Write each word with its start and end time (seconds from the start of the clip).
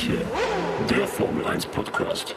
manche, 0.00 0.24
der 0.88 1.06
Formel 1.06 1.44
1 1.46 1.66
Podcast. 1.66 2.34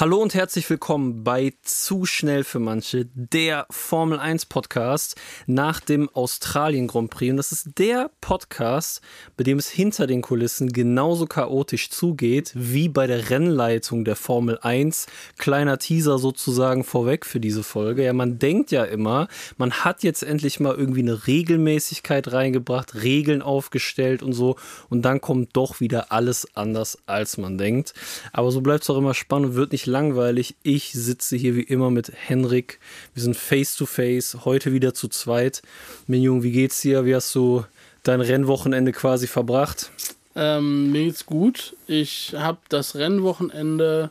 Hallo 0.00 0.18
und 0.18 0.32
herzlich 0.32 0.70
willkommen 0.70 1.24
bei 1.24 1.54
Zu 1.62 2.04
schnell 2.04 2.44
für 2.44 2.60
manche, 2.60 3.06
der 3.16 3.66
Formel 3.68 4.20
1 4.20 4.46
Podcast 4.46 5.16
nach 5.48 5.80
dem 5.80 6.08
Australien 6.10 6.86
Grand 6.86 7.10
Prix. 7.10 7.32
Und 7.32 7.36
das 7.38 7.50
ist 7.50 7.80
der 7.80 8.08
Podcast, 8.20 9.00
bei 9.36 9.42
dem 9.42 9.58
es 9.58 9.68
hinter 9.68 10.06
den 10.06 10.22
Kulissen 10.22 10.72
genauso 10.72 11.26
chaotisch 11.26 11.90
zugeht 11.90 12.52
wie 12.54 12.88
bei 12.88 13.08
der 13.08 13.28
Rennleitung 13.28 14.04
der 14.04 14.14
Formel 14.14 14.60
1. 14.62 15.06
Kleiner 15.36 15.78
Teaser 15.78 16.20
sozusagen 16.20 16.84
vorweg 16.84 17.26
für 17.26 17.40
diese 17.40 17.64
Folge. 17.64 18.04
Ja, 18.04 18.12
man 18.12 18.38
denkt 18.38 18.70
ja 18.70 18.84
immer, 18.84 19.26
man 19.56 19.72
hat 19.72 20.04
jetzt 20.04 20.22
endlich 20.22 20.60
mal 20.60 20.76
irgendwie 20.76 21.02
eine 21.02 21.26
Regelmäßigkeit 21.26 22.30
reingebracht, 22.30 23.02
Regeln 23.02 23.42
aufgestellt 23.42 24.22
und 24.22 24.32
so. 24.32 24.54
Und 24.90 25.02
dann 25.02 25.20
kommt 25.20 25.56
doch 25.56 25.80
wieder 25.80 26.12
alles 26.12 26.46
anders, 26.54 26.98
als 27.06 27.36
man 27.36 27.58
denkt. 27.58 27.94
Aber 28.32 28.52
so 28.52 28.60
bleibt 28.60 28.84
es 28.84 28.90
auch 28.90 28.98
immer 28.98 29.14
spannend 29.14 29.48
und 29.48 29.54
wird 29.56 29.72
nicht 29.72 29.87
langweilig. 29.88 30.54
Ich 30.62 30.92
sitze 30.92 31.36
hier 31.36 31.56
wie 31.56 31.62
immer 31.62 31.90
mit 31.90 32.12
Henrik. 32.14 32.78
Wir 33.14 33.22
sind 33.22 33.36
face 33.36 33.74
to 33.76 33.86
face, 33.86 34.38
heute 34.44 34.72
wieder 34.72 34.94
zu 34.94 35.08
zweit. 35.08 35.62
Minjung, 36.06 36.42
wie 36.42 36.52
geht's 36.52 36.80
dir? 36.80 37.04
Wie 37.04 37.14
hast 37.14 37.34
du 37.34 37.64
dein 38.04 38.20
Rennwochenende 38.20 38.92
quasi 38.92 39.26
verbracht? 39.26 39.90
Ähm, 40.36 40.92
mir 40.92 41.04
geht's 41.04 41.26
gut. 41.26 41.74
Ich 41.86 42.34
habe 42.36 42.58
das 42.68 42.94
Rennwochenende 42.94 44.10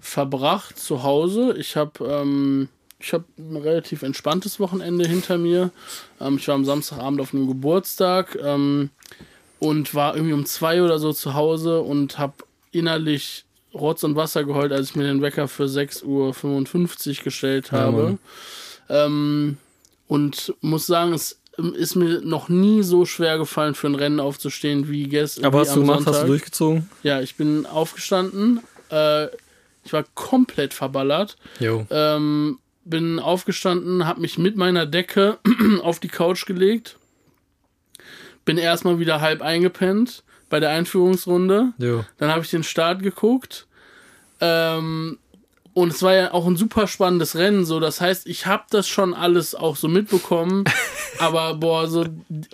verbracht 0.00 0.78
zu 0.78 1.02
Hause. 1.04 1.54
Ich 1.58 1.76
habe 1.76 2.04
ähm, 2.04 2.68
habe 3.12 3.24
ein 3.38 3.56
relativ 3.56 4.02
entspanntes 4.02 4.58
Wochenende 4.60 5.06
hinter 5.06 5.38
mir. 5.38 5.70
Ähm, 6.20 6.36
ich 6.38 6.48
war 6.48 6.54
am 6.54 6.64
Samstagabend 6.64 7.20
auf 7.20 7.34
einem 7.34 7.46
Geburtstag 7.46 8.38
ähm, 8.42 8.90
und 9.58 9.94
war 9.94 10.14
irgendwie 10.14 10.34
um 10.34 10.46
zwei 10.46 10.82
oder 10.82 10.98
so 10.98 11.12
zu 11.12 11.34
Hause 11.34 11.82
und 11.82 12.18
habe 12.18 12.34
innerlich 12.72 13.43
Rotz 13.74 14.04
und 14.04 14.16
Wasser 14.16 14.44
geheult, 14.44 14.72
als 14.72 14.90
ich 14.90 14.96
mir 14.96 15.04
den 15.04 15.20
Wecker 15.20 15.48
für 15.48 15.64
6.55 15.64 16.04
Uhr 17.18 17.24
gestellt 17.24 17.72
habe. 17.72 18.18
Ja, 18.88 19.06
ähm, 19.06 19.58
und 20.06 20.54
muss 20.60 20.86
sagen, 20.86 21.12
es 21.12 21.40
ist 21.76 21.94
mir 21.94 22.20
noch 22.20 22.48
nie 22.48 22.82
so 22.82 23.04
schwer 23.04 23.38
gefallen, 23.38 23.74
für 23.74 23.86
ein 23.86 23.94
Rennen 23.94 24.20
aufzustehen 24.20 24.88
wie 24.88 25.04
gestern. 25.04 25.44
Aber 25.44 25.58
wie 25.58 25.62
hast 25.62 25.76
du 25.76 25.80
gemacht, 25.80 25.98
Sonntag. 25.98 26.14
hast 26.14 26.22
du 26.22 26.26
durchgezogen? 26.28 26.90
Ja, 27.02 27.20
ich 27.20 27.36
bin 27.36 27.66
aufgestanden. 27.66 28.60
Äh, 28.90 29.26
ich 29.84 29.92
war 29.92 30.04
komplett 30.14 30.74
verballert. 30.74 31.36
Jo. 31.60 31.86
Ähm, 31.90 32.58
bin 32.84 33.18
aufgestanden, 33.18 34.06
habe 34.06 34.20
mich 34.20 34.38
mit 34.38 34.56
meiner 34.56 34.86
Decke 34.86 35.38
auf 35.82 36.00
die 36.00 36.08
Couch 36.08 36.46
gelegt. 36.46 36.98
Bin 38.44 38.58
erstmal 38.58 38.98
wieder 38.98 39.20
halb 39.20 39.40
eingepennt 39.40 40.22
bei 40.54 40.60
der 40.60 40.70
Einführungsrunde. 40.70 41.72
Jo. 41.78 42.04
Dann 42.18 42.30
habe 42.30 42.44
ich 42.44 42.50
den 42.50 42.62
Start 42.62 43.02
geguckt. 43.02 43.66
Ähm, 44.40 45.18
und 45.72 45.92
es 45.92 46.00
war 46.00 46.14
ja 46.14 46.32
auch 46.32 46.46
ein 46.46 46.54
super 46.54 46.86
spannendes 46.86 47.34
Rennen, 47.34 47.64
so. 47.64 47.80
Das 47.80 48.00
heißt, 48.00 48.28
ich 48.28 48.46
habe 48.46 48.62
das 48.70 48.86
schon 48.86 49.14
alles 49.14 49.56
auch 49.56 49.74
so 49.74 49.88
mitbekommen. 49.88 50.62
aber 51.18 51.54
boah, 51.54 51.88
so 51.88 52.04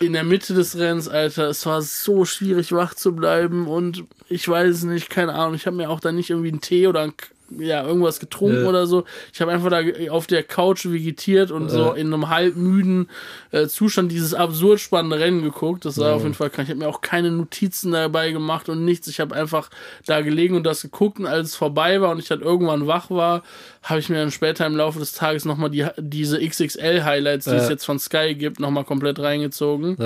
in 0.00 0.14
der 0.14 0.24
Mitte 0.24 0.54
des 0.54 0.78
Rennens, 0.78 1.08
Alter, 1.08 1.50
es 1.50 1.66
war 1.66 1.82
so 1.82 2.24
schwierig 2.24 2.72
wach 2.72 2.94
zu 2.94 3.14
bleiben 3.14 3.68
und 3.68 4.04
ich 4.30 4.48
weiß 4.48 4.84
nicht, 4.84 5.10
keine 5.10 5.34
Ahnung. 5.34 5.52
Ich 5.52 5.66
habe 5.66 5.76
mir 5.76 5.90
auch 5.90 6.00
da 6.00 6.10
nicht 6.10 6.30
irgendwie 6.30 6.52
einen 6.52 6.62
Tee 6.62 6.86
oder 6.86 7.02
einen 7.02 7.12
ja, 7.58 7.86
irgendwas 7.86 8.20
getrunken 8.20 8.62
ja. 8.62 8.68
oder 8.68 8.86
so. 8.86 9.04
Ich 9.32 9.40
habe 9.40 9.52
einfach 9.52 9.70
da 9.70 9.82
auf 10.10 10.26
der 10.26 10.42
Couch 10.42 10.86
vegetiert 10.86 11.50
und 11.50 11.64
ja. 11.64 11.68
so 11.68 11.92
in 11.92 12.12
einem 12.12 12.28
halbmüden 12.28 13.08
äh, 13.50 13.66
Zustand 13.66 14.12
dieses 14.12 14.34
absurd 14.34 14.80
spannende 14.80 15.18
Rennen 15.18 15.42
geguckt. 15.42 15.84
Das 15.84 15.98
war 15.98 16.08
ja. 16.08 16.14
auf 16.14 16.22
jeden 16.22 16.34
Fall 16.34 16.50
krass. 16.50 16.64
Ich 16.64 16.70
habe 16.70 16.80
mir 16.80 16.88
auch 16.88 17.00
keine 17.00 17.30
Notizen 17.30 17.92
dabei 17.92 18.32
gemacht 18.32 18.68
und 18.68 18.84
nichts. 18.84 19.08
Ich 19.08 19.20
habe 19.20 19.34
einfach 19.34 19.70
da 20.06 20.20
gelegen 20.20 20.56
und 20.56 20.64
das 20.64 20.82
geguckt 20.82 21.18
und 21.18 21.26
als 21.26 21.50
es 21.50 21.56
vorbei 21.56 22.00
war 22.00 22.10
und 22.10 22.18
ich 22.18 22.28
dann 22.28 22.40
irgendwann 22.40 22.86
wach 22.86 23.10
war, 23.10 23.42
habe 23.82 23.98
ich 23.98 24.08
mir 24.10 24.16
dann 24.16 24.30
später 24.30 24.66
im 24.66 24.76
Laufe 24.76 24.98
des 24.98 25.14
Tages 25.14 25.44
nochmal 25.44 25.70
die, 25.70 25.86
diese 25.96 26.38
XXL-Highlights, 26.38 27.46
die 27.46 27.54
es 27.54 27.68
jetzt 27.68 27.84
von 27.84 27.98
Sky 27.98 28.34
gibt, 28.34 28.60
nochmal 28.60 28.84
komplett 28.84 29.18
reingezogen 29.18 29.96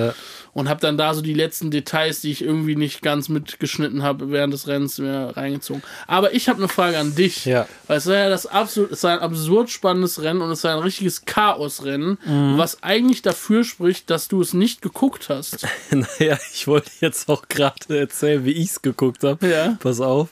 und 0.53 0.69
habe 0.69 0.81
dann 0.81 0.97
da 0.97 1.13
so 1.13 1.23
die 1.23 1.35
letzten 1.35 1.71
Details, 1.71 2.21
die 2.21 2.31
ich 2.31 2.43
irgendwie 2.43 2.77
nicht 2.77 3.03
ganz 3.03 3.29
mitgeschnitten 3.29 4.03
habe 4.03 4.31
während 4.31 4.55
des 4.55 4.69
Rennens, 4.69 4.99
mir 4.99 5.37
reingezogen. 5.37 5.83
Aber 6.07 6.33
ich 6.35 6.49
habe 6.49 6.59
eine 6.59 6.69
Frage 6.69 6.99
an 6.99 7.15
dich. 7.15 7.45
Ja. 7.45 7.67
Weil 7.89 7.99
es 7.99 8.07
war 8.07 8.15
ja 8.15 8.29
das 8.29 8.47
absolut, 8.47 8.93
es 8.93 9.03
war 9.03 9.13
ein 9.13 9.19
absurd 9.19 9.71
spannendes 9.71 10.23
Rennen 10.23 10.41
und 10.41 10.51
es 10.51 10.63
war 10.63 10.73
ein 10.73 10.83
richtiges 10.83 11.25
Chaosrennen, 11.25 12.19
mhm. 12.25 12.57
was 12.57 12.83
eigentlich 12.83 13.23
dafür 13.23 13.65
spricht, 13.65 14.09
dass 14.09 14.29
du 14.29 14.41
es 14.41 14.55
nicht 14.55 14.83
geguckt 14.83 15.29
hast. 15.29 15.67
naja, 15.91 16.39
ich 16.53 16.67
wollte 16.69 16.91
jetzt 17.01 17.29
auch 17.29 17.49
gerade 17.49 17.99
erzählen, 17.99 18.45
wie 18.45 18.53
ich 18.53 18.71
es 18.71 18.83
geguckt 18.83 19.25
habe. 19.25 19.49
Ja. 19.49 19.77
Pass 19.81 20.01
auf. 20.01 20.31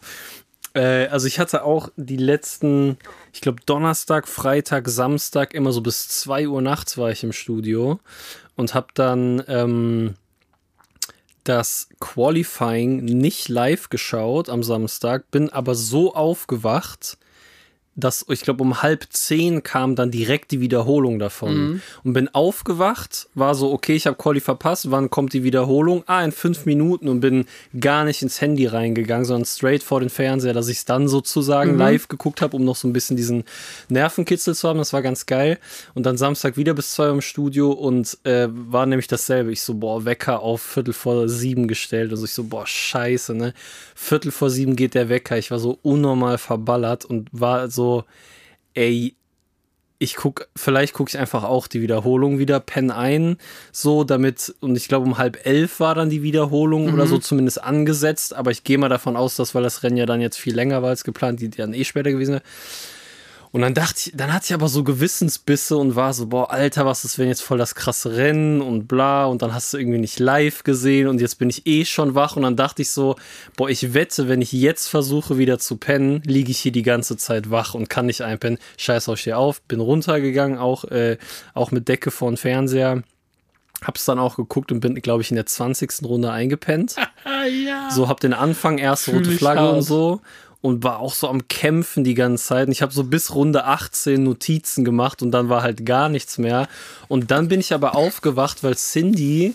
Äh, 0.74 1.06
also 1.06 1.26
ich 1.26 1.38
hatte 1.38 1.64
auch 1.64 1.88
die 1.96 2.16
letzten, 2.16 2.98
ich 3.32 3.40
glaube 3.40 3.60
Donnerstag, 3.66 4.28
Freitag, 4.28 4.88
Samstag 4.88 5.54
immer 5.54 5.72
so 5.72 5.80
bis 5.80 6.08
2 6.08 6.48
Uhr 6.48 6.62
nachts 6.62 6.96
war 6.98 7.10
ich 7.10 7.22
im 7.22 7.32
Studio 7.32 8.00
und 8.56 8.74
habe 8.74 8.88
dann 8.94 9.42
ähm, 9.48 10.14
das 11.44 11.88
Qualifying 12.00 13.04
nicht 13.04 13.48
live 13.48 13.88
geschaut 13.88 14.48
am 14.48 14.62
Samstag, 14.62 15.30
bin 15.30 15.50
aber 15.50 15.74
so 15.74 16.14
aufgewacht, 16.14 17.18
dass 17.94 18.24
ich 18.30 18.40
glaube 18.40 18.62
um 18.62 18.82
halb 18.82 19.04
zehn 19.10 19.62
kam 19.62 19.96
dann 19.96 20.10
direkt 20.10 20.50
die 20.50 20.60
Wiederholung 20.60 21.18
davon 21.18 21.54
mhm. 21.54 21.82
und 22.04 22.12
bin 22.14 22.28
aufgewacht, 22.34 23.28
war 23.34 23.54
so 23.54 23.70
okay, 23.70 23.94
ich 23.94 24.06
habe 24.06 24.16
Quali 24.16 24.40
verpasst, 24.40 24.90
wann 24.90 25.10
kommt 25.10 25.34
die 25.34 25.44
Wiederholung? 25.44 26.02
Ah, 26.06 26.24
in 26.24 26.32
fünf 26.32 26.64
Minuten 26.64 27.08
und 27.08 27.20
bin 27.20 27.44
gar 27.78 28.04
nicht 28.04 28.22
ins 28.22 28.40
Handy 28.40 28.66
reingegangen, 28.66 29.26
sondern 29.26 29.44
straight 29.44 29.82
vor 29.82 30.00
den 30.00 30.08
Fernseher, 30.08 30.54
dass 30.54 30.68
ich 30.68 30.78
es 30.78 30.84
dann 30.86 31.06
sozusagen 31.06 31.72
mhm. 31.72 31.78
live 31.78 32.08
geguckt 32.08 32.40
habe, 32.40 32.56
um 32.56 32.64
noch 32.64 32.76
so 32.76 32.88
ein 32.88 32.94
bisschen 32.94 33.18
diesen 33.18 33.44
Nervenkitzel 33.90 34.54
zu 34.54 34.68
haben. 34.68 34.78
Das 34.78 34.94
war 34.94 35.02
ganz 35.02 35.26
geil 35.26 35.58
und 35.94 36.06
dann 36.06 36.16
Samstag 36.16 36.56
wieder 36.56 36.72
bis 36.72 36.92
zwei 36.92 37.10
im 37.10 37.20
Studio 37.20 37.72
und 37.72 38.16
äh, 38.24 38.48
war 38.50 38.86
nämlich 38.86 39.06
dasselbe. 39.06 39.52
Ich 39.52 39.60
so 39.60 39.74
boah 39.74 40.06
Wecker 40.06 40.40
auf 40.40 40.62
Viertel 40.62 40.94
vor 40.94 41.28
sieben 41.28 41.68
gestellt, 41.68 42.10
also 42.10 42.24
ich 42.24 42.32
so 42.32 42.44
boah 42.44 42.66
Scheiße 42.66 43.34
ne, 43.34 43.52
Viertel 43.94 44.30
vor 44.30 44.48
sieben 44.48 44.76
geht 44.76 44.94
der 44.94 45.10
Wecker. 45.10 45.36
Ich 45.36 45.50
war 45.50 45.58
so 45.58 45.78
unnormal 45.82 46.38
verballert 46.38 47.04
und 47.04 47.28
war 47.32 47.68
so 47.68 47.81
so, 47.82 48.04
ey, 48.74 49.16
ich 49.98 50.16
guck, 50.16 50.48
vielleicht 50.56 50.94
gucke 50.94 51.10
ich 51.10 51.18
einfach 51.18 51.44
auch 51.44 51.68
die 51.68 51.80
Wiederholung 51.80 52.38
wieder, 52.38 52.58
pen 52.60 52.90
ein, 52.90 53.36
so 53.70 54.04
damit, 54.04 54.54
und 54.60 54.76
ich 54.76 54.88
glaube 54.88 55.06
um 55.06 55.18
halb 55.18 55.46
elf 55.46 55.78
war 55.80 55.94
dann 55.94 56.10
die 56.10 56.22
Wiederholung 56.22 56.86
mhm. 56.86 56.94
oder 56.94 57.06
so 57.06 57.18
zumindest 57.18 57.62
angesetzt, 57.62 58.34
aber 58.34 58.50
ich 58.50 58.64
gehe 58.64 58.78
mal 58.78 58.88
davon 58.88 59.16
aus, 59.16 59.36
dass, 59.36 59.54
weil 59.54 59.62
das 59.62 59.82
Rennen 59.82 59.96
ja 59.96 60.06
dann 60.06 60.20
jetzt 60.20 60.38
viel 60.38 60.54
länger 60.54 60.82
war 60.82 60.90
als 60.90 61.04
geplant, 61.04 61.40
die 61.40 61.50
dann 61.50 61.74
eh 61.74 61.84
später 61.84 62.10
gewesen 62.10 62.32
wäre, 62.32 62.42
und 63.52 63.60
dann 63.60 63.74
dachte 63.74 64.00
ich, 64.06 64.12
dann 64.16 64.32
hatte 64.32 64.46
ich 64.46 64.54
aber 64.54 64.68
so 64.68 64.82
Gewissensbisse 64.82 65.76
und 65.76 65.94
war 65.94 66.14
so, 66.14 66.26
boah, 66.26 66.50
Alter, 66.50 66.86
was 66.86 67.04
ist, 67.04 67.18
wenn 67.18 67.28
jetzt 67.28 67.42
voll 67.42 67.58
das 67.58 67.74
krasse 67.74 68.16
Rennen 68.16 68.62
und 68.62 68.88
bla 68.88 69.26
und 69.26 69.42
dann 69.42 69.52
hast 69.52 69.74
du 69.74 69.78
irgendwie 69.78 69.98
nicht 69.98 70.18
live 70.18 70.64
gesehen 70.64 71.06
und 71.06 71.20
jetzt 71.20 71.34
bin 71.34 71.50
ich 71.50 71.66
eh 71.66 71.84
schon 71.84 72.14
wach 72.14 72.36
und 72.36 72.44
dann 72.44 72.56
dachte 72.56 72.80
ich 72.80 72.90
so, 72.90 73.16
boah, 73.54 73.68
ich 73.68 73.92
wette, 73.92 74.26
wenn 74.26 74.40
ich 74.40 74.52
jetzt 74.52 74.88
versuche 74.88 75.36
wieder 75.36 75.58
zu 75.58 75.76
pennen, 75.76 76.22
liege 76.24 76.50
ich 76.50 76.60
hier 76.60 76.72
die 76.72 76.82
ganze 76.82 77.18
Zeit 77.18 77.50
wach 77.50 77.74
und 77.74 77.90
kann 77.90 78.06
nicht 78.06 78.22
einpennen. 78.22 78.58
Scheiß 78.78 79.10
auf, 79.10 79.18
steh 79.18 79.34
auf, 79.34 79.60
bin 79.62 79.80
runtergegangen, 79.80 80.56
auch, 80.56 80.84
äh, 80.84 81.18
auch 81.52 81.72
mit 81.72 81.88
Decke 81.88 82.10
vor 82.10 82.30
den 82.30 82.38
Fernseher. 82.38 83.02
Hab's 83.84 84.06
dann 84.06 84.18
auch 84.18 84.36
geguckt 84.36 84.72
und 84.72 84.80
bin, 84.80 84.94
glaube 84.94 85.22
ich, 85.22 85.30
in 85.30 85.34
der 85.34 85.44
20. 85.44 86.04
Runde 86.04 86.30
eingepennt. 86.30 86.96
ja. 87.66 87.90
So 87.90 88.08
hab 88.08 88.20
den 88.20 88.32
Anfang, 88.32 88.78
erste 88.78 89.10
rote 89.10 89.32
Flagge 89.32 89.68
und 89.68 89.82
so 89.82 90.22
und 90.62 90.84
war 90.84 91.00
auch 91.00 91.12
so 91.12 91.28
am 91.28 91.48
Kämpfen 91.48 92.04
die 92.04 92.14
ganze 92.14 92.44
Zeit. 92.44 92.68
Und 92.68 92.72
ich 92.72 92.80
habe 92.80 92.92
so 92.92 93.04
bis 93.04 93.34
Runde 93.34 93.64
18 93.64 94.22
Notizen 94.22 94.84
gemacht 94.84 95.20
und 95.20 95.32
dann 95.32 95.48
war 95.48 95.62
halt 95.62 95.84
gar 95.84 96.08
nichts 96.08 96.38
mehr. 96.38 96.68
Und 97.08 97.30
dann 97.30 97.48
bin 97.48 97.60
ich 97.60 97.74
aber 97.74 97.94
aufgewacht, 97.94 98.62
weil 98.62 98.76
Cindy 98.76 99.54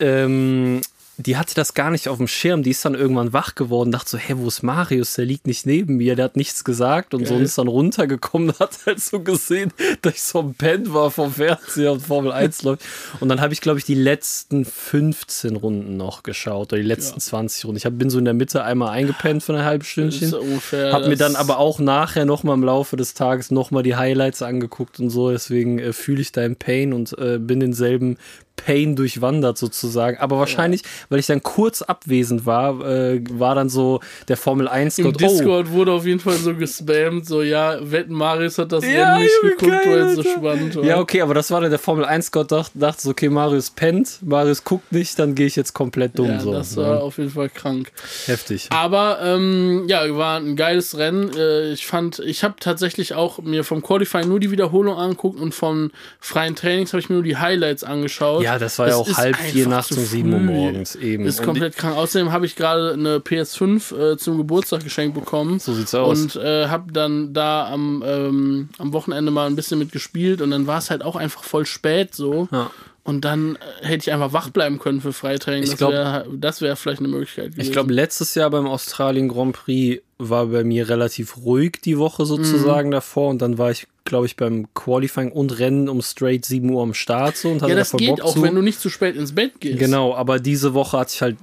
ähm, 0.00 0.80
die 1.18 1.36
hatte 1.36 1.56
das 1.56 1.74
gar 1.74 1.90
nicht 1.90 2.08
auf 2.08 2.18
dem 2.18 2.28
Schirm. 2.28 2.62
Die 2.62 2.70
ist 2.70 2.84
dann 2.84 2.94
irgendwann 2.94 3.32
wach 3.32 3.56
geworden, 3.56 3.90
dachte 3.90 4.10
so, 4.10 4.18
hä, 4.18 4.34
wo 4.36 4.46
ist 4.46 4.62
Marius? 4.62 5.14
Der 5.14 5.24
liegt 5.24 5.48
nicht 5.48 5.66
neben 5.66 5.96
mir, 5.96 6.14
der 6.14 6.26
hat 6.26 6.36
nichts 6.36 6.62
gesagt 6.62 7.12
und 7.12 7.20
Geil. 7.20 7.28
so 7.28 7.34
und 7.34 7.42
ist 7.42 7.58
dann 7.58 7.66
runtergekommen, 7.66 8.54
hat 8.60 8.78
halt 8.86 9.00
so 9.00 9.20
gesehen, 9.20 9.72
dass 10.02 10.14
ich 10.14 10.22
so 10.22 10.38
ein 10.38 10.54
Pen 10.54 10.94
war 10.94 11.10
vom 11.10 11.32
Fernseher 11.32 11.92
und 11.92 12.00
Formel 12.00 12.30
1 12.30 12.62
läuft. 12.62 12.82
Und 13.18 13.28
dann 13.28 13.40
habe 13.40 13.52
ich, 13.52 13.60
glaube 13.60 13.80
ich, 13.80 13.84
die 13.84 13.94
letzten 13.94 14.64
15 14.64 15.56
Runden 15.56 15.96
noch 15.96 16.22
geschaut 16.22 16.72
oder 16.72 16.80
die 16.80 16.88
letzten 16.88 17.18
ja. 17.18 17.26
20 17.26 17.64
Runden. 17.64 17.78
Ich 17.78 17.84
hab, 17.86 17.98
bin 17.98 18.10
so 18.10 18.18
in 18.18 18.24
der 18.24 18.34
Mitte 18.34 18.62
einmal 18.62 18.90
eingepennt 18.90 19.42
für 19.42 19.54
eine 19.54 19.64
halbe 19.64 19.84
Stündchen. 19.84 20.32
Hab 20.72 21.08
mir 21.08 21.16
dann 21.16 21.34
aber 21.34 21.58
auch 21.58 21.80
nachher 21.80 22.26
nochmal 22.26 22.54
im 22.54 22.62
Laufe 22.62 22.96
des 22.96 23.14
Tages 23.14 23.50
nochmal 23.50 23.82
die 23.82 23.96
Highlights 23.96 24.42
angeguckt 24.42 25.00
und 25.00 25.10
so. 25.10 25.32
Deswegen 25.32 25.80
äh, 25.80 25.92
fühle 25.92 26.20
ich 26.20 26.30
deinen 26.30 26.54
Pain 26.54 26.92
und 26.92 27.18
äh, 27.18 27.38
bin 27.38 27.58
denselben 27.58 28.18
Pain 28.58 28.94
durchwandert 28.96 29.56
sozusagen. 29.58 30.18
Aber 30.18 30.38
wahrscheinlich, 30.38 30.82
weil 31.08 31.18
ich 31.18 31.26
dann 31.26 31.42
kurz 31.42 31.82
abwesend 31.82 32.44
war, 32.46 32.80
äh, 32.86 33.20
war 33.32 33.54
dann 33.54 33.68
so 33.68 34.00
der 34.28 34.36
Formel 34.36 34.68
1 34.68 34.98
Im 34.98 35.04
Gott. 35.06 35.20
Discord 35.20 35.70
wurde 35.72 35.92
auf 35.92 36.04
jeden 36.04 36.20
Fall 36.20 36.34
so 36.34 36.54
gespammt, 36.54 37.26
so 37.26 37.42
ja, 37.42 37.78
wetten 37.80 38.12
Marius 38.14 38.58
hat 38.58 38.72
das 38.72 38.84
Ja, 38.84 39.14
Rennen 39.14 39.22
nicht 39.22 39.40
geguckt, 39.42 39.60
geil, 39.70 39.80
weil 39.86 39.98
es 40.08 40.14
so 40.16 40.22
spannend 40.22 40.76
war. 40.76 40.84
Ja, 40.84 40.98
okay, 41.00 41.22
aber 41.22 41.34
das 41.34 41.50
war 41.50 41.60
dann 41.60 41.70
der 41.70 41.78
Formel 41.78 42.04
1 42.04 42.30
Gott, 42.30 42.52
dachte, 42.52 42.78
dachte 42.78 43.02
so, 43.02 43.10
okay, 43.10 43.28
Marius 43.28 43.70
pennt, 43.70 44.18
Marius 44.22 44.64
guckt 44.64 44.92
nicht, 44.92 45.18
dann 45.18 45.34
gehe 45.34 45.46
ich 45.46 45.56
jetzt 45.56 45.72
komplett 45.72 46.18
dumm. 46.18 46.28
Ja, 46.28 46.40
so. 46.40 46.52
das 46.52 46.76
war 46.76 46.96
Ja, 46.96 47.00
auf 47.00 47.18
jeden 47.18 47.30
Fall 47.30 47.48
krank. 47.48 47.90
heftig. 48.26 48.66
Aber 48.70 49.18
ähm, 49.22 49.84
ja, 49.88 50.02
war 50.16 50.38
ein 50.40 50.56
geiles 50.56 50.96
Rennen. 50.98 51.30
Äh, 51.36 51.72
ich 51.72 51.86
fand, 51.86 52.18
ich 52.20 52.44
habe 52.44 52.54
tatsächlich 52.60 53.14
auch 53.14 53.38
mir 53.40 53.64
vom 53.64 53.82
Qualifying 53.82 54.28
nur 54.28 54.40
die 54.40 54.50
Wiederholung 54.50 54.96
angeguckt 54.96 55.38
und 55.40 55.54
von 55.54 55.90
freien 56.20 56.56
Trainings 56.56 56.92
habe 56.92 57.00
ich 57.00 57.08
mir 57.08 57.16
nur 57.16 57.22
die 57.24 57.36
Highlights 57.36 57.84
angeschaut. 57.84 58.42
Ja, 58.42 58.47
das 58.56 58.78
war 58.78 58.88
ja 58.88 58.94
auch 58.94 59.12
halb 59.16 59.36
vier 59.36 59.66
nachts 59.66 59.90
um 59.96 60.04
sieben 60.04 60.32
Uhr 60.32 60.38
morgens 60.38 60.94
eben. 60.94 61.24
Ist 61.24 61.42
komplett 61.42 61.76
krank. 61.76 61.96
Außerdem 61.96 62.30
habe 62.30 62.46
ich 62.46 62.54
gerade 62.54 62.92
eine 62.92 63.18
PS5 63.18 64.12
äh, 64.12 64.16
zum 64.16 64.38
Geburtstag 64.38 64.84
geschenkt 64.84 65.14
bekommen. 65.14 65.58
So 65.58 65.74
sieht's 65.74 65.92
aus. 65.94 66.20
Und 66.20 66.36
äh, 66.36 66.68
habe 66.68 66.92
dann 66.92 67.34
da 67.34 67.66
am, 67.66 68.04
ähm, 68.06 68.68
am 68.78 68.92
Wochenende 68.92 69.32
mal 69.32 69.46
ein 69.46 69.56
bisschen 69.56 69.80
mit 69.80 69.90
gespielt 69.90 70.40
und 70.40 70.52
dann 70.52 70.68
war 70.68 70.78
es 70.78 70.90
halt 70.90 71.02
auch 71.02 71.16
einfach 71.16 71.42
voll 71.42 71.66
spät 71.66 72.14
so. 72.14 72.48
Ja. 72.52 72.70
Und 73.08 73.24
dann 73.24 73.56
äh, 73.56 73.86
hätte 73.86 74.02
ich 74.02 74.12
einfach 74.12 74.34
wach 74.34 74.50
bleiben 74.50 74.78
können 74.78 75.00
für 75.00 75.14
Freitraining. 75.14 75.62
Ich 75.62 75.70
Das 75.70 75.78
glaub- 75.78 75.92
wäre 75.92 76.26
das 76.30 76.60
wär 76.60 76.76
vielleicht 76.76 76.98
eine 76.98 77.08
Möglichkeit 77.08 77.52
gewesen. 77.52 77.60
Ich 77.62 77.72
glaube, 77.72 77.90
letztes 77.90 78.34
Jahr 78.34 78.50
beim 78.50 78.66
Australien 78.66 79.28
Grand 79.28 79.54
Prix 79.56 80.02
war 80.18 80.44
bei 80.48 80.62
mir 80.62 80.90
relativ 80.90 81.38
ruhig 81.38 81.78
die 81.82 81.96
Woche 81.96 82.26
sozusagen 82.26 82.90
davor 82.90 83.30
und 83.30 83.40
dann 83.40 83.56
war 83.56 83.70
ich, 83.70 83.86
glaube 84.04 84.26
ich, 84.26 84.36
beim 84.36 84.66
Qualifying 84.74 85.32
und 85.32 85.58
Rennen 85.58 85.88
um 85.88 86.02
straight 86.02 86.44
7 86.44 86.68
Uhr 86.68 86.82
am 86.82 86.92
Start 86.92 87.38
so 87.38 87.48
und 87.48 87.62
hatte 87.62 87.70
ja, 87.72 87.78
das 87.78 87.92
geht 87.92 88.16
Bock 88.16 88.20
auch, 88.20 88.34
zu. 88.34 88.42
wenn 88.42 88.54
du 88.54 88.60
nicht 88.60 88.78
zu 88.78 88.90
spät 88.90 89.16
ins 89.16 89.34
Bett 89.34 89.58
gehst. 89.58 89.78
Genau, 89.78 90.14
aber 90.14 90.38
diese 90.38 90.74
Woche 90.74 90.98
hatte 90.98 91.12
ich 91.14 91.22
halt 91.22 91.36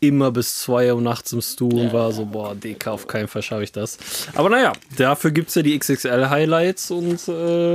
immer 0.00 0.30
bis 0.30 0.60
2 0.62 0.92
Uhr 0.94 1.00
nachts 1.00 1.32
im 1.32 1.40
Stu 1.40 1.68
und 1.68 1.78
Ja, 1.88 1.92
war 1.92 2.12
so, 2.12 2.24
boah, 2.24 2.54
Dicker, 2.54 2.92
auf 2.92 3.06
keinen 3.06 3.28
Fall 3.28 3.42
schaffe 3.42 3.62
ich 3.64 3.72
das. 3.72 3.98
Aber 4.34 4.48
naja, 4.48 4.72
dafür 4.96 5.30
gibt 5.30 5.48
es 5.50 5.54
ja 5.54 5.62
die 5.62 5.78
XXL-Highlights 5.78 6.90
und 6.90 7.28
äh, 7.28 7.74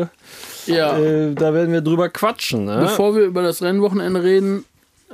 Ja. 0.66 0.98
äh, 0.98 1.34
da 1.34 1.54
werden 1.54 1.72
wir 1.72 1.82
drüber 1.82 2.10
quatschen. 2.10 2.66
Ne? 2.66 2.78
Bevor 2.82 3.16
wir 3.16 3.24
über 3.24 3.42
das 3.42 3.62
Rennwochenende 3.62 4.24
reden, 4.24 4.66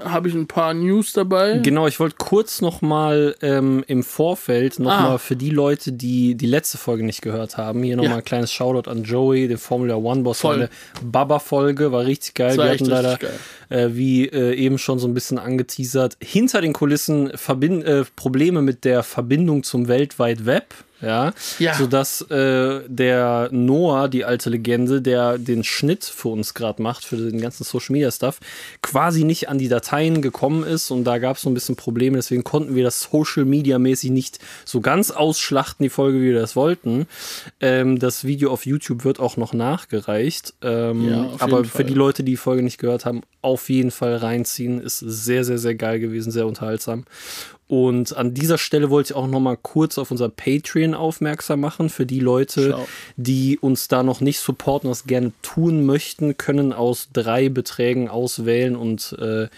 habe 0.01 0.30
ich 0.30 0.33
ein 0.33 0.47
paar 0.47 0.74
News 0.74 1.12
dabei. 1.12 1.57
Genau, 1.57 1.86
ich 1.86 2.00
wollte 2.00 2.15
kurz 2.18 2.62
noch 2.62 2.81
mal 2.81 3.35
ähm, 3.42 3.83
im 3.88 4.01
Vorfeld 4.03 4.80
noch 4.80 4.92
Ah. 4.92 5.18
für 5.18 5.35
die 5.35 5.50
Leute, 5.50 5.92
die 5.92 6.35
die 6.35 6.45
letzte 6.45 6.77
Folge 6.77 7.03
nicht 7.03 7.21
gehört 7.21 7.57
haben, 7.57 7.83
hier 7.83 7.97
noch 7.97 8.06
Ja. 8.06 8.15
ein 8.15 8.24
kleines 8.24 8.53
Shoutout 8.53 8.89
an 8.89 9.03
Joey, 9.03 9.50
den 9.50 9.57
Formula 9.57 9.95
One 9.95 10.21
Boss. 10.21 10.39
Voll. 10.39 10.56
Eine 10.56 10.69
Baba-Folge, 11.03 11.92
war 11.92 12.06
richtig 12.06 12.33
geil. 12.33 12.57
War 12.57 12.65
Wir 12.68 12.71
hatten 12.71 12.85
leider, 12.85 13.12
richtig 13.13 13.30
äh, 13.69 13.89
wie 13.92 14.27
äh, 14.27 14.54
eben 14.56 14.77
schon 14.77 15.00
so 15.00 15.07
ein 15.07 15.13
bisschen 15.13 15.39
angeteasert, 15.39 16.18
hinter 16.21 16.62
den 16.62 16.74
Kulissen 16.74 17.31
Verbind 17.36 17.83
äh, 17.86 18.04
Probleme 18.16 18.62
mit 18.62 18.86
der 18.86 19.04
Verbindung 19.04 19.63
zum 19.63 19.88
Weltweit 19.88 20.45
Web. 20.45 20.66
Ja, 21.01 21.31
Ja. 21.60 21.75
sodass 21.75 22.19
äh, 22.30 22.81
der 22.89 23.48
Noah, 23.54 24.10
die 24.10 24.25
alte 24.25 24.50
Legende, 24.50 25.01
der 25.01 25.38
den 25.38 25.63
Schnitt 25.63 26.04
für 26.04 26.27
uns 26.27 26.54
gerade 26.54 26.81
macht, 26.81 27.06
für 27.06 27.16
den 27.16 27.39
ganzen 27.39 27.63
Social 27.63 27.94
Media 27.94 28.12
Stuff, 28.12 28.42
quasi 28.81 29.24
nicht 29.24 29.48
an 29.48 29.57
die 29.60 29.69
Dateien 29.69 30.21
gekommen 30.21 30.66
ist 30.66 30.92
und 30.92 31.06
da 31.06 31.18
gab 31.18 31.38
es 31.38 31.44
so 31.44 31.50
ein 31.50 31.54
bisschen 31.54 31.77
Probleme, 31.77 32.18
deswegen 32.18 32.44
konnten 32.44 32.75
wir 32.75 32.83
das 32.83 33.07
Social 33.10 33.45
Media 33.45 33.80
mäßig 33.80 34.12
nicht 34.12 34.39
so 34.66 34.81
ganz 34.81 35.10
ausschlachten, 35.10 35.86
die 35.86 35.89
Folge, 35.89 36.19
wie 36.19 36.33
wir 36.33 36.42
das 36.42 36.57
wollten. 36.57 37.07
Ähm, 37.62 37.98
das 37.98 38.25
Video 38.25 38.51
auf 38.51 38.66
YouTube 38.66 39.06
wird 39.06 39.21
auch 39.21 39.38
noch 39.38 39.54
nachgereicht. 39.54 40.54
Ähm, 40.62 41.10
Ja, 41.10 41.30
aber 41.39 41.63
für 41.63 41.86
die 41.86 41.94
Leute, 41.94 42.24
die 42.24 42.31
die 42.31 42.38
Folge 42.38 42.62
nicht 42.62 42.77
gehört 42.77 43.06
haben, 43.06 43.21
auf 43.42 43.58
jeden 43.67 43.91
Fall 43.91 44.15
reinziehen. 44.15 44.79
Ist 44.79 45.00
sehr, 45.00 45.44
sehr, 45.44 45.57
sehr 45.57 45.75
geil 45.75 46.00
gewesen, 46.00 46.31
sehr 46.31 46.47
unterhaltsam. 46.47 47.03
Und 47.67 48.17
an 48.17 48.33
dieser 48.33 48.57
Stelle 48.57 48.89
wollte 48.89 49.13
ich 49.13 49.15
auch 49.15 49.27
noch 49.27 49.39
mal 49.39 49.57
kurz 49.57 50.00
auf 50.00 50.09
unser 50.09 50.29
Patreon 50.29 50.95
aufmerksam 50.95 51.59
machen. 51.59 51.89
Für 51.89 52.06
die 52.06 52.19
Leute, 52.19 52.69
Schlau. 52.69 52.88
die 53.15 53.59
uns 53.59 53.88
da 53.88 54.01
noch 54.01 54.21
nicht 54.21 54.39
supporten, 54.39 54.89
was 54.89 55.06
gerne 55.06 55.33
tun 55.44 55.85
möchten, 55.85 56.38
können 56.38 56.73
aus 56.73 57.09
drei 57.13 57.50
Beträgen 57.50 58.07
auswählen 58.07 58.75
und 58.75 59.15
äh, 59.19 59.50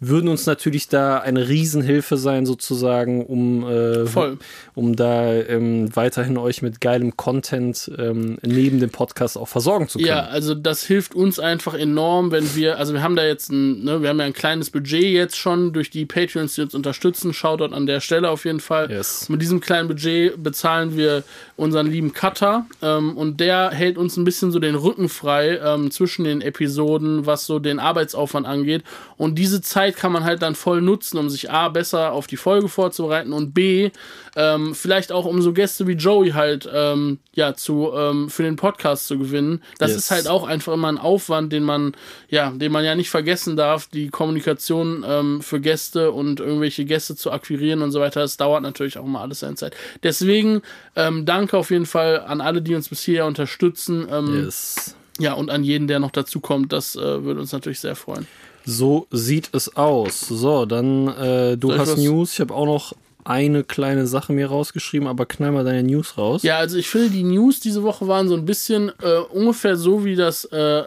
würden 0.00 0.28
uns 0.28 0.46
natürlich 0.46 0.88
da 0.88 1.18
eine 1.18 1.48
Riesenhilfe 1.48 2.16
sein, 2.16 2.46
sozusagen, 2.46 3.24
um, 3.24 3.66
äh, 3.66 4.06
Voll. 4.06 4.38
um 4.74 4.94
da 4.96 5.32
ähm, 5.32 5.94
weiterhin 5.94 6.36
euch 6.36 6.62
mit 6.62 6.80
geilem 6.80 7.16
Content 7.16 7.90
ähm, 7.98 8.38
neben 8.42 8.80
dem 8.80 8.90
Podcast 8.90 9.38
auch 9.38 9.48
versorgen 9.48 9.88
zu 9.88 9.98
können. 9.98 10.08
Ja, 10.08 10.26
also 10.26 10.54
das 10.54 10.82
hilft 10.84 11.14
uns 11.14 11.38
einfach 11.38 11.74
enorm, 11.74 12.30
wenn 12.30 12.54
wir, 12.54 12.78
also 12.78 12.92
wir 12.92 13.02
haben 13.02 13.16
da 13.16 13.24
jetzt 13.24 13.50
ein, 13.50 13.84
ne, 13.84 14.02
wir 14.02 14.10
haben 14.10 14.18
ja 14.18 14.26
ein 14.26 14.32
kleines 14.32 14.70
Budget 14.70 15.04
jetzt 15.04 15.36
schon 15.36 15.72
durch 15.72 15.90
die 15.90 16.04
Patreons, 16.04 16.54
die 16.54 16.62
uns 16.62 16.74
unterstützen. 16.74 17.32
Shoutout 17.32 17.74
an 17.74 17.86
der 17.86 18.00
Stelle 18.00 18.30
auf 18.30 18.44
jeden 18.44 18.60
Fall. 18.60 18.90
Yes. 18.90 19.28
Mit 19.28 19.40
diesem 19.40 19.60
kleinen 19.60 19.88
Budget 19.88 20.42
bezahlen 20.42 20.96
wir 20.96 21.24
unseren 21.56 21.90
lieben 21.90 22.12
Cutter 22.12 22.66
ähm, 22.82 23.16
und 23.16 23.40
der 23.40 23.70
hält 23.70 23.96
uns 23.96 24.16
ein 24.16 24.24
bisschen 24.24 24.52
so 24.52 24.58
den 24.58 24.74
Rücken 24.74 25.08
frei 25.08 25.58
ähm, 25.58 25.90
zwischen 25.90 26.24
den 26.24 26.42
Episoden, 26.42 27.24
was 27.24 27.46
so 27.46 27.58
den 27.58 27.78
Arbeitsaufwand 27.78 28.46
angeht. 28.46 28.82
Und 29.16 29.38
diese 29.38 29.62
Zeit 29.62 29.85
kann 29.94 30.10
man 30.10 30.24
halt 30.24 30.42
dann 30.42 30.54
voll 30.56 30.82
nutzen, 30.82 31.18
um 31.18 31.30
sich 31.30 31.50
A, 31.50 31.68
besser 31.68 32.12
auf 32.12 32.26
die 32.26 32.36
Folge 32.36 32.68
vorzubereiten 32.68 33.32
und 33.32 33.54
B, 33.54 33.90
ähm, 34.34 34.74
vielleicht 34.74 35.12
auch 35.12 35.24
um 35.24 35.40
so 35.40 35.52
Gäste 35.52 35.86
wie 35.86 35.92
Joey 35.92 36.30
halt 36.30 36.68
ähm, 36.72 37.18
ja 37.34 37.54
zu 37.54 37.92
ähm, 37.94 38.28
für 38.28 38.42
den 38.42 38.56
Podcast 38.56 39.06
zu 39.06 39.18
gewinnen. 39.18 39.62
Das 39.78 39.90
Yes. 39.92 39.98
ist 39.98 40.10
halt 40.10 40.28
auch 40.28 40.46
einfach 40.46 40.72
immer 40.74 40.88
ein 40.88 40.98
Aufwand, 40.98 41.52
den 41.52 41.62
man 41.62 41.92
ja, 42.28 42.50
den 42.50 42.72
man 42.72 42.84
ja 42.84 42.94
nicht 42.94 43.10
vergessen 43.10 43.56
darf, 43.56 43.86
die 43.86 44.08
Kommunikation 44.08 45.04
ähm, 45.06 45.40
für 45.42 45.60
Gäste 45.60 46.12
und 46.12 46.40
irgendwelche 46.40 46.84
Gäste 46.84 47.14
zu 47.16 47.30
akquirieren 47.30 47.82
und 47.82 47.92
so 47.92 48.00
weiter. 48.00 48.20
Das 48.20 48.36
dauert 48.36 48.62
natürlich 48.62 48.98
auch 48.98 49.04
immer 49.04 49.20
alles 49.20 49.40
seine 49.40 49.54
Zeit. 49.54 49.76
Deswegen 50.02 50.62
ähm, 50.96 51.24
danke 51.24 51.56
auf 51.56 51.70
jeden 51.70 51.86
Fall 51.86 52.20
an 52.20 52.40
alle, 52.40 52.62
die 52.62 52.74
uns 52.74 52.88
bis 52.88 53.02
hierher 53.02 53.26
unterstützen. 53.26 54.06
Ähm, 54.10 54.44
Yes. 54.44 54.94
Ja, 55.18 55.32
und 55.32 55.48
an 55.50 55.64
jeden, 55.64 55.86
der 55.88 55.98
noch 55.98 56.10
dazu 56.10 56.40
kommt. 56.40 56.74
Das 56.74 56.94
äh, 56.94 57.24
würde 57.24 57.40
uns 57.40 57.50
natürlich 57.52 57.80
sehr 57.80 57.96
freuen. 57.96 58.26
So 58.66 59.06
sieht 59.12 59.48
es 59.52 59.76
aus. 59.76 60.20
So, 60.20 60.66
dann 60.66 61.08
äh, 61.08 61.56
du 61.56 61.68
Soll 61.68 61.76
ich 61.76 61.80
hast 61.82 61.92
was- 61.92 61.98
News. 62.00 62.32
Ich 62.34 62.40
habe 62.40 62.52
auch 62.52 62.66
noch 62.66 62.92
eine 63.24 63.64
kleine 63.64 64.06
Sache 64.06 64.32
mir 64.32 64.48
rausgeschrieben, 64.48 65.08
aber 65.08 65.24
knall 65.26 65.52
mal 65.52 65.64
deine 65.64 65.82
News 65.82 66.18
raus. 66.18 66.42
Ja, 66.42 66.58
also 66.58 66.76
ich 66.76 66.88
finde, 66.88 67.10
die 67.10 67.24
News 67.24 67.58
diese 67.60 67.82
Woche 67.82 68.06
waren 68.06 68.28
so 68.28 68.34
ein 68.34 68.44
bisschen 68.44 68.90
äh, 69.02 69.18
ungefähr 69.32 69.76
so 69.76 70.04
wie 70.04 70.14
das, 70.16 70.44
äh, 70.46 70.82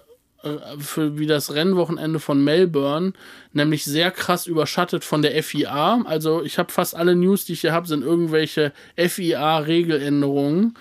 für, 0.77 1.17
wie 1.19 1.27
das 1.27 1.53
Rennwochenende 1.53 2.19
von 2.19 2.43
Melbourne, 2.43 3.13
nämlich 3.51 3.83
sehr 3.83 4.11
krass 4.11 4.47
überschattet 4.47 5.03
von 5.03 5.21
der 5.21 5.43
FIA. 5.43 6.01
Also 6.05 6.43
ich 6.43 6.57
habe 6.57 6.71
fast 6.71 6.95
alle 6.95 7.15
News, 7.15 7.45
die 7.45 7.53
ich 7.53 7.61
hier 7.61 7.73
habe, 7.73 7.87
sind 7.87 8.03
irgendwelche 8.03 8.71
FIA-Regeländerungen. 8.95 10.75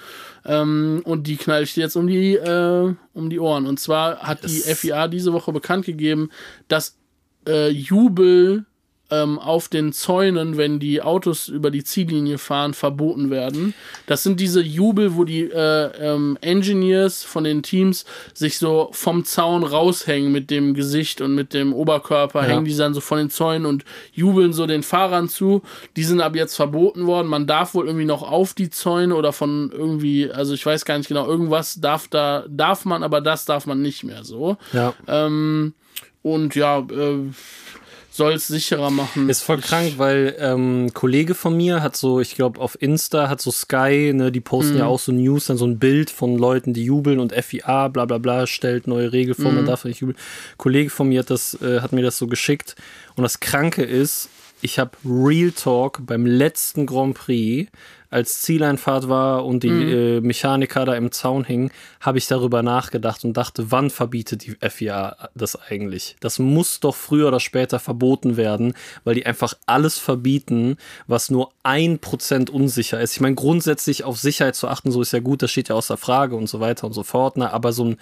Ähm, 0.45 1.03
und 1.05 1.27
die 1.27 1.37
knall 1.37 1.65
ich 1.65 1.75
dir 1.75 1.83
jetzt 1.83 1.97
um 1.97 2.07
die, 2.07 2.35
äh, 2.37 2.95
um 3.13 3.31
die 3.31 3.41
Ohren. 3.41 3.67
Und 3.67 3.81
zwar 3.81 4.21
hat 4.21 4.45
die 4.45 4.59
Yes. 4.59 4.81
FIA 4.81 5.09
diese 5.09 5.33
Woche 5.33 5.53
bekannt 5.53 5.85
gegeben, 5.85 6.31
dass 6.69 6.97
äh, 7.47 7.69
Jubel 7.69 8.65
ähm, 9.11 9.39
auf 9.39 9.69
den 9.69 9.93
Zäunen, 9.93 10.57
wenn 10.57 10.79
die 10.79 11.01
Autos 11.03 11.49
über 11.49 11.71
die 11.71 11.85
Ziellinie 11.85 12.39
fahren, 12.39 12.75
verboten 12.75 13.31
werden. 13.31 13.75
Das 14.07 14.23
sind 14.23 14.41
diese 14.41 14.61
Jubel, 14.61 15.17
wo 15.17 15.25
die 15.25 15.43
äh, 15.43 15.91
ähm, 15.99 16.37
Engineers 16.41 17.25
von 17.25 17.45
den 17.45 17.63
Teams 17.63 18.05
sich 18.35 18.59
so 18.59 18.91
vom 18.93 19.25
Zaun 19.25 19.65
raushängen 19.65 20.31
mit 20.31 20.51
dem 20.51 20.75
Gesicht 20.75 21.21
und 21.21 21.35
mit 21.35 21.55
dem 21.55 21.73
Oberkörper, 21.73 22.43
hängen 22.43 22.65
die 22.65 22.77
dann 22.77 22.95
so 22.95 23.01
von 23.01 23.19
den 23.19 23.31
Zäunen 23.31 23.67
und 23.67 23.85
jubeln 24.13 24.53
so 24.53 24.67
den 24.67 24.83
Fahrern 24.83 25.29
zu. 25.29 25.63
Die 25.97 26.05
sind 26.05 26.21
ab 26.21 26.37
jetzt 26.37 26.57
verboten 26.57 27.07
worden. 27.07 27.29
Man 27.29 27.47
darf 27.47 27.75
wohl 27.75 27.87
irgendwie 27.87 28.05
noch 28.05 28.23
auf 28.23 28.55
die 28.55 28.71
Zäune 28.71 29.15
oder 29.15 29.33
von 29.33 29.71
irgendwie, 29.73 30.31
also 30.31 30.55
ich 30.55 30.65
weiß 30.65 30.85
gar 30.85 30.99
nicht 30.99 31.09
genau, 31.09 31.27
irgendwas 31.27 31.81
darf 31.81 32.09
da, 32.09 32.45
darf 32.49 32.85
man, 32.85 33.03
aber 33.03 33.21
das 33.21 33.45
darf 33.45 33.67
man 33.67 33.81
nicht 33.81 34.05
mehr 34.05 34.25
so. 34.25 34.57
Ja. 34.73 34.95
Ähm, 35.07 35.75
und 36.23 36.55
ja, 36.55 36.81
äh, 36.81 37.31
soll 38.19 38.35
es 38.35 38.47
sicherer 38.49 38.91
machen. 38.91 39.29
Ist 39.31 39.43
voll 39.43 39.59
krank, 39.63 39.95
weil 39.97 40.37
ähm, 40.39 40.85
ein 40.87 40.93
Kollege 40.95 41.35
von 41.35 41.57
mir 41.57 41.83
hat 41.83 41.97
so, 41.97 42.21
ich 42.21 42.35
glaube, 42.35 42.61
auf 42.61 42.77
Insta 42.83 43.31
hat 43.31 43.41
so 43.41 43.51
Sky, 43.51 44.13
ne, 44.15 44.31
die 44.31 44.41
posten 44.43 44.75
Mhm. 44.75 44.79
ja 44.81 44.87
auch 44.87 44.99
so 44.99 45.13
News, 45.13 45.47
dann 45.47 45.57
so 45.57 45.67
ein 45.67 45.79
Bild 45.79 46.11
von 46.11 46.37
Leuten, 46.37 46.75
die 46.75 46.85
jubeln 46.85 47.19
und 47.21 47.33
FIA, 47.33 47.89
bla 47.89 48.05
bla 48.05 48.19
bla, 48.19 48.47
stellt 48.47 48.87
neue 48.87 49.13
Regel 49.13 49.35
vor, 49.35 49.51
Mhm. 49.51 49.57
man 49.57 49.67
darf 49.67 49.85
nicht 49.87 50.01
jubeln. 50.01 50.19
Ein 50.19 50.59
Kollege 50.59 50.91
von 50.91 51.09
mir 51.09 51.21
hat 51.21 51.31
das, 51.31 51.55
äh, 51.63 51.81
hat 51.81 51.93
mir 51.93 52.03
das 52.03 52.19
so 52.19 52.27
geschickt. 52.27 52.77
Und 53.17 53.23
das 53.23 53.41
Kranke 53.41 53.83
ist, 53.83 54.29
ich 54.61 54.79
habe 54.79 54.91
Real 55.05 55.53
Talk 55.53 56.01
beim 56.05 56.27
letzten 56.27 56.85
Grand 56.85 57.15
Prix, 57.17 57.71
als 58.11 58.41
Zieleinfahrt 58.41 59.09
war 59.09 59.45
und 59.45 59.63
die 59.63 59.71
Mhm. 59.71 59.89
äh, 59.89 60.21
Mechaniker 60.21 60.85
da 60.87 60.95
im 60.95 61.13
Zaun 61.13 61.45
hingen, 61.45 61.71
habe 62.01 62.19
ich 62.19 62.27
darüber 62.27 62.63
nachgedacht 62.63 63.25
und 63.25 63.37
dachte, 63.37 63.71
wann 63.71 63.91
verbietet 63.91 64.47
die 64.47 64.57
FIA 64.69 65.29
das 65.35 65.57
eigentlich? 65.71 66.17
Das 66.21 66.39
muss 66.39 66.81
doch 66.81 66.95
früher 66.95 67.29
oder 67.29 67.41
später 67.41 67.79
verboten 67.79 68.37
werden, 68.37 68.75
weil 69.05 69.15
die 69.15 69.27
einfach 69.27 69.55
alles 69.67 69.99
verbieten, 69.99 70.77
was 71.07 71.31
nur 71.31 71.51
ein 71.63 71.99
Prozent 71.99 72.49
unsicher 72.49 73.01
ist. 73.01 73.15
Ich 73.15 73.21
meine, 73.21 73.35
grundsätzlich 73.35 74.05
auf 74.05 74.19
Sicherheit 74.19 74.57
zu 74.57 74.69
achten, 74.69 74.91
so 74.91 75.03
ist 75.03 75.13
ja 75.13 75.21
gut, 75.21 75.43
das 75.43 75.51
steht 75.51 75.69
ja 75.69 75.75
außer 75.75 75.97
Frage 75.99 76.35
und 76.37 76.47
so 76.49 76.61
weiter 76.61 76.87
und 76.87 76.95
so 76.95 77.03
fort. 77.03 77.37
Ne? 77.37 77.53
Aber 77.53 77.73
so 77.73 77.85
ein, 77.85 77.97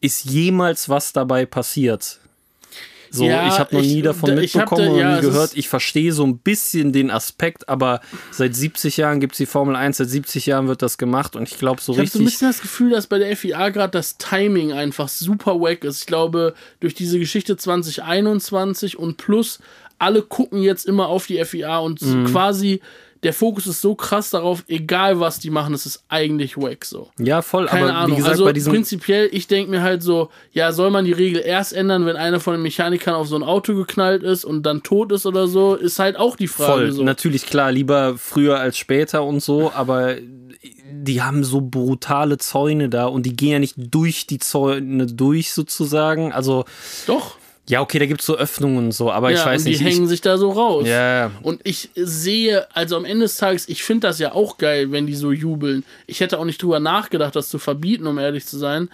ist 0.00 0.24
jemals 0.26 0.88
was 0.88 1.12
dabei 1.12 1.44
passiert? 1.44 2.20
So, 3.10 3.24
Ja, 3.24 3.48
ich 3.48 3.58
habe 3.58 3.74
noch 3.74 3.82
ich- 3.82 3.94
nie 3.94 4.02
davon 4.02 4.38
ich 4.38 4.54
hab 4.56 4.70
mitbekommen 4.70 4.84
da- 4.86 4.92
und 4.92 4.98
ja, 4.98 5.10
nie 5.12 5.14
es 5.16 5.20
gehört. 5.22 5.50
Ich 5.54 5.68
verstehe 5.68 6.12
so 6.12 6.24
ein 6.26 6.38
bisschen 6.38 6.92
den 6.92 7.10
Aspekt, 7.10 7.68
aber 7.68 8.00
seit 8.30 8.54
70 8.54 8.96
Jahren 8.98 9.20
gibt 9.20 9.32
es 9.34 9.38
die 9.38 9.46
Formel 9.46 9.76
1, 9.76 9.96
seit 9.96 10.08
70 10.10 10.46
Jahren 10.46 10.68
wird 10.68 10.82
das 10.82 10.98
gemacht 10.98 11.36
und 11.36 11.48
ich 11.50 11.58
glaube 11.58 11.80
so 11.80 11.92
Ich 11.92 11.98
habe 11.98 12.08
so 12.08 12.18
ein 12.18 12.22
richtig. 12.22 12.32
bisschen 12.34 12.48
das 12.48 12.60
Gefühl, 12.60 12.90
dass 12.90 13.06
bei 13.06 13.18
der 13.18 13.34
FIA 13.36 13.70
gerade 13.70 13.92
das 13.92 14.18
Timing 14.18 14.72
einfach 14.72 15.08
super 15.08 15.60
wack 15.60 15.84
ist. 15.84 16.00
Ich 16.00 16.06
glaube, 16.06 16.54
durch 16.80 16.94
diese 16.94 17.18
Geschichte 17.18 17.56
2021 17.56 18.98
und 18.98 19.16
plus, 19.16 19.58
alle 19.98 20.22
gucken 20.22 20.62
jetzt 20.62 20.86
immer 20.86 21.08
auf 21.08 21.26
die 21.26 21.38
FIA 21.44 21.78
und 21.78 22.00
Mhm. 22.02 22.26
quasi 22.26 22.80
der 23.22 23.32
Fokus 23.32 23.66
ist 23.66 23.80
so 23.80 23.94
krass 23.94 24.30
darauf, 24.30 24.64
egal 24.68 25.18
was 25.20 25.38
die 25.38 25.50
machen, 25.50 25.74
es 25.74 25.86
ist 25.86 26.04
eigentlich 26.08 26.56
wack 26.56 26.84
so. 26.84 27.10
ja, 27.18 27.42
voll, 27.42 27.66
Keine 27.66 27.90
aber 27.90 27.94
Ahnung. 27.94 28.12
wie 28.12 28.16
gesagt, 28.16 28.32
also 28.32 28.44
bei 28.44 28.52
diesem. 28.52 28.72
prinzipiell, 28.72 29.28
ich 29.32 29.48
denke 29.48 29.70
mir 29.70 29.82
halt 29.82 30.02
so, 30.02 30.30
ja, 30.52 30.72
soll 30.72 30.90
man 30.90 31.04
die 31.04 31.12
Regel 31.12 31.42
erst 31.44 31.72
ändern, 31.72 32.06
wenn 32.06 32.16
einer 32.16 32.40
von 32.40 32.54
den 32.54 32.62
Mechanikern 32.62 33.14
auf 33.14 33.28
so 33.28 33.36
ein 33.36 33.42
Auto 33.42 33.74
geknallt 33.74 34.22
ist 34.22 34.44
und 34.44 34.62
dann 34.64 34.82
tot 34.82 35.12
ist 35.12 35.26
oder 35.26 35.48
so, 35.48 35.74
ist 35.74 35.98
halt 35.98 36.16
auch 36.16 36.36
die 36.36 36.48
Frage. 36.48 36.72
Voll, 36.72 36.92
so. 36.92 37.02
natürlich 37.02 37.46
klar, 37.46 37.72
lieber 37.72 38.16
früher 38.16 38.60
als 38.60 38.78
später 38.78 39.24
und 39.24 39.40
so, 39.42 39.72
aber 39.72 40.16
die 40.90 41.22
haben 41.22 41.44
so 41.44 41.60
brutale 41.60 42.38
Zäune 42.38 42.88
da 42.88 43.06
und 43.06 43.24
die 43.24 43.36
gehen 43.36 43.52
ja 43.52 43.58
nicht 43.58 43.76
durch 43.76 44.26
die 44.26 44.38
Zäune 44.38 45.06
durch 45.06 45.52
sozusagen. 45.52 46.32
Also, 46.32 46.64
Doch. 47.06 47.36
Ja, 47.68 47.82
okay, 47.82 47.98
da 47.98 48.06
gibt 48.06 48.20
es 48.20 48.26
so 48.26 48.36
Öffnungen 48.36 48.78
und 48.78 48.92
so, 48.92 49.12
aber 49.12 49.30
ja, 49.30 49.38
ich 49.38 49.46
weiß 49.46 49.60
und 49.60 49.66
die 49.66 49.70
nicht. 49.72 49.84
hängen 49.84 50.08
sich 50.08 50.22
da 50.22 50.38
so 50.38 50.50
raus. 50.50 50.84
ich, 50.84 50.90
ja, 50.90 51.30
Und 51.42 51.60
ich 51.64 51.90
sehe, 51.94 52.66
also 52.74 52.96
am 52.96 53.04
Ende 53.04 53.24
des 53.24 53.36
Tages, 53.36 53.68
ich 53.68 53.82
finde 53.82 54.08
das 54.08 54.18
ja 54.18 54.32
auch 54.32 54.56
geil, 54.56 54.90
wenn 54.90 55.06
die 55.06 55.14
so 55.14 55.32
jubeln. 55.32 55.84
Ich 56.06 56.20
hätte 56.20 56.38
auch 56.38 56.44
nicht 56.44 56.62
drüber 56.62 56.80
nachgedacht, 56.80 57.36
das 57.36 57.48
zu 57.48 57.58
verbieten, 57.58 58.06
um 58.06 58.18
ehrlich 58.18 58.46
zu 58.46 58.58
sein. 58.58 58.88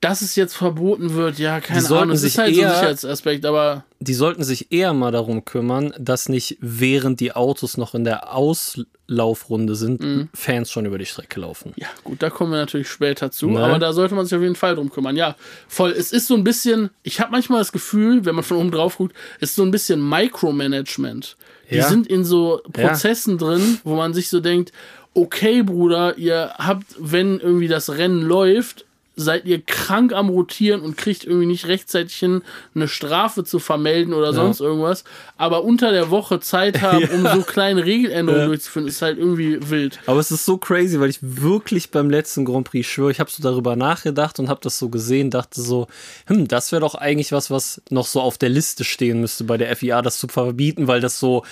Dass 0.00 0.20
es 0.22 0.36
jetzt 0.36 0.54
verboten 0.54 1.14
wird, 1.14 1.38
ja, 1.40 1.60
keine 1.60 1.84
Ahnung. 1.88 2.10
Es 2.14 2.22
ist 2.22 2.38
halt 2.38 2.54
so 2.54 2.60
ein 2.60 2.66
eher- 2.68 2.74
Sicherheitsaspekt, 2.74 3.44
aber 3.44 3.84
die 3.98 4.14
sollten 4.14 4.44
sich 4.44 4.70
eher 4.70 4.92
mal 4.92 5.10
darum 5.10 5.44
kümmern, 5.44 5.92
dass 5.98 6.28
nicht 6.28 6.56
während 6.60 7.18
die 7.18 7.32
Autos 7.32 7.76
noch 7.76 7.96
in 7.96 8.04
der 8.04 8.32
Auslaufrunde 8.32 9.74
sind, 9.74 10.00
Mhm. 10.00 10.28
Fans 10.34 10.70
schon 10.70 10.86
über 10.86 10.98
die 10.98 11.06
Strecke 11.06 11.40
laufen. 11.40 11.72
ja, 11.76 11.88
gut, 12.04 12.22
da 12.22 12.30
kommen 12.30 12.52
wir 12.52 12.58
natürlich 12.58 12.88
später 12.88 13.32
zu. 13.32 13.48
Ne? 13.50 13.58
Aber 13.58 13.80
da 13.80 13.92
sollte 13.92 14.14
man 14.14 14.24
sich 14.24 14.36
auf 14.36 14.42
jeden 14.42 14.54
Fall 14.54 14.76
drum 14.76 14.90
kümmern. 14.90 15.16
Ja, 15.16 15.34
voll. 15.66 15.90
Es 15.90 16.12
ist 16.12 16.28
so 16.28 16.34
ein 16.34 16.44
bisschen, 16.44 16.90
ich 17.02 17.18
habe 17.20 17.32
manchmal 17.32 17.58
das 17.58 17.72
Gefühl, 17.72 18.24
wenn 18.24 18.36
man 18.36 18.44
von 18.44 18.58
oben 18.58 18.70
drauf 18.70 18.98
guckt, 18.98 19.16
es 19.40 19.50
ist 19.50 19.56
so 19.56 19.62
ein 19.64 19.72
bisschen 19.72 20.00
Micromanagement. 20.08 21.36
Die 21.70 21.76
Ja. 21.76 21.88
sind 21.88 22.06
in 22.06 22.24
so 22.24 22.60
Ja. 22.76 22.88
Prozessen 22.88 23.36
drin, 23.36 23.78
wo 23.84 23.96
man 23.96 24.14
sich 24.14 24.28
so 24.28 24.38
denkt, 24.40 24.72
okay, 25.14 25.62
Bruder, 25.62 26.16
ihr 26.18 26.54
habt, 26.58 26.86
wenn 26.98 27.40
irgendwie 27.40 27.66
das 27.68 27.90
Rennen 27.90 28.22
läuft, 28.22 28.84
seid 29.18 29.44
ihr 29.46 29.60
krank 29.60 30.12
am 30.12 30.28
Rotieren 30.28 30.80
und 30.80 30.96
kriegt 30.96 31.24
irgendwie 31.24 31.46
nicht 31.46 31.66
rechtzeitig 31.66 32.14
hin, 32.14 32.42
eine 32.74 32.88
Strafe 32.88 33.44
zu 33.44 33.58
vermelden 33.58 34.14
oder 34.14 34.32
sonst 34.32 34.60
irgendwas. 34.60 35.04
Aber 35.36 35.64
unter 35.64 35.90
der 35.90 36.10
Woche 36.10 36.40
Zeit 36.40 36.80
haben, 36.82 37.04
um 37.08 37.26
so 37.34 37.42
kleine 37.42 37.84
Regeländerungen 37.84 38.46
durchzuführen, 38.46 38.86
ist 38.86 39.02
halt 39.02 39.18
irgendwie 39.18 39.58
wild. 39.70 39.98
Aber 40.06 40.20
es 40.20 40.30
ist 40.30 40.44
so 40.44 40.56
crazy, 40.56 41.00
weil 41.00 41.10
ich 41.10 41.18
wirklich 41.20 41.90
beim 41.90 42.10
letzten 42.10 42.44
Grand 42.44 42.70
Prix 42.70 42.86
schwöre, 42.86 43.10
ich 43.10 43.20
habe 43.20 43.30
so 43.30 43.42
darüber 43.42 43.76
nachgedacht 43.76 44.38
und 44.38 44.48
habe 44.48 44.60
das 44.62 44.78
so 44.78 44.88
gesehen, 44.88 45.30
dachte 45.30 45.60
so, 45.60 45.88
hm, 46.26 46.46
das 46.46 46.70
wäre 46.70 46.80
doch 46.80 46.94
eigentlich 46.94 47.32
was, 47.32 47.50
was 47.50 47.82
noch 47.90 48.06
so 48.06 48.20
auf 48.20 48.38
der 48.38 48.48
Liste 48.48 48.84
stehen 48.84 49.20
müsste 49.20 49.44
bei 49.44 49.56
der 49.56 49.74
FIA, 49.74 50.00
das 50.00 50.18
zu 50.18 50.28
verbieten, 50.28 50.86
weil 50.86 51.00
das 51.00 51.18
so 51.18 51.42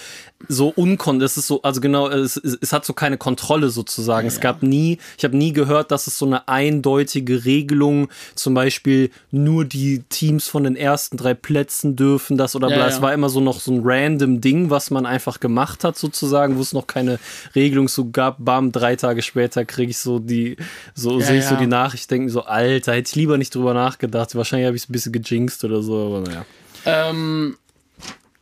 so 0.49 0.69
unkon, 0.69 1.19
das 1.19 1.37
ist 1.37 1.47
so, 1.47 1.63
also 1.63 1.81
genau, 1.81 2.09
es, 2.09 2.37
es, 2.37 2.59
es 2.61 2.73
hat 2.73 2.85
so 2.85 2.93
keine 2.93 3.17
Kontrolle 3.17 3.71
sozusagen. 3.71 4.29
Es 4.29 4.41
gab 4.41 4.63
nie, 4.63 4.99
ich 5.17 5.25
habe 5.25 5.37
nie 5.37 5.53
gehört, 5.53 5.91
dass 5.91 6.07
es 6.07 6.19
so 6.19 6.27
eine 6.27 6.47
eindeutige 6.47 7.45
Regelung, 7.57 8.09
zum 8.35 8.55
Beispiel 8.55 9.11
nur 9.31 9.65
die 9.65 10.03
Teams 10.09 10.49
von 10.49 10.65
den 10.65 10.77
ersten 10.77 11.17
drei 11.17 11.35
Plätzen 11.35 11.97
dürfen 11.97 12.37
das 12.37 12.55
oder 12.55 12.69
bla. 12.69 12.79
ja. 12.79 12.89
Es 12.89 13.01
war 13.01 13.13
immer 13.13 13.29
so 13.29 13.41
noch 13.41 13.61
so 13.61 13.73
ein 13.73 13.81
random 13.83 14.41
Ding, 14.41 14.71
was 14.71 14.91
man 14.91 15.07
einfach 15.07 15.41
gemacht 15.41 15.85
hat 15.85 15.97
sozusagen, 15.97 16.57
wo 16.57 16.61
es 16.61 16.73
noch 16.73 16.87
keine 16.87 17.19
Regelung 17.55 17.89
so 17.89 18.11
gab. 18.11 18.37
Bam, 18.39 18.73
drei 18.73 18.97
Tage 18.97 19.23
später 19.23 19.65
kriege 19.65 19.91
ich 19.91 19.99
so 19.99 20.19
die, 20.19 20.57
so 20.95 21.19
Ja, 21.21 21.27
sehe 21.27 21.39
ich 21.39 21.45
so 21.45 21.57
die 21.57 21.67
Nachricht, 21.67 22.11
denke 22.11 22.31
so, 22.31 22.43
Alter, 22.43 22.93
hätte 22.93 23.09
ich 23.09 23.17
lieber 23.17 23.39
nicht 23.39 23.55
drüber 23.55 23.75
nachgedacht. 23.75 24.35
Wahrscheinlich 24.35 24.67
habe 24.67 24.77
ich 24.77 24.83
es 24.83 24.89
ein 24.89 24.93
bisschen 24.93 25.13
gejinxt 25.13 25.65
oder 25.65 25.83
so, 25.83 26.07
aber 26.07 26.21
naja. 26.21 26.45
Ähm, 26.85 27.57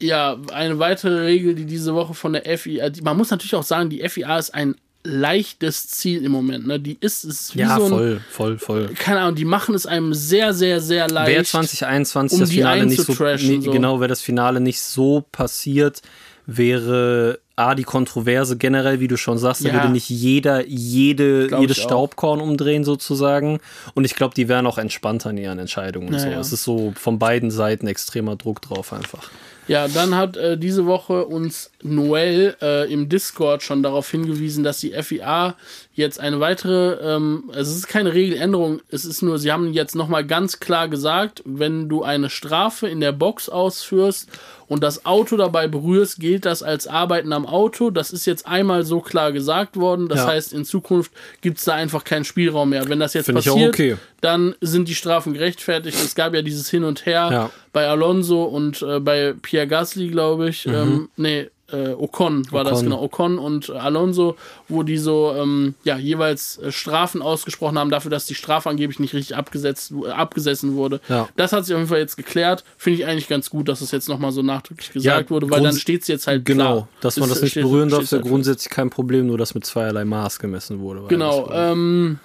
ja, 0.00 0.37
eine 0.52 0.78
weitere 0.78 1.21
Regel, 1.21 1.54
die 1.54 1.66
diese 1.66 1.94
Woche 1.94 2.14
von 2.14 2.35
der 2.35 2.59
FIA, 2.59 2.90
man 3.02 3.16
muss 3.16 3.30
natürlich 3.30 3.54
auch 3.54 3.62
sagen, 3.62 3.90
die 3.90 4.06
FIA 4.09 4.38
ist 4.38 4.50
ein 4.52 4.75
leichtes 5.04 5.88
Ziel 5.88 6.25
im 6.25 6.32
Moment. 6.32 6.66
Ne? 6.66 6.80
Die 6.80 6.96
ist, 7.00 7.25
ist 7.25 7.54
wie 7.54 7.61
Ja, 7.61 7.76
so 7.76 7.84
ein, 7.84 7.90
voll, 7.90 8.20
voll, 8.30 8.58
voll. 8.58 8.88
keine 8.94 9.20
Ahnung, 9.20 9.37
die 9.37 9.44
machen 9.44 9.75
es 9.75 9.87
einem 9.87 10.14
sehr, 10.14 10.54
sehr, 10.54 10.80
sehr 10.80 11.08
leicht. 11.08 11.30
Wäre 11.30 11.44
2021 11.44 12.34
um 12.37 12.40
das 12.40 12.50
Finale 12.50 12.87
nicht 12.87 13.02
so, 13.02 13.12
nee, 13.12 13.61
so. 13.61 13.70
genau, 13.70 14.00
wäre 14.00 14.08
das 14.08 14.23
Finale 14.23 14.61
nicht 14.61 14.80
so 14.80 15.25
passiert, 15.30 16.00
wäre 16.46 17.38
A, 17.56 17.75
die 17.76 17.84
Kontroverse 17.84 18.56
generell, 18.56 18.99
wie 19.00 19.06
du 19.08 19.16
schon 19.16 19.38
sagst, 19.38 19.64
da 19.64 19.68
Ja. 19.68 19.75
würde 19.75 19.90
nicht 19.90 20.08
jeder 20.11 20.66
jede, 20.66 21.46
Glaub 21.46 21.61
jedes 21.61 21.78
auch. 21.78 21.82
Staubkorn 21.84 22.40
umdrehen 22.40 22.82
sozusagen. 22.82 23.61
Und 23.94 24.04
ich 24.04 24.16
glaube, 24.16 24.34
die 24.34 24.49
wären 24.49 24.66
auch 24.66 24.76
entspannter 24.78 25.30
in 25.30 25.38
ihren 25.38 25.58
Entscheidungen 25.61 26.08
und 26.08 26.14
Ja, 26.14 26.20
so. 26.20 26.28
ja. 26.28 26.40
Es 26.40 26.52
ist 26.52 26.64
so 26.64 26.92
von 26.96 27.18
beiden 27.20 27.50
Seiten 27.52 27.87
extremer 27.87 28.34
Druck 28.37 28.61
drauf 28.62 28.92
einfach. 28.92 29.30
Ja, 29.66 29.88
dann 29.88 30.14
hat 30.14 30.37
äh, 30.37 30.59
diese 30.59 30.87
Woche 30.87 31.25
uns 31.25 31.71
Noel 31.83 32.56
äh, 32.61 32.92
im 32.92 33.09
Discord 33.09 33.62
schon 33.62 33.83
darauf 33.83 34.11
hingewiesen, 34.11 34.62
dass 34.62 34.80
die 34.80 34.90
FIA 35.02 35.56
jetzt 35.96 36.18
eine 36.20 36.40
weitere, 36.40 36.94
ähm, 36.94 37.44
also 37.54 37.70
es 37.70 37.76
ist 37.78 37.86
keine 37.88 38.12
Regeländerung, 38.12 38.80
es 38.90 39.04
ist 39.04 39.22
nur, 39.22 39.38
sie 39.38 39.52
haben 39.52 39.72
jetzt 39.72 39.94
nochmal 39.94 40.26
ganz 40.26 40.58
klar 40.60 40.88
gesagt, 40.88 41.42
wenn 41.46 41.88
du 41.88 42.02
eine 42.02 42.30
Strafe 42.30 42.88
in 42.88 43.00
der 43.00 43.12
Box 43.12 43.48
ausführst 43.48 44.28
und 44.66 44.82
das 44.82 45.06
Auto 45.06 45.36
dabei 45.36 45.68
berührst, 45.68 46.18
gilt 46.18 46.46
das 46.46 46.62
als 46.62 46.86
Arbeiten 46.88 47.32
am 47.32 47.46
Auto. 47.46 47.90
Das 47.90 48.10
ist 48.10 48.26
jetzt 48.26 48.46
einmal 48.46 48.82
so 48.84 49.00
klar 49.00 49.30
gesagt 49.30 49.76
worden. 49.76 50.08
Das 50.08 50.20
Ja. 50.20 50.26
heißt, 50.28 50.52
in 50.52 50.64
Zukunft 50.64 51.12
gibt 51.42 51.58
es 51.58 51.64
da 51.64 51.74
einfach 51.74 52.02
keinen 52.02 52.24
Spielraum 52.24 52.70
mehr. 52.70 52.88
Wenn 52.88 52.98
das 52.98 53.14
jetzt 53.14 53.30
auch 53.30 53.34
passiert, 53.34 53.68
okay. 53.74 53.96
dann 54.20 54.54
sind 54.60 54.88
die 54.88 54.94
Strafen 54.94 55.34
gerechtfertigt. 55.34 55.96
Es 56.02 56.14
gab 56.14 56.34
ja 56.34 56.42
dieses 56.42 56.70
Hin 56.70 56.82
und 56.82 57.06
Her 57.06 57.28
Ja. 57.30 57.50
bei 57.72 57.86
Alonso 57.86 58.42
und 58.44 58.82
äh, 58.82 59.00
bei 59.00 59.34
Pierre 59.42 59.68
Gasly, 59.68 60.08
glaube 60.08 60.48
ich. 60.48 60.66
Ähm, 60.66 61.08
nee, 61.16 61.50
äh, 61.73 61.88
Ocon 61.94 62.47
war 62.52 62.62
das 62.64 62.83
genau. 62.83 63.00
Ocon 63.02 63.38
und 63.38 63.71
Alonso, 63.71 64.37
wo 64.68 64.83
die 64.83 64.99
so 64.99 65.33
ähm, 65.37 65.75
ja, 65.85 65.97
jeweils 65.97 66.59
äh, 66.59 66.71
Strafen 66.71 67.23
ausgesprochen 67.23 67.78
haben 67.78 67.90
dafür, 67.90 68.11
dass 68.11 68.26
die 68.26 68.35
Strafe 68.35 68.68
angeblich 68.68 68.99
nicht 69.00 69.14
richtig 69.14 69.35
abgesetzt, 69.37 69.92
äh, 70.06 70.11
abgesessen 70.11 70.75
wurde. 70.75 71.00
Ja. 71.09 71.28
Das 71.37 71.52
hat 71.52 71.64
sich 71.64 71.75
auf 71.75 71.78
jeden 71.80 71.88
Fall 71.88 72.00
jetzt 72.00 72.16
geklärt. 72.16 72.64
Finde 72.76 73.00
ich 73.00 73.06
eigentlich 73.06 73.28
ganz 73.28 73.49
gut, 73.49 73.68
dass 73.68 73.80
es 73.80 73.90
jetzt 73.92 74.09
nochmal 74.09 74.30
so 74.33 74.42
nachdrücklich 74.42 74.92
gesagt 74.92 75.30
wurde, 75.30 75.49
weil 75.50 75.62
dann 75.62 75.76
steht 75.76 76.02
es 76.02 76.09
jetzt 76.09 76.26
halt 76.26 76.44
Genau, 76.44 76.64
klar. 76.73 76.88
dass 77.00 77.16
man 77.16 77.28
Es 77.28 77.35
das 77.37 77.42
nicht 77.42 77.52
steht- 77.52 77.62
berühren 77.64 77.88
darf, 77.88 78.02
ist 78.02 78.12
ja 78.12 78.18
halt 78.18 78.28
grundsätzlich 78.28 78.71
kein 78.71 78.90
Problem, 78.90 79.26
nur 79.26 79.38
dass 79.38 79.54
mit 79.54 79.64
zweierlei 79.64 80.04
Maß 80.04 80.38
gemessen 80.38 80.80
wurde. 80.80 81.00
ja 81.02 81.06
Genau. 81.09 81.47
das. 81.49 81.73
Ähm, 81.73 82.18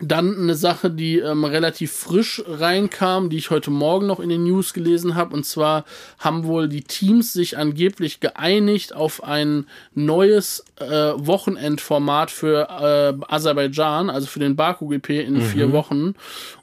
dann 0.00 0.36
eine 0.36 0.54
Sache, 0.54 0.90
die 0.90 1.18
ähm, 1.18 1.44
relativ 1.44 1.92
frisch 1.92 2.42
reinkam, 2.46 3.28
die 3.28 3.36
ich 3.36 3.50
heute 3.50 3.70
Morgen 3.70 4.06
noch 4.06 4.18
in 4.18 4.30
den 4.30 4.44
News 4.44 4.72
gelesen 4.72 5.14
habe. 5.14 5.34
Und 5.34 5.44
zwar 5.44 5.84
haben 6.18 6.44
wohl 6.44 6.68
die 6.68 6.82
Teams 6.82 7.32
sich 7.32 7.58
angeblich 7.58 8.20
geeinigt 8.20 8.94
auf 8.94 9.22
ein 9.22 9.66
neues 9.94 10.64
äh, 10.76 10.86
Wochenendformat 10.86 12.30
für 12.30 12.68
äh, 12.68 13.32
Aserbaidschan, 13.32 14.10
also 14.10 14.26
für 14.26 14.40
den 14.40 14.56
Baku 14.56 14.88
GP 14.88 15.20
in 15.20 15.40
vier 15.42 15.72
Wochen. 15.72 16.14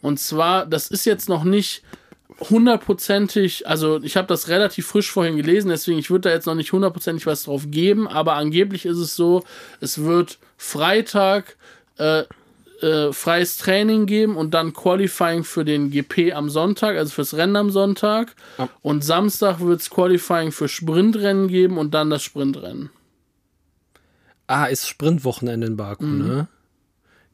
Und 0.01 0.19
zwar, 0.19 0.65
das 0.65 0.87
ist 0.89 1.05
jetzt 1.05 1.29
noch 1.29 1.43
nicht 1.43 1.83
hundertprozentig, 2.49 3.67
also 3.67 4.01
ich 4.03 4.17
habe 4.17 4.27
das 4.27 4.47
relativ 4.47 4.87
frisch 4.87 5.11
vorhin 5.11 5.37
gelesen, 5.37 5.69
deswegen 5.69 5.97
ich 5.97 6.09
würde 6.09 6.29
da 6.29 6.35
jetzt 6.35 6.45
noch 6.45 6.55
nicht 6.55 6.71
hundertprozentig 6.71 7.25
was 7.25 7.43
drauf 7.43 7.63
geben, 7.67 8.07
aber 8.07 8.33
angeblich 8.33 8.85
ist 8.85 8.97
es 8.97 9.15
so, 9.15 9.43
es 9.81 10.03
wird 10.03 10.37
Freitag 10.55 11.55
äh, 11.97 12.23
äh, 12.81 13.11
freies 13.13 13.57
Training 13.57 14.05
geben 14.05 14.35
und 14.37 14.53
dann 14.53 14.73
Qualifying 14.73 15.43
für 15.43 15.65
den 15.65 15.89
GP 15.91 16.33
am 16.33 16.49
Sonntag, 16.49 16.95
also 16.97 17.11
fürs 17.11 17.33
Rennen 17.35 17.55
am 17.55 17.71
Sonntag. 17.71 18.35
Ja. 18.57 18.69
Und 18.81 19.03
Samstag 19.03 19.59
wird 19.59 19.81
es 19.81 19.89
Qualifying 19.89 20.51
für 20.51 20.67
Sprintrennen 20.67 21.47
geben 21.47 21.77
und 21.77 21.93
dann 21.93 22.09
das 22.09 22.23
Sprintrennen. 22.23 22.89
Ah, 24.47 24.65
ist 24.65 24.87
Sprintwochenende 24.87 25.67
in 25.67 25.75
Baku, 25.77 26.05
Mhm. 26.05 26.27
ne? 26.27 26.47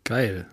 Geil. 0.04 0.48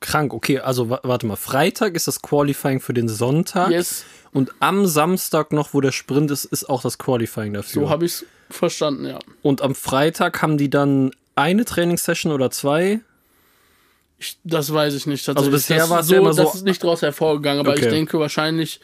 Krank, 0.00 0.32
okay, 0.32 0.60
also 0.60 0.90
wa- 0.90 1.00
warte 1.02 1.26
mal, 1.26 1.36
Freitag 1.36 1.94
ist 1.94 2.06
das 2.08 2.22
Qualifying 2.22 2.80
für 2.80 2.94
den 2.94 3.08
Sonntag 3.08 3.70
Yes, 3.70 4.04
und 4.32 4.52
am 4.60 4.86
Samstag 4.86 5.52
noch, 5.52 5.74
wo 5.74 5.80
der 5.80 5.92
Sprint 5.92 6.30
ist, 6.30 6.44
ist 6.44 6.68
auch 6.68 6.82
das 6.82 6.98
Qualifying 6.98 7.52
dafür. 7.54 7.82
so 7.82 7.90
habe 7.90 8.04
ich 8.06 8.12
es 8.12 8.26
verstanden, 8.50 9.06
ja. 9.06 9.18
und 9.42 9.60
am 9.62 9.74
Freitag 9.74 10.40
haben 10.42 10.56
die 10.56 10.70
dann 10.70 11.10
eine 11.34 11.64
Trainingssession 11.64 12.32
oder 12.32 12.50
zwei? 12.50 13.00
Ich, 14.18 14.38
das 14.44 14.72
weiß 14.72 14.94
ich 14.94 15.06
nicht 15.06 15.24
tatsächlich. 15.24 15.52
Also 15.54 15.74
bisher 15.74 15.88
war 15.90 16.00
es 16.00 16.08
so, 16.08 16.14
ja 16.14 16.20
immer 16.20 16.32
so- 16.32 16.42
Das 16.42 16.54
ist 16.56 16.64
nicht 16.64 16.82
daraus 16.82 17.02
hervorgegangen, 17.02 17.60
aber 17.60 17.74
ich 17.74 17.82
Okay. 17.82 17.90
denke 17.90 18.18
wahrscheinlich 18.18 18.80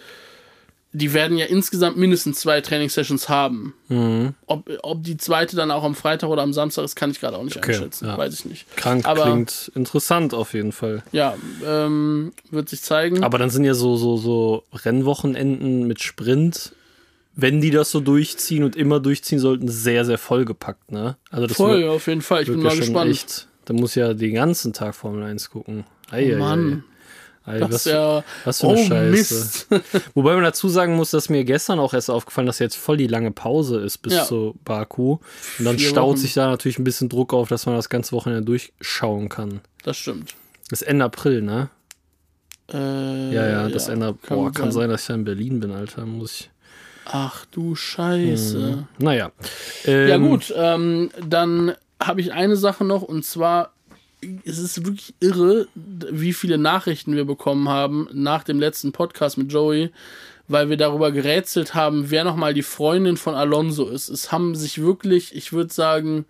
die 0.96 1.12
werden 1.12 1.36
ja 1.36 1.46
insgesamt 1.46 1.96
mindestens 1.96 2.38
zwei 2.38 2.60
Trainingssessions 2.60 3.28
haben. 3.28 3.74
Mhm. 3.88 4.34
Ob, 4.46 4.70
ob 4.84 5.02
die 5.02 5.16
zweite 5.16 5.56
dann 5.56 5.72
auch 5.72 5.82
am 5.82 5.96
Freitag 5.96 6.28
oder 6.30 6.42
am 6.42 6.52
Samstag 6.52 6.84
ist, 6.84 6.94
kann 6.94 7.10
ich 7.10 7.18
gerade 7.18 7.36
auch 7.36 7.42
nicht 7.42 7.56
einschätzen. 7.56 8.06
ja. 8.06 8.16
Weiß 8.16 8.32
ich 8.32 8.44
nicht. 8.44 8.76
Krank 8.76 9.04
Aber- 9.04 9.22
klingt 9.24 9.72
interessant 9.74 10.34
auf 10.34 10.54
jeden 10.54 10.70
Fall. 10.70 11.02
Ja, 11.10 11.34
ähm, 11.66 12.32
wird 12.52 12.68
sich 12.68 12.80
zeigen. 12.82 13.24
Aber 13.24 13.38
dann 13.38 13.50
sind 13.50 13.64
ja 13.64 13.74
so, 13.74 13.96
so, 13.96 14.16
so 14.18 14.62
Rennwochenenden 14.72 15.88
mit 15.88 16.00
Sprint, 16.00 16.70
wenn 17.34 17.60
die 17.60 17.72
das 17.72 17.90
so 17.90 17.98
durchziehen 17.98 18.62
und 18.62 18.76
immer 18.76 19.00
durchziehen 19.00 19.40
sollten, 19.40 19.66
sehr, 19.66 20.04
sehr 20.04 20.16
vollgepackt, 20.18 20.92
ne? 20.92 21.16
Also 21.32 21.48
das 21.48 21.56
Voll, 21.56 21.80
wird- 21.80 21.90
auf 21.90 22.06
jeden 22.06 22.22
Fall. 22.22 22.42
Ich 22.42 22.48
bin 22.48 22.62
mal 22.62 22.76
gespannt. 22.76 23.10
Echt, 23.10 23.48
da 23.64 23.75
muss 23.75 23.94
ja 23.94 24.14
den 24.14 24.35
ganzen 24.35 24.73
Tag 24.73 24.94
Formel 24.94 25.23
1 25.25 25.50
gucken. 25.50 25.85
Ei, 26.11 26.30
Oh 26.33 26.35
ei, 26.35 26.38
Mann. 26.38 26.85
ei. 26.85 26.90
Ei, 27.47 27.59
Das 27.59 27.71
was, 27.73 27.85
ja. 27.85 28.25
was 28.44 28.61
für 28.61 28.68
eine 28.68 28.78
oh, 28.80 28.85
Scheiße. 28.87 29.66
Wobei 30.14 30.33
man 30.35 30.44
dazu 30.44 30.68
sagen 30.71 30.97
muss, 30.97 31.11
dass 31.11 31.28
mir 31.28 31.44
gestern 31.44 31.78
auch 31.78 31.92
erst 31.92 32.11
aufgefallen, 32.11 32.47
dass 32.47 32.59
jetzt 32.59 32.76
voll 32.76 32.97
die 32.97 33.06
lange 33.06 33.33
Pause 33.33 33.80
ist 33.80 33.99
bis 33.99 34.14
Ja. 34.14 34.25
zu 34.25 34.54
Baku. 34.64 35.18
Und 35.59 35.64
dann 35.66 35.78
Vier 35.78 35.88
staut 35.90 36.09
Wochen. 36.12 36.16
sich 36.16 36.33
da 36.33 36.49
natürlich 36.49 36.78
ein 36.78 36.85
bisschen 36.85 37.11
Druck 37.11 37.35
auf, 37.35 37.49
dass 37.50 37.66
man 37.66 37.75
das 37.76 37.90
ganze 37.90 38.12
Wochenende 38.12 38.44
durchschauen 38.47 39.28
kann. 39.28 39.61
Das 39.83 39.99
stimmt. 39.99 40.35
Das 40.71 40.80
ist 40.80 40.88
Ende 40.88 41.04
April, 41.04 41.42
ne? 41.42 41.68
Äh, 42.73 43.35
Ja, 43.35 43.47
ja, 43.47 43.68
das 43.68 43.88
Ende. 43.88 44.14
kann 44.23 44.38
Boah, 44.38 44.50
kann 44.52 44.73
sein. 44.73 44.83
sein, 44.83 44.90
dass 44.90 45.02
ich 45.02 45.06
da 45.09 45.14
in 45.14 45.25
Berlin 45.25 45.61
bin, 45.61 45.71
Alter. 45.71 46.06
Muss 46.06 46.40
ich. 46.40 46.50
Ach 47.04 47.44
du 47.50 47.75
Scheiße. 47.75 48.88
Naja. 48.99 49.33
Ähm, 49.85 50.09
Ja, 50.09 50.16
gut, 50.16 50.50
ähm, 50.56 51.11
dann 51.28 51.75
habe 52.02 52.20
ich 52.20 52.32
eine 52.32 52.56
Sache 52.56 52.84
noch 52.84 53.02
und 53.02 53.24
zwar, 53.24 53.72
es 54.44 54.58
ist 54.58 54.84
wirklich 54.84 55.14
irre, 55.20 55.68
wie 55.74 56.32
viele 56.32 56.58
Nachrichten 56.58 57.14
wir 57.14 57.24
bekommen 57.24 57.68
haben 57.68 58.08
nach 58.12 58.44
dem 58.44 58.58
letzten 58.58 58.92
Podcast 58.92 59.38
mit 59.38 59.52
Joey, 59.52 59.90
weil 60.48 60.68
wir 60.68 60.76
darüber 60.76 61.10
gerätselt 61.12 61.74
haben, 61.74 62.10
wer 62.10 62.24
nochmal 62.24 62.54
die 62.54 62.62
Freundin 62.62 63.16
von 63.16 63.34
Alonso 63.34 63.86
ist. 63.88 64.08
Es 64.08 64.32
haben 64.32 64.54
sich 64.54 64.80
wirklich, 64.80 65.34
ich 65.34 65.52
würde 65.52 65.72
sagen, 65.72 66.26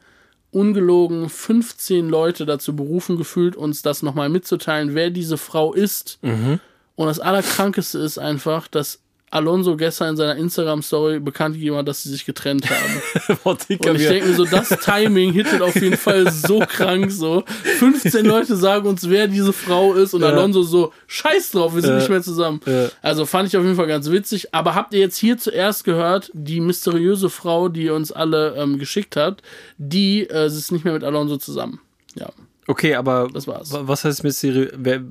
ungelogen 0.50 1.28
15 1.28 2.08
Leute 2.08 2.46
dazu 2.46 2.76
berufen 2.76 3.16
gefühlt, 3.16 3.56
uns 3.56 3.82
das 3.82 4.02
nochmal 4.02 4.28
mitzuteilen, 4.28 4.94
wer 4.94 5.10
diese 5.10 5.36
Frau 5.36 5.72
ist. 5.72 6.18
Mhm. 6.22 6.60
Und 6.94 7.08
das 7.08 7.18
Allerkrankeste 7.18 7.98
ist 7.98 8.18
einfach, 8.18 8.68
dass 8.68 9.00
Alonso 9.34 9.76
gestern 9.76 10.10
in 10.10 10.16
seiner 10.16 10.36
Instagram-Story 10.36 11.20
bekannt 11.20 11.54
gegeben 11.56 11.76
hat, 11.76 11.88
dass 11.88 12.02
sie 12.02 12.10
sich 12.10 12.24
getrennt 12.24 12.66
haben. 12.70 13.38
Und 13.44 13.60
ich 13.68 13.78
denke 13.78 14.28
mir 14.28 14.34
so, 14.34 14.44
das 14.44 14.68
Timing 14.68 15.32
hittet 15.32 15.60
auf 15.60 15.74
jeden 15.74 15.96
Fall 15.96 16.30
so 16.30 16.60
krank 16.60 17.10
so. 17.10 17.42
15 17.78 18.24
Leute 18.24 18.56
sagen 18.56 18.86
uns, 18.88 19.08
wer 19.10 19.26
diese 19.28 19.52
Frau 19.52 19.94
ist 19.94 20.14
und 20.14 20.22
Ja. 20.22 20.28
Alonso 20.28 20.62
so, 20.62 20.92
scheiß 21.06 21.50
drauf, 21.52 21.74
wir 21.74 21.82
sind 21.82 21.90
Ja. 21.90 21.98
nicht 21.98 22.08
mehr 22.08 22.22
zusammen. 22.22 22.60
Ja. 22.66 22.88
Also 23.02 23.26
fand 23.26 23.48
ich 23.48 23.56
auf 23.56 23.64
jeden 23.64 23.76
Fall 23.76 23.86
ganz 23.88 24.10
witzig. 24.10 24.54
Aber 24.54 24.74
habt 24.74 24.94
ihr 24.94 25.00
jetzt 25.00 25.18
hier 25.18 25.36
zuerst 25.38 25.84
gehört, 25.84 26.30
die 26.32 26.60
mysteriöse 26.60 27.28
Frau, 27.30 27.68
die 27.68 27.84
ihr 27.84 27.94
uns 27.94 28.12
alle 28.12 28.54
ähm, 28.56 28.78
geschickt 28.78 29.16
habt, 29.16 29.42
die 29.78 30.28
äh, 30.28 30.46
ist 30.46 30.70
nicht 30.72 30.84
mehr 30.84 30.94
mit 30.94 31.04
Alonso 31.04 31.36
zusammen. 31.36 31.80
Ja, 32.14 32.30
Okay, 32.66 32.94
aber 32.94 33.28
das 33.32 33.46
war's. 33.46 33.72
wa- 33.72 33.82
was 33.84 34.04
heißt 34.04 34.24
Mysterio? 34.24 34.68
Wer, 34.76 35.02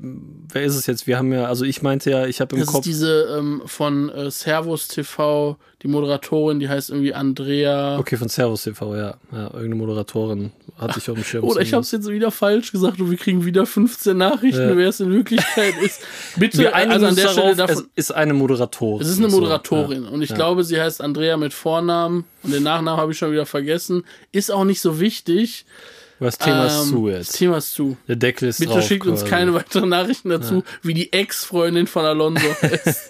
wer 0.51 0.63
ist 0.63 0.75
es 0.75 0.88
jetzt? 0.88 1.05
Wir 1.05 1.17
haben 1.19 1.31
ja, 1.31 1.45
also 1.45 1.65
ich 1.65 1.81
meinte 1.83 2.10
ja, 2.10 2.25
ich 2.25 2.41
habe 2.41 2.55
im 2.55 2.62
Das 2.62 2.69
Kopf. 2.69 2.79
ist 2.79 2.86
diese 2.86 3.38
ähm, 3.38 3.62
von 3.65 4.10
äh, 4.10 4.31
Servus 4.31 4.88
TV, 4.88 5.57
die 5.83 5.88
Moderatorin, 5.88 6.60
die 6.60 6.67
heißt 6.67 6.89
irgendwie 6.89 7.13
Andrea. 7.13 8.00
Okay, 8.00 8.17
von 8.17 8.27
Servus 8.29 8.63
TV, 8.63 8.95
ja. 8.95 9.17
ja. 9.31 9.43
Irgendeine 9.53 9.75
Moderatorin 9.75 10.51
hatte 10.77 10.98
ich 10.98 11.07
auf 11.12 11.15
dem 11.15 11.24
Schirm. 11.24 11.43
Oder 11.48 11.62
ich 11.62 11.74
habe 11.74 11.81
es 11.83 11.91
jetzt 11.91 12.07
wieder 12.10 12.31
falsch 12.31 12.72
gesagt 12.72 13.00
und 13.00 13.12
wir 13.12 13.17
kriegen 13.17 13.45
wieder 13.45 13.67
15 13.67 14.17
Nachrichten, 14.17 14.69
Ja. 14.69 14.75
wir 14.77 14.88
es 14.89 15.00
in 15.00 15.12
Wirklichkeit 15.12 15.75
ist. 15.83 16.01
Bitte, 16.38 16.57
Wir 16.57 16.75
also 16.75 17.05
an 17.05 17.15
der 17.15 17.27
Stelle 17.27 17.55
darauf, 17.55 17.69
davon. 17.75 17.88
es 17.95 18.05
ist 18.10 18.12
eine 18.15 18.33
Moderatorin. 18.33 19.05
Es 19.05 19.12
ist 19.12 19.19
eine 19.19 19.29
So, 19.29 19.39
Moderatorin 19.39 20.05
und 20.05 20.24
ich 20.24 20.29
ja. 20.31 20.36
glaube, 20.36 20.63
sie 20.63 20.81
heißt 20.81 21.01
Andrea 21.01 21.38
mit 21.38 21.53
Vornamen 21.53 22.25
und 22.41 22.51
den 22.51 22.63
Nachnamen 22.63 23.00
habe 23.00 23.12
ich 23.12 23.17
schon 23.19 23.31
wieder 23.31 23.45
vergessen. 23.45 24.05
Ist 24.31 24.51
auch 24.51 24.63
nicht 24.65 24.81
so 24.81 25.00
wichtig. 25.00 25.65
Ja. 26.24 26.27
Das 26.27 26.38
Thema 26.38 26.65
ist 26.65 26.84
Ähm, 26.84 26.89
zu 26.89 27.08
Das 27.08 27.18
jetzt. 27.18 27.38
Thema 27.38 27.58
ist 27.58 27.72
zu. 27.74 27.98
Der 28.08 28.15
Deckel 28.15 28.50
ist 28.50 28.60
Bitte 28.60 28.74
drauf. 28.74 28.84
schickt 28.88 29.06
uns 29.06 29.20
quasi. 29.22 29.30
keine 29.32 29.53
weiteren 29.53 29.89
Nachrichten 29.89 30.30
dazu, 30.30 30.63
wie 30.82 30.94
die 30.94 31.12
Ex-Freundin 31.13 31.88
von 31.88 32.06
Alonso 32.06 32.46
ist. 32.86 33.10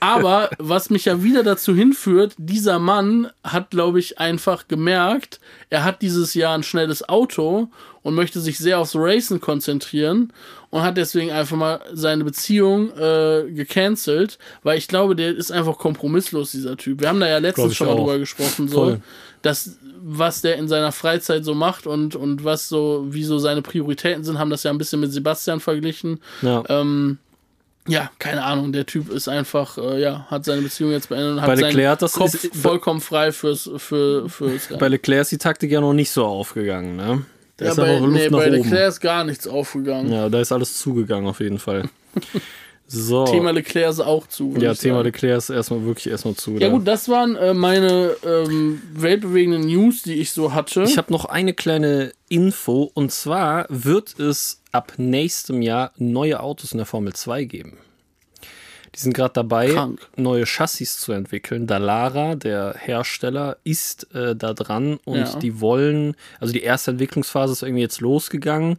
Aber 0.00 0.50
was 0.58 0.90
mich 0.90 1.04
ja 1.06 1.22
wieder 1.22 1.42
dazu 1.42 1.74
hinführt, 1.74 2.34
dieser 2.38 2.78
Mann 2.78 3.30
hat, 3.44 3.70
glaube 3.70 3.98
ich, 3.98 4.18
einfach 4.18 4.68
gemerkt, 4.68 5.40
er 5.70 5.84
hat 5.84 6.02
dieses 6.02 6.34
Jahr 6.34 6.54
ein 6.54 6.62
schnelles 6.62 7.08
Auto 7.08 7.68
und 8.02 8.14
möchte 8.14 8.40
sich 8.40 8.58
sehr 8.58 8.78
aufs 8.80 8.96
Racen 8.96 9.40
konzentrieren 9.40 10.32
und 10.70 10.82
hat 10.82 10.96
deswegen 10.96 11.30
einfach 11.30 11.56
mal 11.56 11.80
seine 11.92 12.24
Beziehung 12.24 12.90
äh, 12.98 13.44
gecancelt, 13.52 14.38
weil 14.62 14.76
ich 14.78 14.88
glaube, 14.88 15.14
der 15.14 15.36
ist 15.36 15.52
einfach 15.52 15.78
kompromisslos, 15.78 16.50
dieser 16.50 16.76
Typ. 16.76 17.00
Wir 17.00 17.08
haben 17.08 17.20
da 17.20 17.28
ja 17.28 17.38
letztens 17.38 17.76
schon 17.76 17.86
mal 17.86 17.92
auch. 17.92 17.98
drüber 17.98 18.18
gesprochen, 18.18 18.68
so, 18.68 18.74
Voll. 18.86 19.00
Dass 19.42 19.76
was 20.04 20.40
der 20.40 20.56
in 20.56 20.66
seiner 20.68 20.90
Freizeit 20.92 21.44
so 21.44 21.54
macht 21.54 21.86
und, 21.86 22.16
und 22.16 22.44
was 22.44 22.68
so, 22.68 23.06
wie 23.10 23.22
so 23.24 23.38
seine 23.38 23.62
Prioritäten 23.62 24.24
sind, 24.24 24.38
haben 24.38 24.50
das 24.50 24.62
ja 24.64 24.70
ein 24.70 24.78
bisschen 24.78 25.00
mit 25.00 25.12
Sebastian 25.12 25.60
verglichen. 25.60 26.20
Ja. 26.42 26.64
Ähm, 26.68 27.18
ja, 27.88 28.10
keine 28.18 28.44
Ahnung, 28.44 28.72
der 28.72 28.86
Typ 28.86 29.10
ist 29.10 29.28
einfach, 29.28 29.76
äh, 29.78 30.00
ja, 30.00 30.26
hat 30.30 30.44
seine 30.44 30.62
Beziehung 30.62 30.92
jetzt 30.92 31.08
beendet 31.08 31.30
und 31.32 31.36
Bei 31.36 31.52
hat 31.52 31.58
seinen 31.58 31.66
Leclerc, 31.76 31.98
das 31.98 32.12
Kopf 32.12 32.34
ist- 32.34 32.54
vollkommen 32.54 33.00
frei 33.00 33.32
fürs, 33.32 33.68
für, 33.76 34.28
fürs 34.28 34.68
Bei 34.78 34.88
Leclerc 34.88 35.22
ist 35.22 35.32
die 35.32 35.38
Taktik 35.38 35.70
ja 35.70 35.80
noch 35.80 35.92
nicht 35.92 36.10
so 36.10 36.24
aufgegangen, 36.24 36.96
ne? 36.96 37.24
Da 37.56 37.64
ja, 37.66 37.70
ist 37.72 37.76
bei, 37.76 37.96
aber 37.96 38.06
Luft 38.06 38.12
nee, 38.12 38.28
nach 38.30 38.38
bei 38.38 38.46
oben. 38.46 38.62
Leclerc 38.62 38.88
ist 38.88 39.00
gar 39.00 39.24
nichts 39.24 39.46
aufgegangen. 39.46 40.12
Ja, 40.12 40.28
da 40.28 40.40
ist 40.40 40.52
alles 40.52 40.78
zugegangen 40.78 41.28
auf 41.28 41.40
jeden 41.40 41.58
Fall. 41.58 41.88
So. 42.92 43.24
Thema 43.24 43.50
Leclerc 43.52 43.90
ist 43.90 44.00
auch 44.00 44.26
zu. 44.26 44.54
ja, 44.58 44.74
Thema 44.74 44.96
sagen. 44.96 45.04
Leclerc 45.06 45.38
ist 45.38 45.50
erstmal 45.50 45.84
wirklich 45.84 46.08
erstmal 46.10 46.34
zu. 46.34 46.52
Ja 46.52 46.68
da. 46.68 46.68
gut, 46.68 46.86
das 46.86 47.08
waren 47.08 47.36
äh, 47.36 47.54
meine 47.54 48.14
ähm, 48.24 48.82
weltbewegenden 48.92 49.62
News, 49.66 50.02
die 50.02 50.14
ich 50.14 50.32
so 50.32 50.52
hatte. 50.52 50.82
Ich 50.82 50.98
habe 50.98 51.10
noch 51.12 51.24
eine 51.24 51.54
kleine 51.54 52.12
Info 52.28 52.90
und 52.94 53.10
zwar 53.12 53.66
wird 53.70 54.18
es 54.20 54.60
ab 54.72 54.92
nächstem 54.98 55.62
Jahr 55.62 55.92
neue 55.96 56.40
Autos 56.40 56.72
in 56.72 56.78
der 56.78 56.86
Formel 56.86 57.12
2 57.14 57.44
geben. 57.44 57.78
Die 58.94 59.00
sind 59.00 59.14
gerade 59.14 59.32
dabei, 59.32 59.70
Krank. 59.70 60.06
neue 60.16 60.44
Chassis 60.44 60.98
zu 61.00 61.12
entwickeln. 61.12 61.66
Dalara, 61.66 62.34
der 62.34 62.74
Hersteller, 62.78 63.56
ist 63.64 64.14
äh, 64.14 64.36
da 64.36 64.52
dran 64.52 64.98
und 65.06 65.16
Ja. 65.16 65.36
die 65.38 65.60
wollen, 65.62 66.14
also 66.40 66.52
die 66.52 66.60
erste 66.62 66.90
Entwicklungsphase 66.90 67.52
ist 67.54 67.62
irgendwie 67.62 67.80
jetzt 67.80 68.02
losgegangen 68.02 68.76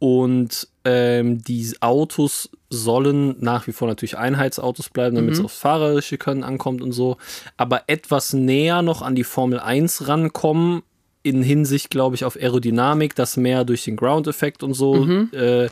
und 0.00 0.66
ähm, 0.88 1.42
die 1.42 1.74
Autos 1.80 2.48
sollen 2.70 3.34
nach 3.40 3.66
wie 3.66 3.72
vor 3.72 3.88
natürlich 3.88 4.16
Einheitsautos 4.16 4.88
bleiben, 4.90 5.16
damit 5.16 5.34
es 5.34 5.40
aufs 5.44 5.58
fahrerische 5.58 6.16
Können 6.16 6.44
ankommt 6.44 6.80
und 6.80 6.92
so, 6.92 7.16
aber 7.56 7.82
etwas 7.88 8.32
näher 8.32 8.82
noch 8.82 9.02
an 9.02 9.14
die 9.16 9.24
Formel 9.24 9.58
1 9.58 10.06
rankommen, 10.06 10.82
in 11.24 11.42
Hinsicht, 11.42 11.90
glaube 11.90 12.14
ich, 12.14 12.24
auf 12.24 12.36
Aerodynamik, 12.36 13.16
dass 13.16 13.36
mehr 13.36 13.64
durch 13.64 13.82
den 13.84 13.96
Ground-Effekt 13.96 14.62
und 14.62 14.74
so 14.74 14.94
äh, 15.32 15.64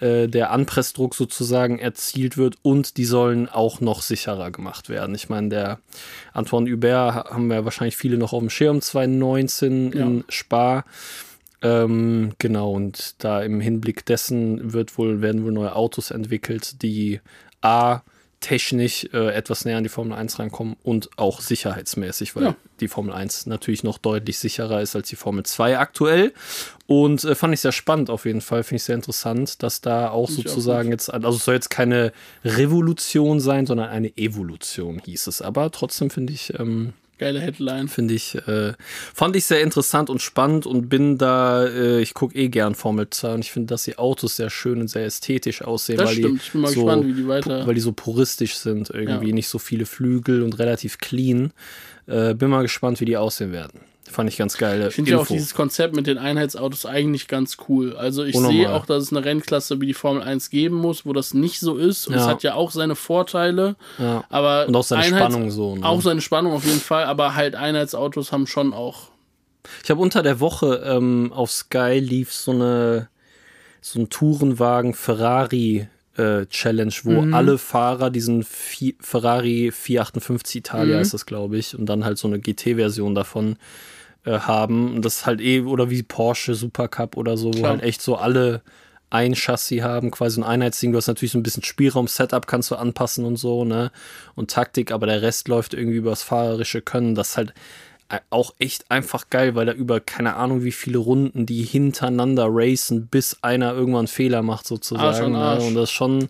äh, 0.00 0.28
der 0.28 0.50
Anpressdruck 0.50 1.14
sozusagen 1.14 1.78
erzielt 1.78 2.36
wird 2.36 2.56
und 2.60 2.98
die 2.98 3.06
sollen 3.06 3.48
auch 3.48 3.80
noch 3.80 4.02
sicherer 4.02 4.50
gemacht 4.50 4.90
werden. 4.90 5.14
Ich 5.14 5.30
meine, 5.30 5.48
der 5.48 5.78
Antoine 6.34 6.70
Hubert 6.70 7.14
ha- 7.14 7.30
haben 7.30 7.46
wir 7.48 7.64
wahrscheinlich 7.64 7.96
viele 7.96 8.18
noch 8.18 8.34
auf 8.34 8.40
dem 8.40 8.50
Schirm 8.50 8.82
2019 8.82 9.92
in 9.92 10.24
Spa. 10.28 10.84
Ähm, 11.62 12.32
genau, 12.38 12.72
und 12.72 13.14
da 13.24 13.42
im 13.42 13.60
Hinblick 13.60 14.04
dessen 14.06 14.72
wird 14.72 14.98
wohl, 14.98 15.20
werden 15.22 15.44
wohl 15.44 15.52
neue 15.52 15.74
Autos 15.76 16.10
entwickelt, 16.10 16.82
die 16.82 17.20
A 17.60 18.00
technisch 18.40 19.04
äh, 19.12 19.28
etwas 19.32 19.64
näher 19.64 19.76
an 19.76 19.84
die 19.84 19.88
Formel 19.88 20.18
1 20.18 20.40
rankommen 20.40 20.74
und 20.82 21.10
auch 21.16 21.40
sicherheitsmäßig, 21.40 22.34
weil 22.34 22.42
Ja. 22.42 22.56
die 22.80 22.88
Formel 22.88 23.14
1 23.14 23.46
natürlich 23.46 23.84
noch 23.84 23.98
deutlich 23.98 24.38
sicherer 24.38 24.82
ist 24.82 24.96
als 24.96 25.08
die 25.08 25.14
Formel 25.14 25.44
2 25.44 25.78
aktuell. 25.78 26.32
Und 26.88 27.22
äh, 27.22 27.36
fand 27.36 27.54
ich 27.54 27.60
sehr 27.60 27.70
spannend 27.70 28.10
auf 28.10 28.24
jeden 28.24 28.40
Fall, 28.40 28.64
finde 28.64 28.78
ich 28.78 28.82
sehr 28.82 28.96
interessant, 28.96 29.62
dass 29.62 29.80
da 29.80 30.10
auch 30.10 30.28
ich 30.28 30.38
auch 30.38 30.42
sozusagen 30.42 30.90
jetzt, 30.90 31.08
also 31.14 31.28
es 31.36 31.44
soll 31.44 31.54
jetzt 31.54 31.70
keine 31.70 32.12
Revolution 32.44 33.38
sein, 33.38 33.64
sondern 33.66 33.90
eine 33.90 34.16
Evolution 34.16 34.98
hieß 34.98 35.28
es. 35.28 35.40
Aber 35.40 35.70
trotzdem 35.70 36.10
finde 36.10 36.32
ich, 36.32 36.52
ähm, 36.58 36.94
Geile 37.22 37.40
Headline. 37.40 37.88
finde 37.88 38.14
ich, 38.14 38.34
äh, 38.48 38.72
fand 39.14 39.36
ich 39.36 39.44
sehr 39.44 39.62
interessant 39.62 40.10
und 40.10 40.20
spannend 40.20 40.66
und 40.66 40.88
bin 40.88 41.18
da, 41.18 41.64
äh, 41.66 42.00
ich 42.00 42.14
gucke 42.14 42.36
eh 42.36 42.48
gern 42.48 42.74
Formel 42.74 43.08
2 43.08 43.34
und 43.34 43.40
ich 43.40 43.52
finde, 43.52 43.68
dass 43.68 43.84
die 43.84 43.96
Autos 43.98 44.36
sehr 44.36 44.50
schön 44.50 44.80
und 44.80 44.88
sehr 44.88 45.04
ästhetisch 45.06 45.62
aussehen, 45.62 45.98
Das 45.98 46.08
weil 46.08 46.16
stimmt. 46.16 46.42
die 46.54 46.58
so, 46.58 46.84
gespannt, 46.84 47.04
die 47.04 47.26
weil 47.28 47.74
die 47.74 47.80
so 47.80 47.92
puristisch 47.92 48.56
sind 48.56 48.90
irgendwie, 48.90 49.28
Ja. 49.28 49.34
nicht 49.34 49.48
so 49.48 49.58
viele 49.58 49.86
Flügel 49.86 50.42
und 50.42 50.58
relativ 50.58 50.98
clean. 50.98 51.52
Äh, 52.06 52.34
bin 52.34 52.50
mal 52.50 52.62
gespannt, 52.62 53.00
wie 53.00 53.04
die 53.04 53.16
aussehen 53.16 53.52
werden. 53.52 53.80
Fand 54.12 54.28
ich 54.30 54.36
ganz 54.36 54.56
geile 54.56 54.88
Ich 54.88 54.94
finde 54.94 55.10
ja 55.10 55.18
auch 55.18 55.26
dieses 55.26 55.54
Konzept 55.54 55.96
mit 55.96 56.06
den 56.06 56.18
Einheitsautos 56.18 56.86
eigentlich 56.86 57.26
ganz 57.28 57.56
cool. 57.68 57.96
Also 57.96 58.22
ich 58.24 58.34
Unnormal. 58.36 58.56
sehe 58.56 58.72
auch, 58.72 58.86
dass 58.86 59.02
es 59.04 59.12
eine 59.12 59.24
Rennklasse 59.24 59.80
wie 59.80 59.86
die 59.86 59.94
Formel 59.94 60.22
1 60.22 60.50
geben 60.50 60.76
muss, 60.76 61.04
wo 61.04 61.12
das 61.12 61.34
nicht 61.34 61.58
so 61.60 61.76
ist. 61.76 62.06
Und 62.06 62.14
es 62.14 62.20
Ja. 62.22 62.28
hat 62.28 62.42
ja 62.42 62.54
auch 62.54 62.70
seine 62.70 62.94
Vorteile. 62.94 63.76
ja. 63.98 64.22
Aber 64.28 64.66
Und 64.68 64.76
auch 64.76 64.84
seine 64.84 65.02
Einheits- 65.02 65.18
Spannung 65.32 65.50
so. 65.50 65.76
Ne? 65.76 65.84
Auch 65.84 66.00
seine 66.02 66.20
Spannung 66.20 66.52
auf 66.52 66.64
jeden 66.64 66.80
Fall, 66.80 67.04
aber 67.04 67.34
halt 67.34 67.54
Einheitsautos 67.56 68.30
haben 68.32 68.46
schon 68.46 68.72
auch. 68.72 69.08
Ich 69.84 69.90
habe 69.90 70.00
unter 70.00 70.22
der 70.22 70.40
Woche 70.40 70.82
ähm, 70.84 71.32
auf 71.32 71.50
Sky 71.50 71.98
lief 72.00 72.32
so 72.32 72.50
eine 72.52 73.08
so 73.80 73.98
ein 74.00 74.10
Tourenwagen 74.10 74.94
Ferrari 74.94 75.88
äh, 76.16 76.46
Challenge, 76.46 76.92
wo 77.04 77.34
alle 77.34 77.56
Fahrer 77.58 78.10
diesen 78.10 78.44
Vi- 78.44 78.96
Ferrari 79.00 79.70
458 79.72 80.56
Italia 80.56 81.00
ist 81.00 81.14
das, 81.14 81.26
glaube 81.26 81.56
ich, 81.56 81.76
und 81.76 81.86
dann 81.86 82.04
halt 82.04 82.18
so 82.18 82.28
eine 82.28 82.38
GT-Version 82.38 83.14
davon 83.14 83.56
äh, 84.24 84.38
haben. 84.38 84.94
Und 84.96 85.04
das 85.04 85.26
halt 85.26 85.40
eh, 85.40 85.60
oder 85.62 85.90
wie 85.90 86.02
Porsche 86.02 86.54
Supercup 86.54 87.16
oder 87.16 87.36
so, 87.36 87.48
wo 87.48 87.58
Klar. 87.58 87.70
halt 87.72 87.82
echt 87.82 88.02
so 88.02 88.16
alle 88.16 88.62
ein 89.10 89.34
Chassis 89.34 89.82
haben, 89.82 90.10
quasi 90.10 90.40
ein 90.40 90.44
Einheitsding. 90.44 90.92
Du 90.92 90.98
hast 90.98 91.06
natürlich 91.06 91.32
so 91.32 91.38
ein 91.38 91.42
bisschen 91.42 91.62
Spielraum, 91.62 92.08
Setup 92.08 92.46
kannst 92.46 92.70
du 92.70 92.76
anpassen 92.76 93.26
und 93.26 93.36
so, 93.36 93.64
ne? 93.64 93.92
Und 94.34 94.50
Taktik, 94.50 94.90
aber 94.90 95.06
der 95.06 95.20
Rest 95.20 95.48
läuft 95.48 95.74
irgendwie 95.74 95.98
übers 95.98 96.22
fahrerische 96.22 96.80
Können. 96.80 97.14
Das 97.14 97.30
ist 97.30 97.36
halt 97.36 97.52
äh, 98.08 98.20
auch 98.30 98.54
echt 98.58 98.90
einfach 98.90 99.28
geil, 99.28 99.54
weil 99.54 99.66
da 99.66 99.72
über 99.72 100.00
keine 100.00 100.36
Ahnung 100.36 100.64
wie 100.64 100.72
viele 100.72 100.98
Runden 100.98 101.44
die 101.44 101.62
hintereinander 101.62 102.46
racen, 102.48 103.06
bis 103.06 103.38
einer 103.42 103.72
irgendwann 103.74 104.00
einen 104.00 104.08
Fehler 104.08 104.42
macht 104.42 104.60
Arsch 104.60 104.68
sozusagen. 104.68 105.34
an 105.34 105.42
Arsch. 105.42 105.62
Ne? 105.62 105.68
Und 105.68 105.74
das 105.74 105.84
ist 105.84 105.92
schon, 105.92 106.28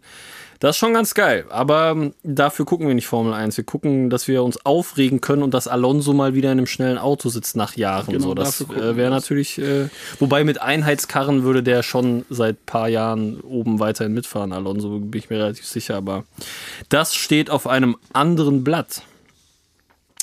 das 0.62 0.76
ist 0.76 0.78
schon 0.78 0.94
ganz 0.94 1.14
geil. 1.14 1.44
Aber 1.48 1.90
ähm, 1.90 2.14
dafür 2.22 2.64
gucken 2.64 2.86
wir 2.86 2.94
nicht 2.94 3.08
Formel 3.08 3.34
1. 3.34 3.56
Wir 3.56 3.64
gucken, 3.64 4.10
dass 4.10 4.28
wir 4.28 4.44
uns 4.44 4.64
aufregen 4.64 5.20
können 5.20 5.42
und 5.42 5.52
dass 5.54 5.66
Alonso 5.66 6.12
mal 6.12 6.34
wieder 6.34 6.52
in 6.52 6.58
einem 6.58 6.68
schnellen 6.68 6.98
Auto 6.98 7.30
sitzt 7.30 7.56
nach 7.56 7.76
Jahren. 7.76 8.12
Genau, 8.12 8.28
so, 8.28 8.34
das 8.34 8.60
äh, 8.60 8.96
wäre 8.96 9.10
natürlich, 9.10 9.58
äh, 9.58 9.88
wobei 10.20 10.44
mit 10.44 10.62
Einheitskarren 10.62 11.42
würde 11.42 11.64
der 11.64 11.82
schon 11.82 12.24
seit 12.30 12.64
paar 12.64 12.88
Jahren 12.88 13.40
oben 13.40 13.80
weiterhin 13.80 14.12
mitfahren, 14.12 14.52
Alonso, 14.52 15.00
bin 15.00 15.18
ich 15.18 15.30
mir 15.30 15.40
relativ 15.40 15.66
sicher. 15.66 15.96
Aber 15.96 16.22
das 16.88 17.16
steht 17.16 17.50
auf 17.50 17.66
einem 17.66 17.96
anderen 18.12 18.62
Blatt. 18.62 19.02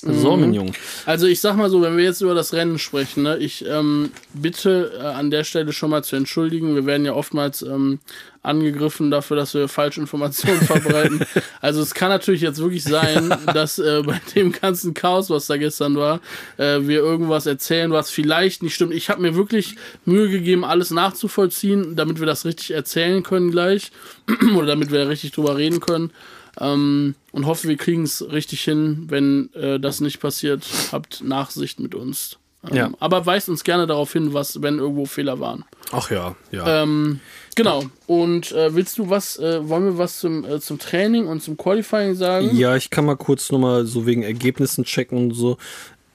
So, 0.02 0.38
Mhm. 0.38 0.72
Also 1.06 1.28
ich 1.28 1.42
sag 1.42 1.58
mal 1.58 1.70
so, 1.70 1.82
wenn 1.82 1.98
wir 1.98 2.06
jetzt 2.06 2.22
über 2.22 2.34
das 2.34 2.54
Rennen 2.54 2.80
sprechen, 2.80 3.24
ne, 3.24 3.38
ich 3.38 3.66
ähm, 3.68 4.12
bitte 4.34 4.94
äh, 4.98 5.04
an 5.04 5.30
der 5.30 5.44
Stelle 5.44 5.74
schon 5.74 5.90
mal 5.90 6.04
zu 6.04 6.16
entschuldigen. 6.16 6.74
Wir 6.76 6.86
werden 6.86 7.06
ja 7.06 7.14
oftmals 7.14 7.62
ähm, 7.64 8.00
angegriffen 8.42 9.12
dafür, 9.12 9.36
dass 9.36 9.54
wir 9.54 9.68
falsche 9.68 10.00
Informationen 10.00 10.62
verbreiten. 10.66 11.26
Also 11.60 11.82
es 11.82 11.94
kann 11.94 12.10
natürlich 12.10 12.42
jetzt 12.42 12.60
wirklich 12.60 12.84
sein, 12.84 13.36
dass 13.54 13.78
äh, 13.78 14.02
bei 14.06 14.22
dem 14.36 14.54
ganzen 14.54 14.94
Chaos, 14.94 15.30
was 15.30 15.48
da 15.48 15.58
gestern 15.58 15.98
war, 15.98 16.22
äh, 16.56 16.80
wir 16.82 17.00
irgendwas 17.00 17.46
erzählen, 17.46 17.92
was 17.92 18.10
vielleicht 18.10 18.64
nicht 18.64 18.76
stimmt. 18.76 18.94
Ich 18.94 19.10
habe 19.10 19.22
mir 19.22 19.36
wirklich 19.36 19.76
Mühe 20.06 20.30
gegeben, 20.30 20.64
alles 20.64 20.92
nachzuvollziehen, 20.92 21.98
damit 21.98 22.20
wir 22.22 22.26
das 22.26 22.46
richtig 22.46 22.72
erzählen 22.72 23.22
können 23.24 23.52
gleich 23.52 23.92
oder 24.56 24.68
damit 24.68 24.92
wir 24.92 25.10
richtig 25.10 25.34
drüber 25.34 25.58
reden 25.58 25.82
können. 25.82 26.12
Ähm, 26.60 27.16
und 27.32 27.46
hoffe, 27.46 27.68
wir 27.68 27.78
kriegen 27.78 28.04
es 28.04 28.32
richtig 28.32 28.62
hin. 28.62 29.06
Wenn 29.08 29.54
äh, 29.54 29.80
das 29.80 30.02
nicht 30.02 30.20
passiert, 30.20 30.66
habt 30.92 31.24
Nachsicht 31.24 31.80
mit 31.80 31.96
uns. 31.96 32.38
Ähm, 32.70 32.76
Ja. 32.76 32.92
Aber 33.00 33.26
weist 33.26 33.50
uns 33.50 33.64
gerne 33.64 33.88
darauf 33.88 34.12
hin, 34.12 34.34
was, 34.34 34.62
wenn 34.62 34.80
irgendwo 34.80 35.06
Fehler 35.06 35.40
waren. 35.40 35.64
Ach 35.92 36.12
ja, 36.12 36.36
ja. 36.52 36.84
Ähm, 36.84 37.20
genau. 37.56 37.84
Und 38.08 38.52
äh, 38.52 38.76
willst 38.76 38.98
du 38.98 39.10
was, 39.10 39.38
äh, 39.38 39.68
wollen 39.68 39.86
wir 39.86 39.98
was 39.98 40.20
zum, 40.20 40.44
äh, 40.44 40.60
zum 40.60 40.80
Training 40.80 41.28
und 41.28 41.42
zum 41.42 41.56
Qualifying 41.58 42.16
sagen? 42.16 42.56
Ja, 42.56 42.76
ich 42.76 42.90
kann 42.90 43.06
mal 43.06 43.16
kurz 43.18 43.52
nochmal 43.52 43.86
so 43.86 44.06
wegen 44.06 44.24
Ergebnissen 44.24 44.84
checken 44.84 45.18
und 45.18 45.34
so. 45.34 45.58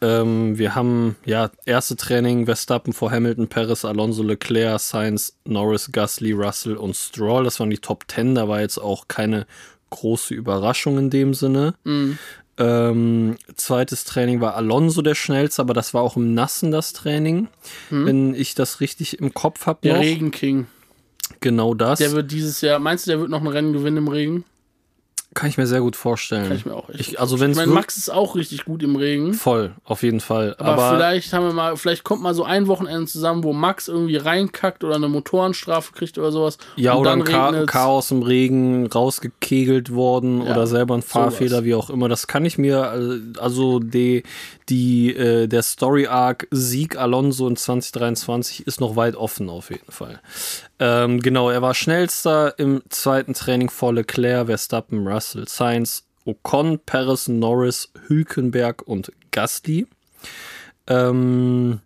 Ähm, 0.00 0.58
wir 0.58 0.74
haben 0.74 1.16
ja 1.24 1.50
erste 1.64 1.96
Training 1.96 2.44
Verstappen 2.44 2.92
vor 2.92 3.10
Hamilton, 3.10 3.48
Perez, 3.48 3.86
Alonso, 3.86 4.22
Leclerc, 4.22 4.78
Sainz, 4.80 5.34
Norris, 5.46 5.90
Gasly, 5.92 6.32
Russell 6.32 6.76
und 6.76 6.94
Stroll. 6.94 7.44
Das 7.44 7.58
waren 7.58 7.70
die 7.70 7.78
Top 7.78 8.04
10. 8.08 8.34
Da 8.34 8.46
war 8.46 8.60
jetzt 8.60 8.76
auch 8.76 9.08
keine 9.08 9.46
große 9.94 10.34
Überraschung 10.34 10.98
in 10.98 11.10
dem 11.10 11.34
Sinne. 11.34 11.74
Ähm, 12.56 13.36
zweites 13.56 14.04
Training 14.04 14.40
war 14.40 14.54
Alonso 14.54 15.02
der 15.02 15.14
schnellste, 15.16 15.60
aber 15.62 15.74
das 15.74 15.92
war 15.94 16.02
auch 16.02 16.16
im 16.16 16.34
Nassen 16.34 16.70
das 16.70 16.92
Training, 16.92 17.48
wenn 17.90 18.34
ich 18.34 18.54
das 18.54 18.80
richtig 18.80 19.18
im 19.18 19.34
Kopf 19.34 19.66
habe. 19.66 19.80
Der 19.82 19.94
noch. 19.94 20.02
Regenking. 20.02 20.66
Genau 21.40 21.74
das. 21.74 21.98
Der 21.98 22.12
wird 22.12 22.30
dieses 22.30 22.60
Jahr, 22.60 22.78
meinst 22.78 23.06
du, 23.06 23.10
der 23.10 23.20
wird 23.20 23.30
noch 23.30 23.40
ein 23.40 23.46
Rennen 23.48 23.72
gewinnen 23.72 23.96
im 23.98 24.08
Regen? 24.08 24.44
Kann 25.34 25.48
ich 25.48 25.58
mir 25.58 25.66
sehr 25.66 25.80
gut 25.80 25.96
vorstellen. 25.96 26.48
Kann 26.48 26.56
ich 26.56 26.64
mir 26.66 26.74
auch 26.74 26.88
echt 26.90 27.00
Ich, 27.00 27.20
also 27.20 27.36
Ich 27.36 27.42
es 27.42 27.56
meine, 27.56 27.72
Max 27.72 27.96
ist 27.96 28.10
auch 28.10 28.34
richtig 28.36 28.64
gut 28.64 28.82
im 28.82 28.96
Regen. 28.96 29.34
voll, 29.34 29.72
auf 29.84 30.02
jeden 30.02 30.20
Fall. 30.20 30.54
Aber, 30.58 30.82
Aber, 30.84 30.96
vielleicht 30.96 31.32
haben 31.32 31.44
wir 31.46 31.52
mal, 31.52 31.76
vielleicht 31.76 32.04
kommt 32.04 32.22
mal 32.22 32.34
so 32.34 32.44
ein 32.44 32.66
Wochenende 32.68 33.06
zusammen, 33.06 33.42
wo 33.44 33.52
Max 33.52 33.88
irgendwie 33.88 34.16
reinkackt 34.16 34.84
oder 34.84 34.94
eine 34.94 35.08
Motorenstrafe 35.08 35.92
kriegt 35.92 36.16
oder 36.18 36.32
sowas. 36.32 36.58
ja, 36.76 36.92
und 36.92 37.00
oder 37.00 37.10
dann 37.10 37.22
ein 37.22 37.54
regnet's. 37.54 37.72
Chaos 37.72 38.10
im 38.10 38.22
Regen 38.22 38.86
rausgekegelt 38.86 39.92
worden 39.92 40.42
Ja, 40.44 40.52
oder 40.52 40.66
selber 40.66 40.94
ein 40.94 41.02
Fahrfehler, 41.02 41.50
sowas. 41.56 41.64
wie 41.64 41.74
auch 41.74 41.90
immer. 41.90 42.08
Das 42.08 42.26
kann 42.26 42.44
ich 42.44 42.56
mir, 42.58 42.92
äh, 42.94 43.38
also 43.40 43.80
die, 43.80 44.22
die, 44.68 45.14
äh, 45.14 45.46
der 45.46 45.62
Story 45.62 46.06
Arc 46.06 46.46
Sieg 46.50 46.96
Alonso 46.96 47.46
in 47.48 47.56
2023 47.56 48.66
ist 48.66 48.80
noch 48.80 48.96
weit 48.96 49.16
offen 49.16 49.48
auf 49.50 49.70
jeden 49.70 49.90
Fall. 49.90 50.20
Ähm, 50.80 51.20
genau, 51.20 51.50
er 51.50 51.62
war 51.62 51.74
schnellster 51.74 52.58
im 52.58 52.82
zweiten 52.88 53.34
Training 53.34 53.70
vor 53.70 53.92
Leclerc, 53.92 54.46
Verstappen, 54.46 55.06
Russell, 55.06 55.23
Sainz, 55.32 56.04
Ocon, 56.24 56.78
Perez, 56.78 57.28
Norris, 57.28 57.90
Hülkenberg 58.06 58.82
und 58.86 59.12
Gasly. 59.30 59.86
Ähm, 60.86 61.80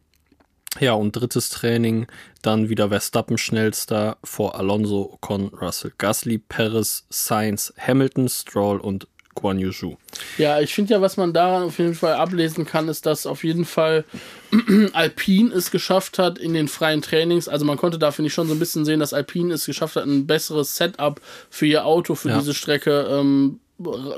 ja, 0.80 0.92
und 0.92 1.12
drittes 1.12 1.50
Training, 1.50 2.06
dann 2.42 2.68
wieder 2.68 2.90
Verstappen 2.90 3.38
schnellster 3.38 4.16
vor 4.22 4.54
Alonso, 4.56 5.12
Ocon, 5.14 5.48
Russell, 5.48 5.92
Gasly, 5.98 6.38
Perez, 6.38 7.04
Sainz, 7.10 7.72
Hamilton, 7.78 8.28
Stroll 8.28 8.78
und 8.78 9.08
Guan 9.40 9.58
Yu 9.58 9.70
Zhu. 9.72 9.96
Ja, 10.36 10.60
ich 10.60 10.74
finde 10.74 10.94
ja, 10.94 11.00
was 11.00 11.16
man 11.16 11.32
daran 11.32 11.62
auf 11.64 11.78
jeden 11.78 11.94
Fall 11.94 12.14
ablesen 12.14 12.66
kann, 12.66 12.88
ist, 12.88 13.06
dass 13.06 13.26
auf 13.26 13.44
jeden 13.44 13.64
Fall 13.64 14.04
Alpine 14.92 15.52
es 15.54 15.70
geschafft 15.70 16.18
hat 16.18 16.38
in 16.38 16.54
den 16.54 16.68
freien 16.68 17.02
Trainings. 17.02 17.48
Also 17.48 17.64
man 17.64 17.76
konnte 17.76 17.98
da, 17.98 18.10
finde 18.10 18.28
ich, 18.28 18.34
schon 18.34 18.48
so 18.48 18.54
ein 18.54 18.58
bisschen 18.58 18.84
sehen, 18.84 19.00
dass 19.00 19.12
Alpine 19.12 19.54
es 19.54 19.66
geschafft 19.66 19.96
hat, 19.96 20.04
ein 20.04 20.26
besseres 20.26 20.76
Setup 20.76 21.20
für 21.50 21.66
ihr 21.66 21.84
Auto, 21.84 22.14
für 22.14 22.30
Ja. 22.30 22.38
diese 22.38 22.54
Strecke 22.54 23.06
ähm, 23.10 23.60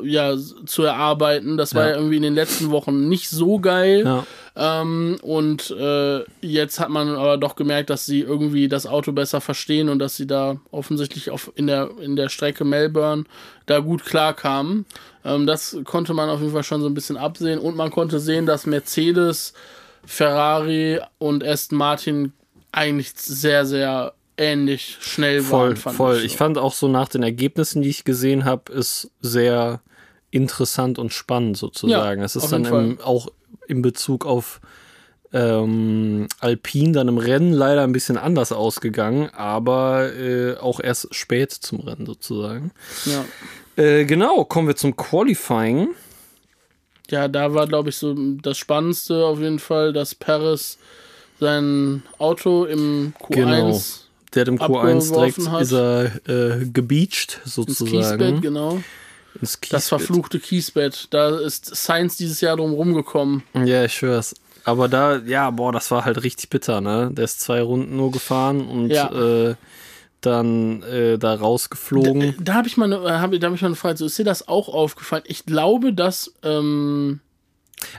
ja, 0.02 0.36
zu 0.66 0.82
erarbeiten. 0.84 1.56
Das 1.56 1.74
war 1.74 1.84
Ja. 1.84 1.90
ja 1.90 1.96
irgendwie 1.96 2.16
in 2.16 2.22
den 2.22 2.34
letzten 2.34 2.70
Wochen 2.70 3.08
nicht 3.08 3.28
so 3.28 3.58
geil. 3.58 4.02
Ja. 4.04 4.26
Ähm, 4.56 5.18
und 5.22 5.70
äh, 5.70 6.24
jetzt 6.40 6.80
hat 6.80 6.90
man 6.90 7.08
aber 7.10 7.36
doch 7.38 7.56
gemerkt, 7.56 7.90
dass 7.90 8.06
sie 8.06 8.20
irgendwie 8.20 8.68
das 8.68 8.86
Auto 8.86 9.12
besser 9.12 9.40
verstehen 9.40 9.88
und 9.88 9.98
dass 9.98 10.16
sie 10.16 10.26
da 10.26 10.56
offensichtlich 10.70 11.30
auf, 11.30 11.52
in, 11.54 11.66
der, 11.66 11.90
in 12.00 12.16
der 12.16 12.28
Strecke 12.28 12.64
Melbourne 12.64 13.24
da 13.66 13.78
gut 13.78 14.04
klarkamen. 14.04 14.86
Ähm, 15.24 15.46
das 15.46 15.76
konnte 15.84 16.14
man 16.14 16.28
auf 16.28 16.40
jeden 16.40 16.52
Fall 16.52 16.64
schon 16.64 16.80
so 16.80 16.88
ein 16.88 16.94
bisschen 16.94 17.16
absehen. 17.16 17.58
Und 17.58 17.76
man 17.76 17.90
konnte 17.90 18.18
sehen, 18.18 18.46
dass 18.46 18.66
Mercedes, 18.66 19.52
Ferrari 20.04 21.00
und 21.18 21.44
Aston 21.44 21.78
Martin 21.78 22.32
eigentlich 22.72 23.12
sehr, 23.14 23.66
sehr 23.66 24.14
ähnlich 24.36 24.96
schnell 25.00 25.42
Voll, 25.42 25.68
waren. 25.70 25.76
fand 25.76 25.96
voll. 25.96 26.16
so. 26.16 26.22
Ich 26.22 26.36
fand 26.36 26.58
auch 26.58 26.72
so 26.72 26.88
nach 26.88 27.08
den 27.08 27.22
Ergebnissen, 27.22 27.82
die 27.82 27.90
ich 27.90 28.04
gesehen 28.04 28.44
habe, 28.44 28.72
ist 28.72 29.10
sehr 29.20 29.80
interessant 30.30 30.98
und 30.98 31.12
spannend 31.12 31.56
sozusagen. 31.56 32.20
Ja, 32.20 32.24
es 32.24 32.36
ist 32.36 32.50
dann 32.50 32.64
im, 32.64 33.00
auch 33.00 33.28
in 33.70 33.82
Bezug 33.82 34.26
auf 34.26 34.60
ähm, 35.32 36.26
Alpine 36.40 36.92
dann 36.92 37.08
im 37.08 37.18
Rennen 37.18 37.52
leider 37.52 37.84
ein 37.84 37.92
bisschen 37.92 38.16
anders 38.16 38.52
ausgegangen, 38.52 39.30
aber 39.30 40.12
äh, 40.14 40.56
auch 40.56 40.80
erst 40.80 41.14
spät 41.14 41.52
zum 41.52 41.80
Rennen 41.80 42.06
sozusagen. 42.06 42.72
ja. 43.04 43.24
Äh, 43.76 44.04
genau, 44.04 44.44
kommen 44.44 44.66
wir 44.66 44.76
zum 44.76 44.96
Qualifying. 44.96 45.90
Ja, 47.08 47.28
da 47.28 47.54
war, 47.54 47.66
glaube 47.66 47.88
ich, 47.88 47.96
so 47.96 48.14
das 48.42 48.58
Spannendste 48.58 49.24
auf 49.24 49.40
jeden 49.40 49.58
Fall, 49.58 49.92
dass 49.92 50.14
Paris 50.14 50.78
sein 51.38 52.02
Auto 52.18 52.64
im 52.64 53.14
Q1 53.20 53.34
Genau. 53.34 53.80
Der 54.34 54.40
hat 54.42 54.48
im 54.48 54.58
Q1 54.58 55.12
direkt 55.12 55.48
hat. 55.48 55.62
ist 55.62 55.72
er 55.72 56.20
äh, 56.28 56.66
gebeacht 56.66 57.40
sozusagen. 57.44 58.18
Kiesbett, 58.18 58.42
genau. 58.42 58.80
Das 59.40 59.60
Kiesbett. 59.60 59.82
verfluchte 59.82 60.40
Kiesbett. 60.40 61.08
Da 61.10 61.38
ist 61.38 61.74
Science 61.76 62.16
dieses 62.16 62.40
Jahr 62.40 62.56
drum 62.56 62.72
rumgekommen. 62.72 63.42
Ja, 63.64 63.84
ich 63.84 63.94
schwör's. 63.94 64.34
Aber 64.64 64.88
da, 64.88 65.16
ja, 65.18 65.50
boah, 65.50 65.72
das 65.72 65.90
war 65.90 66.04
halt 66.04 66.22
richtig 66.22 66.50
bitter, 66.50 66.80
ne? 66.80 67.10
Der 67.12 67.24
ist 67.24 67.40
zwei 67.40 67.62
Runden 67.62 67.96
nur 67.96 68.10
gefahren 68.10 68.66
und 68.68 68.90
Ja. 68.90 69.10
äh, 69.50 69.54
dann 70.20 70.82
äh, 70.82 71.16
da 71.18 71.34
rausgeflogen. 71.34 72.34
Da 72.40 72.54
habe 72.54 72.68
ich 72.68 72.76
mal 72.76 72.92
eine, 72.92 72.96
äh, 73.06 73.18
hab, 73.18 73.32
da 73.32 73.46
hab 73.46 73.54
ich 73.54 73.62
mal 73.62 73.68
eine 73.68 73.76
Frage. 73.76 73.96
So, 73.96 74.04
ist 74.06 74.18
dir 74.18 74.24
das 74.24 74.48
auch 74.48 74.68
aufgefallen? 74.68 75.22
Ich 75.26 75.46
glaube, 75.46 75.94
dass 75.94 76.34
ähm, 76.42 77.20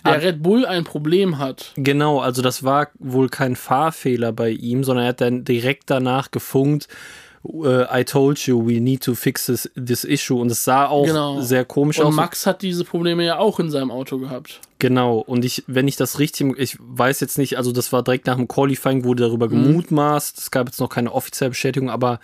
der 0.06 0.12
Ah. 0.14 0.16
Red 0.18 0.44
Bull 0.44 0.68
ein 0.68 0.84
Problem 0.84 1.40
hat. 1.40 1.72
Genau, 1.76 2.20
also 2.20 2.44
das 2.44 2.64
war 2.64 2.90
wohl 3.00 3.30
kein 3.30 3.56
Fahrfehler 3.56 4.32
bei 4.32 4.50
ihm, 4.52 4.84
sondern 4.84 5.06
er 5.06 5.10
hat 5.10 5.22
dann 5.22 5.44
direkt 5.44 5.90
danach 5.90 6.30
gefunkt, 6.30 6.88
äh, 6.88 6.96
I 7.44 8.04
told 8.06 8.38
you, 8.46 8.60
we 8.68 8.80
need 8.80 9.02
to 9.04 9.16
fix 9.16 9.48
this, 9.48 9.70
this 9.76 10.04
issue. 10.04 10.40
Und 10.40 10.52
es 10.52 10.64
sah 10.64 10.88
auch 10.88 11.06
Genau. 11.06 11.42
sehr 11.42 11.66
komisch 11.66 12.00
Und 12.00 12.06
aus. 12.08 12.14
Max 12.14 12.46
hat 12.46 12.62
diese 12.62 12.84
Probleme 12.86 13.26
ja 13.26 13.40
auch 13.40 13.60
in 13.60 13.72
seinem 13.72 13.90
Auto 13.90 14.20
gehabt. 14.20 14.60
Genau, 14.78 15.18
und 15.20 15.44
ich, 15.44 15.64
wenn 15.68 15.88
ich 15.88 15.96
das 15.96 16.20
richtig, 16.20 16.58
ich 16.60 16.78
weiß 16.80 17.20
jetzt 17.20 17.38
nicht, 17.40 17.58
also 17.58 17.72
das 17.72 17.92
war 17.92 18.04
direkt 18.04 18.28
nach 18.28 18.36
dem 18.38 18.48
Qualifying, 18.48 19.04
wurde 19.06 19.24
darüber 19.24 19.48
Mhm. 19.48 19.64
gemutmaßt, 19.64 20.38
es 20.38 20.52
gab 20.52 20.68
jetzt 20.68 20.80
noch 20.80 20.90
keine 20.90 21.12
offizielle 21.12 21.50
Bestätigung, 21.50 21.90
aber 21.90 22.20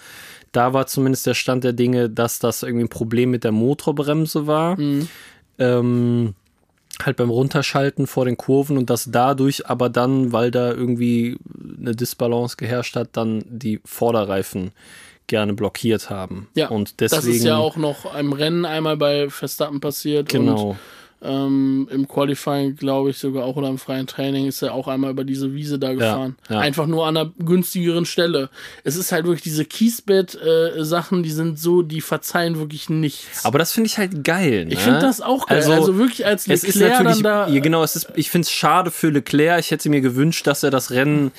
da 0.51 0.73
war 0.73 0.86
zumindest 0.88 1.25
der 1.25 1.34
Stand 1.34 1.63
der 1.63 1.73
Dinge, 1.73 2.10
dass 2.10 2.38
das 2.39 2.62
irgendwie 2.63 2.86
ein 2.86 2.89
Problem 2.89 3.32
mit 3.32 3.43
der 3.43 3.51
Motorbremse 3.51 4.45
war. 4.47 4.80
Mhm. 4.80 5.08
Ähm, 5.60 6.36
halt 7.03 7.17
beim 7.17 7.30
Runterschalten 7.30 8.08
vor 8.08 8.25
den 8.25 8.38
Kurven 8.38 8.77
und 8.77 8.89
dass 8.89 9.10
dadurch 9.12 9.67
aber 9.67 9.89
dann, 9.89 10.32
weil 10.32 10.49
da 10.51 10.71
irgendwie 10.71 11.38
eine 11.80 11.95
Disbalance 11.95 12.58
geherrscht 12.58 12.95
hat, 12.95 13.10
dann 13.13 13.43
die 13.47 13.80
Vorderreifen 13.86 14.71
gerne 15.27 15.53
blockiert 15.53 16.09
haben. 16.09 16.47
Ja, 16.55 16.69
und 16.69 16.99
deswegen, 16.99 17.21
das 17.21 17.25
ist 17.35 17.43
ja 17.43 17.57
auch 17.57 17.75
noch 17.75 18.15
im 18.17 18.33
Rennen 18.33 18.65
einmal 18.65 18.97
bei 18.97 19.29
Verstappen 19.29 19.79
passiert. 19.79 20.29
genau. 20.29 20.71
Und 20.71 20.77
ähm, 21.19 21.87
im 21.91 22.07
Qualifying, 22.07 22.75
glaube 22.75 23.09
ich, 23.09 23.17
sogar 23.17 23.43
auch 23.45 23.55
oder 23.55 23.69
im 23.69 23.79
freien 23.79 24.05
Training 24.05 24.45
ist 24.45 24.61
er 24.61 24.75
auch 24.75 24.87
einmal 24.87 25.09
über 25.09 25.23
diese 25.23 25.51
Wiese 25.55 25.79
da 25.79 25.93
gefahren. 25.93 26.35
ja. 26.47 26.59
Einfach 26.59 26.85
nur 26.85 27.07
an 27.07 27.17
einer 27.17 27.31
günstigeren 27.39 28.05
Stelle. 28.05 28.51
Es 28.83 28.95
ist 28.95 29.11
halt 29.11 29.25
wirklich 29.25 29.41
diese 29.41 29.65
Kiesbett-Sachen, 29.65 31.23
die 31.23 31.31
sind 31.31 31.59
so, 31.59 31.81
die 31.81 32.01
verzeihen 32.01 32.57
wirklich 32.59 32.89
nichts. 32.89 33.45
Aber 33.45 33.57
das 33.59 33.71
finde 33.71 33.87
ich 33.87 33.97
halt 33.97 34.23
geil. 34.23 34.65
Ne? 34.65 34.73
ich 34.73 34.79
finde 34.79 34.99
das 34.99 35.21
auch 35.21 35.47
geil. 35.47 35.57
Also, 35.57 35.71
Also, 35.73 35.97
wirklich 35.97 36.25
als 36.25 36.47
Es 36.47 36.63
ist 36.63 36.75
Leclerc 36.75 37.03
natürlich, 37.03 37.23
dann 37.23 37.47
da. 37.47 37.53
ja, 37.53 37.59
genau, 37.61 37.83
es 37.83 37.95
ist, 37.95 38.09
ich 38.15 38.29
finde 38.29 38.45
es 38.45 38.51
schade 38.51 38.91
für 38.91 39.09
Leclerc. 39.09 39.59
Ich 39.59 39.71
hätte 39.71 39.89
mir 39.89 40.01
gewünscht, 40.01 40.45
dass 40.45 40.63
er 40.63 40.69
das 40.69 40.91
Rennen 40.91 41.31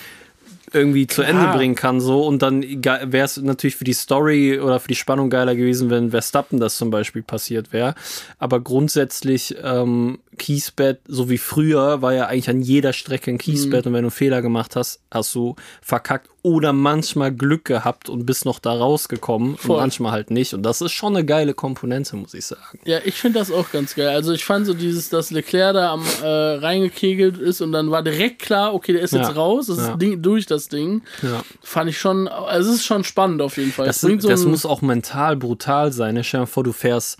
irgendwie 0.73 1.07
zu 1.07 1.23
Ende 1.23 1.49
bringen 1.49 1.75
kann, 1.75 2.01
so. 2.01 2.27
Und 2.27 2.43
dann 2.43 2.63
wäre 2.63 3.25
es 3.25 3.37
natürlich 3.37 3.77
für 3.77 3.85
die 3.85 3.93
Story 3.93 4.61
oder 4.61 4.81
für 4.81 4.89
die 4.89 4.95
Spannung 4.95 5.31
geiler 5.31 5.55
gewesen, 5.55 5.91
wenn 5.91 6.11
Verstappen 6.11 6.61
das 6.61 6.77
zum 6.77 6.91
Beispiel 6.91 7.23
passiert 7.23 7.73
wäre. 7.73 7.95
Aber 8.39 8.61
grundsätzlich, 8.61 9.57
ähm, 9.63 10.19
Kiesbett, 10.39 11.01
so 11.07 11.29
wie 11.29 11.37
früher, 11.39 12.01
war 12.01 12.15
ja 12.15 12.27
eigentlich 12.27 12.49
an 12.49 12.63
jeder 12.63 12.93
Strecke 12.93 13.31
ein 13.31 13.39
Kiesbett 13.39 13.85
Mhm. 13.85 13.91
und 13.91 13.95
wenn 13.95 14.03
du 14.03 14.07
einen 14.09 14.11
Fehler 14.11 14.41
gemacht 14.41 14.77
hast, 14.77 15.01
hast 15.11 15.35
du 15.35 15.57
verkackt 15.83 16.31
oder 16.43 16.73
manchmal 16.73 17.33
Glück 17.33 17.65
gehabt 17.67 18.09
und 18.09 18.25
bist 18.25 18.45
noch 18.47 18.59
da 18.59 18.73
rausgekommen 18.73 19.59
Voll. 19.59 19.77
und 19.77 19.83
manchmal 19.83 20.13
halt 20.13 20.31
nicht. 20.31 20.55
Und 20.55 20.63
das 20.63 20.81
ist 20.81 20.93
schon 20.93 21.15
eine 21.17 21.27
geile 21.27 21.53
Komponente, 21.53 22.17
muss 22.17 22.33
ich 22.33 22.47
sagen. 22.47 22.79
Ja, 22.87 23.01
ich 23.05 23.17
finde 23.17 23.39
das 23.41 23.51
auch 23.51 23.71
ganz 23.71 23.95
geil. 23.95 24.09
Also 24.09 24.33
ich 24.33 24.45
fand 24.45 24.65
so 24.67 24.73
dieses, 24.73 25.11
dass 25.11 25.31
Leclerc 25.31 25.75
da 25.75 25.93
am 25.93 26.03
äh, 26.23 26.27
reingekegelt 26.27 27.37
ist 27.39 27.61
und 27.61 27.73
dann 27.73 27.91
war 27.91 28.03
direkt 28.03 28.41
klar, 28.41 28.73
okay, 28.73 28.93
der 28.93 29.03
ist 29.03 29.13
Ja. 29.13 29.21
jetzt 29.23 29.37
raus, 29.37 29.67
das 29.67 29.79
Ja. 29.79 29.93
ist 29.93 29.99
Ding, 30.01 30.23
durch 30.23 30.47
das 30.47 30.69
Ding. 30.69 31.03
Ja. 31.23 31.43
Fand 31.63 31.91
ich 31.91 31.99
schon, 31.99 32.29
also 32.29 32.71
es 32.71 32.77
ist 32.77 32.85
schon 32.87 33.05
spannend 33.05 33.43
auf 33.43 33.57
jeden 33.59 33.73
Fall. 33.73 33.87
Das, 33.87 34.01
bringt 34.01 34.23
so 34.23 34.29
das 34.29 34.45
muss 34.45 34.65
auch 34.65 34.81
mental 34.81 35.37
brutal 35.37 35.93
sein. 35.93 36.15
Ne? 36.15 36.25
Stell 36.25 36.41
dir 36.41 36.47
vor, 36.47 36.65
du 36.65 36.73
fährst 36.73 37.19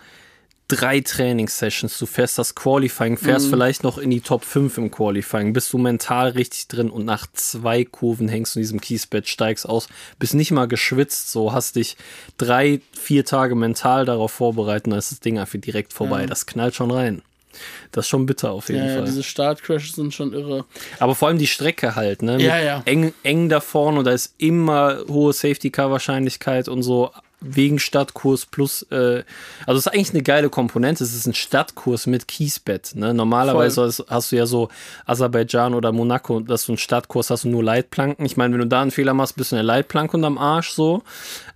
drei 0.69 1.01
Trainingssessions, 1.01 1.99
du 1.99 2.05
fährst 2.07 2.39
das 2.39 2.55
Qualifying, 2.55 3.17
fährst 3.17 3.47
Mhm. 3.47 3.51
vielleicht 3.51 3.83
noch 3.85 3.97
in 3.97 4.11
die 4.11 4.21
Top 4.21 4.45
5 4.45 4.77
im 4.79 4.91
Qualifying, 4.91 5.53
bist 5.55 5.73
du 5.73 5.79
mental 5.79 6.29
richtig 6.31 6.69
drin 6.69 6.91
und 6.91 7.07
nach 7.07 7.27
zwei 7.33 7.85
Kurven 7.85 8.29
hängst 8.29 8.55
du 8.55 8.59
in 8.59 8.63
diesem 8.65 8.81
Kiesbett, 8.81 9.29
steigst 9.29 9.67
aus, 9.69 9.89
bist 10.19 10.35
nicht 10.35 10.51
mal 10.51 10.69
geschwitzt, 10.69 11.33
so 11.33 11.53
hast 11.55 11.77
dich 11.77 11.97
drei, 12.37 12.81
vier 12.93 13.25
Tage 13.25 13.55
mental 13.55 14.05
darauf 14.05 14.31
vorbereitet 14.33 14.85
und 14.87 14.91
dann 14.91 14.99
ist 14.99 15.11
das 15.11 15.21
Ding 15.21 15.39
einfach 15.39 15.59
direkt 15.59 15.93
vorbei. 15.95 16.27
Das 16.27 16.45
knallt 16.47 16.75
schon 16.75 16.91
rein. 16.91 17.23
Das 17.91 18.05
ist 18.05 18.11
schon 18.11 18.27
bitter 18.27 18.51
auf 18.53 18.69
jeden 18.69 18.83
ja, 18.85 18.89
ja, 18.91 18.97
Fall. 18.99 19.05
diese 19.07 19.23
Startcrashes 19.25 19.95
sind 19.97 20.13
schon 20.15 20.33
irre. 20.35 20.67
Aber 21.01 21.15
vor 21.15 21.29
allem 21.29 21.39
die 21.39 21.47
Strecke 21.47 21.97
halt, 21.97 22.23
ne? 22.23 22.33
Mit 22.37 22.43
Ja, 22.43 22.59
ja. 22.61 22.83
Eng, 22.85 23.15
eng 23.25 23.49
da 23.49 23.61
vorne 23.61 23.99
und 24.01 24.05
da 24.05 24.13
ist 24.13 24.35
immer 24.39 24.99
hohe 25.09 25.33
Safety-Car-Wahrscheinlichkeit 25.33 26.69
und 26.69 26.83
so 26.83 27.11
wegen 27.41 27.79
Stadtkurs 27.79 28.47
plus, 28.47 28.83
äh, 28.91 29.23
also 29.67 29.79
es 29.79 29.87
ist 29.87 29.93
eigentlich 29.93 30.11
eine 30.11 30.23
geile 30.23 30.51
Komponente. 30.51 31.05
Es 31.05 31.15
ist 31.15 31.27
ein 31.27 31.35
Stadtkurs 31.35 32.07
mit 32.07 32.27
Kiesbett. 32.27 32.93
Ne? 32.95 33.15
Normalerweise 33.15 33.83
hast, 33.83 34.05
hast 34.09 34.33
du 34.33 34.37
ja 34.37 34.47
so 34.47 34.69
Aserbaidschan 35.07 35.75
oder 35.75 35.93
Monaco, 35.93 36.41
dass 36.41 36.67
du 36.67 36.73
einen 36.73 36.79
Stadtkurs 36.79 37.31
hast 37.31 37.45
und 37.45 37.53
nur 37.53 37.63
Leitplanken. 37.63 38.27
Ich 38.27 38.37
meine, 38.37 38.55
wenn 38.55 38.61
du 38.61 38.67
da 38.67 38.83
einen 38.83 38.91
Fehler 38.91 39.15
machst, 39.15 39.37
bist 39.37 39.53
du 39.53 39.57
eine 39.57 39.63
Leitplanke 39.63 40.17
unterm 40.17 40.39
Arsch 40.39 40.71
so. 40.71 41.03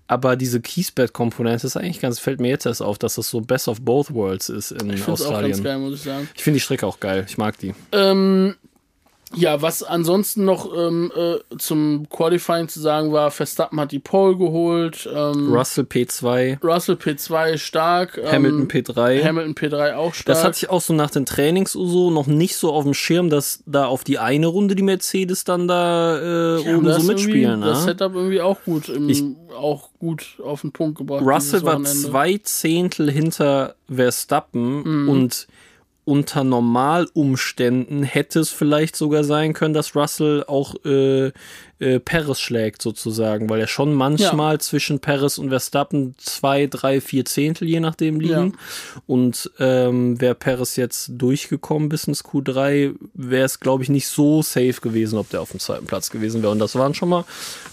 Aber 0.06 0.36
diese 0.36 0.60
Kiesbett-Komponente 0.60 1.66
ist 1.66 1.76
eigentlich 1.76 2.00
ganz, 2.00 2.18
fällt 2.18 2.40
mir 2.40 2.48
jetzt 2.48 2.66
erst 2.66 2.82
auf, 2.82 2.98
dass 2.98 3.14
das 3.14 3.30
so 3.30 3.40
Best 3.40 3.66
of 3.66 3.80
Both 3.80 4.12
Worlds 4.12 4.50
ist 4.50 4.70
in 4.70 4.90
Ich 4.90 4.96
es 4.96 5.02
auch 5.02 5.06
ganz 5.06 5.20
Australien. 5.22 5.64
geil, 5.64 5.78
muss 5.78 5.94
ich 5.94 6.02
sagen. 6.02 6.28
Ich 6.34 6.42
finde 6.42 6.56
die 6.58 6.60
Strecke 6.60 6.86
auch 6.86 7.00
geil. 7.00 7.24
Ich 7.26 7.38
mag 7.38 7.56
die. 7.58 7.74
Ähm, 7.92 8.54
ja, 9.34 9.62
was 9.62 9.82
ansonsten 9.82 10.44
noch 10.44 10.70
ähm, 10.76 11.10
äh, 11.16 11.38
zum 11.58 12.08
Qualifying 12.10 12.68
zu 12.68 12.80
sagen 12.80 13.12
war, 13.12 13.30
Verstappen 13.30 13.80
hat 13.80 13.92
die 13.92 13.98
Pole 13.98 14.36
geholt, 14.36 15.08
ähm, 15.12 15.52
Russell 15.52 15.84
P2, 15.84 16.58
Russell 16.62 16.96
P2 16.96 17.56
stark, 17.58 18.18
ähm, 18.18 18.30
Hamilton 18.30 18.68
P3. 18.68 19.24
Hamilton 19.24 19.54
P3 19.54 19.94
auch 19.94 20.14
stark. 20.14 20.26
Das 20.36 20.44
hatte 20.44 20.56
ich 20.58 20.70
auch 20.70 20.80
so 20.80 20.92
nach 20.92 21.10
den 21.10 21.24
Trainings 21.26 21.72
so 21.72 22.10
noch 22.10 22.26
nicht 22.26 22.56
so 22.56 22.72
auf 22.72 22.84
dem 22.84 22.94
Schirm, 22.94 23.30
dass 23.30 23.62
da 23.66 23.86
auf 23.86 24.04
die 24.04 24.18
eine 24.18 24.46
Runde 24.46 24.74
die 24.74 24.82
Mercedes 24.82 25.44
dann 25.44 25.68
da 25.68 26.18
äh, 26.18 26.62
Ja, 26.62 26.76
oben 26.76 26.84
das 26.86 27.02
so 27.02 27.08
mitspielen. 27.12 27.60
Das 27.60 27.80
Ne? 27.80 27.84
Setup 27.92 28.14
irgendwie 28.14 28.40
auch 28.40 28.58
gut, 28.64 28.88
im, 28.88 29.08
Ich- 29.08 29.24
auch 29.56 29.90
gut 29.98 30.38
auf 30.42 30.62
den 30.62 30.72
Punkt 30.72 30.98
gebracht. 30.98 31.22
Russell 31.24 31.62
war 31.62 31.82
zwei 31.84 32.38
Zehntel 32.42 33.10
hinter 33.10 33.74
Verstappen 33.94 35.02
Mhm. 35.02 35.08
und 35.08 35.46
unter 36.04 36.42
Normalumständen 36.42 38.02
hätte 38.02 38.40
es 38.40 38.50
vielleicht 38.50 38.96
sogar 38.96 39.22
sein 39.22 39.52
können, 39.52 39.72
dass 39.72 39.94
Russell 39.94 40.44
auch 40.48 40.74
äh, 40.84 41.30
äh, 41.78 42.00
Perez 42.00 42.40
schlägt 42.40 42.82
sozusagen, 42.82 43.48
weil 43.48 43.60
er 43.60 43.68
schon 43.68 43.94
manchmal 43.94 44.60
zwischen 44.60 44.98
Perez 44.98 45.38
und 45.38 45.50
Verstappen 45.50 46.16
zwei, 46.18 46.66
drei, 46.66 47.00
vier 47.00 47.24
Zehntel 47.24 47.68
je 47.68 47.78
nachdem 47.78 48.18
liegen. 48.18 48.56
Und 49.06 49.50
ähm, 49.60 50.20
wäre 50.20 50.34
Perez 50.34 50.74
jetzt 50.74 51.10
durchgekommen 51.14 51.88
bis 51.88 52.04
ins 52.04 52.24
Q3, 52.24 52.94
wäre 53.14 53.44
es 53.44 53.60
glaube 53.60 53.84
ich 53.84 53.88
nicht 53.88 54.08
so 54.08 54.42
safe 54.42 54.80
gewesen, 54.80 55.18
ob 55.18 55.30
der 55.30 55.40
auf 55.40 55.52
dem 55.52 55.60
zweiten 55.60 55.86
Platz 55.86 56.10
gewesen 56.10 56.42
wäre. 56.42 56.50
Und 56.50 56.58
das 56.58 56.74
waren 56.74 56.94
schon 56.94 57.10
mal 57.10 57.24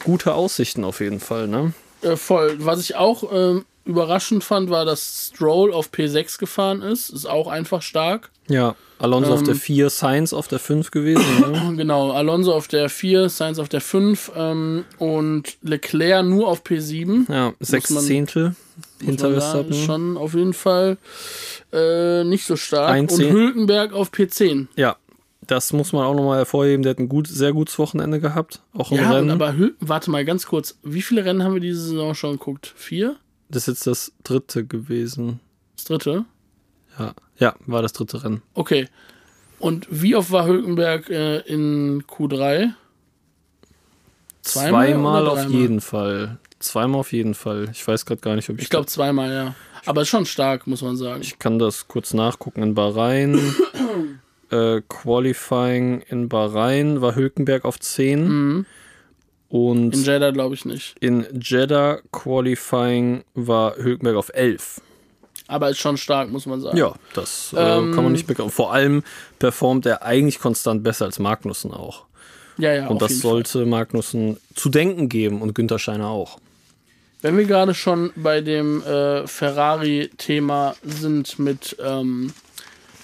gute 0.03 0.35
Aussichten 0.35 0.83
auf 0.83 0.99
jeden 0.99 1.19
Fall. 1.19 1.47
Ne? 1.47 1.73
Äh, 2.01 2.15
voll. 2.15 2.55
Was 2.59 2.79
ich 2.79 2.95
auch 2.95 3.23
ähm, 3.33 3.65
überraschend 3.85 4.43
fand, 4.43 4.69
war, 4.69 4.85
dass 4.85 5.31
Stroll 5.33 5.73
auf 5.73 5.89
P6 5.91 6.37
gefahren 6.39 6.81
ist. 6.81 7.09
Ist 7.09 7.25
auch 7.25 7.47
einfach 7.47 7.81
stark. 7.81 8.29
Ja, 8.47 8.75
Alonso 8.99 9.33
auf 9.33 9.39
Ähm, 9.41 9.45
der 9.45 9.55
4, 9.55 9.89
Sainz 9.89 10.33
auf 10.33 10.47
der 10.47 10.59
5 10.59 10.91
gewesen. 10.91 11.23
Ne? 11.39 11.73
Genau, 11.77 12.11
Alonso 12.11 12.53
auf 12.53 12.67
der 12.67 12.89
4, 12.89 13.29
Sainz 13.29 13.59
auf 13.59 13.69
der 13.69 13.81
5 13.81 14.31
ähm, 14.35 14.85
und 14.97 15.57
Leclerc 15.61 16.25
nur 16.25 16.47
auf 16.47 16.63
P7. 16.63 17.31
Ja, 17.31 17.53
6 17.59 17.89
man- 17.91 18.03
Zehntel 18.03 18.55
hinter 19.01 19.31
Verstappen. 19.31 19.73
Schon 19.73 20.17
auf 20.17 20.33
jeden 20.33 20.53
Fall 20.53 20.97
äh, 21.71 22.23
nicht 22.23 22.45
so 22.45 22.55
stark. 22.55 22.89
Ein 22.91 23.03
und 23.07 23.11
Zehn- 23.11 23.31
Hülkenberg 23.31 23.93
auf 23.93 24.11
P10. 24.11 24.67
Ja, 24.75 24.97
das 25.45 25.71
muss 25.73 25.93
man 25.93 26.05
auch 26.05 26.13
nochmal 26.15 26.37
hervorheben. 26.39 26.83
Der 26.83 26.91
hat 26.91 26.99
ein 26.99 27.09
gut, 27.09 27.27
sehr 27.27 27.53
gutes 27.53 27.77
Wochenende 27.79 28.19
gehabt. 28.19 28.61
Auch 28.73 28.91
im 28.91 28.97
Ja, 28.97 29.11
Rennen. 29.11 29.29
aber 29.31 29.53
warte 29.79 30.11
mal 30.11 30.25
ganz 30.25 30.45
kurz. 30.47 30.77
Wie 30.83 31.01
viele 31.01 31.23
Rennen 31.25 31.43
haben 31.43 31.53
wir 31.53 31.61
diese 31.61 31.81
Saison 31.81 32.13
schon 32.15 32.31
geguckt? 32.33 32.73
Vier? 32.75 33.15
Das 33.49 33.67
ist 33.67 33.85
jetzt 33.85 33.87
das 33.87 34.11
dritte 34.23 34.65
gewesen. 34.65 35.39
Das 35.75 35.85
dritte? 35.85 36.25
Ja, 36.97 37.13
ja 37.37 37.55
war 37.65 37.81
das 37.81 37.93
dritte 37.93 38.23
Rennen. 38.23 38.41
Okay. 38.53 38.87
Und 39.59 39.87
wie 39.89 40.15
oft 40.15 40.31
war 40.31 40.45
Hülkenberg 40.45 41.09
äh, 41.09 41.39
in 41.39 42.03
Q3? 42.03 42.71
Zweimal 44.41 44.87
Zweimal 44.87 45.27
auf 45.27 45.49
jeden 45.49 45.81
Fall. 45.81 46.37
Zweimal 46.59 46.99
auf 47.01 47.11
jeden 47.11 47.35
Fall. 47.35 47.69
Ich 47.71 47.85
weiß 47.87 48.05
gerade 48.05 48.21
gar 48.21 48.35
nicht, 48.35 48.49
ob 48.49 48.57
ich. 48.57 48.63
Ich 48.63 48.69
glaube 48.69 48.87
zweimal, 48.87 49.31
ja. 49.31 49.55
Aber 49.85 50.01
ist 50.01 50.09
schon 50.09 50.25
stark, 50.25 50.67
muss 50.67 50.81
man 50.81 50.97
sagen. 50.97 51.21
ich 51.21 51.39
kann 51.39 51.59
das 51.59 51.87
kurz 51.87 52.13
nachgucken. 52.13 52.63
In 52.63 52.75
Bahrain. 52.75 53.39
äh, 54.51 54.81
Qualifying 54.87 56.01
in 56.01 56.29
Bahrain 56.29 57.01
war 57.01 57.15
Hülkenberg 57.15 57.65
auf 57.65 57.79
10. 57.79 58.27
Mhm. 58.27 58.65
Und 59.49 59.95
In 59.95 60.03
Jeddah 60.03 60.29
glaube 60.31 60.53
ich 60.55 60.63
nicht. 60.65 60.95
in 60.99 61.25
Jeddah 61.41 61.99
Qualifying 62.11 63.23
war 63.33 63.75
Hülkenberg 63.77 64.15
auf 64.15 64.29
11. 64.33 64.81
Aber 65.47 65.69
ist 65.71 65.79
schon 65.79 65.97
stark, 65.97 66.29
muss 66.29 66.45
man 66.45 66.61
sagen. 66.61 66.77
Ja, 66.77 66.93
das 67.15 67.53
äh, 67.57 67.59
Ähm, 67.59 67.93
kann 67.95 68.03
man 68.03 68.13
nicht 68.13 68.27
meckern. 68.27 68.51
Vor 68.51 68.71
allem 68.71 69.03
performt 69.39 69.87
er 69.87 70.03
eigentlich 70.03 70.39
konstant 70.39 70.83
besser 70.83 71.05
als 71.05 71.17
Magnussen 71.17 71.71
auch. 71.71 72.05
ja, 72.59 72.73
ja 72.75 72.87
Und 72.87 73.01
das 73.01 73.17
sollte 73.19 73.65
Magnussen 73.65 74.37
zu 74.53 74.69
denken 74.69 75.09
geben 75.09 75.41
und 75.41 75.55
Günther 75.55 75.79
Steiner 75.79 76.09
auch. 76.09 76.37
Wenn 77.21 77.35
wir 77.35 77.45
gerade 77.45 77.73
schon 77.73 78.11
bei 78.15 78.41
dem 78.41 78.83
äh, 78.83 79.25
Ferrari-Thema 79.25 80.75
sind 80.83 81.39
mit, 81.39 81.75
ähm, 81.83 82.31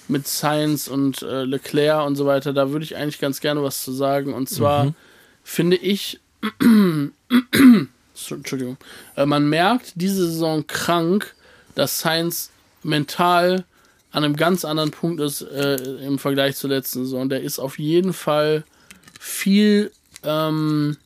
mit 0.08 0.26
Sainz 0.28 0.86
und 0.88 1.22
äh, 1.22 1.42
Leclerc 1.44 2.06
und 2.06 2.14
so 2.16 2.26
weiter, 2.26 2.52
da 2.52 2.70
würde 2.70 2.84
ich 2.84 2.96
eigentlich 2.96 3.18
ganz 3.18 3.40
gerne 3.40 3.62
was 3.62 3.82
zu 3.82 3.92
sagen. 3.92 4.32
Und 4.32 4.48
zwar 4.48 4.94
finde 5.42 5.76
ich, 5.76 6.20
Entschuldigung, 8.30 8.76
äh, 9.16 9.26
man 9.26 9.48
merkt 9.48 9.92
diese 9.96 10.26
Saison 10.26 10.66
krank, 10.66 11.34
dass 11.74 12.00
Sainz 12.00 12.50
mental 12.82 13.64
an 14.12 14.24
einem 14.24 14.36
ganz 14.36 14.64
anderen 14.64 14.90
Punkt 14.90 15.20
ist 15.20 15.42
äh, 15.42 15.76
im 15.76 16.18
Vergleich 16.18 16.56
zur 16.56 16.70
letzten 16.70 17.04
Saison. 17.04 17.28
Der 17.28 17.42
ist 17.42 17.58
auf 17.58 17.78
jeden 17.78 18.12
Fall 18.12 18.64
viel 19.20 19.92
ähm, 20.22 20.96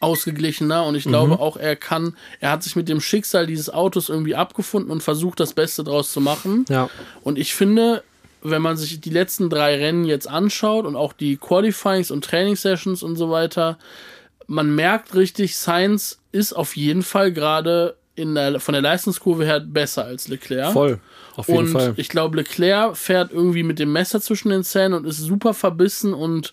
ausgeglichener 0.00 0.84
und 0.84 0.94
ich 0.94 1.04
glaube 1.04 1.40
auch, 1.40 1.56
er 1.56 1.76
kann, 1.76 2.14
er 2.40 2.50
hat 2.50 2.62
sich 2.62 2.76
mit 2.76 2.88
dem 2.88 3.00
Schicksal 3.00 3.46
dieses 3.46 3.70
Autos 3.70 4.10
irgendwie 4.10 4.34
abgefunden 4.34 4.90
und 4.90 5.02
versucht, 5.02 5.40
das 5.40 5.54
Beste 5.54 5.82
draus 5.82 6.12
zu 6.12 6.20
machen. 6.20 6.66
Ja. 6.68 6.90
Und 7.22 7.38
ich 7.38 7.54
finde, 7.54 8.04
wenn 8.42 8.60
man 8.60 8.76
sich 8.76 9.00
die 9.00 9.10
letzten 9.10 9.48
drei 9.48 9.76
Rennen 9.76 10.04
jetzt 10.04 10.28
anschaut 10.28 10.84
und 10.84 10.94
auch 10.94 11.14
die 11.14 11.36
Qualifyings 11.36 12.10
und 12.10 12.22
Trainingssessions 12.24 13.02
und 13.02 13.16
so 13.16 13.30
weiter, 13.30 13.78
man 14.46 14.74
merkt 14.74 15.14
richtig, 15.14 15.56
Sainz 15.56 16.20
ist 16.32 16.52
auf 16.52 16.76
jeden 16.76 17.02
Fall 17.02 17.32
gerade 17.32 17.96
in 18.16 18.34
der, 18.34 18.60
von 18.60 18.72
der 18.72 18.82
Leistungskurve 18.82 19.44
her 19.44 19.60
besser 19.60 20.04
als 20.04 20.28
Leclerc. 20.28 20.72
Voll. 20.72 21.00
Auf 21.36 21.48
jeden 21.48 21.60
und 21.60 21.68
Fall. 21.68 21.94
ich 21.96 22.08
glaube, 22.08 22.36
Leclerc 22.36 22.96
fährt 22.96 23.32
irgendwie 23.32 23.64
mit 23.64 23.78
dem 23.78 23.92
Messer 23.92 24.20
zwischen 24.20 24.50
den 24.50 24.62
Zähnen 24.62 24.94
und 24.94 25.04
ist 25.04 25.18
super 25.18 25.52
verbissen 25.52 26.14
und, 26.14 26.52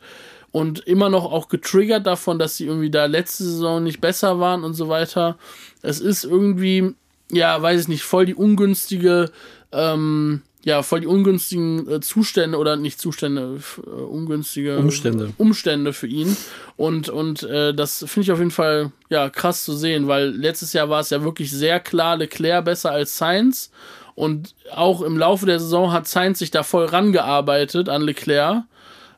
und 0.51 0.79
immer 0.79 1.09
noch 1.09 1.31
auch 1.31 1.49
getriggert 1.49 2.07
davon, 2.07 2.39
dass 2.39 2.57
sie 2.57 2.65
irgendwie 2.65 2.89
da 2.89 3.05
letzte 3.05 3.43
Saison 3.43 3.83
nicht 3.83 4.01
besser 4.01 4.39
waren 4.39 4.63
und 4.63 4.73
so 4.73 4.89
weiter. 4.89 5.37
Es 5.83 5.99
ist 5.99 6.23
irgendwie, 6.23 6.95
ja, 7.31 7.61
weiß 7.61 7.81
ich 7.81 7.87
nicht, 7.89 8.03
voll 8.03 8.25
die 8.25 8.35
ungünstige, 8.35 9.29
ähm, 9.71 10.41
ja, 10.63 10.83
voll 10.83 11.01
die 11.01 11.07
ungünstigen 11.07 11.89
äh, 11.89 11.99
Zustände 12.01 12.57
oder 12.57 12.75
nicht 12.75 12.99
Zustände, 12.99 13.59
äh, 13.77 13.89
ungünstige 13.89 14.77
Umstände. 14.77 15.33
Umstände 15.37 15.93
für 15.93 16.07
ihn. 16.07 16.37
Und, 16.77 17.09
und 17.09 17.43
äh, 17.43 17.73
das 17.73 17.99
finde 17.99 18.21
ich 18.21 18.31
auf 18.31 18.39
jeden 18.39 18.51
Fall 18.51 18.91
ja 19.09 19.29
krass 19.29 19.63
zu 19.63 19.73
sehen, 19.73 20.07
weil 20.07 20.29
letztes 20.29 20.73
Jahr 20.73 20.89
war 20.89 20.99
es 20.99 21.09
ja 21.09 21.23
wirklich 21.23 21.51
sehr 21.51 21.79
klar 21.79 22.17
Leclerc 22.17 22.65
besser 22.65 22.91
als 22.91 23.17
Sainz. 23.17 23.71
Und 24.13 24.53
auch 24.75 25.01
im 25.01 25.17
Laufe 25.17 25.45
der 25.45 25.59
Saison 25.59 25.91
hat 25.91 26.07
Sainz 26.07 26.39
sich 26.39 26.51
da 26.51 26.63
voll 26.63 26.85
rangearbeitet 26.85 27.89
an 27.89 28.03
Leclerc. 28.03 28.63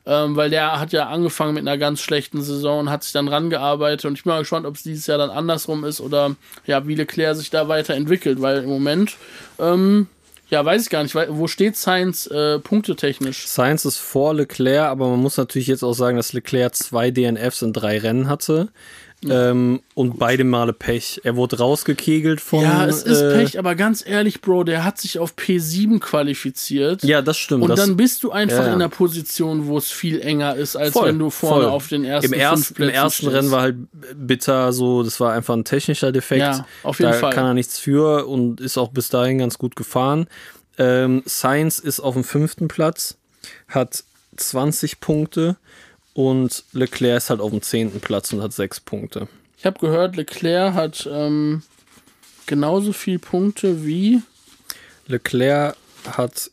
Ähm, 0.06 0.36
weil 0.36 0.50
der 0.50 0.78
hat 0.78 0.92
ja 0.92 1.08
angefangen 1.08 1.54
mit 1.54 1.62
einer 1.62 1.78
ganz 1.78 2.00
schlechten 2.00 2.42
Saison 2.42 2.80
und 2.80 2.90
hat 2.90 3.02
sich 3.02 3.12
dann 3.12 3.26
rangearbeitet. 3.26 4.04
Und 4.04 4.18
ich 4.18 4.24
bin 4.24 4.34
mal 4.34 4.40
gespannt, 4.40 4.66
ob 4.66 4.74
es 4.74 4.82
dieses 4.82 5.06
Jahr 5.06 5.16
dann 5.16 5.30
andersrum 5.30 5.82
ist 5.84 6.02
oder 6.02 6.36
ja, 6.66 6.86
wie 6.86 6.94
Leclerc 6.94 7.36
sich 7.36 7.48
da 7.48 7.68
weiterentwickelt, 7.68 8.42
weil 8.42 8.64
im 8.64 8.68
Moment 8.68 9.16
ähm, 9.58 10.08
ja, 10.48 10.64
weiß 10.64 10.82
ich 10.82 10.90
gar 10.90 11.02
nicht. 11.02 11.14
Wo 11.14 11.46
steht 11.46 11.76
Science 11.76 12.26
äh, 12.26 12.58
punktetechnisch? 12.58 13.46
Science 13.46 13.84
ist 13.84 13.98
vor 13.98 14.34
Leclerc, 14.34 14.88
aber 14.88 15.08
man 15.08 15.20
muss 15.20 15.36
natürlich 15.36 15.68
jetzt 15.68 15.82
auch 15.82 15.94
sagen, 15.94 16.16
dass 16.16 16.32
Leclerc 16.32 16.74
zwei 16.74 17.10
DNFs 17.10 17.62
in 17.62 17.72
drei 17.72 17.98
Rennen 17.98 18.28
hatte. 18.28 18.68
Ähm, 19.30 19.80
und 19.94 20.18
beide 20.18 20.44
Male 20.44 20.72
Pech. 20.72 21.20
Er 21.24 21.36
wurde 21.36 21.58
rausgekegelt 21.58 22.40
von. 22.40 22.62
Ja, 22.62 22.86
es 22.86 23.02
ist 23.02 23.20
äh, 23.20 23.34
Pech, 23.34 23.58
aber 23.58 23.74
ganz 23.74 24.06
ehrlich, 24.06 24.40
Bro, 24.40 24.64
der 24.64 24.84
hat 24.84 24.98
sich 24.98 25.18
auf 25.18 25.34
P7 25.34 26.00
qualifiziert. 26.00 27.02
Ja, 27.04 27.22
das 27.22 27.36
stimmt. 27.36 27.62
Und 27.62 27.68
das, 27.68 27.80
dann 27.80 27.96
bist 27.96 28.22
du 28.22 28.30
einfach 28.30 28.58
ja, 28.58 28.66
in 28.66 28.74
einer 28.74 28.88
Position, 28.88 29.66
wo 29.66 29.78
es 29.78 29.90
viel 29.90 30.20
enger 30.20 30.56
ist, 30.56 30.76
als 30.76 30.92
Voll, 30.92 31.08
wenn 31.08 31.18
du 31.18 31.30
vorne 31.30 31.64
voll. 31.64 31.72
auf 31.72 31.88
den 31.88 32.04
ersten 32.04 32.32
Im, 32.32 32.40
fünf 32.40 32.78
Im 32.78 32.88
ersten 32.88 33.26
stehst. 33.26 33.34
Rennen 33.34 33.50
war 33.50 33.62
halt 33.62 33.76
bitter, 34.14 34.72
so, 34.72 35.02
das 35.02 35.20
war 35.20 35.32
einfach 35.32 35.54
ein 35.54 35.64
technischer 35.64 36.12
Defekt. 36.12 36.40
Ja, 36.40 36.66
auf 36.82 36.98
jeden 36.98 37.12
da 37.12 37.18
Fall. 37.18 37.32
kann 37.32 37.46
er 37.46 37.54
nichts 37.54 37.78
für 37.78 38.26
und 38.26 38.60
ist 38.60 38.78
auch 38.78 38.88
bis 38.88 39.08
dahin 39.08 39.38
ganz 39.38 39.58
gut 39.58 39.76
gefahren. 39.76 40.26
Ähm, 40.76 41.22
Sainz 41.24 41.78
ist 41.78 42.00
auf 42.00 42.14
dem 42.14 42.24
fünften 42.24 42.68
Platz, 42.68 43.16
hat 43.68 44.04
20 44.36 45.00
Punkte 45.00 45.56
und 46.14 46.64
Leclerc 46.72 47.18
ist 47.18 47.30
halt 47.30 47.40
auf 47.40 47.50
dem 47.50 47.60
zehnten 47.62 48.00
Platz 48.00 48.32
und 48.32 48.40
hat 48.42 48.52
sechs 48.52 48.80
Punkte. 48.80 49.28
Ich 49.58 49.66
habe 49.66 49.78
gehört, 49.78 50.16
Leclerc 50.16 50.74
hat 50.74 51.08
ähm, 51.10 51.62
genauso 52.46 52.92
viel 52.92 53.18
Punkte 53.18 53.84
wie. 53.84 54.22
Leclerc 55.06 55.76
hat 56.06 56.50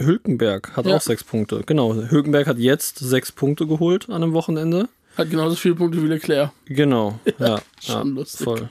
Hülkenberg 0.00 0.76
hat 0.76 0.86
Ja. 0.86 0.96
auch 0.96 1.00
sechs 1.00 1.24
Punkte. 1.24 1.62
Genau, 1.66 1.94
Hülkenberg 1.94 2.46
hat 2.46 2.58
jetzt 2.58 2.98
sechs 2.98 3.32
Punkte 3.32 3.66
geholt 3.66 4.08
an 4.08 4.22
einem 4.22 4.32
Wochenende. 4.32 4.88
Hat 5.16 5.30
genauso 5.30 5.56
viele 5.56 5.74
Punkte 5.74 6.00
wie 6.02 6.06
Leclerc. 6.06 6.50
Genau, 6.66 7.18
ja, 7.38 7.56
ja, 7.56 7.62
schon 7.80 8.14
lustig. 8.14 8.44
voll. 8.44 8.68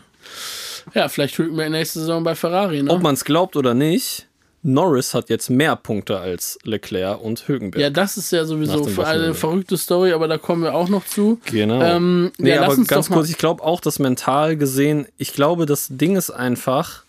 Ja, 0.93 1.09
vielleicht 1.09 1.37
Hülkenberg 1.37 1.69
nächste 1.71 1.99
Saison 1.99 2.23
bei 2.23 2.33
Ferrari, 2.35 2.81
ne? 2.83 2.91
Ob 2.91 3.01
man 3.01 3.15
es 3.15 3.25
glaubt 3.25 3.57
oder 3.57 3.73
nicht, 3.73 4.26
Norris 4.67 5.13
hat 5.13 5.29
jetzt 5.29 5.49
mehr 5.49 5.75
Punkte 5.75 6.19
als 6.19 6.59
Leclerc 6.63 7.21
und 7.21 7.47
Hülkenberg. 7.47 7.81
ja, 7.81 7.89
das 7.89 8.17
ist 8.17 8.31
ja 8.31 8.45
sowieso 8.45 8.85
eine 9.01 9.33
verrückte 9.33 9.77
Story, 9.77 10.11
aber 10.11 10.27
da 10.27 10.37
kommen 10.37 10.63
wir 10.63 10.75
auch 10.75 10.89
noch 10.89 11.05
zu. 11.05 11.39
Genau. 11.45 11.81
Ähm, 11.81 12.31
nee, 12.37 12.49
ja, 12.53 12.63
aber 12.63 12.75
ganz 12.83 13.09
kurz, 13.09 13.29
ich 13.29 13.37
glaube 13.37 13.63
auch, 13.63 13.79
dass 13.79 13.97
mental 13.97 14.57
gesehen, 14.57 15.07
ich 15.17 15.33
glaube, 15.33 15.65
das 15.65 15.87
Ding 15.89 16.17
ist 16.17 16.31
einfach, 16.31 17.03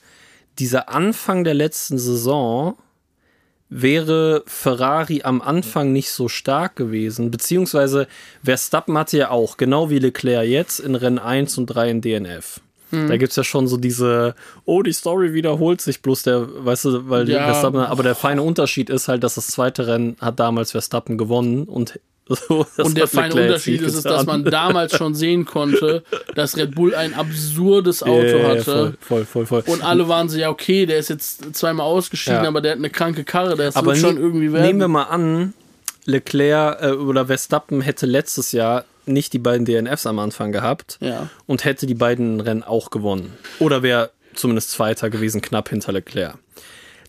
dieser 0.58 0.88
Anfang 0.88 1.44
der 1.44 1.54
letzten 1.54 1.98
Saison 1.98 2.76
wäre 3.68 4.44
Ferrari 4.46 5.22
am 5.24 5.42
Anfang 5.42 5.92
nicht 5.92 6.10
so 6.10 6.28
stark 6.28 6.76
gewesen, 6.76 7.30
beziehungsweise 7.30 8.06
Verstappen 8.42 8.96
hatte 8.96 9.18
ja 9.18 9.30
auch, 9.30 9.56
genau 9.56 9.90
wie 9.90 9.98
Leclerc 9.98 10.46
jetzt, 10.46 10.80
in 10.80 10.94
Rennen 10.94 11.18
1 11.18 11.58
und 11.58 11.66
3 11.66 11.90
in 11.90 12.00
DNF. 12.00 12.60
Da 12.90 13.16
gibt 13.18 13.30
es 13.30 13.36
ja 13.36 13.44
schon 13.44 13.68
so 13.68 13.76
diese, 13.76 14.34
oh, 14.64 14.82
die 14.82 14.92
Story 14.92 15.34
wiederholt 15.34 15.80
sich, 15.80 16.00
bloß 16.00 16.22
der, 16.22 16.46
weißt 16.64 16.86
du, 16.86 17.08
weil 17.10 17.28
Ja. 17.28 17.44
Verstappen, 17.44 17.80
aber 17.80 18.02
der 18.02 18.14
feine 18.14 18.42
Unterschied 18.42 18.88
ist 18.88 19.08
halt, 19.08 19.22
dass 19.24 19.34
das 19.34 19.48
zweite 19.48 19.86
Rennen 19.86 20.16
hat 20.20 20.40
damals 20.40 20.70
Verstappen 20.72 21.18
gewonnen 21.18 21.64
und 21.64 22.00
so, 22.28 22.66
Und 22.76 22.96
der 22.98 23.06
feine 23.06 23.28
Leclerc 23.28 23.46
Unterschied 23.48 23.80
ist, 23.80 23.94
es, 23.94 24.02
dass 24.02 24.26
man 24.26 24.44
damals 24.44 24.94
schon 24.96 25.14
sehen 25.14 25.46
konnte, 25.46 26.02
dass 26.34 26.56
Red 26.58 26.74
Bull 26.74 26.94
ein 26.94 27.14
absurdes 27.14 28.02
Auto 28.02 28.22
ja, 28.36 28.48
hatte. 28.48 28.94
Voll, 29.00 29.24
voll, 29.24 29.46
voll. 29.46 29.62
voll. 29.62 29.74
Und 29.74 29.82
alle 29.82 30.08
waren 30.08 30.28
so, 30.28 30.36
ja, 30.38 30.50
okay, 30.50 30.84
der 30.84 30.98
ist 30.98 31.08
jetzt 31.08 31.54
zweimal 31.56 31.86
ausgeschieden, 31.86 32.42
Ja. 32.42 32.48
aber 32.48 32.60
der 32.60 32.72
hat 32.72 32.78
eine 32.78 32.90
kranke 32.90 33.24
Karre, 33.24 33.56
der 33.56 33.74
Aber 33.74 33.86
wird 33.88 33.98
schon 33.98 34.18
irgendwie 34.18 34.52
werden. 34.52 34.66
nehmen 34.66 34.80
wir 34.80 34.88
mal 34.88 35.04
an, 35.04 35.54
Leclerc 36.04 36.82
äh, 36.82 36.90
oder 36.92 37.26
Verstappen 37.26 37.80
hätte 37.80 38.06
letztes 38.06 38.52
Jahr 38.52 38.84
nicht 39.08 39.32
die 39.32 39.38
beiden 39.38 39.64
DNFs 39.66 40.06
am 40.06 40.18
Anfang 40.18 40.52
gehabt 40.52 40.98
Ja. 41.00 41.28
und 41.46 41.64
hätte 41.64 41.86
die 41.86 41.94
beiden 41.94 42.40
Rennen 42.40 42.62
auch 42.62 42.90
gewonnen. 42.90 43.32
Oder 43.58 43.82
wäre 43.82 44.10
zumindest 44.34 44.70
Zweiter 44.70 45.10
gewesen, 45.10 45.40
knapp 45.40 45.68
hinter 45.70 45.92
Leclerc. 45.92 46.36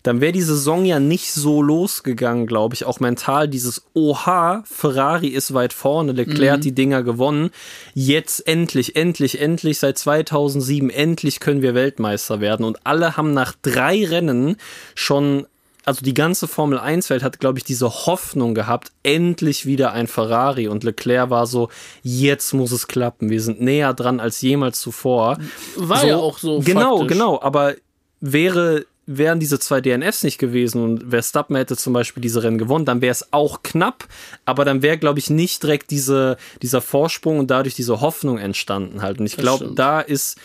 Dann 0.02 0.22
wäre 0.22 0.32
die 0.32 0.40
Saison 0.40 0.86
ja 0.86 0.98
nicht 0.98 1.30
so 1.30 1.60
losgegangen, 1.60 2.46
glaube 2.46 2.74
ich, 2.74 2.86
auch 2.86 3.00
mental. 3.00 3.48
Dieses 3.48 3.82
Oha, 3.92 4.64
Ferrari 4.64 5.28
ist 5.28 5.52
weit 5.52 5.74
vorne, 5.74 6.12
Leclerc 6.12 6.52
hat 6.54 6.64
die 6.64 6.72
Dinger 6.74 7.02
gewonnen. 7.02 7.50
Jetzt 7.92 8.46
endlich, 8.48 8.96
endlich, 8.96 9.38
endlich, 9.42 9.78
seit 9.78 9.98
2007, 9.98 10.88
endlich 10.88 11.38
können 11.38 11.60
wir 11.60 11.74
Weltmeister 11.74 12.40
werden. 12.40 12.64
Und 12.64 12.78
alle 12.84 13.18
haben 13.18 13.34
nach 13.34 13.52
drei 13.60 14.06
Rennen 14.06 14.56
schon 14.94 15.46
also 15.90 16.04
die 16.04 16.14
ganze 16.14 16.46
Formel 16.46 16.78
1-Welt 16.78 17.24
hat, 17.24 17.40
glaube 17.40 17.58
ich, 17.58 17.64
diese 17.64 17.90
Hoffnung 17.90 18.54
gehabt, 18.54 18.92
endlich 19.02 19.66
wieder 19.66 19.90
ein 19.90 20.06
Ferrari. 20.06 20.68
Und 20.68 20.84
Leclerc 20.84 21.30
war 21.30 21.48
so, 21.48 21.68
jetzt 22.04 22.52
muss 22.52 22.70
es 22.70 22.86
klappen. 22.86 23.28
Wir 23.28 23.42
sind 23.42 23.60
näher 23.60 23.92
dran 23.92 24.20
als 24.20 24.40
jemals 24.40 24.80
zuvor. 24.80 25.38
War 25.74 26.06
ja 26.06 26.16
auch 26.16 26.38
so. 26.38 26.60
Genau, 26.60 26.98
faktisch. 26.98 27.18
genau. 27.18 27.42
Aber 27.42 27.74
wäre, 28.20 28.86
wären 29.06 29.40
diese 29.40 29.58
zwei 29.58 29.80
DNFs 29.80 30.22
nicht 30.22 30.38
gewesen 30.38 30.80
und 30.80 31.10
Verstappen 31.10 31.56
hätte 31.56 31.76
zum 31.76 31.92
Beispiel 31.92 32.20
diese 32.20 32.44
Rennen 32.44 32.58
gewonnen, 32.58 32.84
dann 32.84 33.00
wäre 33.00 33.10
es 33.10 33.32
auch 33.32 33.64
knapp. 33.64 34.06
Aber 34.44 34.64
dann 34.64 34.82
wäre, 34.82 34.96
glaube 34.96 35.18
ich, 35.18 35.28
nicht 35.28 35.60
direkt 35.64 35.90
diese, 35.90 36.36
dieser 36.62 36.82
Vorsprung 36.82 37.40
und 37.40 37.50
dadurch 37.50 37.74
diese 37.74 38.00
Hoffnung 38.00 38.38
entstanden 38.38 39.02
halt. 39.02 39.18
Und 39.18 39.26
ich 39.26 39.36
glaube, 39.36 39.72
da 39.74 40.00
ist 40.00 40.38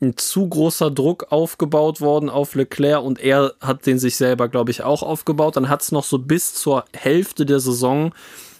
ein 0.00 0.16
zu 0.16 0.48
großer 0.48 0.90
Druck 0.90 1.26
aufgebaut 1.30 2.00
worden 2.00 2.30
auf 2.30 2.54
Leclerc 2.54 3.02
und 3.02 3.20
er 3.20 3.54
hat 3.60 3.86
den 3.86 3.98
sich 3.98 4.16
selber, 4.16 4.48
glaube 4.48 4.70
ich, 4.70 4.82
auch 4.82 5.02
aufgebaut. 5.02 5.56
Dann 5.56 5.68
hat 5.68 5.82
es 5.82 5.92
noch 5.92 6.04
so 6.04 6.18
bis 6.18 6.54
zur 6.54 6.84
Hälfte 6.94 7.44
der 7.44 7.60
Saison 7.60 8.12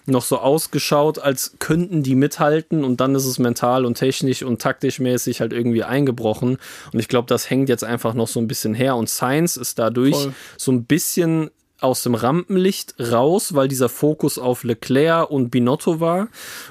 noch 0.09 0.23
so 0.23 0.39
ausgeschaut, 0.39 1.19
als 1.19 1.55
könnten 1.59 2.03
die 2.03 2.15
mithalten 2.15 2.83
und 2.83 3.01
dann 3.01 3.15
ist 3.15 3.27
es 3.27 3.39
mental 3.39 3.85
und 3.85 3.95
technisch 3.95 4.43
und 4.43 4.61
taktisch 4.61 4.99
mäßig 4.99 5.41
halt 5.41 5.53
irgendwie 5.53 5.85
eingebrochen. 5.85 6.59
Und 6.93 6.99
ich 6.99 7.09
glaube, 7.09 7.27
das 7.29 7.51
hängt 7.51 7.69
jetzt 7.69 7.85
einfach 7.85 8.15
noch 8.15 8.29
so 8.29 8.41
ein 8.41 8.49
bisschen 8.49 8.75
her 8.75 8.97
und 8.97 9.09
Science 9.09 9.57
ist 9.57 9.79
dadurch 9.79 10.17
Voll. 10.17 10.33
so 10.57 10.73
ein 10.73 10.85
bisschen 10.85 11.51
aus 11.81 12.03
dem 12.03 12.15
Rampenlicht 12.15 12.95
raus, 12.99 13.55
weil 13.55 13.69
dieser 13.69 13.89
Fokus 13.89 14.39
auf 14.39 14.65
Leclerc 14.65 15.31
und 15.31 15.51
Binotto 15.51 16.01
war. 16.01 16.29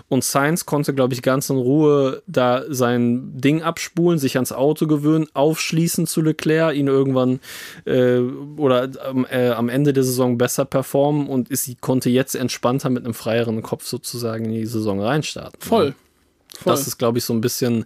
Und 0.09 0.23
Sainz 0.23 0.65
konnte, 0.65 0.93
glaube 0.93 1.13
ich, 1.13 1.21
ganz 1.21 1.49
in 1.49 1.57
Ruhe 1.57 2.21
da 2.27 2.63
sein 2.67 3.31
Ding 3.39 3.61
abspulen, 3.61 4.19
sich 4.19 4.35
ans 4.35 4.51
Auto 4.51 4.85
gewöhnen, 4.85 5.27
aufschließen 5.33 6.07
zu 6.07 6.21
Leclerc, 6.21 6.75
ihn 6.75 6.87
irgendwann 6.87 7.39
äh, 7.85 8.19
oder 8.57 8.89
ähm, 9.09 9.25
äh, 9.29 9.49
am 9.49 9.69
Ende 9.69 9.93
der 9.93 10.03
Saison 10.03 10.37
besser 10.37 10.65
performen 10.65 11.27
und 11.27 11.49
ist, 11.49 11.79
konnte 11.79 12.09
jetzt 12.09 12.35
entspannter 12.35 12.89
mit 12.89 13.05
einem 13.05 13.13
freieren 13.13 13.61
Kopf 13.61 13.85
sozusagen 13.85 14.45
in 14.45 14.51
die 14.51 14.65
Saison 14.65 15.01
reinstarten. 15.01 15.61
Voll. 15.61 15.95
Voll. 16.57 16.73
Das 16.73 16.87
ist, 16.87 16.97
glaube 16.97 17.19
ich, 17.19 17.23
so 17.23 17.33
ein 17.33 17.41
bisschen 17.41 17.85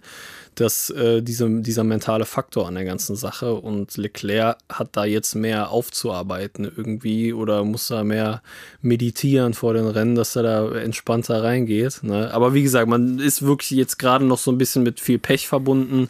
das, 0.54 0.90
äh, 0.90 1.22
diese, 1.22 1.48
dieser 1.60 1.84
mentale 1.84 2.24
Faktor 2.24 2.68
an 2.68 2.74
der 2.74 2.84
ganzen 2.84 3.16
Sache. 3.16 3.54
Und 3.54 3.96
Leclerc 3.96 4.58
hat 4.68 4.90
da 4.92 5.04
jetzt 5.04 5.34
mehr 5.34 5.70
aufzuarbeiten 5.70 6.64
irgendwie 6.64 7.32
oder 7.32 7.64
muss 7.64 7.88
da 7.88 8.04
mehr 8.04 8.42
meditieren 8.80 9.54
vor 9.54 9.74
den 9.74 9.86
Rennen, 9.86 10.14
dass 10.14 10.36
er 10.36 10.42
da 10.42 10.72
entspannter 10.72 11.42
reingeht. 11.42 12.02
Ne? 12.02 12.32
Aber 12.32 12.54
wie 12.54 12.62
gesagt, 12.62 12.88
man 12.88 13.18
ist 13.18 13.42
wirklich 13.42 13.70
jetzt 13.70 13.98
gerade 13.98 14.24
noch 14.24 14.38
so 14.38 14.50
ein 14.50 14.58
bisschen 14.58 14.82
mit 14.82 15.00
viel 15.00 15.18
Pech 15.18 15.48
verbunden. 15.48 16.08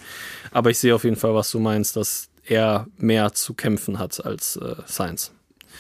Aber 0.51 0.71
ich 0.71 0.79
sehe 0.79 0.95
auf 0.95 1.05
jeden 1.05 1.17
Fall, 1.17 1.35
was 1.35 1.51
du 1.51 1.59
meinst, 1.59 1.97
dass 1.97 2.29
er 2.45 2.87
mehr 2.99 3.33
zu 3.35 3.55
kämpfen 3.55 3.99
hat 3.99 4.25
als 4.25 4.57
äh, 4.57 4.75
Sainz. 4.87 5.33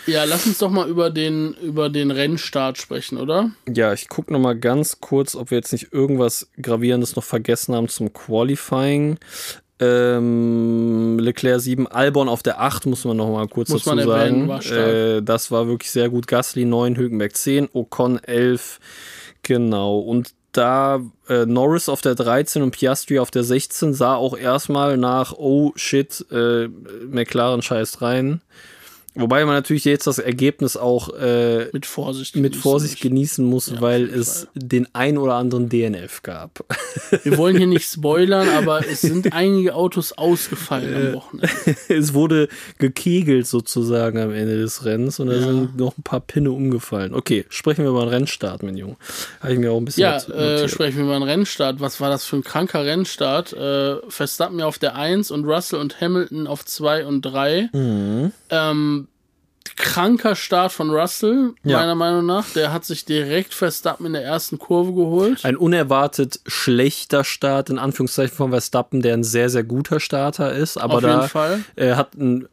Ja, 0.06 0.24
lass 0.24 0.46
uns 0.46 0.58
doch 0.58 0.70
mal 0.70 0.88
über 0.88 1.10
den, 1.10 1.54
über 1.54 1.88
den 1.88 2.10
Rennstart 2.10 2.78
sprechen, 2.78 3.18
oder? 3.18 3.50
Ja, 3.72 3.92
ich 3.92 4.08
gucke 4.08 4.32
noch 4.32 4.40
mal 4.40 4.58
ganz 4.58 5.00
kurz, 5.00 5.34
ob 5.34 5.50
wir 5.50 5.58
jetzt 5.58 5.72
nicht 5.72 5.92
irgendwas 5.92 6.48
Gravierendes 6.60 7.16
noch 7.16 7.24
vergessen 7.24 7.74
haben 7.74 7.88
zum 7.88 8.12
Qualifying. 8.12 9.18
Ähm, 9.80 11.18
Leclerc 11.18 11.60
7, 11.60 11.88
Albon 11.88 12.28
auf 12.28 12.42
der 12.42 12.60
8, 12.60 12.86
muss 12.86 13.04
man 13.04 13.16
noch 13.16 13.30
mal 13.30 13.48
kurz 13.48 13.70
Muss 13.70 13.84
dazu 13.84 14.06
sagen. 14.06 14.48
war. 14.48 14.64
Äh, 14.64 15.22
das 15.22 15.50
war 15.50 15.66
wirklich 15.66 15.90
sehr 15.90 16.08
gut. 16.08 16.26
Gasly 16.26 16.64
9, 16.64 16.96
Hülkenberg 16.96 17.36
10, 17.36 17.68
Ocon 17.72 18.22
11. 18.22 18.78
Genau. 19.42 19.98
Und 19.98 20.34
da 20.52 21.00
äh, 21.28 21.46
Norris 21.46 21.88
auf 21.88 22.02
der 22.02 22.14
13 22.14 22.62
und 22.62 22.72
Piastri 22.72 23.18
auf 23.18 23.30
der 23.30 23.42
16 23.42 23.94
sah 23.94 24.14
auch 24.14 24.36
erstmal 24.36 24.96
nach, 24.98 25.32
oh 25.32 25.72
shit, 25.74 26.24
äh, 26.30 26.68
McLaren 27.08 27.62
scheißt 27.62 28.02
rein. 28.02 28.42
Wobei 29.14 29.44
man 29.44 29.54
natürlich 29.54 29.84
jetzt 29.84 30.06
das 30.06 30.18
Ergebnis 30.18 30.76
auch 30.76 31.10
äh, 31.14 31.66
Mit 31.72 31.84
Vorsicht. 31.86 32.34
mit 32.36 32.44
genießen 32.52 32.62
Vorsicht 32.62 32.94
muss. 32.94 33.00
genießen 33.02 33.44
muss, 33.44 33.66
Ja, 33.70 33.80
weil 33.80 34.04
es 34.08 34.48
den 34.54 34.88
ein 34.94 35.18
oder 35.18 35.34
anderen 35.34 35.68
DNF 35.68 36.22
gab. 36.22 36.64
Wir 37.22 37.36
wollen 37.36 37.56
hier 37.58 37.66
nicht 37.66 37.90
spoilern, 37.90 38.48
aber 38.48 38.86
es 38.88 39.00
sind 39.02 39.32
einige 39.34 39.74
Autos 39.74 40.12
ausgefallen 40.12 40.94
am 41.08 41.14
Wochenende. 41.14 41.48
es 41.88 42.14
wurde 42.14 42.48
gekegelt 42.78 43.46
sozusagen 43.46 44.18
am 44.18 44.32
Ende 44.32 44.56
des 44.58 44.84
Rennens 44.86 45.20
und 45.20 45.26
da 45.28 45.34
Ja. 45.34 45.40
sind 45.42 45.76
noch 45.76 45.96
ein 45.98 46.02
paar 46.02 46.20
Pinne 46.20 46.50
umgefallen. 46.50 47.12
Okay, 47.14 47.44
sprechen 47.50 47.84
wir 47.84 47.90
über 47.90 48.00
den 48.06 48.08
Rennstart, 48.08 48.62
mein 48.62 48.76
Junge. 48.78 48.96
Habe 49.40 49.52
ich 49.52 49.58
mir 49.58 49.72
auch 49.72 49.78
ein 49.78 49.84
bisschen 49.84 50.02
Ja, 50.04 50.16
äh, 50.16 50.68
sprechen 50.68 50.96
wir 50.98 51.04
mal 51.04 51.16
einen 51.16 51.24
Rennstart. 51.24 51.80
Was 51.80 52.00
war 52.00 52.08
das 52.08 52.24
für 52.24 52.36
ein 52.36 52.44
kranker 52.44 52.84
Rennstart? 52.86 53.52
Äh, 53.52 53.96
Verstappen 54.08 54.58
ja 54.58 54.66
auf 54.66 54.78
der 54.78 54.96
1 54.96 55.30
und 55.30 55.44
Russell 55.44 55.80
und 55.80 56.00
Hamilton 56.00 56.46
auf 56.46 56.64
2 56.64 57.04
und 57.06 57.22
3. 57.22 57.68
Mhm. 57.72 58.32
Ähm, 58.50 59.01
kranker 59.76 60.34
Start 60.34 60.72
von 60.72 60.90
Russell, 60.90 61.54
Ja. 61.64 61.78
meiner 61.78 61.94
Meinung 61.94 62.26
nach. 62.26 62.44
Der 62.54 62.72
hat 62.72 62.84
sich 62.84 63.04
direkt 63.04 63.54
Verstappen 63.54 64.06
in 64.06 64.12
der 64.12 64.24
ersten 64.24 64.58
Kurve 64.58 64.92
geholt. 64.92 65.44
Ein 65.44 65.56
unerwartet 65.56 66.40
schlechter 66.46 67.24
Start, 67.24 67.70
in 67.70 67.78
Anführungszeichen, 67.78 68.36
von 68.36 68.50
Verstappen, 68.50 69.02
der 69.02 69.14
ein 69.14 69.24
sehr, 69.24 69.50
sehr 69.50 69.64
guter 69.64 70.00
Starter 70.00 70.52
ist. 70.52 70.76
Aber 70.78 70.94
auf 70.96 71.00
da 71.02 71.28
Fall. 71.28 71.64
äh, 71.76 71.94
hat 71.94 72.14
ein, 72.14 72.48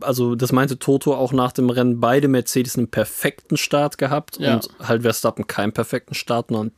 also 0.00 0.36
das 0.36 0.52
meinte 0.52 0.78
Toto 0.78 1.14
auch 1.14 1.32
nach 1.32 1.50
dem 1.52 1.70
Rennen, 1.70 1.98
beide 2.00 2.28
Mercedes 2.28 2.76
einen 2.76 2.88
perfekten 2.88 3.56
Start 3.56 3.98
gehabt 3.98 4.38
Ja. 4.38 4.54
und 4.54 4.68
halt 4.80 5.02
Verstappen 5.02 5.46
keinen 5.48 5.72
perfekten 5.72 6.14
Start, 6.14 6.50
und 6.52 6.72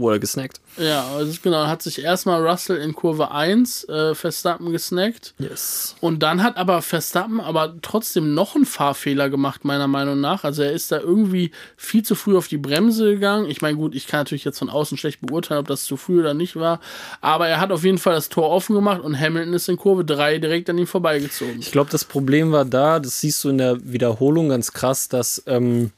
wurde 0.00 0.20
gesnackt. 0.20 0.60
Ja, 0.76 1.06
also 1.14 1.36
genau, 1.42 1.66
hat 1.66 1.82
sich 1.82 2.02
erstmal 2.02 2.46
Russell 2.46 2.76
in 2.76 2.94
Kurve 2.94 3.30
1 3.30 3.88
äh, 3.88 4.14
Verstappen 4.14 4.70
gesnackt. 4.70 5.34
Yes. 5.38 5.96
Und 6.00 6.22
dann 6.22 6.42
hat 6.42 6.56
aber 6.56 6.82
Verstappen 6.82 7.40
aber 7.40 7.74
trotzdem 7.82 8.34
noch 8.34 8.54
einen 8.54 8.66
Fahrfehler 8.66 9.28
gemacht, 9.30 9.64
meiner 9.64 9.88
Meinung 9.88 10.20
nach. 10.20 10.44
Also 10.44 10.62
er 10.62 10.72
ist 10.72 10.92
da 10.92 11.00
irgendwie 11.00 11.50
viel 11.76 12.02
zu 12.02 12.14
früh 12.14 12.36
auf 12.36 12.48
die 12.48 12.58
Bremse 12.58 13.14
gegangen. 13.14 13.50
Ich 13.50 13.60
meine, 13.60 13.76
gut, 13.76 13.94
ich 13.94 14.06
kann 14.06 14.20
natürlich 14.20 14.44
jetzt 14.44 14.58
von 14.58 14.70
außen 14.70 14.98
schlecht 14.98 15.20
beurteilen, 15.20 15.60
ob 15.60 15.68
das 15.68 15.84
zu 15.84 15.96
früh 15.96 16.20
oder 16.20 16.34
nicht 16.34 16.56
war. 16.56 16.80
Aber 17.20 17.48
er 17.48 17.60
hat 17.60 17.72
auf 17.72 17.84
jeden 17.84 17.98
Fall 17.98 18.14
das 18.14 18.28
Tor 18.28 18.50
offen 18.50 18.74
gemacht 18.74 19.00
und 19.00 19.18
Hamilton 19.18 19.54
ist 19.54 19.68
in 19.68 19.76
Kurve 19.76 20.04
3 20.04 20.38
direkt 20.38 20.70
an 20.70 20.78
ihm 20.78 20.86
vorbeigezogen. 20.86 21.60
Ich 21.60 21.72
glaube, 21.72 21.90
das 21.90 22.04
Problem 22.04 22.52
war 22.52 22.64
da, 22.64 23.00
das 23.00 23.20
siehst 23.20 23.42
du 23.44 23.48
in 23.48 23.58
der 23.58 23.78
Wiederholung 23.84 24.48
ganz 24.48 24.72
krass, 24.72 25.08
dass 25.08 25.42
ähm, 25.46 25.90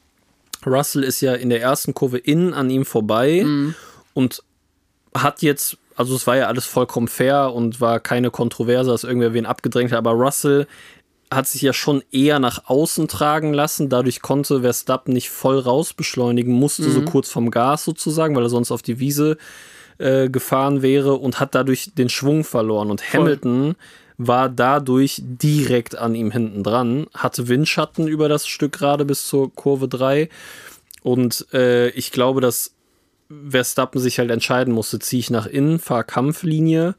Russell 0.66 1.02
ist 1.02 1.20
ja 1.20 1.34
in 1.34 1.50
der 1.50 1.60
ersten 1.60 1.94
Kurve 1.94 2.18
innen 2.18 2.52
an 2.54 2.70
ihm 2.70 2.84
vorbei 2.84 3.44
und 4.14 4.42
hat 5.14 5.42
jetzt, 5.42 5.76
also 5.96 6.14
es 6.14 6.26
war 6.26 6.36
ja 6.36 6.46
alles 6.46 6.66
vollkommen 6.66 7.08
fair 7.08 7.52
und 7.52 7.80
war 7.80 8.00
keine 8.00 8.30
Kontroverse, 8.30 8.90
dass 8.90 9.04
irgendwer 9.04 9.34
wen 9.34 9.46
abgedrängt 9.46 9.92
hat, 9.92 9.98
aber 9.98 10.12
Russell 10.12 10.66
hat 11.32 11.46
sich 11.46 11.62
ja 11.62 11.72
schon 11.72 12.02
eher 12.10 12.40
nach 12.40 12.66
außen 12.66 13.06
tragen 13.06 13.54
lassen. 13.54 13.88
Dadurch 13.88 14.20
konnte 14.20 14.62
Verstappen 14.62 15.14
nicht 15.14 15.30
voll 15.30 15.60
raus 15.60 15.94
beschleunigen, 15.94 16.52
musste 16.52 16.90
so 16.90 17.02
kurz 17.02 17.30
vom 17.30 17.52
Gas 17.52 17.84
sozusagen, 17.84 18.34
weil 18.34 18.42
er 18.42 18.48
sonst 18.48 18.72
auf 18.72 18.82
die 18.82 18.98
Wiese 18.98 19.38
äh, 19.98 20.28
gefahren 20.28 20.82
wäre 20.82 21.14
und 21.14 21.38
hat 21.38 21.54
dadurch 21.54 21.92
den 21.94 22.08
Schwung 22.08 22.42
verloren. 22.42 22.90
Und 22.90 23.12
Hamilton 23.12 23.76
war 24.18 24.48
dadurch 24.48 25.22
direkt 25.22 25.96
an 25.96 26.14
ihm 26.14 26.30
hinten 26.30 26.64
dran, 26.64 27.06
hatte 27.14 27.48
Windschatten 27.48 28.08
über 28.08 28.28
das 28.28 28.46
Stück 28.46 28.72
gerade 28.72 29.04
bis 29.04 29.28
zur 29.28 29.54
Kurve 29.54 29.86
3. 29.86 30.28
Und 31.02 31.46
äh, 31.52 31.90
ich 31.90 32.10
glaube, 32.10 32.40
dass 32.40 32.72
Verstappen 33.48 34.00
sich 34.00 34.18
halt 34.18 34.30
entscheiden 34.30 34.74
musste, 34.74 34.98
ziehe 34.98 35.20
ich 35.20 35.30
nach 35.30 35.46
innen, 35.46 35.78
fahre 35.78 36.04
Kampflinie, 36.04 36.96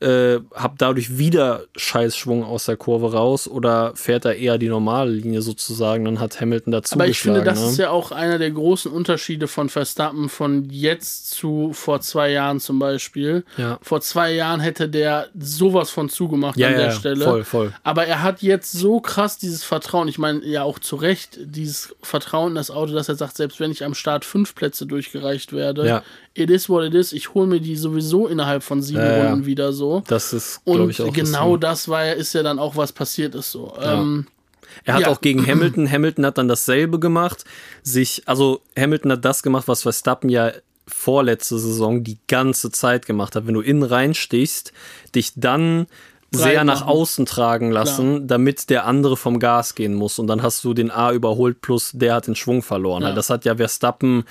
äh, 0.00 0.40
hab 0.54 0.78
dadurch 0.78 1.18
wieder 1.18 1.64
Scheißschwung 1.76 2.44
aus 2.44 2.66
der 2.66 2.76
Kurve 2.76 3.12
raus 3.12 3.48
oder 3.48 3.92
fährt 3.94 4.24
er 4.24 4.36
eher 4.36 4.58
die 4.58 4.68
normale 4.68 5.10
Linie 5.10 5.42
sozusagen, 5.42 6.04
dann 6.04 6.20
hat 6.20 6.40
Hamilton 6.40 6.72
dazu 6.72 6.94
Aber 6.94 7.06
ich 7.06 7.20
finde, 7.20 7.42
das 7.42 7.60
ne? 7.60 7.68
ist 7.68 7.78
ja 7.78 7.90
auch 7.90 8.12
einer 8.12 8.38
der 8.38 8.50
großen 8.50 8.90
Unterschiede 8.90 9.48
von 9.48 9.68
Verstappen 9.68 10.28
von 10.28 10.68
jetzt 10.70 11.30
zu 11.30 11.70
vor 11.72 12.00
zwei 12.00 12.30
Jahren 12.30 12.60
zum 12.60 12.78
Beispiel. 12.78 13.44
Ja. 13.56 13.78
Vor 13.82 14.00
zwei 14.00 14.32
Jahren 14.32 14.60
hätte 14.60 14.88
der 14.88 15.28
sowas 15.38 15.90
von 15.90 16.08
zugemacht 16.08 16.56
Ja, 16.56 16.68
an 16.68 16.74
der 16.74 16.86
ja, 16.86 16.90
Stelle. 16.92 17.24
voll, 17.24 17.44
voll. 17.44 17.72
Aber 17.82 18.06
er 18.06 18.22
hat 18.22 18.42
jetzt 18.42 18.72
so 18.72 19.00
krass 19.00 19.38
dieses 19.38 19.64
Vertrauen, 19.64 20.08
ich 20.08 20.18
meine 20.18 20.44
ja 20.44 20.62
auch 20.62 20.78
zu 20.78 20.96
Recht, 20.96 21.38
dieses 21.40 21.94
Vertrauen 22.02 22.50
in 22.50 22.54
das 22.56 22.70
Auto, 22.70 22.92
dass 22.92 23.08
er 23.08 23.14
sagt, 23.16 23.36
selbst 23.36 23.60
wenn 23.60 23.70
ich 23.70 23.84
am 23.84 23.94
Start 23.94 24.24
fünf 24.24 24.54
Plätze 24.54 24.86
durchgereicht 24.86 25.52
werde. 25.52 26.02
It 26.34 26.50
is 26.50 26.68
what 26.68 26.84
it 26.84 26.94
is, 26.94 27.12
ich 27.12 27.32
hole 27.34 27.46
mir 27.46 27.60
die 27.60 27.76
sowieso 27.76 28.26
innerhalb 28.26 28.62
von 28.62 28.82
sieben 28.82 29.00
Ja, 29.00 29.16
ja. 29.16 29.30
Runden 29.30 29.46
wieder 29.46 29.72
so. 29.72 30.02
Das 30.06 30.32
ist, 30.32 30.60
glaube 30.64 30.90
ich, 30.90 31.00
auch 31.00 31.12
genau 31.12 31.56
das. 31.56 31.88
war 31.88 32.04
ja, 32.04 32.12
ist 32.12 32.32
ja 32.34 32.42
dann 32.42 32.58
auch 32.58 32.76
was 32.76 32.92
passiert 32.92 33.34
ist 33.34 33.50
so. 33.52 33.74
Ähm, 33.80 34.26
Er 34.84 34.94
hat 34.94 35.02
Ja. 35.02 35.08
auch 35.08 35.20
gegen 35.20 35.46
Hamilton, 35.46 35.90
Hamilton 35.90 36.26
hat 36.26 36.38
dann 36.38 36.48
dasselbe 36.48 36.98
gemacht, 36.98 37.44
sich, 37.82 38.22
also 38.26 38.60
Hamilton 38.76 39.12
hat 39.12 39.24
das 39.24 39.42
gemacht, 39.42 39.68
was 39.68 39.82
Verstappen 39.82 40.28
ja 40.28 40.52
vorletzte 40.86 41.58
Saison 41.58 42.04
die 42.04 42.18
ganze 42.28 42.70
Zeit 42.70 43.06
gemacht 43.06 43.36
hat. 43.36 43.46
Wenn 43.46 43.54
du 43.54 43.60
innen 43.62 43.82
reinstichst, 43.84 44.72
dich 45.14 45.32
dann 45.36 45.86
sehr 46.34 46.64
nach 46.64 46.80
machen. 46.80 46.88
außen 46.88 47.26
tragen 47.26 47.70
lassen, 47.70 48.26
damit 48.26 48.70
der 48.70 48.86
andere 48.86 49.16
vom 49.16 49.38
Gas 49.38 49.74
gehen 49.74 49.94
muss. 49.94 50.18
Und 50.18 50.26
dann 50.26 50.42
hast 50.42 50.62
du 50.64 50.74
den 50.74 50.90
A 50.90 51.12
überholt, 51.12 51.60
plus 51.60 51.92
der 51.92 52.14
hat 52.14 52.26
den 52.26 52.36
Schwung 52.36 52.62
verloren. 52.62 53.02
Ja. 53.02 53.12
Das 53.12 53.30
hat 53.30 53.44
ja 53.44 53.56
Verstappen 53.56 54.24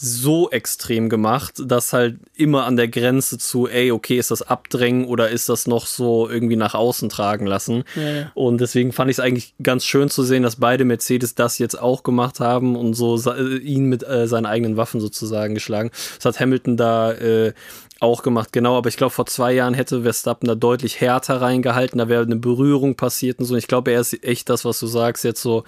so 0.00 0.48
extrem 0.50 1.08
gemacht, 1.08 1.54
dass 1.58 1.92
halt 1.92 2.18
immer 2.34 2.64
an 2.64 2.76
der 2.76 2.86
Grenze 2.86 3.36
zu, 3.36 3.66
ey, 3.66 3.90
okay, 3.90 4.16
ist 4.16 4.30
das 4.30 4.42
Abdrängen 4.42 5.04
oder 5.06 5.28
ist 5.28 5.48
das 5.48 5.66
noch 5.66 5.86
so 5.86 6.28
irgendwie 6.28 6.54
nach 6.54 6.74
außen 6.74 7.08
tragen 7.08 7.46
lassen? 7.46 7.82
Ja, 7.96 8.02
ja. 8.02 8.30
Und 8.34 8.60
deswegen 8.60 8.92
fand 8.92 9.10
ich 9.10 9.16
es 9.16 9.20
eigentlich 9.20 9.54
ganz 9.60 9.84
schön 9.84 10.08
zu 10.08 10.22
sehen, 10.22 10.44
dass 10.44 10.56
beide 10.56 10.84
Mercedes 10.84 11.34
das 11.34 11.58
jetzt 11.58 11.80
auch 11.80 12.04
gemacht 12.04 12.38
haben 12.38 12.76
und 12.76 12.94
so 12.94 13.18
äh, 13.28 13.56
ihn 13.56 13.86
mit 13.86 14.06
äh, 14.06 14.28
seinen 14.28 14.46
eigenen 14.46 14.76
Waffen 14.76 15.00
sozusagen 15.00 15.54
geschlagen. 15.54 15.90
Das 16.16 16.24
hat 16.26 16.40
Hamilton 16.40 16.76
da 16.76 17.12
äh, 17.12 17.52
auch 18.00 18.22
gemacht, 18.22 18.52
genau. 18.52 18.76
Aber 18.76 18.88
ich 18.88 18.96
glaube, 18.96 19.10
vor 19.10 19.26
zwei 19.26 19.52
Jahren 19.52 19.74
hätte 19.74 20.02
Verstappen 20.02 20.46
da 20.46 20.54
deutlich 20.54 21.00
härter 21.00 21.40
reingehalten. 21.40 21.98
Da 21.98 22.08
wäre 22.08 22.22
eine 22.22 22.36
Berührung 22.36 22.94
passiert 22.94 23.40
und 23.40 23.44
so. 23.46 23.56
Ich 23.56 23.66
glaube, 23.66 23.90
er 23.90 24.00
ist 24.00 24.22
echt 24.22 24.48
das, 24.48 24.64
was 24.64 24.78
du 24.78 24.86
sagst, 24.86 25.24
jetzt 25.24 25.42
so, 25.42 25.64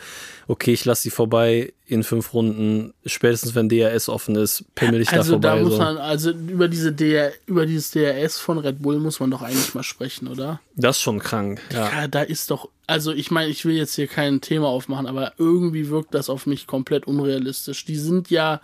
okay, 0.47 0.73
ich 0.73 0.85
lasse 0.85 1.03
sie 1.03 1.11
vorbei 1.11 1.73
in 1.87 2.05
fünf 2.05 2.33
Runden. 2.33 2.95
Spätestens 3.05 3.55
wenn 3.57 3.69
DRS 3.69 4.09
offen 4.09 4.37
ist, 4.37 4.65
pimmel 4.77 5.01
ich 5.01 5.11
Also 5.11 5.39
da 5.39 5.49
da 5.51 5.57
vorbei. 5.57 5.63
muss 5.65 5.73
so. 5.73 5.79
man, 5.79 5.99
also 5.99 6.31
über 6.31 6.69
diese 6.69 6.93
DR, 6.93 7.33
über 7.47 7.67
dieses 7.67 7.91
DRS 7.91 8.39
von 8.39 8.59
Red 8.59 8.81
Bull 8.81 9.01
muss 9.01 9.19
man 9.19 9.31
doch 9.31 9.43
eigentlich 9.43 9.75
mal 9.75 9.83
sprechen, 9.83 10.29
oder? 10.29 10.61
das 10.77 10.97
ist 10.97 11.03
schon 11.03 11.19
krank. 11.19 11.61
Ja. 11.73 11.91
Ja, 11.91 12.09
da 12.09 12.23
ist 12.23 12.51
doch, 12.51 12.69
also 12.87 13.13
ich 13.13 13.31
meine, 13.31 13.51
ich 13.51 13.65
will 13.65 13.75
jetzt 13.77 13.95
hier 13.97 14.07
kein 14.07 14.41
Thema 14.41 14.69
aufmachen, 14.69 15.07
aber 15.07 15.33
irgendwie 15.37 15.89
wirkt 15.91 16.15
das 16.15 16.31
auf 16.31 16.47
mich 16.47 16.67
komplett 16.67 17.07
unrealistisch. 17.07 17.85
Die 17.85 17.97
sind 17.97 18.31
ja, 18.31 18.61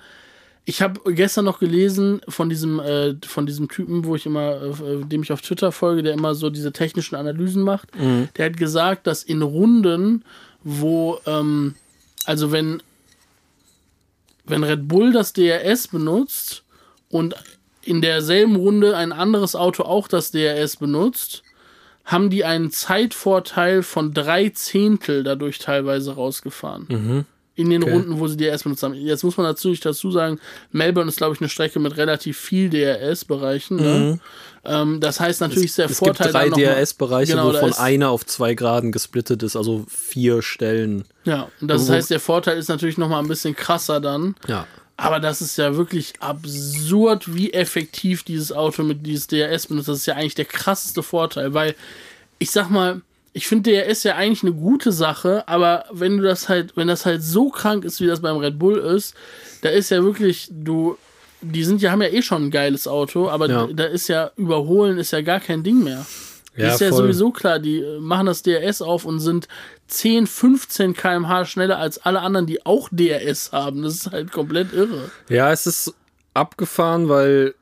ich 0.68 0.82
habe 0.82 1.14
gestern 1.14 1.44
noch 1.44 1.60
gelesen 1.60 2.20
von 2.28 2.48
diesem, 2.48 2.80
äh, 2.80 3.14
von 3.24 3.46
diesem 3.46 3.68
Typen, 3.68 4.04
wo 4.04 4.16
ich 4.16 4.26
immer, 4.26 4.60
äh, 4.62 5.04
dem 5.04 5.22
ich 5.22 5.30
auf 5.32 5.40
Twitter 5.40 5.70
folge, 5.70 6.02
der 6.02 6.12
immer 6.12 6.34
so 6.34 6.50
diese 6.50 6.72
technischen 6.72 7.14
Analysen 7.14 7.62
macht. 7.62 7.88
Der 8.36 8.46
hat 8.46 8.56
gesagt, 8.56 9.06
dass 9.06 9.22
in 9.22 9.42
Runden, 9.42 10.24
wo, 10.64 11.20
ähm, 11.24 11.76
also 12.24 12.50
wenn, 12.50 12.82
wenn 14.44 14.64
Red 14.64 14.88
Bull 14.88 15.12
das 15.12 15.32
DRS 15.32 15.86
benutzt 15.86 16.64
und 17.10 17.36
in 17.82 18.00
derselben 18.02 18.56
Runde 18.56 18.96
ein 18.96 19.12
anderes 19.12 19.54
Auto 19.54 19.84
auch 19.84 20.08
das 20.08 20.32
DRS 20.32 20.78
benutzt, 20.78 21.44
haben 22.04 22.28
die 22.28 22.44
einen 22.44 22.72
Zeitvorteil 22.72 23.84
von 23.84 24.12
drei 24.12 24.48
Zehntel 24.48 25.22
dadurch 25.22 25.60
teilweise 25.60 26.16
rausgefahren. 26.16 27.24
In 27.57 27.70
den 27.70 27.82
Okay. 27.82 27.92
Runden, 27.92 28.20
wo 28.20 28.28
sie 28.28 28.36
DRS 28.36 28.62
benutzt 28.64 28.82
haben. 28.82 28.94
Jetzt 28.94 29.24
muss 29.24 29.36
man 29.38 29.46
natürlich 29.46 29.80
dazu 29.80 30.11
sagen, 30.11 30.38
Melbourne 30.72 31.09
ist, 31.09 31.16
glaube 31.16 31.34
ich, 31.34 31.40
eine 31.40 31.48
Strecke 31.48 31.78
mit 31.80 31.96
relativ 31.96 32.36
viel 32.38 32.68
DRS-Bereichen. 32.68 33.76
Ne? 33.76 34.20
Ähm, 34.64 35.00
das 35.00 35.20
heißt 35.20 35.40
natürlich 35.40 35.70
ist 35.70 35.78
der 35.78 35.86
Es 35.90 35.98
Vorteil. 35.98 36.26
gibt 36.32 36.34
drei 36.34 36.48
DRS-Bereiche, 36.50 37.32
Genau, 37.32 37.52
wovon 37.52 37.72
einer 37.72 38.11
auf 38.11 38.26
zwei 38.26 38.54
Graden 38.54 38.92
gesplittet 38.92 39.42
ist, 39.42 39.57
also 39.57 39.86
vier 39.88 40.42
Stellen. 40.42 41.04
Ja, 41.24 41.48
und 41.61 41.68
das 41.68 41.88
heißt, 41.88 42.11
der 42.11 42.20
Vorteil 42.20 42.59
ist 42.59 42.68
natürlich 42.68 42.98
noch 42.98 43.09
mal 43.09 43.20
ein 43.20 43.28
bisschen 43.28 43.57
krasser 43.57 44.00
dann. 44.00 44.34
Ja. 44.48 44.66
Aber 44.98 45.20
das 45.20 45.40
ist 45.40 45.57
ja 45.59 45.76
wirklich 45.76 46.14
absurd, 46.20 47.34
wie 47.34 47.52
effektiv 47.52 48.22
dieses 48.22 48.52
Auto 48.52 48.82
mit 48.82 49.07
dieses 49.07 49.26
DRS 49.26 49.66
benutzt. 49.66 49.88
Das 49.88 49.98
ist 49.98 50.07
ja 50.07 50.14
eigentlich 50.14 50.34
der 50.34 50.44
krasseste 50.46 51.02
Vorteil, 51.02 51.54
weil 51.54 51.74
ich 52.38 52.50
sag 52.50 52.70
mal, 52.70 53.00
ich 53.37 53.47
finde 53.47 53.70
DRS 53.70 54.03
ja 54.05 54.14
eigentlich 54.16 54.43
eine 54.45 54.55
gute 54.55 54.93
Sache, 54.93 55.47
aber 55.47 55.84
wenn 55.93 56.16
du 56.16 56.22
das 56.24 56.49
halt, 56.49 56.74
wenn 56.74 56.89
das 56.89 57.05
halt 57.05 57.22
so 57.22 57.51
krank 57.51 57.84
ist, 57.84 58.01
wie 58.01 58.07
das 58.07 58.20
beim 58.22 58.39
Red 58.39 58.59
Bull 58.59 58.78
ist, 58.78 59.14
da 59.61 59.68
ist 59.68 59.91
ja 59.91 60.03
wirklich, 60.03 60.49
du, 60.51 60.97
die 61.43 61.62
sind 61.62 61.82
ja, 61.82 61.91
haben 61.91 62.01
ja 62.01 62.09
eh 62.09 62.22
schon 62.22 62.45
ein 62.47 62.51
geiles 62.51 62.89
Auto, 62.89 63.28
aber 63.28 63.47
Ja. 63.47 63.68
da 63.70 63.84
ist 63.84 64.09
ja, 64.09 64.30
überholen 64.37 64.97
ist 64.97 65.11
ja 65.11 65.20
gar 65.20 65.41
kein 65.41 65.62
Ding 65.62 65.84
mehr. 65.84 66.07
Ja, 66.57 66.72
ist 66.72 66.80
ja 66.80 66.89
voll. 66.89 67.03
sowieso 67.03 67.30
klar, 67.30 67.59
die 67.59 67.84
machen 68.01 68.24
das 68.24 68.43
DRS 68.43 68.80
auf 68.80 69.05
und 69.05 69.20
sind 69.20 69.49
10, 69.89 70.26
15 70.26 70.95
km/h 70.95 71.45
schneller 71.45 71.76
als 71.78 71.99
alle 71.99 72.20
anderen, 72.22 72.47
die 72.47 72.64
auch 72.64 72.89
DRS 72.91 73.53
haben. 73.53 73.82
Das 73.82 73.97
ist 73.97 74.11
halt 74.12 74.32
komplett 74.32 74.72
irre. 74.72 75.11
Ja, 75.28 75.53
es 75.53 75.66
ist 75.66 75.93
abgefahren, 76.32 77.11
weil 77.11 77.55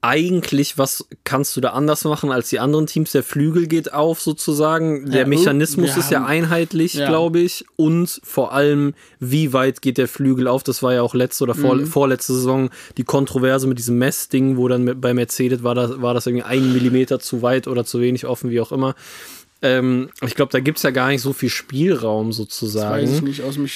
eigentlich, 0.00 0.78
was 0.78 1.08
kannst 1.24 1.56
du 1.56 1.60
da 1.60 1.70
anders 1.70 2.04
machen 2.04 2.30
als 2.30 2.48
die 2.50 2.60
anderen 2.60 2.86
Teams? 2.86 3.10
Der 3.10 3.24
Flügel 3.24 3.66
geht 3.66 3.92
auf 3.92 4.20
sozusagen. 4.20 5.10
Der 5.10 5.26
Mechanismus 5.26 5.96
ist 5.96 6.12
ja 6.12 6.24
einheitlich, 6.24 6.94
ja. 6.94 7.08
glaube 7.08 7.40
ich. 7.40 7.64
Und 7.74 8.20
vor 8.22 8.52
allem, 8.52 8.94
wie 9.18 9.52
weit 9.52 9.82
geht 9.82 9.98
der 9.98 10.06
Flügel 10.06 10.46
auf? 10.46 10.62
Das 10.62 10.84
war 10.84 10.94
ja 10.94 11.02
auch 11.02 11.14
letzte 11.14 11.44
oder 11.44 11.56
vor, 11.56 11.74
mhm. 11.74 11.86
vorletzte 11.86 12.32
Saison 12.34 12.70
die 12.96 13.02
Kontroverse 13.02 13.66
mit 13.66 13.78
diesem 13.78 13.98
Messding, 13.98 14.56
wo 14.56 14.68
dann 14.68 15.00
bei 15.00 15.14
Mercedes 15.14 15.64
war 15.64 15.74
das, 15.74 16.00
war 16.00 16.14
das 16.14 16.26
irgendwie 16.26 16.44
ein 16.44 16.72
Millimeter 16.72 17.18
zu 17.18 17.42
weit 17.42 17.66
oder 17.66 17.84
zu 17.84 18.00
wenig 18.00 18.24
offen, 18.24 18.50
wie 18.50 18.60
auch 18.60 18.70
immer. 18.70 18.94
Ähm, 19.62 20.10
ich 20.24 20.36
glaube, 20.36 20.52
da 20.52 20.60
gibt 20.60 20.78
es 20.78 20.84
ja 20.84 20.90
gar 20.90 21.08
nicht 21.08 21.22
so 21.22 21.32
viel 21.32 21.50
Spielraum 21.50 22.32
sozusagen. 22.32 23.00
Das 23.00 23.10
weiß 23.10 23.16
ich 23.16 23.22
nicht 23.22 23.42
aus 23.42 23.58
mich 23.58 23.74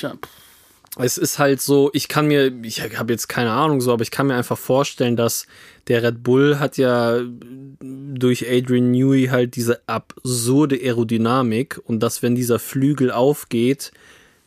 es 0.99 1.17
ist 1.17 1.39
halt 1.39 1.61
so, 1.61 1.91
ich 1.95 2.09
kann 2.09 2.27
mir, 2.27 2.53
ich 2.63 2.83
habe 2.99 3.13
jetzt 3.13 3.29
keine 3.29 3.53
Ahnung 3.53 3.81
so, 3.81 3.93
aber 3.93 4.03
ich 4.03 4.11
kann 4.11 4.27
mir 4.27 4.35
einfach 4.35 4.59
vorstellen, 4.59 5.17
dass 5.17 5.47
der 5.89 6.03
Red 6.03 6.23
Bull 6.23 6.59
hat 6.59 6.77
ja 6.77 7.21
durch 7.81 8.47
Adrian 8.49 8.91
Newey 8.91 9.29
halt 9.29 9.57
diese 9.57 9.81
absurde 9.89 10.77
Aerodynamik 10.77 11.81
und 11.85 12.01
dass 12.01 12.23
wenn 12.23 12.35
dieser 12.35 12.59
Flügel 12.59 13.11
aufgeht, 13.11 13.93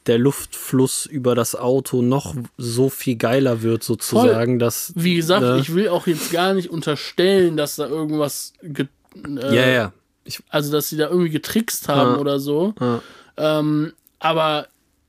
der 0.06 0.20
Luftfluss 0.20 1.08
über 1.08 1.34
das 1.34 1.56
Auto 1.56 2.04
noch 2.04 2.36
so 2.58 2.90
viel 2.90 3.16
geiler 3.16 3.64
wird 3.64 3.84
sozusagen, 3.84 4.54
Voll. 4.54 4.60
dass 4.60 4.94
wie 4.96 5.16
gesagt, 5.16 5.44
äh, 5.44 5.60
ich 5.60 5.74
will 5.74 5.90
auch 5.90 6.06
jetzt 6.06 6.32
gar 6.32 6.54
nicht 6.54 6.70
unterstellen, 6.70 7.58
dass 7.58 7.78
da 7.78 7.88
irgendwas 7.88 8.54
äh, 8.62 8.86
ja 9.24 9.68
ja, 9.68 9.94
ich, 10.24 10.42
also 10.50 10.72
dass 10.72 10.90
sie 10.90 10.98
da 10.98 11.10
irgendwie 11.10 11.32
getrickst 11.32 11.88
haben 11.88 12.18
äh, 12.18 12.20
oder 12.20 12.40
so. 12.40 12.76
Ähm, 13.36 13.94
aber 14.20 14.68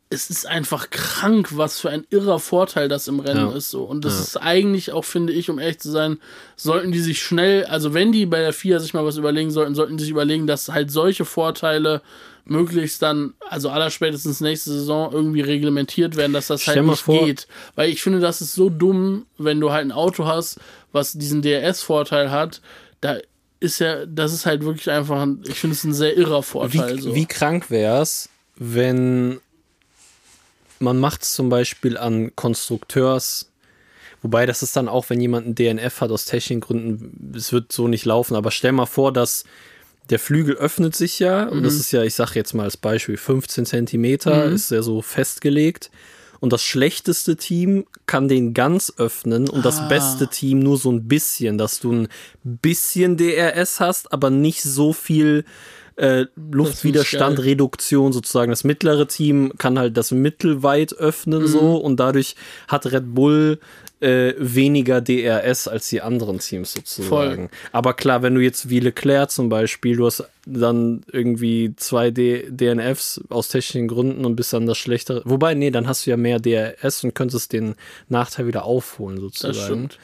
es 0.09 0.31
ist 0.31 0.47
einfach 0.47 0.91
krank, 0.91 1.57
was 1.57 1.81
für 1.81 1.91
ein 1.91 2.07
irrer 2.11 2.39
Vorteil 2.39 2.89
das 2.89 3.09
im 3.09 3.19
Rennen 3.19 3.51
ja. 3.51 3.57
ist 3.57 3.71
so. 3.71 3.83
Und 3.83 4.05
das 4.05 4.15
ja. 4.15 4.21
ist 4.21 4.37
eigentlich 4.37 4.93
auch, 4.93 5.05
finde 5.05 5.33
ich, 5.33 5.51
um 5.51 5.59
ehrlich 5.59 5.81
zu 5.81 5.91
sein, 5.91 6.19
sollten 6.55 6.93
die 6.93 7.01
sich 7.01 7.21
schnell, 7.21 7.65
also 7.65 7.93
wenn 7.93 8.13
die 8.13 8.25
bei 8.27 8.39
der 8.39 8.53
FIA 8.53 8.79
sich 8.79 8.95
mal 8.95 9.05
was 9.05 9.17
überlegen 9.17 9.51
sollten, 9.51 9.75
sollten 9.75 9.97
die 9.97 10.05
sich 10.05 10.13
überlegen, 10.13 10.47
dass 10.47 10.69
halt 10.69 10.93
solche 10.93 11.25
Vorteile 11.25 12.03
möglichst 12.45 13.03
dann, 13.03 13.35
also 13.51 13.71
allerspätestens 13.71 14.41
nächste 14.41 14.71
Saison 14.71 15.13
irgendwie 15.13 15.41
reglementiert 15.41 16.15
werden, 16.15 16.33
dass 16.33 16.47
das 16.47 16.63
Stell 16.63 16.77
halt 16.77 16.87
nicht 16.87 17.03
vor. 17.03 17.25
geht. 17.25 17.49
Weil 17.75 17.91
ich 17.91 18.01
finde, 18.01 18.21
das 18.21 18.41
ist 18.41 18.55
so 18.55 18.71
dumm, 18.71 19.27
wenn 19.39 19.61
du 19.61 19.73
halt 19.73 19.85
ein 19.85 19.93
Auto 19.93 20.27
hast, 20.27 20.61
was 20.93 21.15
diesen 21.15 21.43
DRS-Vorteil 21.43 22.31
hat, 22.31 22.61
da 23.01 23.17
ist 23.59 23.81
ja, 23.81 24.07
das 24.07 24.33
ist 24.33 24.47
halt 24.47 24.65
wirklich 24.65 24.89
einfach, 24.89 25.21
ein, 25.21 25.43
ich 25.49 25.59
finde 25.59 25.75
es 25.75 25.83
ein 25.83 25.95
sehr 25.95 26.17
irrer 26.17 26.45
Vorteil. 26.45 26.99
Wie, 26.99 27.01
so. 27.01 27.15
wie 27.17 27.27
krank 27.27 27.71
wär's, 27.71 28.29
wenn 28.57 29.41
man 30.79 30.99
macht 30.99 31.23
es 31.23 31.33
zum 31.33 31.49
Beispiel 31.49 31.97
an 31.97 32.35
Konstrukteurs, 32.37 33.51
wobei 34.23 34.47
das 34.47 34.63
ist 34.63 34.77
dann 34.77 34.89
auch, 34.89 35.11
wenn 35.11 35.21
jemand 35.21 35.47
ein 35.47 35.55
DNF 35.55 36.01
hat 36.01 36.11
aus 36.11 36.25
technischen 36.25 36.61
Gründen, 36.61 37.35
es 37.37 37.53
wird 37.53 37.73
so 37.73 37.89
nicht 37.89 38.05
laufen, 38.05 38.35
aber 38.35 38.51
stell 38.51 38.73
mal 38.73 38.87
vor, 38.87 39.13
dass 39.13 39.45
der 40.11 40.19
Flügel 40.19 40.55
öffnet 40.57 40.95
sich 40.95 41.19
ja, 41.19 41.47
mhm. 41.47 41.53
und 41.53 41.63
das 41.65 41.75
mhm. 41.75 41.81
ist 41.81 41.93
ja, 41.93 42.03
ich 42.03 42.15
sage 42.15 42.33
jetzt 42.35 42.55
mal 42.55 42.65
als 42.65 42.77
Beispiel, 42.77 43.17
15 43.17 43.67
Zentimeter 43.67 44.47
mhm. 44.47 44.55
ist 44.55 44.71
ja 44.71 44.83
so 44.83 45.03
festgelegt. 45.03 45.91
Und 46.39 46.53
das 46.53 46.63
schlechteste 46.63 47.37
Team 47.37 47.87
kann 48.05 48.29
den 48.29 48.53
ganz 48.53 48.93
öffnen 48.99 49.49
und 49.49 49.61
ah. 49.61 49.63
das 49.63 49.89
beste 49.89 50.29
Team 50.29 50.61
nur 50.61 50.77
so 50.77 50.93
ein 50.93 51.09
bisschen, 51.09 51.57
dass 51.57 51.81
du 51.81 51.93
ein 51.93 52.09
bisschen 52.43 53.17
DRS 53.17 53.81
hast, 53.81 54.13
aber 54.13 54.29
nicht 54.29 54.63
so 54.63 54.93
viel 54.93 55.47
äh, 55.97 56.27
Luftwiderstandreduktion 56.51 58.13
sozusagen. 58.13 58.51
Das 58.51 58.65
mittlere 58.65 59.09
Team 59.09 59.53
kann 59.59 59.79
halt 59.79 59.97
das 59.97 60.11
mittelweit 60.11 60.93
öffnen 60.95 61.43
mhm. 61.43 61.47
so 61.47 61.77
und 61.77 61.99
dadurch 61.99 62.37
hat 62.69 62.87
Red 62.87 63.15
Bull 63.15 63.59
äh, 64.01 64.35
weniger 64.39 65.01
DRS 65.01 65.69
als 65.69 65.89
die 65.89 66.03
anderen 66.03 66.39
Teams 66.39 66.75
sozusagen. 66.75 67.49
Voll. 67.49 67.59
Aber 67.73 67.95
klar, 67.95 68.23
wenn 68.23 68.35
du 68.35 68.43
jetzt 68.43 68.69
wie 68.69 68.81
Leclerc 68.81 69.31
zum 69.31 69.49
Beispiel, 69.49 69.97
du 69.97 70.07
hast 70.07 70.25
dann 70.47 71.03
irgendwie 71.11 71.75
zwei 71.77 72.11
D 72.11 72.49
DNFs 72.51 73.21
aus 73.29 73.49
technischen 73.49 73.89
Gründen 73.89 74.25
und 74.25 74.37
bist 74.37 74.53
dann 74.53 74.67
das 74.67 74.79
schlechtere. 74.79 75.23
Wobei, 75.25 75.55
nee, 75.55 75.71
dann 75.71 75.89
hast 75.89 76.07
du 76.07 76.11
ja 76.11 76.17
mehr 76.17 76.39
DRS 76.39 77.05
und 77.05 77.15
könntest 77.15 77.53
den 77.53 77.75
Nachteil 78.09 78.47
wieder 78.47 78.65
aufholen 78.65 79.21
sozusagen. 79.21 79.55
Das 79.55 79.65
stimmt. 79.65 79.99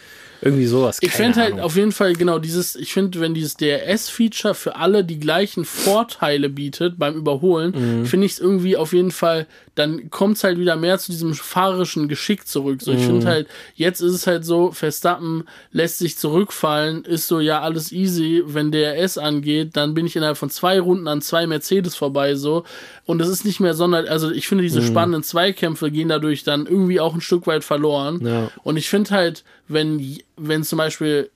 Irgendwie 0.45 0.67
sowas. 0.67 0.99
Ich 1.01 1.13
finde 1.13 1.41
halt 1.41 1.61
auf 1.61 1.77
jeden 1.77 1.93
Fall 1.93 2.15
genau 2.15 2.41
dieses, 2.41 2.75
ich 2.75 2.93
finde, 2.93 3.21
wenn 3.21 3.33
dieses 3.33 3.57
DRS-Feature 3.57 4.57
für 4.57 4.75
alle 4.75 5.05
die 5.05 5.21
gleichen 5.21 5.65
Vorteile 5.65 6.49
bietet 6.49 6.99
beim 6.99 7.15
Überholen, 7.15 8.01
mhm. 8.01 8.07
finde 8.07 8.27
ich 8.27 8.33
es 8.33 8.39
irgendwie 8.41 8.77
auf 8.77 8.93
jeden 8.93 9.13
Fall, 9.13 9.47
dann 9.77 10.11
kommt 10.11 10.39
es 10.39 10.45
halt 10.45 10.59
wieder 10.59 10.75
mehr 10.75 10.99
zu 10.99 11.13
diesem 11.13 11.35
fahrerischen 11.35 12.09
Geschick 12.09 12.49
zurück. 12.49 12.83
So, 12.83 12.91
ich 12.91 12.99
mhm. 12.99 13.07
finde 13.07 13.27
halt, 13.29 13.47
jetzt 13.77 14.01
ist 14.01 14.15
es 14.15 14.27
halt 14.27 14.45
so, 14.45 14.73
Verstappen 14.73 15.45
lässt 15.71 15.99
sich 15.99 16.19
zurückfallen, 16.19 17.05
ist 17.05 17.29
so, 17.29 17.39
ja, 17.39 17.61
alles 17.61 17.93
easy, 17.93 18.43
wenn 18.45 18.73
DRS 18.73 19.19
angeht, 19.19 19.77
dann 19.77 19.95
bin 19.95 20.07
ich 20.07 20.17
innerhalb 20.33 20.39
von 20.39 20.51
zwei 20.51 20.81
Runden 20.81 21.09
an 21.09 21.21
zwei 21.21 21.47
Mercedes 21.47 21.95
vorbei, 21.95 22.35
so. 22.35 22.65
Und 23.05 23.21
es 23.21 23.29
ist 23.29 23.45
nicht 23.45 23.61
mehr 23.61 23.75
sondern, 23.75 24.07
also 24.07 24.31
ich 24.31 24.49
finde, 24.49 24.63
diese 24.63 24.81
mhm. 24.81 24.87
spannenden 24.87 25.23
Zweikämpfe 25.23 25.91
gehen 25.91 26.09
dadurch 26.09 26.45
dann 26.45 26.67
irgendwie 26.67 27.01
auch 27.01 27.15
ein 27.15 27.21
Stück 27.21 27.47
weit 27.47 27.65
verloren. 27.65 28.21
Ja. 28.25 28.51
Und 28.63 28.77
ich 28.77 28.89
finde 28.89 29.11
halt, 29.11 29.45
wenn, 29.69 30.19
wenn 30.37 30.65
zum 30.65 30.79
Beispiel 30.79 31.31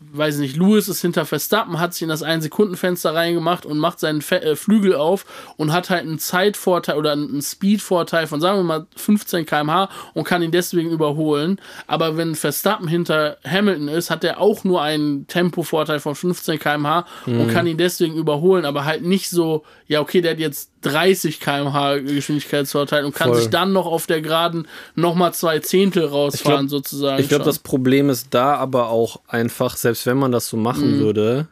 weiß 0.00 0.36
ich 0.36 0.40
nicht, 0.40 0.56
Lewis 0.56 0.88
ist 0.88 1.00
hinter 1.00 1.26
Verstappen, 1.26 1.78
hat 1.78 1.92
sich 1.92 2.02
in 2.02 2.08
das 2.08 2.24
1-Sekunden-Fenster 2.24 3.14
reingemacht 3.14 3.66
und 3.66 3.78
macht 3.78 4.00
seinen 4.00 4.22
Fe 4.22 4.40
äh, 4.42 4.56
Flügel 4.56 4.94
auf 4.94 5.24
und 5.56 5.72
hat 5.72 5.90
halt 5.90 6.02
einen 6.02 6.18
Zeitvorteil 6.18 6.96
oder 6.96 7.12
einen 7.12 7.42
Speedvorteil 7.42 8.26
von, 8.26 8.40
sagen 8.40 8.58
wir 8.58 8.64
mal, 8.64 8.86
15 8.96 9.46
km/h 9.46 9.88
und 10.14 10.24
kann 10.24 10.42
ihn 10.42 10.50
deswegen 10.50 10.90
überholen. 10.90 11.60
Aber 11.86 12.16
wenn 12.16 12.34
Verstappen 12.34 12.88
hinter 12.88 13.38
Hamilton 13.44 13.88
ist, 13.88 14.10
hat 14.10 14.24
er 14.24 14.40
auch 14.40 14.64
nur 14.64 14.82
einen 14.82 15.26
Tempovorteil 15.26 16.00
von 16.00 16.14
15 16.14 16.58
km/h 16.58 17.06
mhm. 17.26 17.40
und 17.40 17.52
kann 17.52 17.66
ihn 17.66 17.78
deswegen 17.78 18.14
überholen, 18.14 18.64
aber 18.64 18.84
halt 18.84 19.02
nicht 19.02 19.30
so, 19.30 19.64
ja, 19.86 20.00
okay, 20.00 20.20
der 20.20 20.32
hat 20.32 20.38
jetzt 20.38 20.70
30 20.82 21.40
km/h 21.40 21.98
Geschwindigkeitsvorteil 21.98 23.04
und 23.04 23.14
kann 23.14 23.30
Voll. 23.30 23.38
sich 23.38 23.50
dann 23.50 23.72
noch 23.72 23.86
auf 23.86 24.06
der 24.06 24.20
Geraden 24.20 24.68
nochmal 24.94 25.34
zwei 25.34 25.58
Zehntel 25.58 26.04
rausfahren, 26.04 26.66
ich 26.66 26.70
glaub, 26.70 26.84
sozusagen. 26.84 27.22
Ich 27.22 27.28
glaube, 27.28 27.44
das 27.44 27.58
Problem 27.58 28.10
ist 28.10 28.28
da 28.34 28.54
aber 28.56 28.88
auch 28.88 29.20
einfach, 29.26 29.76
selbst 29.76 30.06
wenn 30.06 30.18
man 30.18 30.32
das 30.32 30.48
so 30.48 30.56
machen 30.56 30.96
mhm. 30.96 31.00
würde, 31.00 31.48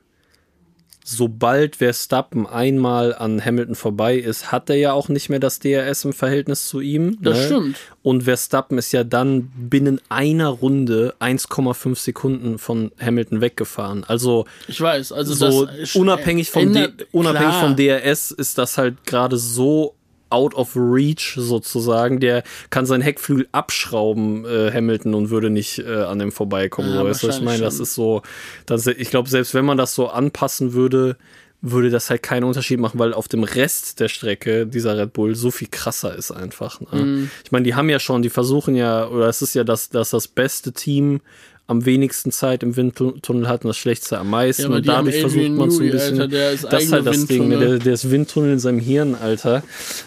sobald 1.09 1.77
Verstappen 1.77 2.47
einmal 2.47 3.15
an 3.15 3.43
Hamilton 3.43 3.77
vorbei 3.77 4.17
ist, 4.17 4.51
hat 4.51 4.69
er 4.69 4.77
ja 4.77 4.93
auch 4.93 5.09
nicht 5.09 5.29
mehr 5.29 5.39
das 5.39 5.61
DRS 5.61 6.05
im 6.05 6.13
Verhältnis 6.13 6.67
zu 6.67 6.81
ihm. 6.81 7.19
Das 7.23 7.39
ne? 7.39 7.45
stimmt. 7.47 7.79
Und 8.03 8.25
Verstappen 8.25 8.77
ist 8.77 8.91
ja 8.91 9.05
dann 9.05 9.53
binnen 9.57 10.01
einer 10.09 10.49
Runde 10.49 11.15
1,5 11.21 11.95
Sekunden 11.95 12.59
von 12.59 12.91
Hamilton 13.01 13.41
weggefahren. 13.41 14.03
Also 14.03 14.47
ich 14.67 14.81
weiß, 14.81 15.13
also 15.13 15.35
so 15.35 15.69
unabhängig 15.95 16.51
vom, 16.51 16.63
ändert, 16.63 17.07
unabhängig 17.13 17.55
vom 17.55 17.77
DRS 17.77 18.33
ist 18.33 18.59
das 18.59 18.77
halt 18.77 19.07
gerade 19.07 19.37
so 19.37 19.95
out 20.31 20.55
of 20.55 20.77
reach 20.77 21.35
sozusagen. 21.37 22.21
Der 22.21 22.43
kann 22.71 22.87
seinen 22.87 23.03
Heckflügel 23.03 23.49
abschrauben, 23.53 24.45
äh, 24.45 24.71
Hamilton, 24.73 25.15
und 25.15 25.31
würde 25.31 25.51
nicht 25.51 25.79
äh, 25.79 26.03
an 26.03 26.19
dem 26.19 26.33
vorbeikommen. 26.33 26.95
Ja, 26.95 27.05
weißt 27.05 27.23
du, 27.23 27.29
ich 27.29 27.41
meine, 27.41 27.63
das 27.63 27.81
ist 27.81 27.95
so, 27.95 28.23
das, 28.67 28.87
ich 28.87 29.11
glaube, 29.11 29.29
selbst 29.29 29.55
wenn 29.55 29.65
man 29.65 29.77
das 29.77 29.95
so 29.95 30.09
anpassen 30.09 30.73
würde, 30.73 31.17
würde 31.63 31.91
das 31.91 32.11
halt 32.11 32.23
keinen 32.23 32.45
Unterschied 32.45 32.79
machen, 32.79 32.99
weil 32.99 33.15
auf 33.15 33.29
dem 33.29 33.43
Rest 33.43 34.01
der 34.01 34.09
Strecke 34.09 34.67
dieser 34.67 34.97
Red 34.99 35.13
Bull 35.13 35.35
so 35.35 35.51
viel 35.51 35.69
krasser 35.69 36.15
ist 36.15 36.31
einfach. 36.31 36.81
Ne? 36.81 37.03
Mm. 37.03 37.31
Ich 37.45 37.51
meine, 37.51 37.65
die 37.65 37.75
haben 37.75 37.89
ja 37.89 37.99
schon, 37.99 38.23
die 38.23 38.31
versuchen 38.31 38.77
ja, 38.77 39.09
oder 39.09 39.29
es 39.29 39.43
ist 39.43 39.55
ja 39.55 39.65
das, 39.65 39.89
das, 39.89 40.11
das 40.11 40.29
beste 40.29 40.73
Team 40.73 41.21
am 41.69 41.85
wenigsten 41.85 42.31
Zeit 42.31 42.63
im 42.63 42.77
Windtunnel 42.77 43.49
hat 43.49 43.65
und 43.65 43.69
das 43.69 43.77
schlechteste 43.77 44.19
am 44.19 44.31
meisten. 44.31 44.71
Ja, 44.71 44.77
und 44.77 44.87
dadurch 44.87 45.21
versucht 45.21 45.51
man 45.51 45.71
so 45.71 45.83
ein 45.83 45.91
bisschen. 45.91 46.21
Alter, 46.21 46.69
das 46.69 46.85
ist 46.85 46.93
halt 46.93 47.07
das 47.07 47.27
Ding, 47.27 47.49
ne? 47.49 47.59
der, 47.59 47.79
der 47.79 47.95
ist 47.95 48.11
Windtunnel 48.11 48.53
in 48.53 48.59
seinem 48.59 48.79
Hirn, 48.79 49.15
Alter. 49.15 49.63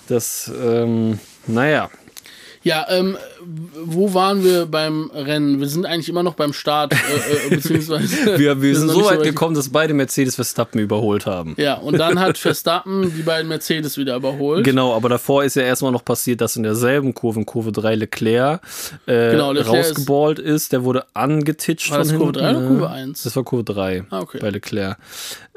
Das, 0.07 0.51
ähm, 0.63 1.19
naja. 1.47 1.89
Ja, 2.63 2.85
ähm, 2.89 3.17
wo 3.83 4.13
waren 4.13 4.43
wir 4.43 4.65
beim 4.65 5.09
Rennen? 5.13 5.59
Wir 5.59 5.67
sind 5.67 5.85
eigentlich 5.85 6.09
immer 6.09 6.23
noch 6.23 6.33
beim 6.33 6.51
Start, 6.51 6.93
äh, 6.93 7.47
äh, 7.47 7.49
beziehungsweise. 7.55 8.37
wir, 8.37 8.61
wir 8.61 8.75
sind 8.77 8.89
so 8.89 9.05
weit 9.05 9.23
gekommen, 9.23 9.55
dass 9.55 9.69
beide 9.69 9.93
Mercedes 9.93 10.35
Verstappen 10.35 10.79
überholt 10.79 11.25
haben. 11.25 11.55
Ja, 11.57 11.75
und 11.75 11.97
dann 11.97 12.19
hat 12.19 12.37
Verstappen 12.49 13.13
die 13.15 13.21
beiden 13.21 13.47
Mercedes 13.47 13.97
wieder 13.97 14.15
überholt. 14.15 14.65
Genau, 14.65 14.93
aber 14.93 15.07
davor 15.07 15.43
ist 15.43 15.55
ja 15.55 15.63
erstmal 15.63 15.91
noch 15.91 16.03
passiert, 16.03 16.41
dass 16.41 16.57
in 16.57 16.63
derselben 16.63 17.13
Kurve, 17.13 17.39
in 17.39 17.45
Kurve 17.45 17.71
3, 17.71 17.95
Leclerc, 17.95 18.61
äh, 19.05 19.31
genau, 19.31 19.53
Leclerc 19.53 19.77
rausgeballt 19.77 20.39
ist, 20.39 20.49
ist. 20.49 20.73
Der 20.73 20.83
wurde 20.83 21.05
angetitscht 21.13 21.91
war 21.91 21.99
von 21.99 22.07
das 22.07 22.17
Kurve 22.17 22.31
3 22.33 22.49
oder 22.49 22.67
Kurve 22.67 22.89
1? 22.89 23.23
Das 23.23 23.35
war 23.35 23.43
Kurve 23.43 23.63
3 23.63 24.03
ah, 24.09 24.19
okay. 24.19 24.39
bei 24.41 24.49
Leclerc. 24.49 24.97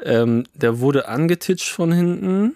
Ähm, 0.01 0.45
der 0.53 0.79
wurde 0.79 1.07
angetitscht 1.07 1.69
von 1.69 1.91
hinten. 1.91 2.55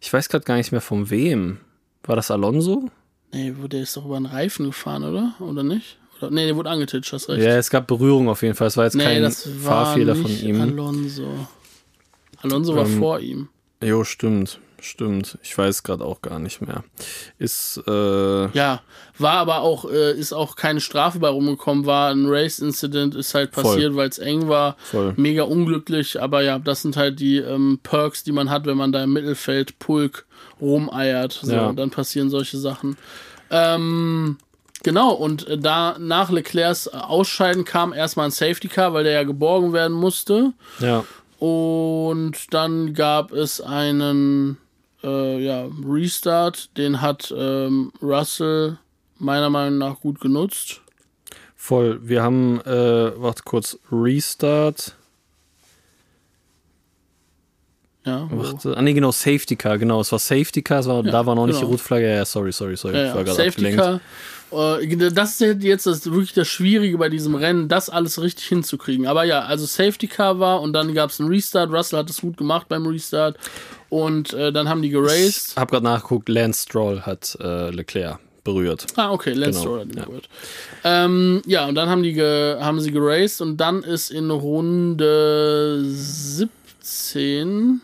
Ich 0.00 0.12
weiß 0.12 0.28
gerade 0.28 0.44
gar 0.44 0.56
nicht 0.56 0.70
mehr 0.70 0.80
von 0.80 1.10
wem. 1.10 1.58
War 2.04 2.16
das 2.16 2.30
Alonso? 2.30 2.88
Nee, 3.32 3.54
der 3.68 3.82
ist 3.82 3.96
doch 3.96 4.04
über 4.04 4.16
einen 4.16 4.26
Reifen 4.26 4.66
gefahren, 4.66 5.04
oder? 5.04 5.34
Oder 5.40 5.62
nicht? 5.62 5.98
Oder, 6.18 6.30
nee, 6.30 6.46
der 6.46 6.56
wurde 6.56 6.70
angetitscht, 6.70 7.12
hast 7.12 7.28
recht. 7.28 7.42
Ja, 7.42 7.56
es 7.56 7.70
gab 7.70 7.86
Berührung 7.86 8.28
auf 8.28 8.42
jeden 8.42 8.54
Fall. 8.54 8.66
Es 8.66 8.76
war 8.76 8.84
jetzt 8.84 8.96
nee, 8.96 9.04
kein 9.04 9.22
das 9.22 9.48
war 9.64 9.86
Fahrfehler 9.86 10.16
von 10.16 10.30
ihm. 10.30 10.60
Alonso. 10.60 11.48
Alonso 12.42 12.74
war 12.76 12.86
ähm, 12.86 12.98
vor 12.98 13.20
ihm. 13.20 13.48
Jo, 13.82 14.04
stimmt. 14.04 14.58
Stimmt. 14.84 15.38
Ich 15.42 15.56
weiß 15.56 15.82
gerade 15.82 16.04
auch 16.04 16.22
gar 16.22 16.38
nicht 16.38 16.60
mehr. 16.60 16.84
Ist, 17.38 17.80
äh, 17.86 18.48
Ja, 18.52 18.80
war 19.18 19.34
aber 19.34 19.60
auch, 19.60 19.90
äh, 19.90 20.12
ist 20.18 20.32
auch 20.32 20.56
keine 20.56 20.80
Strafe 20.80 21.18
bei 21.18 21.28
rumgekommen, 21.28 21.86
war 21.86 22.10
ein 22.10 22.26
Race-Incident, 22.26 23.14
ist 23.14 23.34
halt 23.34 23.52
passiert, 23.52 23.94
weil 23.96 24.08
es 24.08 24.18
eng 24.18 24.48
war. 24.48 24.76
Voll. 24.78 25.14
Mega 25.16 25.42
unglücklich, 25.44 26.20
aber 26.20 26.42
ja, 26.42 26.58
das 26.58 26.82
sind 26.82 26.96
halt 26.96 27.20
die 27.20 27.38
ähm, 27.38 27.80
Perks, 27.82 28.24
die 28.24 28.32
man 28.32 28.50
hat, 28.50 28.66
wenn 28.66 28.76
man 28.76 28.92
da 28.92 29.02
im 29.04 29.12
Mittelfeld 29.12 29.78
Pulk 29.78 30.26
rumeiert. 30.60 31.40
So, 31.42 31.52
Ja. 31.52 31.72
dann 31.72 31.90
passieren 31.90 32.30
solche 32.30 32.58
Sachen. 32.58 32.96
Ähm, 33.50 34.38
genau, 34.82 35.12
und 35.12 35.46
äh, 35.48 35.58
da 35.58 35.96
nach 35.98 36.30
Leclercs 36.30 36.88
Ausscheiden 36.88 37.64
kam 37.64 37.92
erstmal 37.92 38.26
ein 38.26 38.30
Safety 38.32 38.68
Car, 38.68 38.92
weil 38.94 39.04
der 39.04 39.12
ja 39.12 39.22
geborgen 39.24 39.72
werden 39.72 39.96
musste. 39.96 40.52
ja. 40.80 41.04
Und 41.38 42.52
dann 42.52 42.92
gab 42.92 43.32
es 43.32 43.62
einen 43.62 44.58
äh, 45.02 45.38
ja, 45.42 45.68
Restart, 45.86 46.76
den 46.76 47.00
hat 47.00 47.32
ähm, 47.36 47.92
Russell 48.02 48.78
meiner 49.18 49.50
Meinung 49.50 49.78
nach 49.78 50.00
gut 50.00 50.20
genutzt. 50.20 50.80
Voll. 51.56 52.00
Wir 52.02 52.22
haben, 52.22 52.60
äh, 52.62 53.12
warte 53.20 53.42
kurz, 53.44 53.78
Restart. 53.92 54.96
Ja, 58.04 58.26
Warte, 58.30 58.76
ah, 58.76 58.80
nee, 58.80 58.94
genau, 58.94 59.12
Safety 59.12 59.56
Car, 59.56 59.76
genau. 59.76 60.00
Es 60.00 60.10
war 60.10 60.18
Safety 60.18 60.62
Car, 60.62 60.84
war, 60.86 61.02
da 61.02 61.26
war 61.26 61.34
noch 61.34 61.46
nicht 61.46 61.58
die 61.58 61.60
genau. 61.60 61.72
Rotflagge. 61.72 62.06
Ja, 62.06 62.14
ja, 62.14 62.24
sorry, 62.24 62.50
sorry, 62.50 62.76
sorry. 62.76 62.96
ja, 62.96 63.08
ich 63.08 63.14
war 63.14 63.26
ja. 63.26 63.34
Safety. 63.34 63.76
Car. 63.76 64.00
Äh, 64.52 64.96
das 65.12 65.40
ist 65.40 65.62
jetzt 65.62 65.86
das, 65.86 66.06
wirklich 66.06 66.32
das 66.32 66.48
Schwierige 66.48 66.96
bei 66.96 67.08
diesem 67.10 67.34
Rennen, 67.34 67.68
das 67.68 67.90
alles 67.90 68.20
richtig 68.20 68.46
hinzukriegen. 68.46 69.06
Aber 69.06 69.24
ja, 69.24 69.40
also 69.40 69.66
Safety 69.66 70.06
Car 70.06 70.40
war 70.40 70.62
und 70.62 70.72
dann 70.72 70.94
gab 70.94 71.10
es 71.10 71.20
einen 71.20 71.28
Restart. 71.28 71.70
Russell 71.70 71.98
hat 71.98 72.10
es 72.10 72.22
gut 72.22 72.36
gemacht 72.36 72.68
beim 72.68 72.86
Restart. 72.86 73.36
Und 73.90 74.32
äh, 74.32 74.52
dann 74.52 74.68
haben 74.68 74.80
die 74.82 74.88
Ich 74.88 74.94
geraced. 74.94 75.56
hab 75.56 75.70
gerade 75.70 75.84
nachgeguckt, 75.84 76.28
Lance 76.30 76.62
Stroll 76.62 77.02
hat 77.02 77.36
äh, 77.40 77.70
Leclerc 77.70 78.18
berührt. 78.44 78.86
Ah, 78.96 79.10
okay, 79.12 79.32
Lance 79.34 79.58
Genau, 79.58 79.60
Stroll 79.60 79.80
hat 79.80 79.88
ihn 79.88 79.96
ja. 79.98 80.04
berührt. 80.06 80.28
Ähm, 80.84 81.42
ja, 81.44 81.66
und 81.66 81.74
dann 81.74 81.88
haben, 81.90 82.02
die 82.02 82.18
haben 82.22 82.80
sie 82.80 82.90
geraced 82.92 83.42
und 83.42 83.58
dann 83.58 83.82
ist 83.82 84.10
in 84.10 84.30
Runde 84.30 85.82
17, 85.84 87.80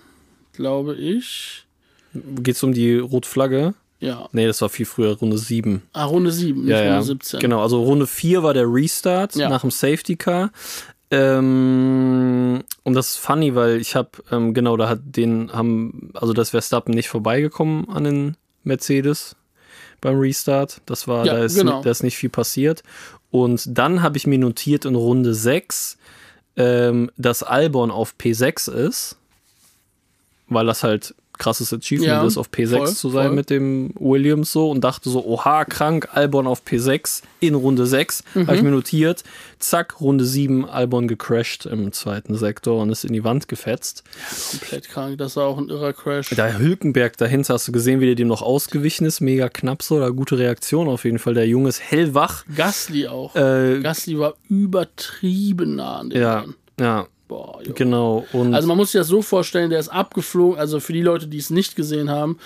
glaube 0.52 0.94
ich. 0.94 1.64
Geht's 2.14 2.62
um 2.62 2.72
die 2.72 2.96
Rotflagge? 2.96 3.74
Ja, 3.98 4.28
Nee, 4.32 4.46
das 4.46 4.61
war 4.61 4.68
viel 4.68 4.84
früher, 4.86 5.16
Runde 5.16 5.38
7. 5.38 5.82
ah, 5.94 6.04
Runde 6.04 6.30
7, 6.30 6.61
nicht 6.62 6.70
Ja, 6.70 6.76
Runde 6.78 6.90
ja. 6.92 7.02
17. 7.02 7.40
Genau, 7.40 7.62
also 7.62 7.82
Runde 7.82 8.07
4 8.07 8.42
war 8.42 8.52
der 8.54 8.66
Restart 8.72 9.34
Ja. 9.36 9.48
nach 9.48 9.62
dem 9.62 9.70
Safety 9.70 10.16
Car. 10.16 10.50
Ähm, 11.11 12.64
und 12.82 12.94
das 12.94 13.11
ist 13.11 13.16
funny, 13.18 13.54
weil 13.54 13.80
ich 13.80 13.94
habe, 13.94 14.11
ähm, 14.30 14.54
genau, 14.54 14.76
da 14.76 14.88
hat 14.88 15.00
den, 15.04 15.52
haben, 15.52 16.11
also 16.14 16.32
das 16.32 16.50
Verstappen 16.50 16.94
nicht 16.94 17.09
vorbeigekommen 17.09 17.88
an 17.88 18.04
den 18.04 18.36
Mercedes 18.64 19.36
beim 20.00 20.18
Restart. 20.18 20.80
Das 20.86 21.07
war, 21.07 21.24
Ja, 21.24 21.34
da, 21.34 21.44
ist, 21.44 21.57
genau. 21.57 21.82
da 21.82 21.90
ist 21.90 22.02
nicht 22.02 22.16
viel 22.16 22.30
passiert. 22.30 22.82
Und 23.30 23.66
dann 23.78 24.02
habe 24.02 24.16
ich 24.16 24.26
mir 24.26 24.38
notiert 24.38 24.84
in 24.84 24.94
Runde 24.94 25.34
6, 25.34 25.98
ähm, 26.57 27.11
dass 27.16 27.42
Albon 27.42 27.90
auf 27.90 28.14
P6 28.18 28.70
ist, 28.70 29.16
weil 30.48 30.66
das 30.66 30.82
halt 30.82 31.14
krasses 31.39 31.72
Achievement 31.72 32.09
Ja, 32.09 32.24
ist, 32.26 32.37
auf 32.39 32.49
P6 32.51 32.76
voll, 32.76 32.89
zu 32.89 33.11
sein 33.11 33.26
voll. 33.28 33.37
mit 33.37 33.51
dem 33.51 33.91
Williams 33.99 34.53
so 34.53 34.70
und 34.70 34.82
dachte 34.82 35.11
so, 35.11 35.24
oha, 35.24 35.64
krank, 35.64 36.09
Albon 36.12 36.47
auf 36.47 36.62
P6 36.64 37.22
in 37.41 37.55
Runde 37.55 37.87
6, 37.87 38.24
Mhm. 38.34 38.47
habe 38.47 38.57
ich 38.57 38.62
mir 38.62 38.70
notiert, 38.70 39.24
zack, 39.59 40.01
Runde 40.01 40.24
7, 40.24 40.64
Albon 40.68 41.09
gecrashed 41.09 41.66
im 41.66 41.93
zweiten 41.93 42.37
Sektor 42.37 42.80
und 42.82 42.91
ist 42.91 43.05
in 43.05 43.12
die 43.12 43.24
Wand 43.24 43.49
gefetzt. 43.49 44.05
Komplett 44.51 44.89
krank, 44.89 45.18
das 45.18 45.37
war 45.37 45.47
auch 45.47 45.59
ein 45.59 45.68
irrer 45.68 45.93
Crash. 45.93 46.30
Der 46.30 46.59
Hülkenberg 46.59 47.16
dahinter, 47.16 47.55
hast 47.55 47.68
du 47.68 47.72
gesehen, 47.72 48.01
wie 48.01 48.07
der 48.07 48.14
dem 48.14 48.28
noch 48.28 48.43
ausgewichen 48.43 49.07
ist, 49.07 49.20
mega 49.20 49.49
knapp 49.49 49.82
so, 49.82 49.99
da 49.99 50.09
gute 50.11 50.39
Reaktion 50.39 50.89
auf 50.89 51.05
jeden 51.05 51.18
Fall, 51.18 51.34
der 51.34 51.47
Junge 51.47 51.68
ist 51.68 51.80
hellwach. 51.80 52.45
Gasly 52.55 53.07
auch. 53.09 53.34
Äh, 53.37 53.80
Gasly 53.80 54.18
war 54.18 54.34
übertrieben 54.49 55.76
nah 55.76 55.99
an 55.99 56.11
den 56.11 56.20
ja, 56.22 56.41
Mann. 56.41 56.55
ja, 56.80 57.07
Boah, 57.28 57.58
jo. 57.64 57.72
genau. 57.74 58.24
Und 58.32 58.54
Also 58.54 58.68
man 58.68 58.76
muss 58.76 58.92
sich 58.92 59.00
das 59.00 59.08
so 59.08 59.20
vorstellen, 59.20 59.70
der 59.70 59.80
ist 59.80 59.88
abgeflogen, 59.88 60.58
also 60.58 60.78
für 60.78 60.92
die 60.92 61.02
Leute, 61.02 61.26
die 61.26 61.38
es 61.38 61.50
nicht 61.50 61.74
gesehen 61.74 62.08
haben, 62.08 62.38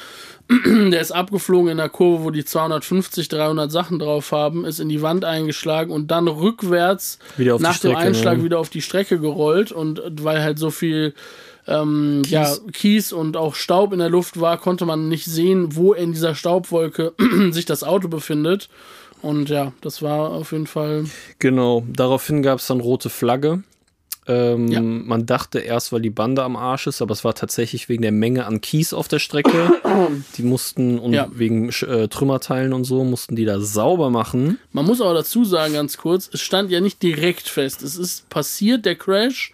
der 0.50 1.00
ist 1.00 1.12
abgeflogen 1.12 1.70
in 1.70 1.76
der 1.76 1.90
Kurve, 1.90 2.24
wo 2.24 2.30
die 2.30 2.44
250, 2.44 3.28
300 3.28 3.70
Sachen 3.70 3.98
drauf 3.98 4.32
haben, 4.32 4.64
ist 4.64 4.80
in 4.80 4.88
die 4.88 5.02
Wand 5.02 5.24
eingeschlagen 5.24 5.92
und 5.92 6.10
dann 6.10 6.28
rückwärts 6.28 7.18
nach 7.36 7.58
dem 7.58 7.72
Strecke, 7.72 7.98
Einschlag 7.98 8.38
ne? 8.38 8.44
wieder 8.44 8.58
auf 8.58 8.70
die 8.70 8.82
Strecke 8.82 9.18
gerollt 9.18 9.70
und 9.70 10.00
weil 10.24 10.42
halt 10.42 10.58
so 10.58 10.70
viel 10.70 11.14
ähm, 11.68 12.22
Kies. 12.22 12.32
Ja, 12.32 12.56
Kies 12.72 13.12
und 13.12 13.36
auch 13.36 13.54
Staub 13.54 13.92
in 13.92 13.98
der 13.98 14.08
Luft 14.10 14.40
war, 14.40 14.58
konnte 14.58 14.86
man 14.86 15.08
nicht 15.08 15.26
sehen, 15.26 15.76
wo 15.76 15.92
in 15.92 16.12
dieser 16.12 16.34
Staubwolke 16.34 17.12
sich 17.50 17.66
das 17.66 17.84
Auto 17.84 18.08
befindet. 18.08 18.68
Und 19.22 19.50
ja, 19.50 19.72
das 19.82 20.00
war 20.00 20.30
auf 20.30 20.52
jeden 20.52 20.66
Fall. 20.66 21.04
Genau, 21.38 21.84
daraufhin 21.86 22.42
gab 22.42 22.58
es 22.58 22.66
dann 22.66 22.80
rote 22.80 23.10
Flagge. 23.10 23.62
Ähm, 24.26 24.68
Ja. 24.68 24.80
Man 24.80 25.24
dachte 25.26 25.58
erst, 25.60 25.92
weil 25.92 26.02
die 26.02 26.10
Bande 26.10 26.42
am 26.42 26.54
Arsch 26.56 26.86
ist, 26.86 27.00
aber 27.02 27.12
es 27.12 27.24
war 27.24 27.34
tatsächlich 27.34 27.88
wegen 27.88 28.02
der 28.02 28.12
Menge 28.12 28.46
an 28.46 28.60
Kies 28.60 28.92
auf 28.92 29.08
der 29.08 29.18
Strecke. 29.18 29.72
die 30.36 30.42
mussten, 30.42 30.98
und 30.98 31.12
Ja. 31.14 31.28
wegen 31.32 31.70
äh, 31.70 32.06
Trümmerteilen 32.08 32.72
und 32.72 32.84
so, 32.84 33.02
mussten 33.04 33.34
die 33.36 33.44
da 33.44 33.60
sauber 33.60 34.10
machen. 34.10 34.58
Man 34.72 34.84
muss 34.86 35.00
aber 35.00 35.14
dazu 35.14 35.44
sagen, 35.44 35.72
ganz 35.74 35.96
kurz, 35.96 36.28
es 36.32 36.40
stand 36.42 36.70
ja 36.70 36.80
nicht 36.80 37.02
direkt 37.02 37.48
fest. 37.48 37.82
Es 37.82 37.96
ist 37.96 38.28
passiert, 38.28 38.84
der 38.84 38.94
Crash. 38.96 39.52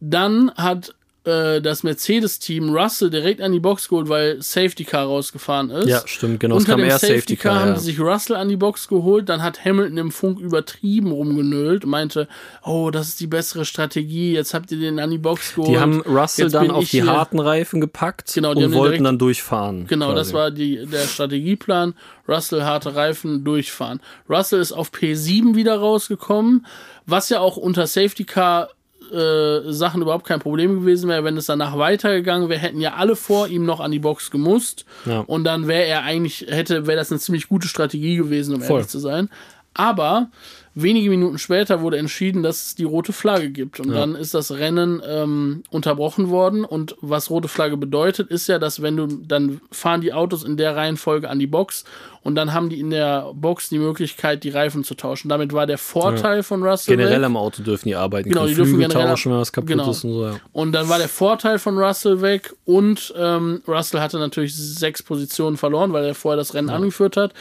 Dann 0.00 0.50
hat 0.54 0.94
äh, 1.24 1.60
das 1.60 1.82
Mercedes-Team 1.82 2.70
Russell 2.74 3.10
direkt 3.10 3.40
an 3.40 3.52
die 3.52 3.60
Box 3.60 3.88
geholt, 3.88 4.08
weil 4.08 4.42
Safety 4.42 4.84
Car 4.84 5.06
rausgefahren 5.06 5.70
ist. 5.70 5.88
Ja, 5.88 6.02
stimmt, 6.06 6.40
genau. 6.40 6.56
Es 6.56 6.64
Unter 6.64 6.72
kam 6.72 6.80
dem 6.82 6.90
Safety 6.90 7.14
Safety 7.14 7.36
Car 7.36 7.52
Car. 7.52 7.60
haben 7.62 7.68
ja. 7.70 7.78
sie 7.78 7.84
sich 7.86 8.00
Russell 8.00 8.36
an 8.36 8.48
die 8.48 8.56
Box 8.56 8.88
geholt. 8.88 9.28
Dann 9.28 9.42
hat 9.42 9.64
Hamilton 9.64 9.96
im 9.96 10.10
Funk 10.10 10.38
übertrieben 10.38 11.12
rumgenölt 11.12 11.84
und 11.84 11.90
meinte, 11.90 12.28
oh, 12.62 12.90
das 12.90 13.08
ist 13.08 13.20
die 13.20 13.26
bessere 13.26 13.64
Strategie. 13.64 14.32
Jetzt 14.34 14.52
habt 14.54 14.70
ihr 14.72 14.78
den 14.78 14.98
an 14.98 15.10
die 15.10 15.18
Box 15.18 15.54
geholt. 15.54 15.70
Die 15.70 15.78
haben 15.78 16.02
Russell 16.02 16.44
Jetzt 16.46 16.52
dann 16.54 16.70
auf 16.70 16.88
die 16.88 17.02
harten 17.02 17.40
Reifen 17.40 17.80
gepackt 17.80 18.32
Genau, 18.34 18.54
die 18.54 18.64
und 18.64 18.72
wollten 18.74 18.90
direkt- 18.92 19.06
dann 19.06 19.18
durchfahren. 19.18 19.86
Genau, 19.86 20.06
quasi. 20.12 20.16
das 20.16 20.32
war 20.32 20.50
die, 20.50 20.84
der 20.86 21.06
Strategieplan. 21.06 21.94
Russell 22.28 22.62
harte 22.62 22.94
Reifen 22.94 23.44
durchfahren. 23.44 24.00
Russell 24.28 24.60
ist 24.60 24.72
auf 24.72 24.90
P7 24.92 25.54
wieder 25.54 25.76
rausgekommen, 25.78 26.66
was 27.06 27.28
ja 27.28 27.40
auch 27.40 27.56
unter 27.56 27.86
Safety 27.86 28.24
Car 28.24 28.70
äh, 29.12 29.72
Sachen 29.72 30.02
überhaupt 30.02 30.26
kein 30.26 30.40
Problem 30.40 30.80
gewesen 30.80 31.08
wäre, 31.08 31.24
wenn 31.24 31.36
es 31.36 31.46
danach 31.46 31.76
weitergegangen 31.78 32.48
wäre, 32.48 32.60
hätten 32.60 32.80
ja 32.80 32.94
alle 32.94 33.16
vor 33.16 33.48
ihm 33.48 33.64
noch 33.64 33.80
an 33.80 33.90
die 33.90 33.98
Box 33.98 34.30
gemusst 34.30 34.84
Ja. 35.06 35.20
und 35.20 35.44
dann 35.44 35.66
wäre 35.68 35.84
er 35.84 36.02
eigentlich, 36.02 36.46
hätte, 36.48 36.86
wäre 36.86 36.96
das 36.98 37.10
eine 37.10 37.20
ziemlich 37.20 37.48
gute 37.48 37.68
Strategie 37.68 38.16
gewesen, 38.16 38.54
um 38.54 38.60
Voll. 38.62 38.76
ehrlich 38.78 38.88
zu 38.90 38.98
sein. 38.98 39.28
Aber 39.74 40.28
wenige 40.74 41.10
Minuten 41.10 41.38
später 41.38 41.80
wurde 41.80 41.98
entschieden, 41.98 42.42
dass 42.42 42.66
es 42.66 42.74
die 42.74 42.84
rote 42.84 43.12
Flagge 43.12 43.50
gibt. 43.50 43.78
Und 43.78 43.92
dann 43.92 44.14
ist 44.14 44.34
das 44.34 44.50
Rennen 44.50 45.00
ähm, 45.06 45.62
unterbrochen 45.70 46.30
worden. 46.30 46.64
Und 46.64 46.96
was 47.00 47.30
rote 47.30 47.48
Flagge 47.48 47.76
bedeutet, 47.76 48.28
ist 48.30 48.48
ja, 48.48 48.58
dass 48.58 48.82
wenn 48.82 48.96
du, 48.96 49.06
dann 49.06 49.60
fahren 49.70 50.00
die 50.00 50.12
Autos 50.12 50.42
in 50.42 50.56
der 50.56 50.74
Reihenfolge 50.74 51.30
an 51.30 51.38
die 51.38 51.46
Box 51.46 51.84
und 52.22 52.34
dann 52.34 52.54
haben 52.54 52.70
die 52.70 52.80
in 52.80 52.90
der 52.90 53.32
Box 53.34 53.68
die 53.68 53.78
Möglichkeit, 53.78 54.44
die 54.44 54.50
Reifen 54.50 54.82
zu 54.82 54.94
tauschen. 54.94 55.28
Damit 55.28 55.52
war 55.52 55.66
der 55.66 55.78
Vorteil 55.78 56.42
von 56.42 56.62
Russell. 56.62 56.96
Generell 56.96 57.20
weg. 57.20 57.26
am 57.26 57.36
Auto 57.36 57.62
dürfen 57.62 57.88
die 57.88 57.94
arbeiten. 57.94 58.30
Genau, 58.30 58.46
die 58.46 58.54
dürfen 58.54 58.70
Flügel 58.72 58.88
generell- 58.88 59.10
tauschen, 59.10 59.32
wenn 59.32 59.38
was 59.38 59.52
kaputt 59.52 59.68
genau. 59.68 59.90
ist 59.90 60.04
und 60.04 60.12
so. 60.12 60.24
Ja. 60.24 60.40
Und 60.52 60.72
dann 60.72 60.88
war 60.88 60.98
der 60.98 61.08
Vorteil 61.08 61.58
von 61.58 61.78
Russell 61.78 62.22
weg 62.22 62.54
und 62.64 63.12
ähm, 63.16 63.62
Russell 63.68 64.00
hatte 64.00 64.18
natürlich 64.18 64.56
sechs 64.56 65.02
Positionen 65.02 65.56
verloren, 65.56 65.92
weil 65.92 66.04
er 66.04 66.14
vorher 66.14 66.38
das 66.38 66.54
Rennen 66.54 66.70
angeführt 66.70 67.16
hat. 67.16 67.32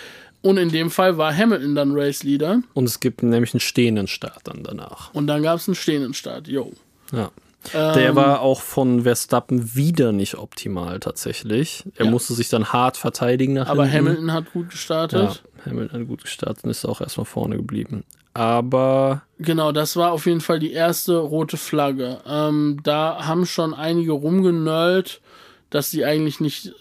Und 0.43 0.57
in 0.57 0.69
dem 0.69 0.91
Fall 0.91 1.17
war 1.17 1.35
Hamilton 1.35 1.73
dann 1.73 1.91
Race 1.93 2.21
Leader. 2.23 2.61
Und 2.75 2.83
es 2.85 2.99
gibt 2.99 3.23
nämlich 3.23 3.53
einen 3.53 3.61
stehenden 3.61 4.07
Start 4.07 4.41
dann 4.43 4.61
danach. 4.63 5.11
Und 5.13 5.25
dann 5.27 5.41
gab 5.41 5.57
es 5.57 5.67
einen 5.67 5.73
stehenden 5.75 6.13
Start. 6.13 6.47
Yo. 6.47 6.71
Ja. 7.11 7.31
Ähm, 7.73 7.93
Der 7.95 8.15
war 8.17 8.41
auch 8.41 8.61
von 8.61 9.03
Verstappen 9.03 9.73
wieder 9.73 10.11
nicht 10.11 10.35
optimal 10.37 10.99
tatsächlich. 10.99 11.85
Er 11.95 12.05
Ja. 12.05 12.11
musste 12.11 12.33
sich 12.33 12.49
dann 12.49 12.73
hart 12.73 12.97
verteidigen 12.97 13.53
nach 13.53 13.69
Aber 13.69 13.85
hinten. 13.85 14.07
Hamilton 14.09 14.31
hat 14.33 14.51
gut 14.51 14.69
gestartet. 14.69 15.41
Ja, 15.65 15.65
Hamilton 15.71 16.01
hat 16.01 16.07
gut 16.09 16.23
gestartet 16.23 16.65
und 16.65 16.71
ist 16.71 16.83
auch 16.85 16.99
erstmal 16.99 17.25
vorne 17.25 17.55
geblieben. 17.55 18.03
Aber 18.33 19.21
Genau, 19.39 19.71
das 19.71 19.95
war 19.95 20.11
auf 20.11 20.25
jeden 20.25 20.41
Fall 20.41 20.59
die 20.59 20.73
erste 20.73 21.15
rote 21.17 21.55
Flagge. 21.55 22.19
Ähm, 22.27 22.79
da 22.83 23.25
haben 23.25 23.45
schon 23.45 23.73
einige 23.73 24.11
rumgenörlt, 24.11 25.21
dass 25.69 25.89
die 25.91 26.03
eigentlich 26.03 26.39
nicht 26.41 26.67
äh, 26.67 26.71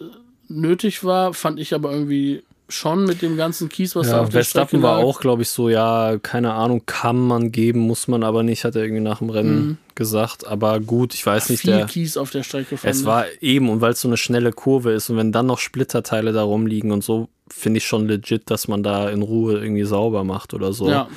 nötig 0.49 1.05
war. 1.05 1.33
Fand 1.35 1.61
ich 1.61 1.75
aber 1.75 1.93
irgendwie 1.93 2.43
schon 2.69 3.05
mit 3.05 3.23
dem 3.23 3.37
ganzen 3.37 3.69
Kies, 3.69 3.95
was 3.95 4.09
da 4.09 4.17
ja, 4.17 4.23
auf 4.23 4.29
der 4.31 4.45
Strecke 4.45 4.69
Verstappen 4.69 4.83
war 4.83 4.99
auch, 4.99 5.21
glaube 5.21 5.43
ich, 5.43 5.49
so, 5.51 5.69
ja, 5.69 6.19
keine 6.23 6.55
Ahnung, 6.55 6.83
kann 6.87 7.19
man 7.19 7.53
geben, 7.53 7.81
muss 7.81 8.09
man 8.09 8.23
aber 8.23 8.43
nicht, 8.43 8.65
hat 8.65 8.77
er 8.77 8.83
irgendwie 8.83 9.03
nach 9.03 9.19
dem 9.19 9.31
Rennen 9.31 9.79
gesagt. 9.95 10.47
Aber 10.47 10.81
gut, 10.81 11.15
ich 11.15 11.25
weiß 11.25 11.51
nicht, 11.51 11.61
Viel 11.61 11.77
der, 11.77 11.87
Kies 11.87 12.17
auf 12.17 12.31
der 12.31 12.43
Strecke 12.43 12.77
fand 12.77 12.95
es 12.95 13.05
war 13.05 13.27
eben, 13.41 13.69
und 13.69 13.81
weil 13.81 13.93
es 13.93 14.01
so 14.01 14.09
eine 14.09 14.17
schnelle 14.17 14.53
Kurve 14.53 14.93
ist 14.93 15.11
und 15.11 15.17
wenn 15.17 15.33
dann 15.33 15.47
noch 15.47 15.59
Splitterteile 15.59 16.33
da 16.33 16.43
rumliegen 16.43 16.93
und 16.93 17.05
so, 17.05 17.29
finde 17.49 17.79
ich 17.79 17.87
schon 17.87 18.09
legit, 18.09 18.51
dass 18.51 18.67
man 18.69 18.83
da 18.83 19.11
in 19.11 19.23
Ruhe 19.23 19.59
irgendwie 19.59 19.85
sauber 19.85 20.25
macht 20.25 20.55
oder 20.55 20.73
so. 20.73 20.89
Ja. 20.89 21.09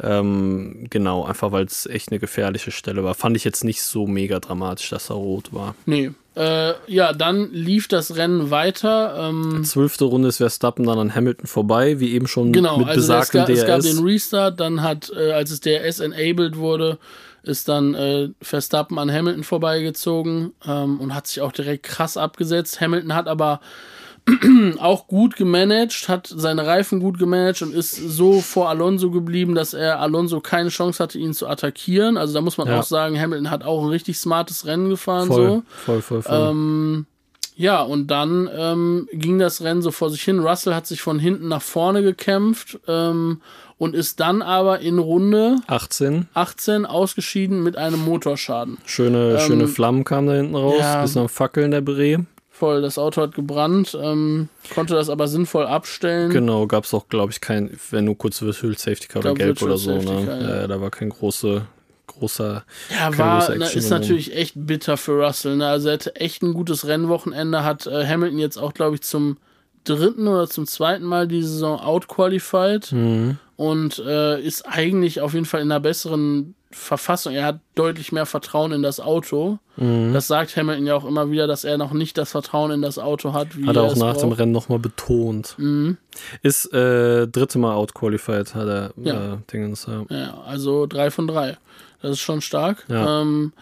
Ähm, 0.00 0.86
genau, 0.90 1.24
einfach 1.24 1.52
weil 1.52 1.64
es 1.64 1.86
echt 1.86 2.10
eine 2.10 2.18
gefährliche 2.18 2.70
Stelle 2.70 3.04
war. 3.04 3.14
Fand 3.14 3.36
ich 3.36 3.44
jetzt 3.44 3.64
nicht 3.64 3.82
so 3.82 4.06
mega 4.06 4.38
dramatisch, 4.38 4.90
dass 4.90 5.10
er 5.10 5.16
rot 5.16 5.52
war. 5.52 5.74
Nee. 5.86 6.10
Äh, 6.38 6.74
ja, 6.86 7.12
dann 7.12 7.52
lief 7.52 7.88
das 7.88 8.14
Rennen 8.14 8.52
weiter. 8.52 9.28
Ähm, 9.28 9.64
Zwölfte 9.64 10.04
Runde 10.04 10.28
ist 10.28 10.36
Verstappen 10.36 10.86
dann 10.86 10.96
an 10.96 11.12
Hamilton 11.12 11.48
vorbei, 11.48 11.98
wie 11.98 12.12
eben 12.12 12.28
schon 12.28 12.52
genau, 12.52 12.78
mit 12.78 12.86
also 12.86 13.00
es 13.00 13.06
besagtem 13.06 13.40
gab, 13.40 13.48
es 13.48 13.66
gab 13.66 13.80
DRS. 13.80 13.96
den 13.96 14.04
Restart, 14.04 14.60
dann 14.60 14.82
hat, 14.82 15.10
äh, 15.16 15.32
als 15.32 15.50
es 15.50 15.58
DRS 15.58 15.98
enabled 15.98 16.56
wurde, 16.56 16.98
ist 17.42 17.68
dann 17.68 17.94
äh, 17.94 18.28
Verstappen 18.40 19.00
an 19.00 19.10
Hamilton 19.12 19.42
vorbeigezogen 19.42 20.52
ähm, 20.64 21.00
und 21.00 21.12
hat 21.12 21.26
sich 21.26 21.40
auch 21.40 21.50
direkt 21.50 21.82
krass 21.82 22.16
abgesetzt. 22.16 22.80
Hamilton 22.80 23.14
hat 23.16 23.26
aber 23.26 23.60
auch 24.80 25.06
gut 25.06 25.36
gemanagt, 25.36 26.08
hat 26.08 26.26
seine 26.34 26.66
Reifen 26.66 27.00
gut 27.00 27.18
gemanagt 27.18 27.62
und 27.62 27.74
ist 27.74 27.94
so 27.96 28.40
vor 28.40 28.68
Alonso 28.68 29.10
geblieben, 29.10 29.54
dass 29.54 29.74
er 29.74 30.00
Alonso 30.00 30.40
keine 30.40 30.68
Chance 30.68 31.02
hatte, 31.02 31.18
ihn 31.18 31.34
zu 31.34 31.46
attackieren. 31.48 32.16
Also 32.16 32.34
da 32.34 32.40
muss 32.40 32.58
man 32.58 32.68
Ja. 32.68 32.78
auch 32.80 32.84
sagen, 32.84 33.18
Hamilton 33.18 33.50
hat 33.50 33.64
auch 33.64 33.82
ein 33.82 33.88
richtig 33.88 34.18
smartes 34.18 34.66
Rennen 34.66 34.88
gefahren. 34.90 35.28
voll, 35.28 35.36
So. 35.36 35.62
voll, 35.84 36.02
voll, 36.02 36.22
voll. 36.22 36.48
Ähm, 36.50 37.06
ja, 37.56 37.82
und 37.82 38.06
dann 38.08 38.48
ähm, 38.56 39.08
ging 39.12 39.38
das 39.38 39.62
Rennen 39.62 39.82
so 39.82 39.90
vor 39.90 40.10
sich 40.10 40.22
hin. 40.22 40.38
Russell 40.38 40.74
hat 40.74 40.86
sich 40.86 41.00
von 41.02 41.18
hinten 41.18 41.48
nach 41.48 41.62
vorne 41.62 42.02
gekämpft 42.02 42.78
ähm, 42.86 43.40
und 43.78 43.94
ist 43.96 44.20
dann 44.20 44.42
aber 44.42 44.78
in 44.80 44.98
Runde 45.00 45.56
18. 45.66 46.28
18 46.34 46.86
ausgeschieden 46.86 47.62
mit 47.64 47.76
einem 47.76 48.04
Motorschaden. 48.04 48.78
Schöne, 48.84 49.40
schöne 49.40 49.66
Flammen 49.68 50.04
kamen 50.04 50.28
da 50.28 50.34
hinten 50.34 50.54
raus. 50.54 50.74
Ähm, 50.76 50.80
ja. 50.80 51.02
Bisschen 51.02 51.22
am 51.22 51.28
Fackeln 51.28 51.70
der 51.72 51.80
Bre. 51.80 52.26
Voll, 52.58 52.82
das 52.82 52.98
Auto 52.98 53.22
hat 53.22 53.34
gebrannt, 53.34 53.96
ähm, 54.00 54.48
konnte 54.74 54.94
das 54.94 55.08
aber 55.10 55.28
sinnvoll 55.28 55.66
abstellen. 55.66 56.30
Genau, 56.30 56.66
gab 56.66 56.84
es 56.84 56.92
auch, 56.92 57.08
glaube 57.08 57.30
ich, 57.30 57.40
kein, 57.40 57.78
wenn 57.90 58.04
nur 58.06 58.18
kurz 58.18 58.42
Virtual 58.42 58.76
Safety 58.76 59.06
Car 59.06 59.20
oder 59.20 59.34
gelb 59.34 59.62
oder 59.62 59.76
so. 59.76 59.96
Ne? 59.96 60.24
Ja. 60.26 60.60
ja. 60.60 60.66
da 60.66 60.80
war 60.80 60.90
kein 60.90 61.10
große, 61.10 61.62
großer. 62.08 62.64
Ja, 62.90 63.16
war, 63.16 63.48
na, 63.48 63.64
Action 63.64 63.78
ist 63.78 63.90
natürlich 63.90 64.34
echt 64.34 64.54
bitter 64.56 64.96
für 64.96 65.24
Russell. 65.24 65.56
Ne? 65.56 65.68
Also 65.68 65.88
er 65.88 65.94
hatte 65.94 66.16
echt 66.16 66.42
ein 66.42 66.52
gutes 66.52 66.86
Rennwochenende, 66.86 67.62
hat 67.62 67.86
äh, 67.86 68.06
Hamilton 68.06 68.38
jetzt 68.40 68.56
auch, 68.56 68.74
glaube 68.74 68.96
ich, 68.96 69.02
zum 69.02 69.36
dritten 69.84 70.26
oder 70.26 70.48
zum 70.48 70.66
zweiten 70.66 71.04
Mal 71.04 71.28
die 71.28 71.42
Saison 71.42 71.78
outqualified 71.80 72.90
Mhm. 72.92 73.38
und 73.56 73.98
äh, 74.00 74.40
ist 74.42 74.62
eigentlich 74.62 75.20
auf 75.20 75.32
jeden 75.34 75.46
Fall 75.46 75.60
in 75.62 75.70
einer 75.70 75.80
besseren 75.80 76.54
Verfassung. 76.70 77.32
Er 77.32 77.44
hat 77.46 77.60
deutlich 77.74 78.12
mehr 78.12 78.26
Vertrauen 78.26 78.72
in 78.72 78.82
das 78.82 79.00
Auto. 79.00 79.58
Mhm. 79.76 80.12
Das 80.12 80.26
sagt 80.26 80.56
Hamilton 80.56 80.86
ja 80.86 80.94
auch 80.96 81.06
immer 81.06 81.30
wieder, 81.30 81.46
dass 81.46 81.64
er 81.64 81.78
noch 81.78 81.92
nicht 81.92 82.18
das 82.18 82.30
Vertrauen 82.32 82.70
in 82.72 82.82
das 82.82 82.98
Auto 82.98 83.32
hat, 83.32 83.56
wie 83.56 83.66
Hat 83.66 83.76
er 83.76 83.82
auch 83.84 83.92
es 83.92 83.98
nach 83.98 84.12
dem 84.12 84.20
braucht. 84.20 84.26
Mhm. 84.26 84.32
Rennen 84.32 84.52
nochmal 84.52 84.78
betont. 84.78 85.56
Ist 86.42 86.72
äh, 86.74 87.26
dritte 87.26 87.58
Mal 87.58 87.74
outqualified, 87.74 88.54
hat 88.54 88.68
er 88.68 88.92
Ja. 89.02 89.34
äh, 89.34 89.36
Dingens, 89.52 89.86
ja. 89.86 90.04
Ja, 90.10 90.40
also 90.44 90.86
drei 90.86 91.10
von 91.10 91.26
drei. 91.26 91.56
Das 92.02 92.12
ist 92.12 92.20
schon 92.20 92.40
stark. 92.42 92.84
Ja. 92.88 93.22
Ähm, 93.22 93.52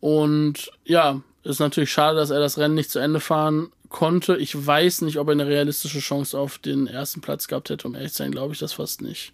und 0.00 0.70
ja, 0.84 1.20
ist 1.44 1.60
natürlich 1.60 1.92
schade, 1.92 2.16
dass 2.16 2.30
er 2.30 2.40
das 2.40 2.58
Rennen 2.58 2.74
nicht 2.74 2.90
zu 2.90 2.98
Ende 2.98 3.20
fahren 3.20 3.68
konnte. 3.88 4.36
Ich 4.36 4.66
weiß 4.66 5.02
nicht, 5.02 5.18
ob 5.18 5.28
er 5.28 5.32
eine 5.32 5.46
realistische 5.46 6.00
Chance 6.00 6.36
auf 6.38 6.58
den 6.58 6.88
ersten 6.88 7.20
Platz 7.20 7.46
gehabt 7.46 7.70
hätte. 7.70 7.86
Um 7.86 7.94
ehrlich 7.94 8.12
zu 8.12 8.18
sein, 8.18 8.32
glaube 8.32 8.52
ich 8.52 8.58
das 8.58 8.72
fast 8.72 9.00
nicht. 9.02 9.32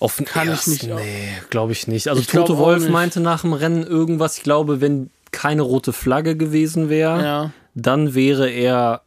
Auf 0.00 0.16
den 0.16 0.26
Kann 0.26 0.44
ich 0.48 0.50
ersten, 0.54 0.70
nicht- 0.72 0.82
Nee, 0.88 1.28
glaube 1.50 1.72
ich 1.72 1.86
nicht. 1.86 2.08
Also 2.08 2.20
Ich 2.20 2.26
Toto 2.26 2.56
Wolf 2.58 2.82
nicht. 2.82 2.90
meinte 2.90 3.20
nach 3.20 3.42
dem 3.42 3.52
Rennen 3.52 3.82
irgendwas. 3.86 4.38
Ich 4.38 4.42
glaube, 4.42 4.80
wenn 4.80 5.10
keine 5.30 5.62
rote 5.62 5.92
Flagge 5.92 6.36
gewesen 6.36 6.88
wäre, 6.88 7.22
Ja. 7.22 7.52
dann 7.74 8.14
wäre 8.14 8.48
er 8.50 9.02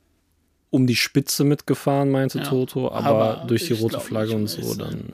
um 0.70 0.88
die 0.88 0.96
Spitze 0.96 1.44
mitgefahren, 1.44 2.10
meinte 2.12 2.40
Ja. 2.40 2.44
Toto. 2.46 2.92
Aber, 2.92 3.06
Aber 3.36 3.46
durch 3.48 3.68
die 3.68 3.74
ich 3.74 3.82
rote 3.82 4.00
Flagge 4.00 4.36
und 4.36 4.48
so, 4.48 4.74
dann. 4.76 5.14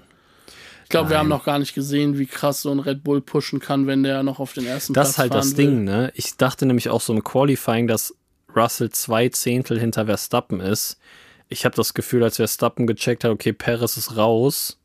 Ich 0.83 0.89
glaube, 0.89 1.11
wir 1.11 1.19
haben 1.19 1.29
noch 1.29 1.45
gar 1.45 1.59
nicht 1.59 1.75
gesehen, 1.75 2.17
wie 2.17 2.25
krass 2.25 2.61
so 2.63 2.71
ein 2.71 2.79
Red 2.79 3.03
Bull 3.03 3.21
pushen 3.21 3.59
kann, 3.59 3.85
wenn 3.85 4.01
der 4.03 4.23
noch 4.23 4.39
auf 4.39 4.53
den 4.53 4.65
ersten 4.65 4.93
Das 4.93 5.03
Platz 5.03 5.09
ist 5.11 5.17
halt 5.19 5.31
fahren 5.33 5.41
das 5.41 5.57
will. 5.57 5.65
Ding, 5.65 5.83
ne? 5.83 6.11
Ich 6.15 6.35
dachte 6.35 6.65
nämlich 6.65 6.89
auch 6.89 6.99
so 7.01 7.13
im 7.13 7.23
Qualifying, 7.23 7.85
dass 7.87 8.15
Russell 8.55 8.89
zwei 8.89 9.29
Zehntel 9.29 9.79
hinter 9.79 10.07
Verstappen 10.07 10.59
ist. 10.59 10.97
Ich 11.47 11.63
habe 11.63 11.75
das 11.75 11.93
Gefühl, 11.93 12.23
als 12.23 12.37
Verstappen 12.37 12.87
gecheckt 12.87 13.23
hat, 13.23 13.29
okay, 13.31 13.53
Perez 13.53 13.97
ist 13.97 14.17
raus. 14.17 14.78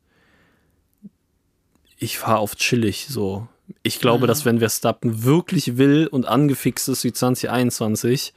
Ich 1.97 2.21
war 2.21 2.39
auf 2.39 2.55
chillig 2.55 3.07
so. 3.09 3.47
Ich 3.83 3.99
glaube, 3.99 4.27
dass 4.27 4.45
wenn 4.45 4.59
Verstappen 4.59 5.23
wirklich 5.23 5.77
will 5.77 6.07
und 6.07 6.27
angefixt 6.27 6.87
ist 6.89 7.03
wie 7.03 7.13
2021, 7.13 8.33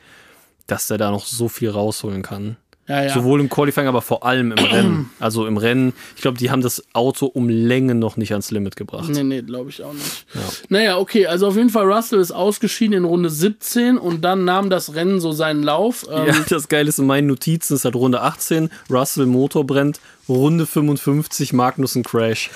dass 0.67 0.87
der 0.89 0.99
da 0.99 1.11
noch 1.11 1.27
so 1.27 1.49
viel 1.49 1.71
rausholen 1.71 2.23
kann. 2.23 2.57
Ja, 2.87 3.03
ja. 3.05 3.13
Sowohl 3.13 3.41
im 3.41 3.51
Qualifying, 3.51 3.87
aber 3.87 4.01
vor 4.01 4.25
allem 4.25 4.53
im 4.53 4.59
Rennen. 4.65 5.11
Also 5.21 5.47
im 5.47 5.59
Rennen, 5.59 5.93
ich 6.17 6.23
glaube, 6.23 6.39
die 6.39 6.51
haben 6.51 6.63
das 6.63 6.83
Auto 6.95 7.27
um 7.27 7.51
Längen 7.51 7.99
noch 7.99 8.17
nicht 8.17 8.33
ans 8.33 8.51
Limit 8.51 8.77
gebracht. 8.77 9.11
Nee, 9.11 9.23
nee, 9.25 9.43
glaube 9.43 9.69
ich 9.69 9.83
auch 9.83 9.93
nicht. 9.93 10.25
Naja, 10.71 10.97
okay, 10.97 11.27
also 11.27 11.49
auf 11.49 11.57
jeden 11.57 11.69
Fall 11.69 11.85
Russell 11.85 12.19
ist 12.21 12.33
ausgeschieden 12.33 12.97
in 12.97 13.05
Runde 13.05 13.29
17 13.29 13.99
und 13.99 14.23
dann 14.25 14.47
nahm 14.47 14.71
das 14.71 14.95
Rennen 14.95 15.21
so 15.21 15.33
seinen 15.33 15.63
Lauf. 15.63 16.07
Ähm, 16.11 16.29
Ja, 16.29 16.35
das 16.49 16.69
Geile 16.69 16.89
ist, 16.89 16.99
in 16.99 17.05
meinen 17.07 17.27
Notizen 17.27 17.75
ist 17.75 17.85
halt 17.85 17.95
Runde 17.95 18.23
18, 18.23 18.71
Russell 18.89 19.27
Motor 19.27 19.67
brennt, 19.67 20.01
Runde 20.29 20.66
55, 20.66 21.53
Magnussen 21.53 22.03
Crash. 22.05 22.51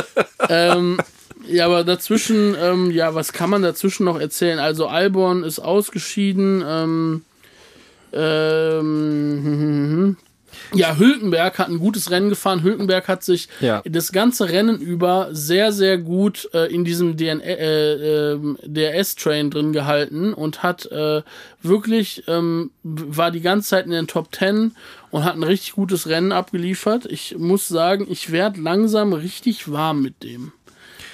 ähm, 0.48 0.98
ja, 1.46 1.66
aber 1.66 1.84
dazwischen, 1.84 2.54
ähm, 2.60 2.90
ja, 2.90 3.14
was 3.14 3.32
kann 3.32 3.50
man 3.50 3.62
dazwischen 3.62 4.04
noch 4.04 4.20
erzählen? 4.20 4.58
Also 4.58 4.86
Albon 4.86 5.44
ist 5.44 5.60
ausgeschieden. 5.60 6.62
Ähm, 6.66 7.22
ähm, 8.12 10.16
ja, 10.74 10.96
Hülkenberg 10.96 11.58
hat 11.58 11.68
ein 11.68 11.78
gutes 11.78 12.10
Rennen 12.10 12.28
gefahren. 12.30 12.62
Hülkenberg 12.62 13.08
hat 13.08 13.22
sich 13.22 13.48
Ja. 13.60 13.82
das 13.84 14.12
ganze 14.12 14.48
Rennen 14.48 14.80
über 14.80 15.28
sehr, 15.32 15.72
sehr 15.72 15.98
gut 15.98 16.48
äh, 16.52 16.72
in 16.72 16.84
diesem 16.84 17.16
DN 17.16 17.40
äh, 17.40 18.32
äh, 18.32 18.38
DRS-Train 18.64 19.50
drin 19.50 19.72
gehalten 19.72 20.32
und 20.34 20.62
hat 20.62 20.86
äh, 20.86 21.22
wirklich, 21.62 22.24
ähm, 22.28 22.70
war 22.82 23.30
die 23.30 23.40
ganze 23.42 23.70
Zeit 23.70 23.84
in 23.86 23.92
den 23.92 24.06
Top 24.06 24.34
10 24.34 24.72
und 25.10 25.24
hat 25.24 25.34
ein 25.34 25.42
richtig 25.42 25.72
gutes 25.72 26.08
Rennen 26.08 26.32
abgeliefert. 26.32 27.06
Ich 27.06 27.36
muss 27.38 27.68
sagen, 27.68 28.06
ich 28.08 28.32
werde 28.32 28.60
langsam 28.60 29.12
richtig 29.12 29.70
warm 29.70 30.02
mit 30.02 30.22
dem. 30.22 30.52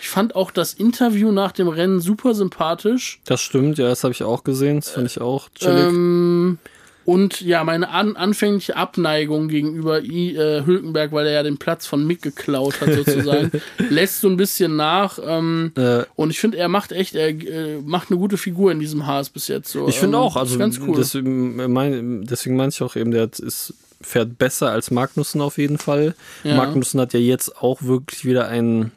Ich 0.00 0.10
fand 0.10 0.36
auch 0.36 0.50
das 0.50 0.74
Interview 0.74 1.32
nach 1.32 1.52
dem 1.52 1.68
Rennen 1.68 2.00
super 2.00 2.34
sympathisch. 2.34 3.20
Das 3.24 3.40
stimmt, 3.40 3.78
ja, 3.78 3.88
das 3.88 4.04
habe 4.04 4.12
ich 4.12 4.22
auch 4.22 4.44
gesehen, 4.44 4.76
das 4.76 4.90
finde 4.90 5.06
ich 5.06 5.20
auch 5.20 5.48
chillig. 5.54 5.86
Ähm, 5.86 6.58
und 7.04 7.40
ja, 7.40 7.64
meine 7.64 7.88
an, 7.90 8.16
anfängliche 8.16 8.76
Abneigung 8.76 9.48
gegenüber 9.48 10.02
I, 10.02 10.36
äh, 10.36 10.64
Hülkenberg, 10.64 11.12
weil 11.12 11.26
er 11.26 11.32
ja 11.32 11.42
den 11.42 11.58
Platz 11.58 11.86
von 11.86 12.06
Mick 12.06 12.22
geklaut 12.22 12.80
hat, 12.80 12.92
sozusagen, 12.92 13.50
lässt 13.90 14.20
so 14.20 14.28
ein 14.28 14.36
bisschen 14.36 14.76
nach. 14.76 15.18
Ähm, 15.24 15.72
Äh, 15.76 16.04
und 16.14 16.30
ich 16.30 16.40
finde, 16.40 16.58
er 16.58 16.68
macht 16.68 16.92
echt, 16.92 17.14
er 17.14 17.28
äh, 17.28 17.80
macht 17.84 18.10
eine 18.10 18.18
gute 18.18 18.36
Figur 18.36 18.70
in 18.72 18.78
diesem 18.80 19.06
Haas 19.06 19.28
bis 19.30 19.48
jetzt. 19.48 19.70
So. 19.70 19.88
ich 19.88 19.98
finde 19.98 20.16
Ähm, 20.16 20.22
auch, 20.22 20.36
ist 20.36 20.40
also 20.40 20.58
ganz 20.58 20.80
cool. 20.80 20.94
deswegen, 20.96 21.58
äh, 21.58 21.68
mein, 21.68 22.24
deswegen 22.24 22.56
meinte 22.56 22.74
ich 22.74 22.82
auch 22.82 22.96
eben, 22.96 23.10
der 23.10 23.28
ist, 23.38 23.74
fährt 24.00 24.38
besser 24.38 24.70
als 24.70 24.90
Magnussen 24.90 25.40
auf 25.40 25.58
jeden 25.58 25.78
Fall. 25.78 26.14
Ja. 26.42 26.56
Magnussen 26.56 27.00
hat 27.00 27.12
ja 27.14 27.20
jetzt 27.20 27.56
auch 27.62 27.82
wirklich 27.82 28.24
wieder 28.24 28.48
einen 28.48 28.92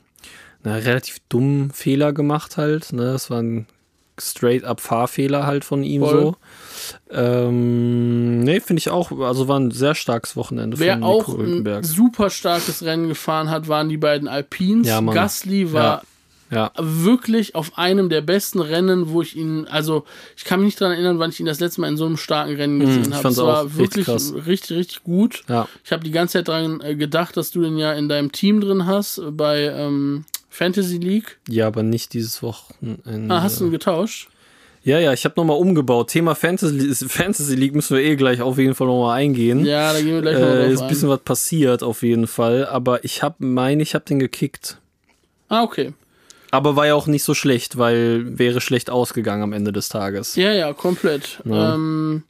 na, 0.64 0.76
relativ 0.76 1.18
dummen 1.30 1.72
Fehler 1.72 2.14
gemacht 2.14 2.58
halt. 2.58 2.92
Ne? 2.94 3.04
Das 3.14 3.30
war 3.30 3.42
ein 3.42 3.68
straight-up 4.20 4.82
Fahrfehler 4.82 5.46
halt 5.46 5.64
von 5.66 5.84
ihm 5.84 6.02
Voll. 6.02 6.22
so. 6.22 6.36
Ähm, 7.12 8.40
nee, 8.40 8.60
finde 8.60 8.80
ich 8.80 8.90
auch. 8.90 9.12
Also 9.20 9.48
war 9.48 9.60
ein 9.60 9.72
sehr 9.72 9.96
starkes 9.96 10.36
Wochenende 10.36 10.80
Wer 10.80 10.94
von 10.96 11.04
auch 11.04 11.28
Nico 11.28 11.40
ein 11.40 11.46
Hülkenberg. 11.46 11.86
super 11.86 12.30
starkes 12.30 12.84
Rennen 12.84 13.08
gefahren 13.10 13.50
hat, 13.50 13.68
waren 13.68 13.90
die 13.90 13.98
beiden 13.98 14.28
Alpines. 14.28 14.88
Ja, 14.88 15.02
Mann. 15.02 15.16
Gasly 15.16 15.74
war 15.74 16.04
Ja, 16.50 16.72
wirklich 16.80 17.56
auf 17.56 17.78
einem 17.78 18.08
der 18.10 18.22
besten 18.22 18.62
Rennen, 18.62 19.10
wo 19.10 19.22
ich 19.22 19.36
ihn, 19.36 19.68
also 19.70 20.06
ich 20.38 20.46
kann 20.46 20.62
mich 20.62 20.68
nicht 20.68 20.82
daran 20.82 20.94
erinnern, 20.94 21.20
wann 21.20 21.30
ich 21.30 21.40
ihn 21.42 21.46
das 21.46 21.60
letzte 21.60 21.82
Mal 21.82 21.90
in 21.90 21.98
so 21.98 22.06
einem 22.06 22.16
starken 22.18 22.56
Rennen 22.56 22.80
gesehen 22.80 23.10
ich 23.10 23.14
habe. 23.16 23.28
Es 23.28 23.38
auch 23.40 23.48
war 23.48 23.64
richtig 23.66 23.78
wirklich 23.80 24.06
krass. 24.06 24.34
richtig, 24.48 24.78
richtig 24.78 25.04
gut. 25.04 25.44
ja. 25.50 25.68
Ich 25.84 25.92
habe 25.92 26.04
die 26.06 26.12
ganze 26.12 26.34
Zeit 26.40 26.48
daran 26.48 26.80
äh, 26.82 26.96
gedacht, 26.96 27.36
dass 27.36 27.52
du 27.52 27.62
den 27.62 27.78
ja 27.78 27.92
in 27.94 28.08
deinem 28.08 28.32
Team 28.32 28.62
drin 28.62 28.86
hast, 28.86 29.22
bei 29.32 29.64
ähm, 29.64 30.24
Fantasy 30.58 30.98
League. 30.98 31.38
Ja, 31.48 31.68
aber 31.68 31.84
nicht 31.84 32.14
dieses 32.14 32.42
Wochenende. 32.42 33.32
Ah, 33.34 33.44
hast 33.44 33.60
du 33.60 33.66
ihn 33.66 33.72
getauscht? 33.72 34.28
Ja, 34.84 34.98
ja, 35.00 35.14
ich 35.14 35.24
habe 35.24 35.36
nochmal 35.38 35.58
umgebaut. 35.58 36.10
Thema 36.10 36.34
Fantasy, 36.34 36.96
Fantasy 37.08 37.54
League 37.54 37.76
müssen 37.76 37.96
wir 37.96 38.04
eh 38.04 38.16
gleich 38.16 38.42
auf 38.42 38.58
jeden 38.58 38.74
Fall 38.74 38.88
nochmal 38.88 39.20
eingehen. 39.20 39.66
Ja, 39.66 39.94
da 39.94 40.00
gehen 40.00 40.16
wir 40.16 40.22
gleich 40.22 40.40
noch 40.40 40.48
äh, 40.48 40.64
drauf 40.64 40.72
ist 40.72 40.82
ein 40.82 40.88
bisschen 40.88 41.10
was 41.10 41.20
passiert 41.20 41.84
auf 41.84 42.02
jeden 42.02 42.26
Fall, 42.26 42.66
aber 42.66 43.04
ich 43.04 43.22
habe 43.22 43.46
meine, 43.46 43.84
ich 43.84 43.94
habe 43.94 44.06
den 44.06 44.18
gekickt. 44.18 44.80
Ah, 45.48 45.62
okay. 45.62 45.94
Aber 46.50 46.76
war 46.76 46.88
ja 46.88 46.96
auch 46.96 47.06
nicht 47.06 47.24
so 47.24 47.36
schlecht, 47.36 47.78
weil 47.78 48.40
wäre 48.40 48.60
schlecht 48.60 48.90
ausgegangen 48.90 49.44
am 49.44 49.54
Ende 49.54 49.72
des 49.72 49.90
Tages. 49.90 50.36
Ja, 50.38 50.54
ja, 50.54 50.74
komplett. 50.74 51.40
Ja. 51.46 51.76
Ähm, 51.76 52.24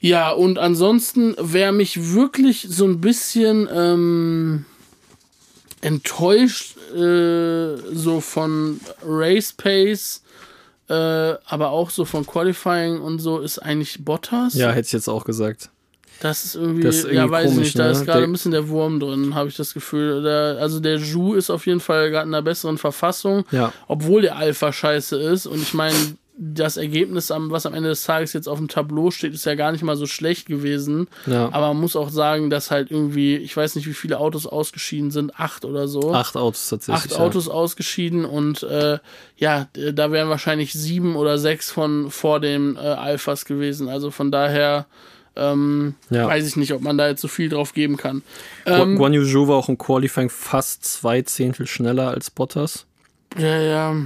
ja, 0.00 0.32
und 0.32 0.58
ansonsten, 0.58 1.36
wer 1.38 1.70
mich 1.70 2.14
wirklich 2.14 2.66
so 2.68 2.84
ein 2.84 3.00
bisschen, 3.00 3.68
ähm, 3.72 4.64
enttäuscht 5.80 6.76
äh, 6.94 7.76
so 7.92 8.20
von 8.20 8.80
Race 9.04 9.52
Pace, 9.52 10.22
äh, 10.88 10.94
aber 10.94 11.70
auch 11.70 11.90
so 11.90 12.04
von 12.04 12.26
Qualifying 12.26 13.00
und 13.00 13.18
so 13.18 13.40
ist 13.40 13.58
eigentlich 13.58 14.04
Bottas. 14.04 14.54
Ja, 14.54 14.70
hätte 14.70 14.86
ich 14.86 14.92
jetzt 14.92 15.08
auch 15.08 15.24
gesagt. 15.24 15.70
Das 16.20 16.44
ist 16.46 16.54
irgendwie, 16.54 16.82
Das 16.82 16.96
ist 16.96 17.02
irgendwie 17.04 17.16
ja, 17.16 17.30
weiß 17.30 17.44
ich 17.50 17.50
komisch, 17.56 17.64
nicht, 17.66 17.78
da 17.78 17.84
ne? 17.86 17.90
ist 17.90 18.06
gerade 18.06 18.22
ein 18.24 18.32
bisschen 18.32 18.52
der 18.52 18.68
Wurm 18.68 19.00
drin, 19.00 19.34
habe 19.34 19.50
ich 19.50 19.56
das 19.56 19.74
Gefühl. 19.74 20.22
Der, 20.22 20.56
also 20.60 20.80
der 20.80 20.96
Ju 20.96 21.34
ist 21.34 21.50
auf 21.50 21.66
jeden 21.66 21.80
Fall 21.80 22.10
gerade 22.10 22.26
in 22.26 22.34
einer 22.34 22.42
besseren 22.42 22.78
Verfassung, 22.78 23.44
Ja. 23.50 23.72
obwohl 23.86 24.22
der 24.22 24.36
Alpha 24.36 24.72
scheiße 24.72 25.20
ist. 25.20 25.44
Und 25.46 25.60
ich 25.60 25.74
meine, 25.74 25.94
das 26.38 26.76
Ergebnis, 26.76 27.30
am, 27.30 27.50
was 27.50 27.64
am 27.64 27.72
Ende 27.72 27.88
des 27.88 28.04
Tages 28.04 28.34
jetzt 28.34 28.46
auf 28.46 28.58
dem 28.58 28.68
Tableau 28.68 29.10
steht, 29.10 29.32
ist 29.32 29.46
ja 29.46 29.54
gar 29.54 29.72
nicht 29.72 29.82
mal 29.82 29.96
so 29.96 30.04
schlecht 30.06 30.46
gewesen. 30.46 31.08
Ja. 31.26 31.46
Aber 31.52 31.68
man 31.68 31.78
muss 31.80 31.96
auch 31.96 32.10
sagen, 32.10 32.50
dass 32.50 32.70
halt 32.70 32.90
irgendwie, 32.90 33.36
ich 33.36 33.56
weiß 33.56 33.74
nicht, 33.74 33.86
wie 33.86 33.94
viele 33.94 34.18
Autos 34.18 34.46
ausgeschieden 34.46 35.10
sind, 35.10 35.38
acht 35.40 35.64
oder 35.64 35.88
so. 35.88 36.12
Acht 36.12 36.36
Autos 36.36 36.68
tatsächlich. 36.68 37.12
Acht 37.12 37.18
Autos 37.20 37.48
ausgeschieden 37.48 38.26
und 38.26 38.62
äh, 38.64 38.98
ja, 39.38 39.68
da 39.72 40.12
wären 40.12 40.28
wahrscheinlich 40.28 40.74
sieben 40.74 41.16
oder 41.16 41.38
sechs 41.38 41.70
von 41.70 42.10
vor 42.10 42.38
dem 42.40 42.76
äh, 42.76 42.80
Alphas 42.80 43.46
gewesen. 43.46 43.88
Also 43.88 44.10
von 44.10 44.30
daher 44.30 44.84
ähm, 45.36 45.94
Ja. 46.10 46.26
weiß 46.26 46.46
ich 46.46 46.56
nicht, 46.56 46.72
ob 46.74 46.82
man 46.82 46.98
da 46.98 47.08
jetzt 47.08 47.22
so 47.22 47.28
viel 47.28 47.48
drauf 47.48 47.72
geben 47.72 47.96
kann. 47.96 48.22
Ja. 48.66 48.82
Ähm, 48.82 48.96
Guan 48.96 49.14
Yu 49.14 49.24
Zhou 49.24 49.48
war 49.48 49.56
auch 49.56 49.68
im 49.70 49.78
Qualifying 49.78 50.28
fast 50.28 50.84
zwei 50.84 51.22
Zehntel 51.22 51.66
schneller 51.66 52.08
als 52.10 52.30
Bottas. 52.30 52.84
ja, 53.38 53.58
ja. 53.60 53.96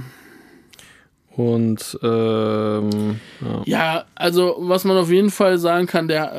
Und 1.37 1.97
ähm, 2.03 3.21
ja. 3.39 3.61
Ja, 3.65 4.05
also 4.15 4.57
was 4.59 4.83
man 4.83 4.97
auf 4.97 5.09
jeden 5.09 5.31
Fall 5.31 5.57
sagen 5.59 5.87
kann, 5.87 6.09
der 6.09 6.33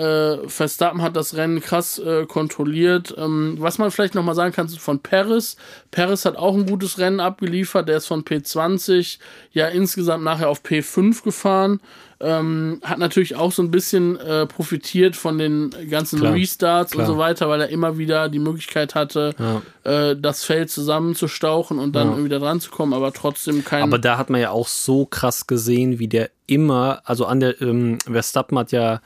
äh, 0.45 0.49
Verstappen 0.49 1.01
hat 1.01 1.17
das 1.17 1.35
Rennen 1.35 1.61
krass 1.61 1.99
äh, 1.99 2.27
kontrolliert. 2.27 3.15
Ähm, 3.17 3.57
was 3.59 3.79
man 3.79 3.91
vielleicht 3.91 4.15
nochmal 4.15 4.35
sagen 4.35 4.53
kann 4.53 4.69
von 4.69 5.01
Paris. 5.01 5.57
Paris 5.91 6.27
hat 6.27 6.37
auch 6.37 6.55
ein 6.55 6.67
gutes 6.67 6.99
Rennen 6.99 7.21
abgeliefert. 7.21 7.89
Der 7.89 7.97
ist 7.97 8.07
von 8.07 8.23
P20 8.23 9.19
ja 9.53 9.69
insgesamt 9.69 10.25
nachher 10.25 10.51
auf 10.51 10.63
P5 10.63 11.25
gefahren. 11.25 11.81
Ähm, 12.25 12.81
hat 12.85 12.99
natürlich 12.99 13.35
auch 13.35 13.51
so 13.51 13.63
ein 13.63 13.73
bisschen 13.73 14.17
äh, 14.17 14.47
profitiert 14.47 15.17
von 15.17 15.39
den 15.39 15.71
ganzen 15.91 16.21
Klar, 16.21 16.35
Restarts 16.35 16.93
klar. 16.93 17.09
und 17.09 17.13
so 17.15 17.19
weiter, 17.19 17.49
weil 17.49 17.61
er 17.63 17.69
immer 17.69 17.99
wieder 17.99 18.29
die 18.29 18.39
Möglichkeit 18.39 18.95
hatte, 18.95 19.35
äh, 19.83 20.15
das 20.17 20.45
Feld 20.45 20.71
zusammenzustauchen 20.71 21.79
und 21.81 21.97
dann 21.97 22.23
Ja. 22.23 22.29
da 22.29 22.39
dran 22.39 22.61
zu 22.61 22.71
kommen, 22.71 22.93
aber 22.93 23.13
trotzdem 23.13 23.65
kein. 23.65 23.83
Aber 23.83 23.99
da 23.99 24.19
hat 24.19 24.31
man 24.31 24.41
ja 24.41 24.51
auch 24.51 24.69
so 24.69 25.05
krass 25.05 25.47
gesehen, 25.49 25.99
wie 25.99 26.07
der 26.09 26.31
immer, 26.47 27.03
also 27.05 27.27
an 27.27 27.41
der, 27.41 27.61
ähm, 27.61 27.99
Verstappen 28.09 28.57
hat 28.59 28.71
ja 28.73 29.01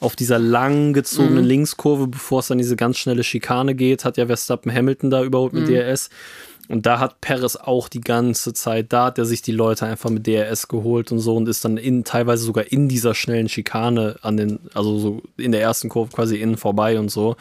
auf 0.00 0.16
dieser 0.16 0.38
lang 0.38 0.92
gezogenen 0.92 1.44
Mhm. 1.44 1.48
Linkskurve, 1.48 2.06
bevor 2.08 2.40
es 2.40 2.48
dann 2.48 2.58
diese 2.58 2.76
ganz 2.76 2.98
schnelle 2.98 3.22
Schikane 3.24 3.74
geht, 3.74 4.04
hat 4.04 4.16
ja 4.18 4.26
Verstappen 4.26 4.72
Hamilton 4.74 5.10
da 5.10 5.22
überholt 5.22 5.52
Mhm. 5.52 5.60
mit 5.60 5.68
DRS. 5.70 6.10
Und 6.68 6.86
da 6.86 6.98
hat 6.98 7.20
Perez 7.20 7.56
auch 7.56 7.88
die 7.88 8.00
ganze 8.00 8.52
Zeit, 8.52 8.92
da 8.92 9.06
hat 9.06 9.18
er 9.18 9.24
sich 9.24 9.42
die 9.42 9.52
Leute 9.52 9.86
einfach 9.86 10.10
mit 10.10 10.26
DRS 10.26 10.68
geholt 10.68 11.12
und 11.12 11.20
so 11.20 11.36
und 11.36 11.48
ist 11.48 11.64
dann 11.64 11.76
in, 11.76 12.04
teilweise 12.04 12.44
sogar 12.44 12.70
in 12.72 12.88
dieser 12.88 13.14
schnellen 13.14 13.48
Schikane 13.48 14.16
an 14.22 14.36
den, 14.36 14.58
also 14.74 14.98
so 14.98 15.22
in 15.36 15.52
der 15.52 15.62
ersten 15.62 15.88
Kurve 15.88 16.12
quasi 16.12 16.36
innen 16.36 16.56
vorbei 16.56 16.98
und 16.98 17.10
so. 17.10 17.36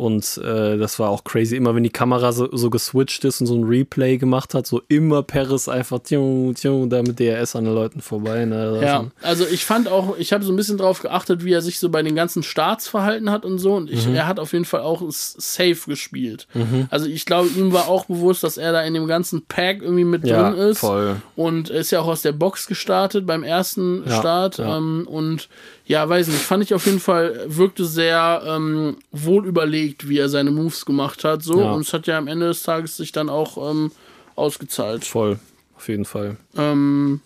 Und 0.00 0.38
äh, 0.42 0.78
das 0.78 0.98
war 0.98 1.10
auch 1.10 1.24
crazy. 1.24 1.56
Immer 1.56 1.74
wenn 1.74 1.82
die 1.82 1.90
Kamera 1.90 2.32
so, 2.32 2.48
so 2.56 2.70
geswitcht 2.70 3.22
ist 3.26 3.42
und 3.42 3.46
so 3.46 3.54
ein 3.54 3.64
Replay 3.64 4.16
gemacht 4.16 4.54
hat, 4.54 4.66
so 4.66 4.80
immer 4.88 5.22
Perez 5.22 5.68
einfach 5.68 5.98
tju, 5.98 6.54
tju, 6.54 6.86
da 6.86 7.02
mit 7.02 7.20
DRS 7.20 7.54
an 7.54 7.66
den 7.66 7.74
Leuten 7.74 8.00
vorbei. 8.00 8.46
Ne? 8.46 8.80
Ja, 8.82 9.04
also 9.20 9.46
ich 9.46 9.66
fand 9.66 9.88
auch, 9.88 10.16
ich 10.16 10.32
habe 10.32 10.42
so 10.42 10.52
ein 10.54 10.56
bisschen 10.56 10.78
drauf 10.78 11.02
geachtet, 11.02 11.44
wie 11.44 11.52
er 11.52 11.60
sich 11.60 11.78
so 11.78 11.90
bei 11.90 12.02
den 12.02 12.14
ganzen 12.14 12.42
Starts 12.42 12.88
verhalten 12.88 13.30
hat 13.30 13.44
und 13.44 13.58
so. 13.58 13.74
Und 13.74 13.90
ich, 13.90 14.06
Mhm. 14.06 14.14
er 14.14 14.26
hat 14.26 14.40
auf 14.40 14.54
jeden 14.54 14.64
Fall 14.64 14.80
auch 14.80 15.02
safe 15.10 15.76
gespielt. 15.86 16.46
Also 16.90 17.04
ich 17.06 17.26
glaube, 17.26 17.50
ihm 17.50 17.74
war 17.74 17.86
auch 17.88 18.06
bewusst, 18.06 18.42
dass 18.42 18.56
er 18.56 18.72
da 18.72 18.80
in 18.82 18.94
dem 18.94 19.06
ganzen 19.06 19.42
Pack 19.46 19.82
irgendwie 19.82 20.04
mit 20.04 20.26
Ja, 20.26 20.50
drin 20.50 20.58
ist. 20.70 20.78
voll. 20.78 21.16
Und 21.36 21.68
er 21.68 21.80
ist 21.80 21.90
ja 21.90 22.00
auch 22.00 22.06
aus 22.08 22.22
der 22.22 22.32
Box 22.32 22.66
gestartet 22.66 23.26
beim 23.26 23.42
ersten 23.42 24.02
Ja, 24.08 24.18
Start. 24.18 24.56
ja. 24.56 24.78
Ähm, 24.78 25.06
und 25.06 25.50
ja, 25.90 26.08
weiß 26.08 26.28
nicht, 26.28 26.38
fand 26.40 26.62
ich 26.62 26.72
auf 26.72 26.86
jeden 26.86 27.00
Fall, 27.00 27.46
wirkte 27.48 27.84
sehr 27.84 28.42
ähm, 28.46 28.96
wohl 29.10 29.44
überlegt, 29.44 30.08
wie 30.08 30.18
er 30.18 30.28
seine 30.28 30.52
Moves 30.52 30.86
gemacht 30.86 31.24
hat. 31.24 31.42
So. 31.42 31.60
Ja. 31.60 31.72
Und 31.72 31.80
es 31.80 31.92
hat 31.92 32.06
ja 32.06 32.16
am 32.16 32.28
Ende 32.28 32.46
des 32.46 32.62
Tages 32.62 32.96
sich 32.96 33.10
dann 33.10 33.28
auch 33.28 33.70
ähm, 33.70 33.90
ausgezahlt. 34.36 35.04
Voll, 35.04 35.40
auf 35.76 35.88
jeden 35.88 36.04
Fall. 36.04 36.36
Ähm, 36.56 37.20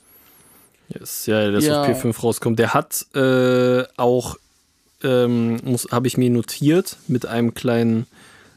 Yes, 0.88 1.26
ja, 1.26 1.50
der 1.50 1.58
ist 1.58 1.66
Ja. 1.66 1.82
auf 1.82 1.88
P5 1.88 2.20
rauskommt. 2.22 2.58
Der 2.58 2.72
hat 2.74 3.06
äh, 3.14 3.84
auch, 3.96 4.36
ähm, 5.02 5.58
habe 5.90 6.06
ich 6.06 6.16
mir 6.16 6.30
notiert, 6.30 6.96
mit 7.06 7.26
einem 7.26 7.52
kleinen 7.54 8.06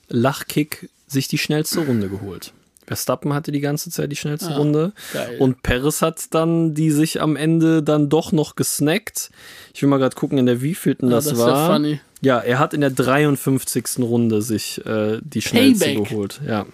Lachkick 0.10 0.90
sich 1.08 1.28
die 1.28 1.38
schnellste 1.38 1.82
Runde 1.82 2.10
geholt. 2.10 2.52
Verstappen 2.88 3.34
hatte 3.34 3.52
die 3.52 3.60
ganze 3.60 3.92
Zeit 3.92 4.12
die 4.12 4.16
schnellste 4.16 4.52
Ah, 4.52 4.58
Runde. 4.58 4.94
geil. 5.14 5.36
Und 5.40 5.62
Perez 5.62 6.02
hat 6.02 6.34
dann 6.34 6.74
die 6.74 6.90
sich 6.92 7.22
am 7.22 7.36
Ende 7.36 7.84
dann 7.84 8.10
doch 8.10 8.32
noch 8.32 8.56
gesnackt. 8.56 9.30
Ich 9.74 9.82
will 9.82 9.90
mal 9.90 9.98
gerade 10.00 10.16
gucken, 10.16 10.38
in 10.38 10.46
der 10.46 10.62
wievielten 10.62 11.10
das, 11.10 11.26
das 11.26 11.34
ist 11.34 11.40
ja 11.40 11.46
war. 11.48 11.74
funny. 11.76 12.00
Ja, 12.22 12.40
er 12.40 12.58
hat 12.60 12.74
in 12.74 12.82
der 12.82 12.90
53. 12.90 14.00
Runde 14.00 14.42
sich 14.42 14.84
äh, 14.86 15.20
die 15.22 15.42
schnellste 15.42 15.86
Payback. 15.86 16.10
geholt. 16.10 16.42
Ja. 16.48 16.66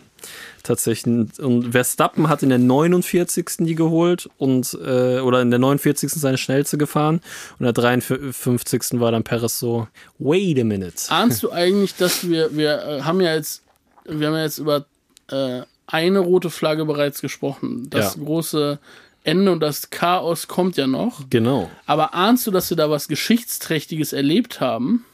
Tatsächlich. 0.62 1.40
Und 1.40 1.72
Verstappen 1.74 2.30
hat 2.30 2.44
in 2.44 2.50
der 2.50 2.58
49. 2.58 3.46
die 3.60 3.76
geholt 3.76 4.30
und 4.38 4.78
äh, 4.82 5.20
oder 5.20 5.42
in 5.42 5.50
der 5.50 5.60
49. 5.60 6.10
seine 6.14 6.38
schnellste 6.38 6.78
gefahren. 6.78 7.16
Und 7.60 7.60
in 7.60 7.66
der 7.66 7.74
53. 7.74 9.00
war 9.02 9.12
dann 9.12 9.24
Perez 9.24 9.60
so, 9.60 9.88
wait 10.20 10.58
a 10.60 10.64
minute. 10.64 10.96
Ahnst 11.10 11.44
du 11.44 11.52
eigentlich, 11.52 11.96
dass 11.96 12.30
wir, 12.30 12.56
wir 12.56 12.82
äh, 12.82 13.02
haben 13.02 13.20
ja 13.20 13.36
jetzt, 13.36 13.64
wir 14.06 14.28
haben 14.28 14.36
ja 14.36 14.44
jetzt 14.44 14.60
über 14.60 14.86
äh, 15.30 15.64
eine 15.88 16.20
rote 16.20 16.50
Flagge 16.50 16.86
bereits 16.86 17.22
gesprochen. 17.22 17.90
Das 17.90 18.16
Ja. 18.16 18.24
große 18.24 18.80
Ende 19.24 19.52
und 19.52 19.60
das 19.62 19.90
Chaos 19.90 20.48
kommt 20.48 20.76
ja 20.78 20.88
noch. 20.88 21.22
Genau. 21.30 21.70
Aber 21.86 22.14
ahnst 22.14 22.46
du, 22.48 22.52
dass 22.52 22.70
wir 22.70 22.78
da 22.78 22.90
was 22.90 23.08
Geschichtsträchtiges 23.08 24.12
erlebt 24.14 24.60
haben? 24.60 25.06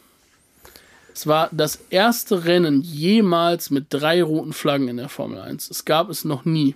Es 1.14 1.28
war 1.28 1.50
das 1.52 1.80
erste 1.90 2.46
Rennen 2.46 2.82
jemals 2.82 3.70
mit 3.72 3.88
drei 3.90 4.24
roten 4.24 4.54
Flaggen 4.54 4.88
in 4.88 4.98
der 4.98 5.10
Formel 5.10 5.40
1. 5.42 5.70
Es 5.70 5.86
gab 5.86 6.10
es 6.10 6.24
noch 6.24 6.46
nie. 6.46 6.76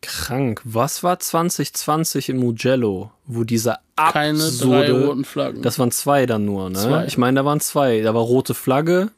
Krank. 0.00 0.60
Was 0.64 1.02
war 1.02 1.18
2020 1.18 2.28
in 2.28 2.38
Mugello, 2.38 3.10
wo 3.26 3.44
dieser 3.44 3.80
Keine 3.96 4.38
drei 4.38 4.46
absurde... 4.46 5.06
roten 5.06 5.24
Flaggen. 5.24 5.62
Das 5.62 5.78
waren 5.78 5.90
zwei 5.90 6.26
dann 6.26 6.44
nur, 6.44 6.70
ne? 6.70 6.78
Zwei. 6.78 7.04
Ich 7.06 7.18
meine, 7.18 7.40
da 7.40 7.44
waren 7.44 7.60
zwei. 7.60 8.00
Da 8.02 8.14
war 8.14 8.22
rote 8.22 8.54
Flagge. 8.54 9.10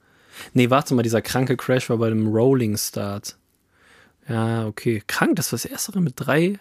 Nee, 0.54 0.70
warte 0.70 0.94
mal, 0.94 1.02
dieser 1.02 1.20
kranke 1.20 1.56
Crash 1.56 1.90
war 1.90 1.98
bei 1.98 2.08
dem 2.08 2.28
Rolling 2.28 2.76
Start. 2.78 3.36
Ja, 4.30 4.66
okay. 4.66 5.02
Krank, 5.08 5.34
das 5.36 5.50
war 5.50 5.56
das 5.56 5.64
erste 5.64 5.98
mit 6.00 6.14
drei 6.16 6.60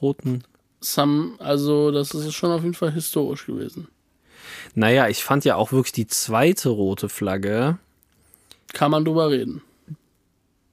roten. 0.00 0.44
Some, 0.80 1.34
also, 1.40 1.90
das 1.90 2.14
ist 2.14 2.32
schon 2.32 2.52
auf 2.52 2.62
jeden 2.62 2.74
Fall 2.74 2.92
historisch 2.92 3.46
gewesen. 3.46 3.88
Naja, 4.74 5.08
ich 5.08 5.24
fand 5.24 5.44
ja 5.44 5.56
auch 5.56 5.72
wirklich 5.72 5.92
die 5.92 6.06
zweite 6.06 6.68
rote 6.68 7.08
Flagge. 7.08 7.78
Kann 8.72 8.92
man 8.92 9.04
drüber 9.04 9.30
reden. 9.30 9.62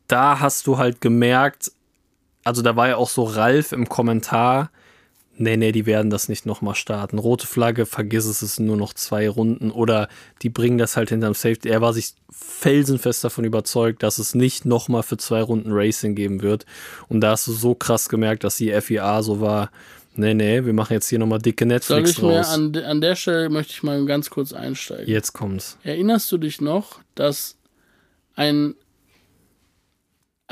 Da 0.08 0.40
hast 0.40 0.68
du 0.68 0.78
halt 0.78 1.02
gemerkt, 1.02 1.72
also 2.44 2.62
da 2.62 2.76
war 2.76 2.88
ja 2.88 2.98
auch 2.98 3.10
so 3.10 3.24
Ralf 3.24 3.72
im 3.72 3.90
Kommentar. 3.90 4.70
Nee, 5.40 5.56
nee, 5.56 5.72
die 5.72 5.86
werden 5.86 6.10
das 6.10 6.30
nicht 6.30 6.48
nochmal 6.48 6.74
starten. 6.74 7.20
Rote 7.20 7.46
Flagge, 7.46 7.86
vergiss 7.86 8.26
es, 8.26 8.42
es 8.42 8.56
sind 8.56 8.66
nur 8.66 8.76
noch 8.78 8.94
zwei 8.94 9.30
Runden. 9.30 9.70
Oder 9.70 10.10
die 10.42 10.50
bringen 10.50 10.80
das 10.80 10.98
halt 10.98 11.10
hinterm 11.10 11.36
Safety. 11.36 11.70
Er 11.70 11.82
war 11.82 11.94
sich 11.94 12.14
felsenfest 12.32 13.24
davon 13.24 13.46
überzeugt, 13.46 14.02
dass 14.02 14.18
es 14.18 14.34
nicht 14.34 14.66
nochmal 14.66 15.04
für 15.04 15.18
zwei 15.18 15.42
Runden 15.44 15.72
Racing 15.72 16.16
geben 16.16 16.42
wird. 16.42 16.66
Und 17.08 17.22
da 17.22 17.32
hast 17.32 17.46
du 17.46 17.52
so 17.52 17.76
krass 17.76 18.10
gemerkt, 18.10 18.44
dass 18.44 18.58
die 18.58 18.72
FIA 18.82 19.22
so 19.22 19.40
war, 19.40 19.70
nee, 20.16 20.34
nee, 20.34 20.66
wir 20.66 20.74
machen 20.74 20.94
jetzt 20.94 21.08
hier 21.08 21.20
nochmal 21.20 21.40
dicke 21.40 21.66
Soll 21.66 21.68
Netflix 22.02 22.10
ich 22.10 22.22
mir 22.22 22.38
draus. 22.38 22.50
an, 22.50 22.76
an 22.76 23.02
der 23.02 23.16
Stelle 23.16 23.50
möchte 23.50 23.74
ich 23.74 23.84
mal 23.84 24.04
ganz 24.06 24.32
kurz 24.32 24.54
einsteigen. 24.54 25.08
Jetzt 25.08 25.34
kommt's. 25.34 25.78
Erinnerst 25.84 26.32
du 26.32 26.40
dich 26.40 26.62
noch, 26.62 27.00
dass 27.14 27.58
ein 28.36 28.74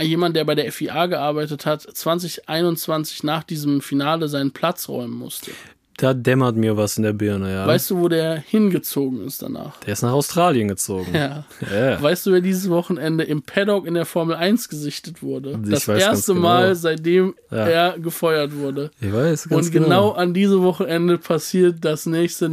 jemand, 0.04 0.36
der 0.36 0.44
bei 0.46 0.56
der 0.56 0.72
FIA 0.72 1.06
gearbeitet 1.08 1.66
hat, 1.66 1.82
2021 1.82 3.24
nach 3.24 3.44
diesem 3.44 3.82
Finale 3.82 4.28
seinen 4.28 4.52
Platz 4.52 4.90
räumen 4.90 5.14
musste? 5.14 5.52
Da 5.98 6.14
dämmert 6.14 6.58
mir 6.58 6.76
was 6.76 6.98
in 6.98 7.04
der 7.04 7.14
Birne, 7.14 7.50
ja. 7.54 7.66
Weißt 7.66 7.90
du, 7.90 8.00
wo 8.02 8.10
der 8.10 8.36
hingezogen 8.36 9.26
ist 9.26 9.42
danach? 9.42 9.80
der 9.80 9.94
ist 9.94 10.02
nach 10.02 10.12
Australien 10.12 10.68
gezogen. 10.68 11.08
Ja. 11.14 11.46
Ja. 11.74 12.02
Weißt 12.02 12.26
du, 12.26 12.34
wer 12.34 12.42
dieses 12.42 12.70
Wochenende 12.70 13.24
im 13.24 13.44
Paddock 13.44 13.88
in 13.88 13.94
der 13.94 14.06
Formel 14.06 14.36
1 14.36 14.68
gesichtet 14.68 15.24
wurde? 15.24 15.58
Ich 15.64 15.70
das 15.70 15.88
erste 15.88 16.34
genau. 16.34 16.44
Mal, 16.48 16.76
seitdem 16.76 17.34
Ja. 17.50 17.66
er 17.66 17.98
gefeuert 18.00 18.54
wurde. 18.58 18.92
Ich 19.00 19.14
weiß, 19.14 19.48
ganz 19.48 19.68
Und 19.68 19.72
genau 19.72 20.12
an 20.12 20.34
diesem 20.34 20.64
Wochenende 20.64 21.18
passiert 21.18 21.78
das 21.86 22.06
nächste 22.06 22.50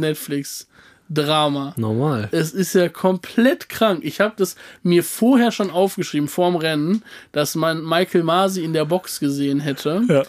Netflix-Drama. 1.13 1.73
Normal. 1.77 2.29
Es 2.31 2.51
ist 2.51 2.73
ja 2.73 2.89
komplett 2.89 3.69
krank. 3.69 4.01
Ich 4.03 4.19
habe 4.19 4.33
das 4.37 4.55
mir 4.81 5.03
vorher 5.03 5.51
schon 5.51 5.69
aufgeschrieben, 5.69 6.27
vorm 6.27 6.55
Rennen, 6.55 7.03
dass 7.31 7.55
man 7.55 7.83
Michael 7.83 8.23
Masi 8.23 8.63
in 8.63 8.73
der 8.73 8.85
Box 8.85 9.19
gesehen 9.19 9.59
hätte. 9.59 10.01
Ja. 10.07 10.23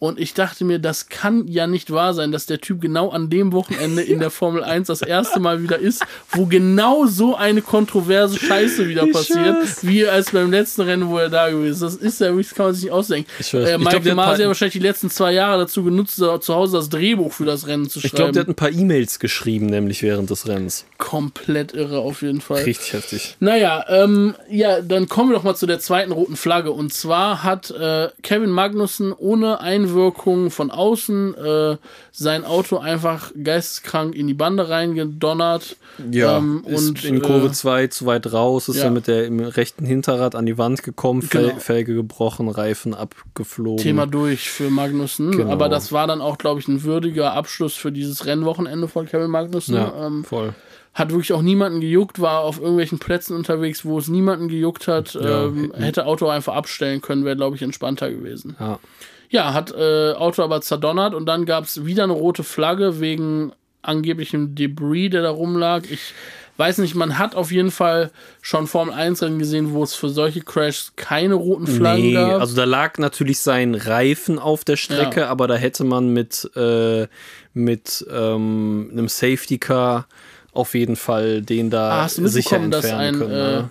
Und 0.00 0.18
ich 0.18 0.34
dachte 0.34 0.64
mir, 0.64 0.78
das 0.80 1.08
kann 1.10 1.46
ja 1.46 1.66
nicht 1.68 1.92
wahr 1.92 2.14
sein, 2.14 2.32
dass 2.32 2.46
der 2.46 2.60
Typ 2.60 2.80
genau 2.80 3.10
an 3.10 3.30
dem 3.30 3.52
Wochenende 3.52 4.02
in 4.02 4.18
der 4.18 4.30
Formel 4.30 4.64
1 4.64 4.88
das 4.88 5.02
erste 5.02 5.38
Mal 5.40 5.62
wieder 5.62 5.78
ist, 5.78 6.02
wo 6.32 6.46
genau 6.46 7.06
so 7.06 7.36
eine 7.36 7.62
kontroverse 7.62 8.38
Scheiße 8.38 8.88
wieder 8.88 9.04
Ich 9.04 9.12
passiert, 9.12 9.56
schwör's. 9.56 9.86
wie 9.86 10.08
als 10.08 10.32
beim 10.32 10.50
letzten 10.50 10.80
Rennen, 10.82 11.08
wo 11.08 11.18
er 11.18 11.28
da 11.28 11.50
gewesen 11.50 11.72
ist. 11.74 11.82
Das 11.82 11.94
ist 11.96 12.20
ja 12.20 12.28
wirklich, 12.28 12.48
das 12.48 12.56
kann 12.56 12.66
man 12.66 12.74
sich 12.74 12.84
nicht 12.84 12.92
ausdenken. 12.92 13.30
Ich. 13.38 13.52
Äh, 13.54 13.76
Michael 13.78 14.14
Masi 14.14 14.40
hat 14.42 14.48
wahrscheinlich 14.48 14.72
die 14.72 14.78
letzten 14.78 15.10
zwei 15.10 15.32
Jahre 15.32 15.60
dazu 15.60 15.84
genutzt, 15.84 16.16
zu 16.16 16.54
Hause 16.54 16.78
das 16.78 16.88
Drehbuch 16.88 17.32
für 17.32 17.44
das 17.44 17.66
Rennen 17.66 17.88
zu 17.90 18.00
Ich 18.02 18.12
glaube, 18.12 18.32
der 18.32 18.40
hat 18.40 18.46
schreiben. 18.46 18.52
ein 18.52 18.56
paar 18.56 18.72
E-Mails 18.72 19.18
geschrieben, 19.18 19.66
nämlich 19.66 20.02
während 20.02 20.30
des 20.30 20.48
Rennens. 20.48 20.86
Komplett 20.96 21.74
irre 21.74 21.98
auf 21.98 22.22
jeden 22.22 22.40
Fall. 22.40 22.62
Richtig 22.62 22.94
heftig. 22.94 23.36
Naja, 23.40 23.84
ähm, 23.88 24.34
ja, 24.48 24.80
dann 24.80 25.08
kommen 25.08 25.30
wir 25.30 25.36
doch 25.36 25.42
mal 25.42 25.56
zu 25.56 25.66
der 25.66 25.78
zweiten 25.80 26.12
roten 26.12 26.36
Flagge. 26.36 26.70
Und 26.72 26.94
zwar 26.94 27.42
hat 27.42 27.70
äh, 27.70 28.08
Kevin 28.22 28.50
Magnussen 28.50 29.12
ohne 29.12 29.60
Einwirkung 29.90 30.50
von 30.50 30.70
außen 30.70 31.34
äh, 31.34 31.76
sein 32.12 32.44
Auto 32.44 32.78
einfach 32.78 33.32
geisteskrank 33.42 34.14
in 34.14 34.26
die 34.26 34.34
Bande 34.34 34.68
reingedonnert. 34.68 35.76
ähm, 36.12 36.64
ist 36.66 36.88
und 36.88 37.04
in 37.04 37.20
Kurve 37.22 37.48
äh, 37.48 37.52
2 37.52 37.86
zu 37.88 38.06
weit 38.06 38.32
raus, 38.32 38.68
ist 38.68 38.76
ja. 38.76 38.84
dann 38.84 38.94
mit 38.94 39.06
der 39.06 39.26
im 39.26 39.40
rechten 39.40 39.84
Hinterrad 39.84 40.34
an 40.34 40.46
die 40.46 40.58
Wand 40.58 40.82
gekommen, 40.82 41.26
Genau. 41.30 41.54
Felge 41.58 41.94
gebrochen, 41.94 42.48
Reifen 42.48 42.94
abgeflogen. 42.94 43.82
Thema 43.82 44.06
durch 44.06 44.50
für 44.50 44.70
Magnussen. 44.70 45.32
Genau. 45.32 45.50
Aber 45.52 45.68
das 45.68 45.92
war 45.92 46.06
dann 46.06 46.20
auch, 46.20 46.38
glaube 46.38 46.60
ich, 46.60 46.68
ein 46.68 46.82
würdiger 46.84 47.32
Abschluss 47.34 47.74
für 47.74 47.92
dieses 47.92 48.26
Rennwochenende 48.26 48.88
von 48.88 49.06
Kevin 49.06 49.30
Magnussen. 49.30 49.74
Ja, 49.74 50.06
Ähm, 50.06 50.24
voll. 50.24 50.54
hat 50.94 51.10
wirklich 51.10 51.32
auch 51.32 51.42
niemanden 51.42 51.80
gejuckt, 51.80 52.20
war 52.20 52.40
auf 52.40 52.58
irgendwelchen 52.58 52.98
Plätzen 52.98 53.36
unterwegs, 53.36 53.84
wo 53.84 53.98
es 53.98 54.08
niemanden 54.08 54.48
gejuckt 54.48 54.88
hat. 54.88 55.14
Ja. 55.14 55.44
Ähm, 55.44 55.72
hätte 55.76 56.06
Auto 56.06 56.28
einfach 56.28 56.54
abstellen 56.54 57.00
können, 57.00 57.24
wäre, 57.24 57.36
glaube 57.36 57.56
ich, 57.56 57.62
entspannter 57.62 58.10
gewesen. 58.10 58.56
Ja. 58.58 58.78
Ja, 59.30 59.54
hat 59.54 59.72
äh, 59.72 60.12
Auto 60.12 60.42
aber 60.42 60.60
zerdonnert 60.60 61.14
und 61.14 61.26
dann 61.26 61.46
gab 61.46 61.64
es 61.64 61.84
wieder 61.86 62.02
eine 62.04 62.12
rote 62.12 62.42
Flagge 62.44 63.00
wegen 63.00 63.52
angeblichem 63.82 64.54
Debris, 64.54 65.10
der 65.10 65.22
da 65.22 65.30
rumlag. 65.30 65.84
Ich 65.90 66.12
weiß 66.56 66.78
nicht, 66.78 66.94
man 66.94 67.16
hat 67.18 67.34
auf 67.36 67.50
jeden 67.52 67.70
Fall 67.70 68.10
schon 68.42 68.66
Formel 68.66 68.92
1 68.92 69.22
Rennen 69.22 69.38
gesehen, 69.38 69.72
wo 69.72 69.82
es 69.82 69.94
für 69.94 70.10
solche 70.10 70.40
Crashs 70.40 70.92
keine 70.96 71.34
roten 71.34 71.66
Flaggen 71.66 72.02
Nee, 72.02 72.12
gab. 72.14 72.40
also 72.40 72.54
da 72.56 72.64
lag 72.64 72.98
natürlich 72.98 73.40
sein 73.40 73.74
Reifen 73.74 74.38
auf 74.38 74.64
der 74.64 74.76
Strecke, 74.76 75.20
Ja. 75.20 75.28
aber 75.28 75.46
da 75.48 75.54
hätte 75.54 75.84
man 75.84 76.08
mit, 76.12 76.50
äh, 76.56 77.06
mit 77.54 78.04
ähm, 78.12 78.90
einem 78.92 79.08
Safety 79.08 79.58
Car 79.58 80.06
auf 80.52 80.74
jeden 80.74 80.96
Fall 80.96 81.40
den 81.40 81.70
da 81.70 81.90
Ah, 81.90 82.02
hast 82.02 82.18
du 82.18 82.26
sicher 82.26 82.58
mitbekommen, 82.58 82.70
dass 82.72 82.84
entfernen 82.84 83.14
ein 83.14 83.18
können. 83.18 83.30
äh, 83.32 83.60
ne? 83.62 83.70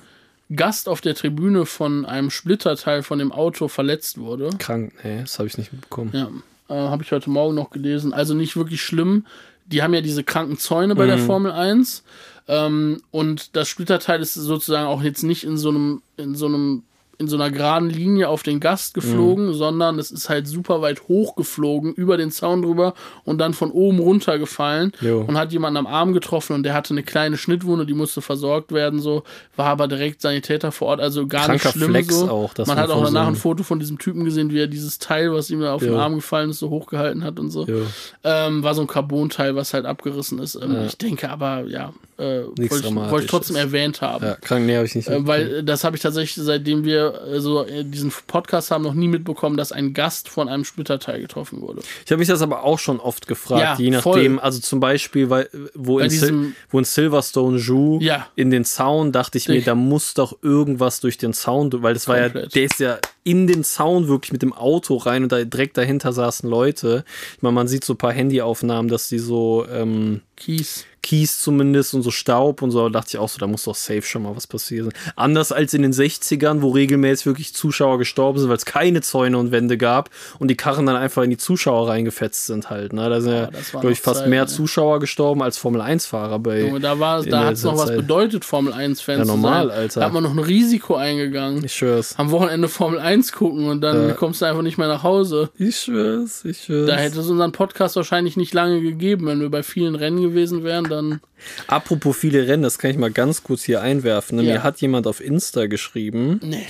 Gast 0.55 0.89
auf 0.89 1.01
der 1.01 1.15
Tribüne 1.15 1.65
von 1.65 2.05
einem 2.05 2.29
Splitterteil 2.31 3.03
von 3.03 3.19
dem 3.19 3.31
Auto 3.31 3.67
verletzt 3.67 4.17
wurde? 4.17 4.49
Krank, 4.57 4.93
nee, 5.03 5.21
das 5.21 5.37
habe 5.39 5.47
ich 5.47 5.57
nicht 5.57 5.71
mitbekommen. 5.71 6.11
Ja, 6.13 6.29
äh, 6.69 6.89
habe 6.89 7.03
ich 7.03 7.11
heute 7.11 7.29
Morgen 7.29 7.55
noch 7.55 7.69
gelesen. 7.69 8.13
Also 8.13 8.33
nicht 8.33 8.55
wirklich 8.57 8.81
schlimm. 8.81 9.25
Die 9.67 9.83
haben 9.83 9.93
ja 9.93 10.01
diese 10.01 10.23
kranken 10.23 10.57
Zäune 10.57 10.95
bei 10.95 11.05
der 11.05 11.17
Mhm. 11.17 11.25
Formel 11.27 11.51
1. 11.51 12.03
Ähm, 12.47 13.03
und 13.11 13.55
das 13.55 13.67
Splitterteil 13.69 14.21
ist 14.21 14.33
sozusagen 14.33 14.87
auch 14.87 15.03
jetzt 15.03 15.21
nicht 15.21 15.43
in 15.43 15.57
so 15.57 15.69
einem, 15.69 16.01
in 16.17 16.33
so 16.33 16.47
einem, 16.47 16.83
in 17.19 17.27
so 17.27 17.35
einer 17.35 17.51
geraden 17.51 17.89
Linie 17.89 18.29
auf 18.29 18.43
den 18.43 18.59
Gast 18.59 18.93
geflogen, 18.93 19.47
Mhm. 19.49 19.53
sondern 19.53 19.99
es 19.99 20.09
ist 20.09 20.29
halt 20.29 20.47
super 20.47 20.81
weit 20.81 21.09
hochgeflogen, 21.09 21.93
über 21.93 22.17
den 22.17 22.31
Zaun 22.31 22.61
drüber 22.61 22.93
und 23.25 23.37
dann 23.39 23.53
von 23.53 23.71
oben 23.71 23.99
runter 23.99 24.39
gefallen 24.39 24.93
Jo. 25.01 25.25
und 25.27 25.37
hat 25.37 25.51
jemanden 25.51 25.77
am 25.77 25.85
Arm 25.85 26.13
getroffen 26.13 26.53
und 26.53 26.63
der 26.63 26.73
hatte 26.73 26.93
eine 26.93 27.03
kleine 27.03 27.37
Schnittwunde, 27.37 27.85
die 27.85 27.93
musste 27.93 28.21
versorgt 28.21 28.71
werden, 28.71 28.99
so, 28.99 29.23
war 29.57 29.67
aber 29.67 29.87
direkt 29.87 30.21
Sanitäter 30.21 30.71
vor 30.71 30.87
Ort, 30.87 31.01
also 31.01 31.27
gar 31.27 31.45
Kranker 31.45 31.67
nicht 31.69 31.77
schlimm 31.77 31.89
Flex 31.91 32.19
so. 32.19 32.29
auch, 32.29 32.57
Man 32.57 32.67
man 32.67 32.77
hat 32.77 32.89
auch 32.89 33.03
danach 33.03 33.27
ein 33.27 33.35
Foto 33.35 33.63
von 33.63 33.79
diesem 33.79 33.99
Typen 33.99 34.23
gesehen, 34.23 34.51
wie 34.51 34.59
er 34.61 34.67
dieses 34.67 34.97
Teil, 34.97 35.33
was 35.33 35.49
ihm 35.49 35.59
da 35.61 35.73
auf 35.73 35.81
den 35.83 35.93
Ja. 35.93 35.99
Arm 35.99 36.15
gefallen 36.15 36.49
ist, 36.51 36.59
so 36.59 36.69
hochgehalten 36.69 37.23
hat 37.23 37.37
und 37.39 37.51
so. 37.51 37.65
Jo. 37.65 37.81
Ähm, 38.23 38.63
war 38.63 38.73
so 38.75 38.81
ein 38.81 38.87
Carbon-Teil, 38.87 39.55
was 39.55 39.73
halt 39.73 39.85
abgerissen 39.85 40.39
ist. 40.39 40.55
Ähm, 40.55 40.85
Ich 40.87 40.97
denke 40.97 41.29
aber, 41.29 41.65
ja, 41.67 41.93
äh, 42.17 42.43
wollte 42.45 42.63
ich, 42.87 42.95
wollte 42.95 43.25
ich 43.25 43.29
trotzdem 43.31 43.55
erwähnt 43.57 44.01
haben. 44.01 44.25
Ja, 44.25 44.35
krank, 44.35 44.65
nee, 44.65 44.75
habe 44.75 44.85
ich 44.85 44.95
nicht 44.95 45.07
Äh, 45.09 45.25
weil 45.27 45.63
das 45.63 45.83
habe 45.83 45.95
ich 45.95 46.01
tatsächlich, 46.01 46.43
seitdem 46.45 46.83
wir 46.85 47.08
äh, 47.09 47.39
so 47.39 47.65
äh, 47.65 47.83
diesen 47.83 48.11
Podcast 48.27 48.71
haben, 48.71 48.83
noch 48.83 48.93
nie 48.93 49.07
mitbekommen, 49.07 49.57
dass 49.57 49.71
ein 49.71 49.93
Gast 49.93 50.29
von 50.29 50.47
einem 50.49 50.63
Splitterteil 50.65 51.21
getroffen 51.21 51.61
wurde. 51.61 51.81
Ich 52.05 52.11
habe 52.11 52.19
mich 52.19 52.27
das 52.27 52.41
aber 52.41 52.63
auch 52.63 52.79
schon 52.79 52.99
oft 52.99 53.27
gefragt, 53.27 53.61
Ja, 53.61 53.75
je 53.77 53.91
voll. 53.99 54.15
nachdem, 54.17 54.39
also 54.39 54.59
zum 54.59 54.79
Beispiel, 54.79 55.29
weil, 55.29 55.49
wo, 55.73 55.97
Bei 55.97 56.05
in, 56.05 56.09
Sil 56.11 56.53
wo 56.69 56.79
in 56.79 56.85
Silverstone 56.85 57.57
Ju 57.57 57.99
Ja. 58.01 58.27
in 58.35 58.49
den 58.51 58.65
Zaun, 58.65 59.11
dachte 59.11 59.37
ich 59.37 59.47
mir, 59.47 59.55
Dich. 59.55 59.65
da 59.65 59.75
muss 59.75 60.13
doch 60.13 60.37
irgendwas 60.41 60.99
durch 60.99 61.17
den 61.17 61.33
Zaun, 61.33 61.69
weil 61.83 61.93
das 61.93 62.07
war 62.07 62.17
ja, 62.17 62.23
Komplett. 62.29 62.55
der 62.55 62.63
ist 62.63 62.79
ja 62.79 62.97
in 63.29 63.45
den 63.45 63.63
Zaun 63.63 64.07
wirklich 64.07 64.31
mit 64.31 64.41
dem 64.41 64.53
Auto 64.53 64.97
rein 64.97 65.21
und 65.23 65.31
da 65.31 65.43
direkt 65.43 65.77
dahinter 65.77 66.13
saßen 66.13 66.49
Leute. 66.49 67.05
Ich 67.35 67.43
meine, 67.43 67.53
man 67.53 67.67
sieht 67.67 67.83
so 67.83 67.93
ein 67.93 67.97
paar 67.97 68.11
Handyaufnahmen, 68.11 68.89
dass 68.89 69.07
die 69.07 69.19
so 69.19 69.67
ähm, 69.71 70.21
Kies. 70.35 70.85
Kies 71.01 71.41
zumindest 71.41 71.93
und 71.93 72.01
so 72.01 72.11
Staub 72.11 72.61
und 72.61 72.71
so, 72.71 72.83
da 72.89 72.99
dachte 72.99 73.11
ich 73.11 73.17
auch 73.17 73.29
so, 73.29 73.39
da 73.39 73.47
muss 73.47 73.63
doch 73.63 73.75
safe 73.75 74.01
schon 74.01 74.23
mal 74.23 74.35
was 74.35 74.47
passieren. 74.47 74.91
Anders 75.15 75.51
als 75.51 75.73
in 75.73 75.81
den 75.81 75.93
60ern, 75.93 76.61
wo 76.61 76.69
regelmäßig 76.69 77.25
wirklich 77.25 77.53
Zuschauer 77.53 77.97
gestorben 77.97 78.39
sind, 78.39 78.49
weil 78.49 78.57
es 78.57 78.65
keine 78.65 79.01
Zäune 79.01 79.37
und 79.37 79.51
Wände 79.51 79.77
gab 79.77 80.09
und 80.39 80.49
die 80.49 80.57
Karren 80.57 80.85
dann 80.85 80.97
einfach 80.97 81.23
in 81.23 81.29
die 81.29 81.37
Zuschauer 81.37 81.87
reingefetzt 81.87 82.47
sind 82.47 82.69
halt. 82.69 82.93
Ne? 82.93 83.09
Da 83.09 83.21
sind 83.21 83.31
ja, 83.31 83.43
waren 83.43 83.53
glaube 83.71 83.91
ich, 83.91 84.01
fast 84.01 84.19
Zeiten, 84.19 84.29
mehr 84.29 84.43
ey. 84.43 84.47
Zuschauer 84.47 84.99
gestorben 84.99 85.41
als 85.41 85.57
Formel-1-Fahrer 85.57 86.39
bei. 86.39 86.61
Junge, 86.61 86.79
da 86.81 86.99
war, 86.99 87.23
da 87.23 87.45
hat 87.45 87.53
es 87.53 87.63
noch 87.63 87.77
was 87.77 87.87
Zeit. 87.87 87.97
bedeutet, 87.97 88.43
Formel 88.43 88.73
1-Fans 88.73 89.19
Ja, 89.19 89.25
normal. 89.25 89.71
Alter. 89.71 90.01
Da 90.01 90.05
hat 90.07 90.13
man 90.13 90.23
noch 90.23 90.31
ein 90.31 90.39
Risiko 90.39 90.95
eingegangen. 90.95 91.63
Ich 91.63 91.73
schwör's. 91.73 92.15
Am 92.17 92.31
Wochenende 92.31 92.67
Formel 92.67 92.99
1 92.99 93.18
gucken 93.31 93.65
und 93.67 93.81
dann 93.81 94.07
Ja. 94.09 94.13
kommst 94.13 94.41
du 94.41 94.45
einfach 94.45 94.61
nicht 94.61 94.77
mehr 94.77 94.87
nach 94.87 95.03
Hause. 95.03 95.49
Ich 95.57 95.77
schwör's, 95.81 96.43
ich 96.45 96.63
schwör's. 96.63 96.87
Da 96.89 96.95
hätte 96.95 97.19
es 97.19 97.27
unseren 97.27 97.51
Podcast 97.51 97.95
wahrscheinlich 97.95 98.37
nicht 98.37 98.53
lange 98.53 98.81
gegeben. 98.81 99.27
Wenn 99.27 99.39
wir 99.41 99.49
bei 99.49 99.63
vielen 99.63 99.95
Rennen 99.95 100.21
gewesen 100.21 100.63
wären, 100.63 100.85
dann. 100.89 101.19
Apropos 101.67 102.17
viele 102.17 102.47
Rennen, 102.47 102.63
das 102.63 102.77
kann 102.79 102.91
ich 102.91 102.97
mal 102.97 103.11
ganz 103.11 103.43
kurz 103.43 103.63
hier 103.63 103.81
einwerfen. 103.81 104.37
Ne? 104.37 104.43
Ja. 104.43 104.53
Mir 104.53 104.63
hat 104.63 104.81
jemand 104.81 105.05
auf 105.07 105.21
Insta 105.21 105.67
geschrieben. 105.67 106.39
Nee. 106.43 106.67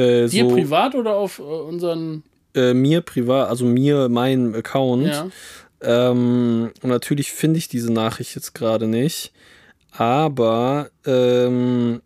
Äh, 0.00 0.28
Dir 0.28 0.44
so, 0.44 0.50
privat 0.54 0.94
oder 0.94 1.14
auf 1.16 1.38
äh, 1.38 1.42
unseren. 1.42 2.22
äh, 2.54 2.72
mir 2.74 3.00
privat, 3.00 3.48
also 3.48 3.64
mir, 3.64 4.08
mein 4.08 4.54
Account. 4.54 5.06
Ja. 5.06 5.28
Ähm, 5.80 6.70
und 6.82 6.88
natürlich 6.90 7.32
finde 7.32 7.58
ich 7.58 7.68
diese 7.68 7.92
Nachricht 7.92 8.34
jetzt 8.34 8.54
gerade 8.54 8.86
nicht. 8.86 9.32
Aber 9.90 10.90
ähm, 11.06 12.02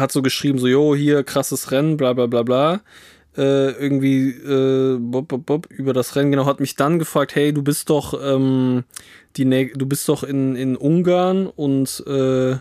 hat 0.00 0.12
so 0.12 0.22
geschrieben, 0.22 0.58
so, 0.58 0.66
jo, 0.66 0.94
hier 0.94 1.22
krasses 1.22 1.70
Rennen, 1.70 1.96
bla 1.96 2.12
bla 2.12 2.26
bla 2.26 2.42
bla. 2.42 2.80
Äh, 3.36 3.70
irgendwie 3.72 4.30
äh, 4.30 4.98
bop, 4.98 5.28
bop, 5.28 5.46
bop, 5.46 5.66
über 5.70 5.92
das 5.92 6.16
Rennen, 6.16 6.32
genau, 6.32 6.46
hat 6.46 6.58
mich 6.58 6.74
dann 6.74 6.98
gefragt, 6.98 7.34
hey, 7.36 7.52
du 7.52 7.62
bist 7.62 7.88
doch 7.88 8.12
ähm, 8.20 8.82
die 9.36 9.44
Nä- 9.46 9.76
du 9.76 9.86
bist 9.86 10.08
doch 10.08 10.24
in, 10.24 10.56
in 10.56 10.76
Ungarn 10.76 11.46
und 11.46 12.02
äh, 12.06 12.56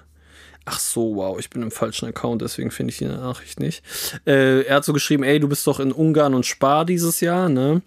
Ach 0.72 0.80
so, 0.80 1.16
wow, 1.16 1.40
ich 1.40 1.50
bin 1.50 1.64
im 1.64 1.72
falschen 1.72 2.08
Account, 2.08 2.44
deswegen 2.44 2.70
finde 2.70 2.92
ich 2.92 3.00
die 3.00 3.06
Nachricht 3.06 3.60
nicht. 3.60 3.82
Äh, 4.28 4.62
er 4.66 4.76
hat 4.76 4.86
so 4.86 4.94
geschrieben, 4.94 5.24
ey, 5.24 5.40
du 5.40 5.48
bist 5.48 5.66
doch 5.66 5.80
in 5.80 5.92
Ungarn 5.92 6.36
und 6.36 6.46
Spa 6.46 6.86
dieses 6.86 7.22
Jahr, 7.22 7.50
ne? 7.50 7.82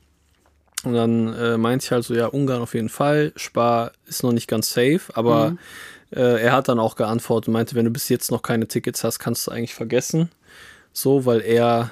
Und 0.83 0.95
dann 0.95 1.33
äh, 1.33 1.57
meinte 1.59 1.85
ich 1.85 1.93
halt 1.93 2.03
so, 2.03 2.13
ja, 2.13 2.27
Ungarn 2.27 2.61
auf 2.61 2.75
jeden 2.75 2.89
Fall. 2.89 3.33
Spa 3.37 3.93
ist 4.09 4.25
noch 4.25 4.33
nicht 4.33 4.49
ganz 4.49 4.71
safe, 4.73 5.01
aber 5.15 5.57
äh, 6.13 6.41
er 6.41 6.53
hat 6.53 6.69
dann 6.69 6.79
auch 6.79 6.97
geantwortet 6.97 7.49
und 7.49 7.55
meinte, 7.55 7.75
wenn 7.75 7.85
du 7.85 7.91
bis 7.91 8.09
jetzt 8.09 8.31
noch 8.31 8.43
keine 8.43 8.69
Tickets 8.69 9.05
hast, 9.05 9.19
kannst 9.19 9.47
du 9.47 9.51
eigentlich 9.51 9.75
vergessen. 9.75 10.31
So, 10.93 11.25
weil 11.25 11.41
er 11.41 11.91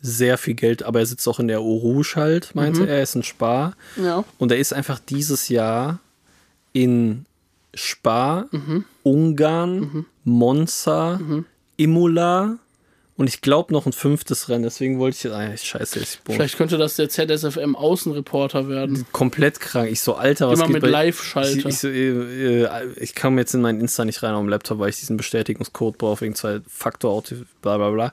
sehr 0.00 0.38
viel 0.38 0.54
Geld, 0.54 0.82
aber 0.82 1.00
er 1.00 1.06
sitzt 1.06 1.26
auch 1.28 1.40
in 1.40 1.48
der 1.48 1.58
Eau 1.58 1.76
Rouge 1.76 2.14
halt, 2.16 2.54
meinte 2.54 2.86
er, 2.86 2.96
er 2.96 3.02
ist 3.02 3.14
in 3.14 3.22
Spa. 3.22 3.74
Ja. 3.96 4.24
Und 4.38 4.52
er 4.52 4.58
ist 4.58 4.72
einfach 4.72 4.98
dieses 4.98 5.48
Jahr 5.48 6.00
in 6.72 7.24
Spa, 7.74 8.46
Ungarn, 9.02 10.06
Monza, 10.24 11.20
Imola 11.76 12.58
und 13.16 13.28
ich 13.28 13.40
glaube 13.40 13.72
noch 13.72 13.86
ein 13.86 13.92
fünftes 13.92 14.48
Rennen. 14.50 14.62
Deswegen 14.62 14.98
wollte 14.98 15.16
ich 15.16 15.24
jetzt, 15.24 15.32
ah, 15.32 15.56
scheiße, 15.56 16.00
ich 16.00 16.18
bin 16.20 16.34
Vielleicht 16.34 16.58
könnte 16.58 16.76
das 16.76 16.96
der 16.96 17.08
ZSFM 17.08 17.74
Außenreporter 17.74 18.68
werden. 18.68 19.06
komplett 19.12 19.58
krank. 19.58 19.90
Ich 19.90 20.02
so, 20.02 20.14
Alter, 20.14 20.48
was 20.48 20.58
Immer 20.58 20.68
geht 20.68 20.82
mit. 20.82 20.90
Live-Schalter. 20.90 21.56
Ich, 21.56 21.64
ich, 21.64 21.78
so, 21.78 21.88
äh, 21.88 22.64
äh, 22.64 22.88
ich 22.96 23.14
kam 23.14 23.38
jetzt 23.38 23.54
in 23.54 23.62
meinen 23.62 23.80
Insta 23.80 24.04
nicht 24.04 24.22
rein 24.22 24.34
auf 24.34 24.40
dem 24.40 24.50
Laptop, 24.50 24.78
weil 24.78 24.90
ich 24.90 24.96
diesen 24.96 25.16
Bestätigungscode 25.16 25.96
brauche 25.96 26.20
wegen 26.20 26.34
zwei 26.34 26.60
faktor 26.68 27.22
bla 27.62 27.78
bla 27.78 27.90
bla. 27.90 28.12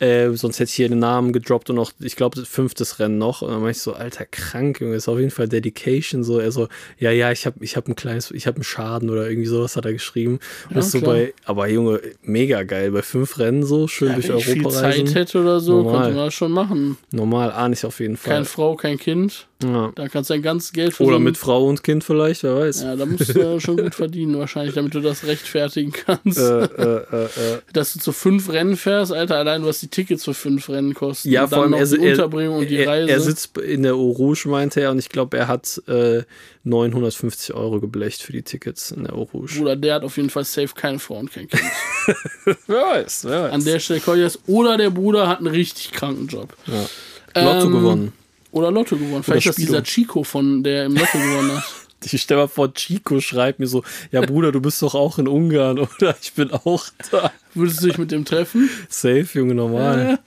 Äh, 0.00 0.32
sonst 0.32 0.60
hätte 0.60 0.68
ich 0.68 0.74
hier 0.74 0.90
den 0.90 0.98
Namen 0.98 1.32
gedroppt 1.32 1.70
und 1.70 1.76
noch, 1.76 1.92
ich 2.00 2.16
glaube, 2.16 2.44
fünftes 2.44 2.98
Rennen 2.98 3.16
noch. 3.16 3.40
Und 3.40 3.52
dann 3.52 3.62
war 3.62 3.70
ich 3.70 3.78
so, 3.78 3.94
Alter, 3.94 4.26
krank, 4.26 4.82
Junge, 4.82 4.96
ist 4.96 5.08
auf 5.08 5.18
jeden 5.18 5.30
Fall 5.30 5.48
Dedication. 5.48 6.24
So, 6.24 6.38
er 6.38 6.52
so, 6.52 6.68
ja, 6.98 7.10
ja, 7.10 7.32
ich 7.32 7.46
habe 7.46 7.56
ich 7.64 7.76
hab 7.76 7.88
ein 7.88 7.96
kleines, 7.96 8.30
ich 8.30 8.46
habe 8.46 8.56
einen 8.56 8.64
Schaden 8.64 9.08
oder 9.08 9.28
irgendwie 9.28 9.48
sowas 9.48 9.76
hat 9.76 9.86
er 9.86 9.94
geschrieben. 9.94 10.40
Und 10.64 10.70
Ja, 10.70 10.76
das 10.76 10.90
so 10.90 11.00
bei, 11.00 11.32
aber 11.44 11.68
Junge, 11.68 12.02
mega 12.22 12.64
geil, 12.64 12.90
bei 12.90 13.00
fünf 13.00 13.38
Rennen 13.38 13.64
so, 13.64 13.88
schön 13.88 14.08
Ja, 14.08 14.14
durch 14.14 14.28
wenn 14.28 14.41
ich 14.42 14.54
nicht 14.54 14.56
viel 14.58 14.66
Europa 14.66 14.80
Zeit 14.80 15.00
reisen. 15.00 15.14
hätte 15.14 15.40
oder 15.40 15.60
so, 15.60 15.82
Normal. 15.82 15.92
könnte 16.02 16.16
man 16.16 16.24
das 16.26 16.34
schon 16.34 16.52
machen. 16.52 16.98
Normal, 17.10 17.52
ahne 17.52 17.74
ich 17.74 17.84
auf 17.84 18.00
jeden 18.00 18.16
Fall. 18.16 18.32
Keine 18.32 18.44
Frau, 18.44 18.76
kein 18.76 18.98
Kind. 18.98 19.46
ja. 19.62 19.92
Da 19.94 20.08
kannst 20.08 20.30
du 20.30 20.34
dein 20.34 20.42
ganzes 20.42 20.72
Geld 20.72 20.94
für 20.94 21.04
Oder 21.04 21.18
mit 21.18 21.36
Frau 21.36 21.66
und 21.66 21.82
Kind 21.82 22.04
vielleicht, 22.04 22.42
wer 22.42 22.56
weiß. 22.56 22.82
Ja, 22.82 22.96
da 22.96 23.06
musst 23.06 23.34
du 23.34 23.60
schon 23.60 23.76
gut 23.76 23.94
verdienen, 23.94 24.38
wahrscheinlich, 24.38 24.74
damit 24.74 24.94
du 24.94 25.00
das 25.00 25.24
rechtfertigen 25.24 25.92
kannst. 25.92 26.38
Äh, 26.38 26.64
äh, 26.64 27.04
äh, 27.12 27.24
äh. 27.24 27.28
Dass 27.72 27.92
du 27.92 28.00
zu 28.00 28.12
fünf 28.12 28.50
Rennen 28.50 28.76
fährst, 28.76 29.12
Alter, 29.12 29.36
allein 29.36 29.64
was 29.64 29.80
die 29.80 29.88
Tickets 29.88 30.24
für 30.24 30.34
fünf 30.34 30.68
Rennen 30.68 30.94
kosten. 30.94 31.28
Ja, 31.30 31.46
vor 31.46 31.62
allem 31.62 31.70
noch 31.72 31.78
er, 31.78 31.86
die 31.86 31.96
er, 32.04 32.10
Unterbringung 32.12 32.58
und 32.58 32.68
die 32.70 32.76
er, 32.76 32.88
Reise. 32.88 33.10
er 33.10 33.20
sitzt 33.20 33.56
in 33.58 33.82
der 33.82 33.94
Eau 33.94 34.10
Rouge, 34.10 34.48
meinte 34.48 34.80
er, 34.80 34.90
und 34.90 34.98
ich 34.98 35.08
glaube, 35.08 35.36
er 35.36 35.48
hat 35.48 35.80
äh, 35.86 36.22
950 36.64 37.54
Euro 37.54 37.80
geblecht 37.80 38.22
für 38.22 38.32
die 38.32 38.42
Tickets 38.42 38.90
in 38.90 39.04
der 39.04 39.14
Eau 39.14 39.28
Rouge. 39.32 39.58
Bruder, 39.58 39.76
der 39.76 39.94
hat 39.96 40.02
auf 40.04 40.16
jeden 40.16 40.30
Fall 40.30 40.44
safe 40.44 40.74
keine 40.74 40.98
Frau 40.98 41.18
und 41.18 41.32
kein 41.32 41.48
Kind. 41.48 41.62
Wer 42.66 42.82
weiß, 42.82 43.26
wer 43.26 43.44
weiß. 43.44 43.52
An 43.52 43.64
der 43.64 43.78
Stelle 43.78 44.00
Koljas 44.32 44.38
oder 44.46 44.76
der 44.76 44.90
Bruder 44.90 45.28
hat 45.28 45.38
einen 45.38 45.48
richtig 45.48 45.92
kranken 45.92 46.26
Job. 46.28 46.54
ja. 46.66 46.86
Lotto 47.34 47.66
Ähm, 47.66 47.72
gewonnen. 47.72 48.12
Oder 48.50 48.70
Lotto 48.70 48.96
gewonnen. 48.96 49.22
Vielleicht 49.22 49.44
Spilo. 49.48 49.66
dieser 49.66 49.82
Chico 49.82 50.22
von 50.22 50.62
der 50.62 50.84
im 50.86 50.94
Lotto 50.96 51.18
gewonnen 51.18 51.56
hat. 51.56 51.64
Ich 52.04 52.20
stell 52.20 52.36
mal 52.36 52.48
vor, 52.48 52.74
Chico 52.74 53.20
schreibt 53.20 53.60
mir 53.60 53.68
so, 53.68 53.84
ja 54.10 54.22
Bruder, 54.22 54.50
du 54.50 54.60
bist 54.60 54.82
doch 54.82 54.96
auch 54.96 55.20
in 55.20 55.28
Ungarn, 55.28 55.78
oder? 56.00 56.16
Ich 56.20 56.32
bin 56.32 56.50
auch 56.50 56.84
da. 57.12 57.30
Würdest 57.54 57.80
du 57.80 57.86
dich 57.86 57.96
mit 57.96 58.10
dem 58.10 58.24
treffen? 58.24 58.68
Safe, 58.88 59.28
Junge, 59.32 59.54
normal. 59.54 60.18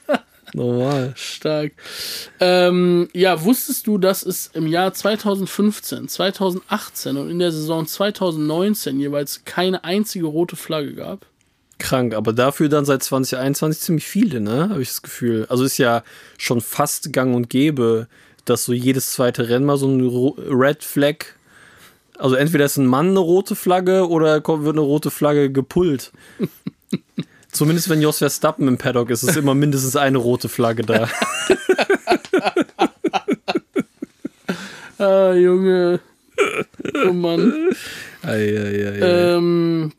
normal. 0.53 1.12
Stark. 1.18 1.74
Ähm, 2.39 3.10
ja, 3.14 3.43
wusstest 3.43 3.88
du, 3.88 3.97
dass 3.97 4.24
es 4.24 4.49
im 4.53 4.68
Jahr 4.68 4.93
2015, 4.93 6.08
2018 6.08 7.18
und 7.18 7.30
in 7.30 7.39
der 7.39 7.51
Saison 7.51 7.86
2019 7.86 8.97
jeweils 8.97 9.43
keine 9.43 9.84
einzige 9.84 10.28
rote 10.28 10.56
Flagge 10.56 10.93
gab? 10.93 11.26
Krank, 11.78 12.13
aber 12.13 12.34
dafür 12.34 12.69
dann 12.69 12.86
seit 12.86 13.03
2021 13.03 13.82
ziemlich 13.82 14.07
viele, 14.07 14.39
ne? 14.39 14.69
Habe 14.69 14.82
ich 14.82 14.89
das 14.89 15.01
Gefühl. 15.01 15.45
Also 15.49 15.63
ist 15.63 15.78
ja 15.78 16.03
schon 16.38 16.61
fast 16.61 17.11
gang 17.13 17.36
und 17.36 17.49
gäbe, 17.49 18.07
dass 18.45 18.65
so 18.65 18.73
jedes 18.73 19.11
zweite 19.11 19.49
Rennen 19.49 19.65
mal 19.65 19.78
so 19.78 19.88
ein 19.88 20.01
Red 20.49 20.84
Flag. 20.84 21.26
Also 22.17 22.36
entweder 22.36 22.65
ist 22.65 22.78
ein 22.78 22.86
Mann 22.86 23.09
eine 23.09 23.19
rote 23.19 23.55
Flagge 23.55 24.07
oder 24.07 24.43
wird 24.45 24.76
eine 24.76 24.82
rote 24.82 25.11
Flagge 25.11 25.51
gepullt. 25.51 26.11
Zumindest 27.51 27.89
wenn 27.89 28.01
Jos 28.01 28.19
Verstappen 28.19 28.67
im 28.67 28.78
Paddock 28.78 29.09
ist, 29.09 29.23
ist 29.23 29.38
immer 29.38 29.55
mindestens 29.55 29.95
eine 29.95 30.17
rote 30.17 30.49
Flagge 30.49 30.84
da. 30.84 31.09
Ah, 34.97 35.34
Junge. 35.34 35.99
Oh 37.05 37.11
Mann. 37.11 37.69
Ei, 38.23 38.57
ei, 38.57 38.88
ei. 38.88 38.99
Ähm, 39.01 39.91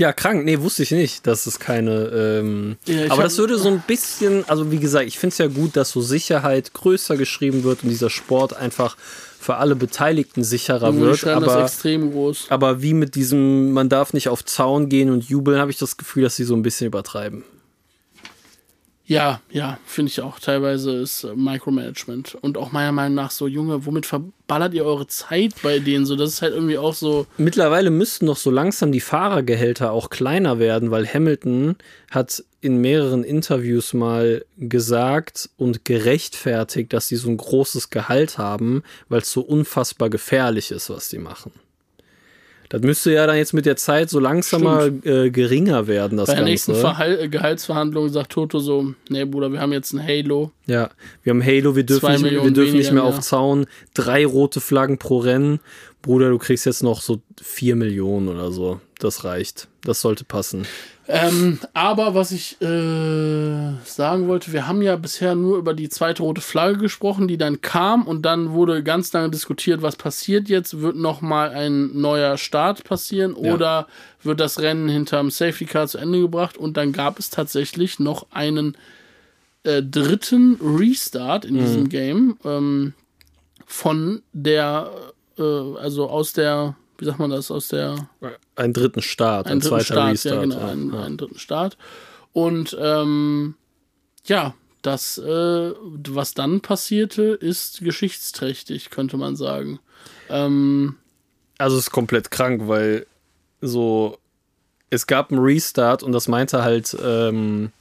Ja, 0.00 0.14
krank. 0.14 0.46
Nee, 0.46 0.60
wusste 0.60 0.82
ich 0.82 0.92
nicht, 0.92 1.26
dass 1.26 1.44
es 1.44 1.58
keine. 1.58 2.06
Ähm, 2.40 2.76
Ja, 2.86 3.10
aber 3.10 3.22
das 3.22 3.36
würde 3.36 3.58
so 3.58 3.68
ein 3.68 3.82
bisschen, 3.86 4.48
also 4.48 4.72
wie 4.72 4.78
gesagt, 4.78 5.06
ich 5.06 5.18
finde 5.18 5.32
es 5.32 5.38
ja 5.38 5.46
gut, 5.46 5.76
dass 5.76 5.90
so 5.90 6.00
Sicherheit 6.00 6.72
größer 6.72 7.18
geschrieben 7.18 7.64
wird 7.64 7.82
und 7.82 7.90
dieser 7.90 8.08
Sport 8.08 8.56
einfach 8.56 8.96
für 9.38 9.56
alle 9.56 9.76
Beteiligten 9.76 10.42
sicherer 10.42 10.92
die 10.92 11.00
wird. 11.00 11.26
Aber, 11.26 11.64
extrem 11.64 12.12
groß. 12.12 12.46
aber 12.48 12.80
wie 12.80 12.94
mit 12.94 13.14
diesem, 13.14 13.72
man 13.72 13.90
darf 13.90 14.14
nicht 14.14 14.30
auf 14.30 14.42
Zaun 14.42 14.88
gehen 14.88 15.10
und 15.10 15.28
jubeln, 15.28 15.60
habe 15.60 15.70
ich 15.70 15.76
das 15.76 15.98
Gefühl, 15.98 16.22
dass 16.22 16.34
sie 16.34 16.44
so 16.44 16.54
ein 16.54 16.62
bisschen 16.62 16.86
übertreiben. 16.86 17.44
Ja, 19.10 19.40
ja, 19.50 19.80
finde 19.86 20.10
ich 20.10 20.20
auch. 20.20 20.38
Teilweise 20.38 20.92
ist 20.92 21.24
äh, 21.24 21.34
Micromanagement. 21.34 22.36
Und 22.42 22.56
auch 22.56 22.70
meiner 22.70 22.92
Meinung 22.92 23.16
nach 23.16 23.32
so, 23.32 23.48
Junge, 23.48 23.84
womit 23.84 24.06
verballert 24.06 24.72
ihr 24.72 24.84
eure 24.84 25.08
Zeit 25.08 25.52
bei 25.64 25.80
denen? 25.80 26.06
So, 26.06 26.14
das 26.14 26.30
ist 26.30 26.42
halt 26.42 26.54
irgendwie 26.54 26.78
auch 26.78 26.94
so. 26.94 27.26
Mittlerweile 27.36 27.90
müssten 27.90 28.26
doch 28.26 28.36
so 28.36 28.52
langsam 28.52 28.92
die 28.92 29.00
Fahrergehälter 29.00 29.90
auch 29.90 30.10
kleiner 30.10 30.60
werden, 30.60 30.92
weil 30.92 31.12
Hamilton 31.12 31.74
hat 32.12 32.44
in 32.60 32.80
mehreren 32.80 33.24
Interviews 33.24 33.94
mal 33.94 34.44
gesagt 34.58 35.50
und 35.56 35.84
gerechtfertigt, 35.84 36.92
dass 36.92 37.08
sie 37.08 37.16
so 37.16 37.30
ein 37.30 37.36
großes 37.36 37.90
Gehalt 37.90 38.38
haben, 38.38 38.84
weil 39.08 39.22
es 39.22 39.32
so 39.32 39.40
unfassbar 39.40 40.08
gefährlich 40.08 40.70
ist, 40.70 40.88
was 40.88 41.08
die 41.08 41.18
machen. 41.18 41.50
Das 42.70 42.82
müsste 42.82 43.12
ja 43.12 43.26
dann 43.26 43.36
jetzt 43.36 43.52
mit 43.52 43.66
der 43.66 43.74
Zeit 43.74 44.10
so 44.10 44.20
langsam 44.20 44.62
mal 44.62 44.92
äh, 45.02 45.30
geringer 45.30 45.88
werden, 45.88 46.16
das 46.16 46.28
Bei 46.28 46.36
der 46.36 46.44
nächsten 46.44 46.70
Ganze. 46.70 46.86
Verhal 46.86 47.18
äh, 47.18 47.28
Gehaltsverhandlung 47.28 48.08
sagt 48.10 48.30
Toto 48.30 48.60
so: 48.60 48.94
Nee, 49.08 49.24
Bruder, 49.24 49.50
wir 49.52 49.60
haben 49.60 49.72
jetzt 49.72 49.92
ein 49.92 50.00
Halo. 50.00 50.52
Ja, 50.66 50.88
wir 51.24 51.30
haben 51.32 51.44
Halo, 51.44 51.74
wir 51.74 51.82
dürfen, 51.82 52.06
Zwei 52.06 52.16
nicht, 52.18 52.44
wir 52.44 52.50
dürfen 52.52 52.76
nicht 52.76 52.92
mehr 52.92 53.02
weniger, 53.02 53.18
auf. 53.18 53.20
Zaun, 53.22 53.66
drei 53.92 54.24
rote 54.24 54.60
Flaggen 54.60 54.98
pro 54.98 55.18
Rennen. 55.18 55.58
Bruder, 56.02 56.30
du 56.30 56.38
kriegst 56.38 56.64
jetzt 56.66 56.82
noch 56.82 57.02
so 57.02 57.20
vier 57.42 57.76
Millionen 57.76 58.28
oder 58.28 58.50
so. 58.52 58.80
Das 58.98 59.24
reicht. 59.24 59.68
Das 59.82 60.00
sollte 60.00 60.24
passen. 60.24 60.66
Ähm, 61.08 61.58
aber 61.74 62.14
was 62.14 62.30
ich 62.32 62.60
äh, 62.62 63.72
sagen 63.84 64.28
wollte, 64.28 64.52
wir 64.52 64.66
haben 64.68 64.80
ja 64.82 64.96
bisher 64.96 65.34
nur 65.34 65.58
über 65.58 65.74
die 65.74 65.88
zweite 65.88 66.22
rote 66.22 66.40
Flagge 66.40 66.78
gesprochen, 66.78 67.26
die 67.28 67.36
dann 67.38 67.60
kam 67.62 68.06
und 68.06 68.22
dann 68.22 68.52
wurde 68.52 68.82
ganz 68.82 69.12
lange 69.12 69.30
diskutiert, 69.30 69.82
was 69.82 69.96
passiert 69.96 70.48
jetzt. 70.48 70.80
Wird 70.80 70.96
nochmal 70.96 71.50
ein 71.50 71.98
neuer 72.00 72.38
Start 72.38 72.84
passieren 72.84 73.34
Ja. 73.40 73.54
oder 73.54 73.86
wird 74.22 74.38
das 74.40 74.60
Rennen 74.60 74.88
hinterm 74.88 75.30
Safety 75.30 75.64
Car 75.66 75.88
zu 75.88 75.98
Ende 75.98 76.20
gebracht? 76.20 76.56
Und 76.56 76.76
dann 76.76 76.92
gab 76.92 77.18
es 77.18 77.30
tatsächlich 77.30 77.98
noch 77.98 78.26
einen 78.30 78.76
äh, 79.64 79.82
dritten 79.82 80.58
Restart 80.62 81.44
in 81.44 81.54
Mhm. 81.56 81.60
diesem 81.60 81.88
Game 81.88 82.36
ähm, 82.44 82.92
von 83.66 84.22
der, 84.32 84.90
äh, 85.40 85.78
also 85.78 86.08
aus 86.08 86.32
der, 86.32 86.76
wie 86.98 87.04
sagt 87.04 87.18
man 87.18 87.30
das, 87.30 87.50
aus 87.50 87.68
der 87.68 88.08
Einen 88.56 88.72
dritten 88.72 89.02
Start, 89.02 89.46
ein, 89.46 89.52
einen 89.52 89.60
dritten 89.60 89.70
zweiter 89.70 89.84
Start, 89.84 90.12
Restart. 90.12 90.34
ja, 90.34 90.40
genau, 90.42 90.58
ja. 90.58 90.66
einen, 90.66 90.94
einen 90.94 91.16
dritten 91.16 91.38
Start. 91.38 91.76
Und 92.32 92.76
ähm, 92.80 93.54
ja, 94.24 94.54
das, 94.82 95.18
äh, 95.18 95.72
was 96.08 96.34
dann 96.34 96.60
passierte, 96.60 97.22
ist 97.22 97.80
geschichtsträchtig, 97.80 98.90
könnte 98.90 99.16
man 99.16 99.36
sagen. 99.36 99.80
Ähm, 100.28 100.96
Also 101.58 101.76
es 101.76 101.84
ist 101.84 101.90
komplett 101.90 102.30
krank, 102.30 102.62
weil 102.66 103.06
so 103.60 104.16
es 104.90 105.06
gab 105.06 105.30
einen 105.30 105.40
Restart 105.40 106.02
und 106.02 106.12
das 106.12 106.28
meinte 106.28 106.62
halt 106.62 106.96
ähm, 107.02 107.72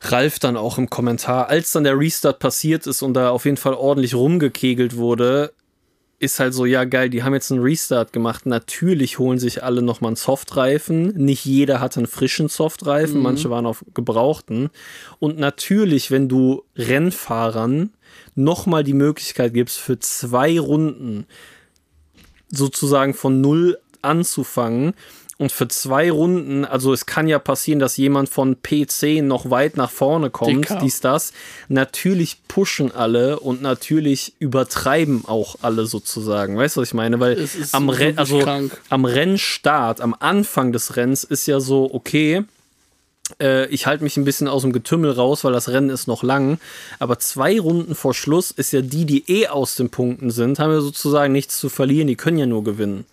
Ralf 0.00 0.38
dann 0.38 0.56
auch 0.56 0.78
im 0.78 0.90
Kommentar, 0.90 1.48
als 1.48 1.72
dann 1.72 1.84
der 1.84 1.98
Restart 1.98 2.38
passiert 2.38 2.86
ist 2.86 3.02
und 3.02 3.14
da 3.14 3.30
auf 3.30 3.44
jeden 3.44 3.56
Fall 3.56 3.74
ordentlich 3.74 4.14
rumgekegelt 4.14 4.96
wurde, 4.96 5.52
ist 6.18 6.40
halt 6.40 6.54
so, 6.54 6.64
ja 6.64 6.84
geil, 6.84 7.10
die 7.10 7.22
haben 7.22 7.34
jetzt 7.34 7.52
einen 7.52 7.60
Restart 7.62 8.12
gemacht. 8.12 8.46
Natürlich 8.46 9.18
holen 9.18 9.38
sich 9.38 9.62
alle 9.62 9.82
nochmal 9.82 10.10
einen 10.10 10.16
Softreifen. 10.16 11.08
Nicht 11.08 11.44
jeder 11.44 11.80
hatte 11.80 12.00
einen 12.00 12.06
frischen 12.06 12.48
Softreifen, 12.48 13.20
manche 13.20 13.50
waren 13.50 13.66
auf 13.66 13.84
gebrauchten. 13.92 14.70
Und 15.18 15.38
natürlich, 15.38 16.10
wenn 16.10 16.28
du 16.28 16.62
Rennfahrern 16.74 17.90
nochmal 18.34 18.84
die 18.84 18.94
Möglichkeit 18.94 19.52
gibst, 19.52 19.78
für 19.78 19.98
zwei 19.98 20.58
Runden 20.58 21.26
sozusagen 22.48 23.14
von 23.14 23.40
null 23.40 23.78
anzufangen. 24.02 24.94
Und 25.38 25.52
für 25.52 25.68
zwei 25.68 26.10
Runden, 26.10 26.64
also 26.64 26.94
es 26.94 27.04
kann 27.04 27.28
ja 27.28 27.38
passieren, 27.38 27.78
dass 27.78 27.98
jemand 27.98 28.30
von 28.30 28.56
P10 28.56 29.22
noch 29.22 29.50
weit 29.50 29.76
nach 29.76 29.90
vorne 29.90 30.30
kommt, 30.30 30.64
Dicker. 30.64 30.78
dies, 30.80 31.00
das. 31.00 31.34
Natürlich 31.68 32.38
pushen 32.48 32.90
alle 32.90 33.38
und 33.40 33.60
natürlich 33.60 34.32
übertreiben 34.38 35.24
auch 35.26 35.56
alle 35.60 35.84
sozusagen. 35.84 36.56
Weißt 36.56 36.76
du, 36.76 36.80
was 36.80 36.88
ich 36.88 36.94
meine? 36.94 37.20
Weil 37.20 37.46
am, 37.72 37.86
wirklich 37.88 38.18
also 38.18 38.38
krank. 38.38 38.80
am 38.88 39.04
Rennstart, 39.04 40.00
am 40.00 40.16
Anfang 40.18 40.72
des 40.72 40.96
Rennens 40.96 41.22
ist 41.22 41.46
ja 41.46 41.60
so, 41.60 41.90
okay, 41.92 42.44
äh, 43.38 43.66
ich 43.66 43.86
halte 43.86 44.04
mich 44.04 44.16
ein 44.16 44.24
bisschen 44.24 44.48
aus 44.48 44.62
dem 44.62 44.72
Getümmel 44.72 45.10
raus, 45.10 45.44
weil 45.44 45.52
das 45.52 45.68
Rennen 45.68 45.90
ist 45.90 46.06
noch 46.06 46.22
lang. 46.22 46.58
Aber 46.98 47.18
zwei 47.18 47.60
Runden 47.60 47.94
vor 47.94 48.14
Schluss 48.14 48.50
ist 48.50 48.72
ja 48.72 48.80
die, 48.80 49.04
die 49.04 49.24
eh 49.30 49.48
aus 49.48 49.74
den 49.76 49.90
Punkten 49.90 50.30
sind, 50.30 50.58
haben 50.58 50.72
ja 50.72 50.80
sozusagen 50.80 51.32
nichts 51.32 51.58
zu 51.58 51.68
verlieren, 51.68 52.08
die 52.08 52.16
können 52.16 52.38
ja 52.38 52.46
nur 52.46 52.64
gewinnen. 52.64 53.04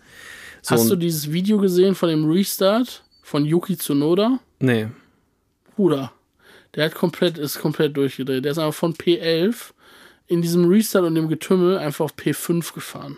So, 0.64 0.76
hast 0.76 0.90
du 0.90 0.96
dieses 0.96 1.32
Video 1.32 1.58
gesehen 1.58 1.94
von 1.94 2.08
dem 2.08 2.30
Restart 2.30 3.04
von 3.22 3.44
Yuki 3.44 3.78
Tsunoda? 3.78 4.40
Nee. 4.60 4.88
Bruder, 5.76 6.14
der 6.74 6.86
hat 6.86 6.96
komplett, 6.96 7.38
ist 7.38 7.60
komplett 7.60 7.98
durchgedreht. 7.98 8.46
Der 8.46 8.54
ist 8.54 8.58
einfach 8.58 8.74
von 8.74 8.94
P11 8.94 9.72
in 10.28 10.42
diesem 10.42 10.70
Restart 10.70 11.04
und 11.04 11.16
dem 11.16 11.28
Getümmel 11.28 11.78
einfach 11.78 12.06
auf 12.06 12.16
P5 12.16 12.74
gefahren. 12.74 13.18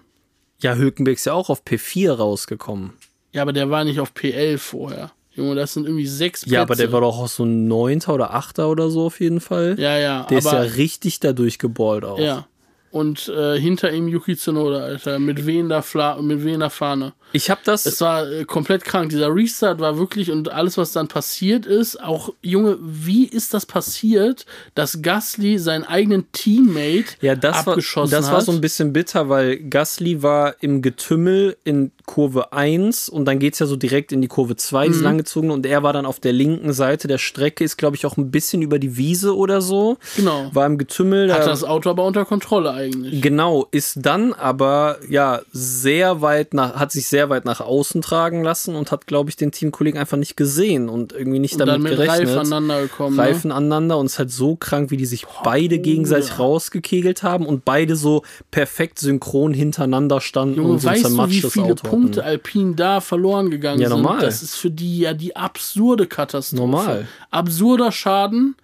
Ja, 0.59 0.73
Hülkenberg 0.73 1.17
ist 1.17 1.25
ja 1.25 1.33
auch 1.33 1.51
auf 1.51 1.63
P4 1.63 2.13
rausgekommen. 2.13 2.93
Ja, 3.31 3.43
aber 3.43 3.53
der 3.53 3.69
war 3.69 3.83
nicht 3.83 3.99
auf 3.99 4.13
P11 4.13 4.57
vorher. 4.57 5.11
Junge, 5.31 5.53
das 5.53 5.73
sind 5.73 5.85
irgendwie 5.85 6.07
sechs 6.07 6.41
Plätze. 6.41 6.55
Ja, 6.55 6.61
aber 6.63 6.75
der 6.75 6.91
war 6.91 7.01
doch 7.01 7.19
auch 7.19 7.27
so 7.27 7.43
ein 7.43 7.67
Neunter 7.67 8.15
oder 8.15 8.33
Achter 8.33 8.69
oder 8.69 8.89
so 8.89 9.05
auf 9.05 9.19
jeden 9.19 9.41
Fall. 9.41 9.75
Ja, 9.77 9.99
ja. 9.99 10.23
der 10.23 10.39
ist 10.39 10.45
ja 10.45 10.61
richtig 10.61 11.19
da 11.19 11.33
durchgeballt 11.33 12.05
auch. 12.05 12.17
Ja. 12.17 12.47
Und 12.95 13.27
äh, 13.27 13.59
hinter 13.59 13.91
ihm 13.91 14.07
Yuki 14.07 14.37
Tsunoda, 14.37 14.77
Alter, 14.79 15.19
mit 15.19 15.45
wehender, 15.45 15.81
Fla 15.83 16.15
mit 16.21 16.45
wehender 16.45 16.69
Fahne. 16.69 17.11
Ich 17.33 17.49
habe 17.49 17.59
das. 17.65 17.85
Es 17.85 17.99
war 17.99 18.25
äh, 18.31 18.45
komplett 18.45 18.85
krank. 18.85 19.09
Dieser 19.09 19.35
Restart 19.35 19.81
war 19.81 19.97
wirklich 19.97 20.31
und 20.31 20.49
alles, 20.53 20.77
was 20.77 20.93
dann 20.93 21.09
passiert 21.09 21.65
ist, 21.65 22.01
auch, 22.01 22.29
Junge, 22.41 22.77
wie 22.81 23.25
ist 23.25 23.53
das 23.53 23.65
passiert, 23.65 24.45
dass 24.75 25.01
Gasly 25.01 25.57
seinen 25.59 25.83
eigenen 25.83 26.31
Teammate 26.31 27.05
ja, 27.19 27.35
das 27.35 27.65
war, 27.65 27.73
abgeschossen 27.73 28.11
das 28.11 28.27
hat? 28.27 28.33
war 28.35 28.41
so 28.41 28.53
ein 28.53 28.61
bisschen 28.61 28.93
bitter, 28.93 29.27
weil 29.27 29.57
Gasly 29.57 30.23
war 30.23 30.55
im 30.61 30.81
Getümmel 30.81 31.57
in 31.65 31.91
Kurve 32.05 32.53
1 32.53 33.09
und 33.09 33.25
dann 33.25 33.39
geht's 33.39 33.59
ja 33.59 33.65
so 33.65 33.75
direkt 33.75 34.13
in 34.13 34.21
die 34.21 34.29
Kurve 34.29 34.55
2, 34.55 34.85
Mhm. 34.87 34.91
diese 34.93 35.03
langgezogene, 35.03 35.51
und 35.51 35.65
er 35.65 35.83
war 35.83 35.91
dann 35.91 36.05
auf 36.05 36.21
der 36.21 36.31
linken 36.31 36.71
Seite 36.71 37.09
der 37.09 37.17
Strecke, 37.17 37.65
ist, 37.65 37.75
glaube 37.77 37.97
ich, 37.97 38.05
auch 38.05 38.15
ein 38.15 38.31
bisschen 38.31 38.61
über 38.61 38.79
die 38.79 38.95
Wiese 38.95 39.35
oder 39.35 39.59
so. 39.59 39.97
Genau. 40.15 40.49
War 40.53 40.65
im 40.67 40.77
Getümmel. 40.77 41.33
Hat 41.33 41.41
da- 41.41 41.47
das 41.47 41.65
Auto 41.65 41.89
aber 41.89 42.05
unter 42.05 42.23
Kontrolle 42.23 42.71
eigentlich. 42.71 42.84
Genau, 42.89 43.67
ist 43.71 43.97
dann 44.01 44.33
aber 44.33 44.97
ja 45.09 45.41
sehr 45.51 46.21
weit 46.21 46.53
nach, 46.53 46.75
hat 46.75 46.91
sich 46.91 47.07
sehr 47.07 47.29
weit 47.29 47.45
nach 47.45 47.61
außen 47.61 48.01
tragen 48.01 48.43
lassen 48.43 48.75
und 48.75 48.91
hat, 48.91 49.07
glaube 49.07 49.29
ich, 49.29 49.35
den 49.35 49.51
Teamkollegen 49.51 49.99
einfach 49.99 50.17
nicht 50.17 50.35
gesehen 50.37 50.89
und 50.89 51.13
irgendwie 51.13 51.39
nicht 51.39 51.53
Und 51.53 51.59
damit 51.59 51.75
dann 51.75 51.81
mit 51.83 51.91
gerechnet. 51.91 52.27
Reif 52.29 52.37
aneinander 52.37 52.81
gekommen. 52.81 53.19
Reifen 53.19 53.51
aneinander 53.51 53.97
und 53.97 54.07
es 54.07 54.13
ist 54.13 54.19
halt 54.19 54.31
so 54.31 54.55
krank, 54.55 54.91
wie 54.91 54.97
die 54.97 55.05
sich 55.05 55.25
beide 55.43 55.79
gegenseitig 55.79 56.39
rausgekegelt 56.39 57.23
haben 57.23 57.45
und 57.45 57.65
beide 57.65 57.95
so 57.95 58.23
perfekt 58.51 58.99
synchron 58.99 59.53
hintereinander 59.53 60.21
standen 60.21 60.55
Junge, 60.57 60.73
und 60.73 60.79
so 60.79 60.87
ein 60.87 60.95
weißt 61.03 61.05
du, 61.17 61.29
wie 61.29 61.41
viele 61.41 61.65
Auto 61.65 61.87
Punkte 61.89 62.21
hatten. 62.21 62.29
Alpine 62.29 62.75
da 62.75 63.01
verloren 63.01 63.49
gegangen 63.49 63.81
Ja, 63.81 63.89
sind? 63.89 64.01
normal. 64.01 64.21
Das 64.21 64.43
ist 64.43 64.55
für 64.55 64.71
die 64.71 64.99
ja 64.99 65.13
die 65.13 65.35
absurde 65.35 66.07
Katastrophe. 66.07 66.61
Normal. 66.61 67.07
Absurder 67.31 67.91
Schaden, 67.91 68.55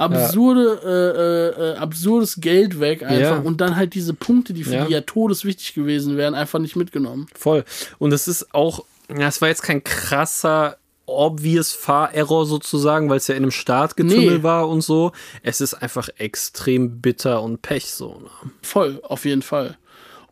absurde, 0.00 0.80
äh, 0.84 1.60
äh, 1.60 1.72
äh, 1.72 1.76
absurdes 1.76 2.40
Geld 2.40 2.80
weg 2.80 3.02
einfach 3.02 3.20
Ja. 3.20 3.38
und 3.38 3.60
dann 3.60 3.76
halt 3.76 3.94
diese 3.94 4.14
Punkte, 4.14 4.52
die 4.52 4.64
für 4.64 4.74
Ja. 4.74 4.84
die 4.86 4.92
ja 4.92 5.00
todeswichtig 5.02 5.74
gewesen 5.74 6.16
wären, 6.16 6.34
einfach 6.34 6.58
nicht 6.58 6.76
mitgenommen. 6.76 7.26
Voll. 7.34 7.64
Und 7.98 8.12
es 8.12 8.26
ist 8.28 8.54
auch, 8.54 8.84
ja, 9.08 9.28
es 9.28 9.40
war 9.40 9.48
jetzt 9.48 9.62
kein 9.62 9.84
krasser 9.84 10.76
obvious 11.06 11.72
Fahrerror 11.72 12.46
sozusagen, 12.46 13.10
weil 13.10 13.16
es 13.16 13.26
ja 13.26 13.34
in 13.34 13.42
einem 13.42 13.50
Startgetümmel 13.50 14.38
Nee. 14.38 14.42
war 14.44 14.68
und 14.68 14.80
so. 14.82 15.10
Es 15.42 15.60
ist 15.60 15.74
einfach 15.74 16.08
extrem 16.18 17.00
bitter 17.00 17.42
und 17.42 17.62
Pech 17.62 17.90
so. 17.92 18.20
Ne? 18.20 18.50
Voll, 18.62 19.00
auf 19.02 19.24
jeden 19.24 19.42
Fall. 19.42 19.76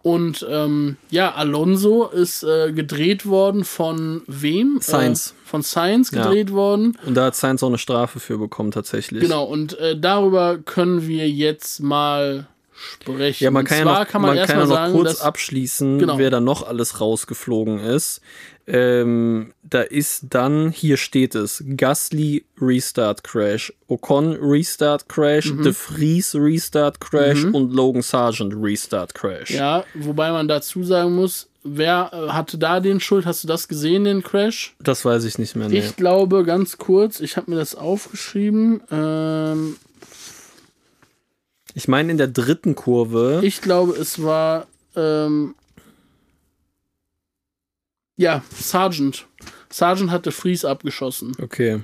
Und 0.08 0.46
ähm, 0.48 0.96
ja, 1.10 1.34
Alonso 1.34 2.06
ist 2.06 2.42
äh, 2.42 2.72
gedreht 2.72 3.26
worden 3.26 3.64
von 3.64 4.22
wem? 4.26 4.78
Sainz. 4.80 5.30
Äh, 5.44 5.48
von 5.48 5.62
Science 5.62 6.10
Ja. 6.10 6.24
gedreht 6.24 6.52
worden. 6.52 6.96
Und 7.06 7.14
da 7.14 7.26
hat 7.26 7.34
Sainz 7.36 7.62
auch 7.62 7.68
eine 7.68 7.78
Strafe 7.78 8.20
für 8.20 8.38
bekommen, 8.38 8.70
tatsächlich. 8.70 9.22
Genau, 9.22 9.44
und 9.44 9.78
äh, 9.78 9.98
darüber 9.98 10.58
können 10.58 11.06
wir 11.06 11.28
jetzt 11.28 11.80
mal 11.80 12.46
sprechen. 12.78 13.44
Ja, 13.44 13.50
man 13.50 13.64
kann 13.64 13.78
ja 13.78 13.84
noch, 13.84 14.06
kann 14.08 14.22
man, 14.22 14.36
man 14.36 14.46
kann 14.46 14.58
ja 14.58 14.64
noch 14.66 14.74
sagen, 14.74 14.92
kurz 14.92 15.20
abschließen, 15.20 15.98
Genau. 15.98 16.18
wer 16.18 16.30
da 16.30 16.40
noch 16.40 16.66
alles 16.66 17.00
rausgeflogen 17.00 17.78
ist. 17.80 18.20
Ähm, 18.66 19.54
da 19.62 19.80
ist 19.80 20.26
dann, 20.30 20.70
hier 20.70 20.98
steht 20.98 21.34
es, 21.34 21.64
Gasly 21.76 22.44
Restart 22.60 23.24
Crash, 23.24 23.72
Ocon 23.86 24.36
Restart 24.40 25.08
Crash, 25.08 25.52
Mhm. 25.52 25.62
De 25.62 25.72
Vries 25.72 26.34
Restart 26.34 27.00
Crash 27.00 27.44
und 27.44 27.72
Logan 27.72 28.02
Sargent 28.02 28.52
Restart 28.54 29.14
Crash. 29.14 29.50
Ja, 29.50 29.84
wobei 29.94 30.30
man 30.32 30.48
dazu 30.48 30.84
sagen 30.84 31.14
muss, 31.14 31.48
wer 31.64 32.10
äh, 32.12 32.28
hatte 32.32 32.58
da 32.58 32.80
den 32.80 33.00
Schuld? 33.00 33.24
Hast 33.24 33.42
du 33.42 33.48
das 33.48 33.68
gesehen, 33.68 34.04
den 34.04 34.22
Crash? 34.22 34.74
Das 34.80 35.02
weiß 35.02 35.24
ich 35.24 35.38
nicht 35.38 35.56
mehr. 35.56 35.68
Nee. 35.70 35.78
Ich 35.78 35.96
glaube, 35.96 36.44
ganz 36.44 36.76
kurz, 36.76 37.20
ich 37.20 37.38
habe 37.38 37.50
mir 37.50 37.56
das 37.56 37.74
aufgeschrieben. 37.74 38.82
Ähm, 38.90 39.76
Ich 41.78 41.86
meine, 41.86 42.10
in 42.10 42.18
der 42.18 42.26
dritten 42.26 42.74
Kurve. 42.74 43.40
ich 43.44 43.60
glaube, 43.60 43.92
es 43.92 44.20
war 44.20 44.66
ähm, 44.96 45.54
ja, 48.16 48.42
Sergeant. 48.52 49.26
Sergeant 49.70 50.10
hatte 50.10 50.32
Fries 50.32 50.64
abgeschossen. 50.64 51.36
okay. 51.40 51.80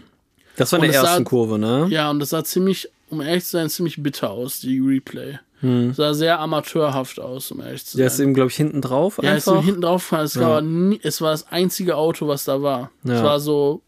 Das 0.56 0.72
war 0.72 0.78
in 0.78 0.90
der 0.90 0.90
es 0.90 0.96
sah- 0.96 1.10
ersten 1.12 1.24
Kurve, 1.24 1.58
ne? 1.58 1.86
Ja, 1.90 2.10
und 2.10 2.18
das 2.20 2.30
sah 2.30 2.42
ziemlich, 2.44 2.88
um 3.10 3.20
ehrlich 3.20 3.44
zu 3.44 3.52
sein, 3.52 3.68
ziemlich 3.70 4.02
bitter 4.02 4.30
aus, 4.30 4.60
die 4.60 4.78
Replay. 4.80 5.38
Sah 5.92 6.12
sehr 6.12 6.40
amateurhaft 6.40 7.18
aus, 7.20 7.50
um 7.50 7.60
ehrlich 7.60 7.86
zu 7.86 7.92
Hm. 7.94 7.98
Der 7.98 8.06
ist 8.08 8.16
sein. 8.18 8.24
eben, 8.24 8.34
glaube 8.34 8.50
ich, 8.50 8.56
hinten 8.56 8.82
drauf. 8.82 9.18
Ja, 9.22 9.34
ist 9.34 9.44
so 9.46 9.52
einfach. 9.52 9.64
hinten 9.64 9.80
drauf 9.80 10.02
gefahren. 10.02 10.24
Es, 10.26 10.38
war 10.38 10.60
nie, 10.60 11.00
es 11.02 11.20
war 11.22 11.30
das 11.30 11.46
einzige 11.50 11.96
Auto, 11.96 12.28
was 12.28 12.44
da 12.44 12.60
war. 12.60 12.90
Es 13.04 13.10
Ja. 13.12 13.22
war 13.24 13.40
so, 13.40 13.80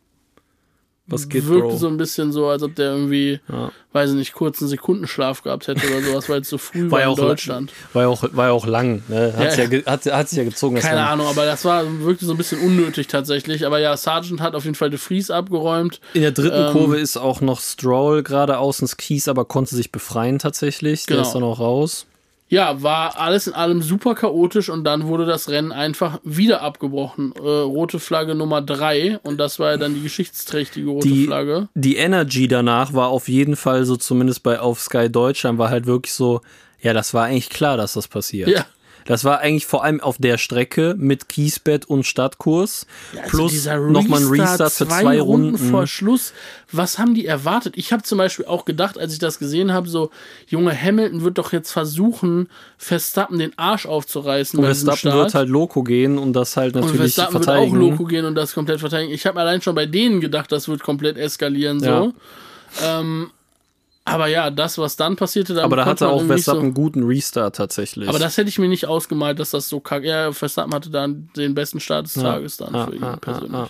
Was 1.09 1.29
geht, 1.29 1.47
wirkte 1.47 1.69
Bro? 1.69 1.77
so 1.77 1.87
ein 1.87 1.97
bisschen 1.97 2.33
so, 2.33 2.49
als 2.49 2.65
ob 2.65 2.75
der 2.75 2.91
irgendwie, 2.93 3.39
Ja. 3.49 3.71
weiß 3.93 4.11
ich 4.11 4.17
nicht, 4.17 4.33
kurz 4.33 4.61
einen 4.61 4.69
Sekundenschlaf 4.69 5.43
gehabt 5.43 5.69
hätte 5.69 5.87
oder 5.87 6.03
sowas, 6.05 6.29
weil 6.29 6.41
es 6.41 6.49
so 6.49 6.59
früh 6.59 6.85
war, 6.91 6.99
War 6.99 7.01
ja 7.01 7.11
in 7.11 7.15
Deutschland. 7.17 7.73
war 7.93 8.03
ja 8.03 8.09
auch, 8.09 8.25
war 8.33 8.47
ja 8.47 8.53
auch 8.53 8.67
lang. 8.67 9.03
Ne? 9.07 9.33
Hat's 9.37 9.57
Ja, 9.57 9.65
ja, 9.65 9.87
hat, 9.87 10.05
hat 10.07 10.29
sich 10.29 10.39
ja 10.39 10.43
gezogen. 10.45 10.77
Keine 10.81 11.01
war- 11.03 11.11
Ahnung, 11.11 11.27
aber 11.29 11.45
das 11.47 11.65
war 11.65 11.85
wirkte 12.01 12.25
so 12.27 12.33
ein 12.33 12.37
bisschen 12.37 12.61
unnötig 12.61 13.07
tatsächlich. 13.07 13.65
Aber 13.67 13.79
ja, 13.79 13.97
Sargent 13.97 14.41
hat 14.41 14.57
auf 14.57 14.65
jeden 14.65 14.75
Fall 14.75 14.91
de 14.91 14.99
Vries 14.99 15.31
abgeräumt. 15.31 16.01
In 16.15 16.23
der 16.23 16.33
dritten 16.33 16.67
Ähm, 16.67 16.73
Kurve 16.73 16.99
ist 16.99 17.17
auch 17.17 17.41
noch 17.41 17.61
Stroll 17.61 18.25
geradeaus 18.25 18.81
ins 18.81 18.97
Kies, 18.97 19.29
aber 19.29 19.45
konnte 19.45 19.77
sich 19.77 19.93
befreien 19.93 20.41
tatsächlich. 20.41 21.07
Der 21.07 21.19
Genau. 21.19 21.29
ist 21.29 21.35
dann 21.35 21.43
auch 21.45 21.61
raus. 21.61 22.07
Ja, 22.49 22.81
war 22.81 23.19
alles 23.19 23.49
in 23.49 23.55
allem 23.55 23.83
super 23.83 24.15
chaotisch 24.15 24.69
und 24.69 24.85
dann 24.85 25.09
wurde 25.09 25.27
das 25.27 25.49
Rennen 25.49 25.73
einfach 25.73 26.21
wieder 26.23 26.63
abgebrochen. 26.63 27.33
Äh, 27.37 27.41
rote 27.41 27.99
Flagge 27.99 28.37
Nummer 28.37 28.63
drei 28.63 29.19
und 29.25 29.39
das 29.39 29.59
war 29.59 29.73
ja 29.73 29.77
dann 29.77 29.95
die 29.95 30.03
geschichtsträchtige 30.03 30.89
rote 30.89 31.09
Die, 31.09 31.25
Flagge. 31.25 31.69
die 31.75 31.97
Energy 31.97 32.47
danach 32.47 32.93
war 32.93 33.09
auf 33.09 33.27
jeden 33.29 33.57
Fall 33.57 33.85
so, 33.85 33.97
zumindest 33.97 34.45
bei 34.45 34.61
auf 34.61 34.81
Sky 34.81 35.11
Deutschland, 35.11 35.59
war 35.59 35.71
halt 35.71 35.87
wirklich 35.87 36.13
so, 36.15 36.41
ja, 36.81 36.93
das 36.93 37.15
war 37.15 37.25
eigentlich 37.25 37.51
klar, 37.51 37.77
dass 37.77 37.95
das 37.95 38.07
passiert. 38.07 38.49
Ja. 38.49 38.65
Das 39.07 39.25
war 39.25 39.41
eigentlich 39.41 39.67
vor 39.67 39.85
allem 39.85 40.01
auf 40.01 40.17
der 40.19 40.37
Strecke 40.39 40.95
mit 40.99 41.29
Kiesbett 41.29 41.87
und 41.87 42.05
Stadtkurs. 42.05 42.87
Also 43.17 43.29
plus 43.29 43.67
nochmal 43.67 44.21
ein 44.21 44.29
Restart 44.29 44.73
für 44.73 44.89
zwei 44.89 45.21
Runden. 45.21 45.57
vor 45.59 45.87
Schluss. 45.87 46.33
Was 46.73 46.99
haben 46.99 47.15
die 47.15 47.27
erwartet? 47.27 47.75
Ich 47.77 47.93
habe 47.93 48.03
zum 48.03 48.19
Beispiel 48.19 48.47
auch 48.47 48.65
gedacht, 48.65 48.99
als 48.99 49.13
ich 49.13 49.19
das 49.19 49.39
gesehen 49.39 49.73
habe, 49.73 49.89
so, 49.89 50.11
Junge, 50.49 50.81
Hamilton 50.81 51.23
wird 51.23 51.39
doch 51.39 51.53
jetzt 51.53 51.71
versuchen, 51.71 52.49
Verstappen 52.77 53.39
den 53.39 53.57
Arsch 53.57 53.87
aufzureißen. 53.87 54.59
Und 54.59 54.65
Verstappen 54.65 55.13
wird 55.13 55.35
halt 55.35 55.49
Loco 55.49 55.83
gehen 55.83 56.19
und 56.19 56.33
das 56.33 56.57
halt 56.57 56.75
und 56.75 56.83
natürlich 56.83 57.15
Verstappen 57.15 57.35
wird 57.35 57.49
auch 57.49 57.53
verteidigen. 57.55 57.79
Loco 57.79 58.05
gehen 58.05 58.25
und 58.25 58.35
das 58.35 58.55
komplett 58.55 58.81
verteidigen. 58.81 59.13
Ich 59.13 59.27
habe 59.27 59.39
allein 59.41 59.63
schon 59.63 59.75
bei 59.75 59.87
denen 59.87 60.21
gedacht, 60.21 60.51
das 60.51 60.69
wird 60.69 60.83
komplett 60.83 61.17
eskalieren 61.17 61.81
so. 61.81 61.87
Ja. 61.87 62.13
Ähm, 62.83 63.31
aber 64.07 64.29
ja, 64.29 64.51
das, 64.51 64.79
was 64.79 64.97
dann 64.97 65.17
passierte, 65.17 65.53
da 65.55 65.65
aber 65.65 65.77
da 65.77 65.85
hatte 65.85 66.09
auch 66.09 66.25
Verstappen 66.25 66.61
so, 66.61 66.65
einen 66.65 66.75
guten 66.75 67.03
Restart 67.03 67.57
tatsächlich. 67.57 68.09
Aber 68.09 68.19
das 68.19 68.37
hätte 68.39 68.49
ich 68.49 68.59
mir 68.59 68.69
nicht 68.69 68.87
ausgemalt, 68.87 69.39
dass 69.39 69.51
das 69.51 69.69
so 69.69 69.81
kacke. 69.81 70.07
Ja, 70.07 70.33
Verstappen 70.33 70.73
hatte 70.75 70.89
dann 70.91 71.29
den 71.37 71.55
besten 71.55 71.81
Start 71.81 72.07
des 72.07 72.15
Tages 72.15 72.57
dann 72.57 72.75
Ah, 72.75 72.87
für 72.87 72.95
ihn 72.95 73.05
ah, 73.05 73.17
persönlich. 73.17 73.53
ah. 73.55 73.69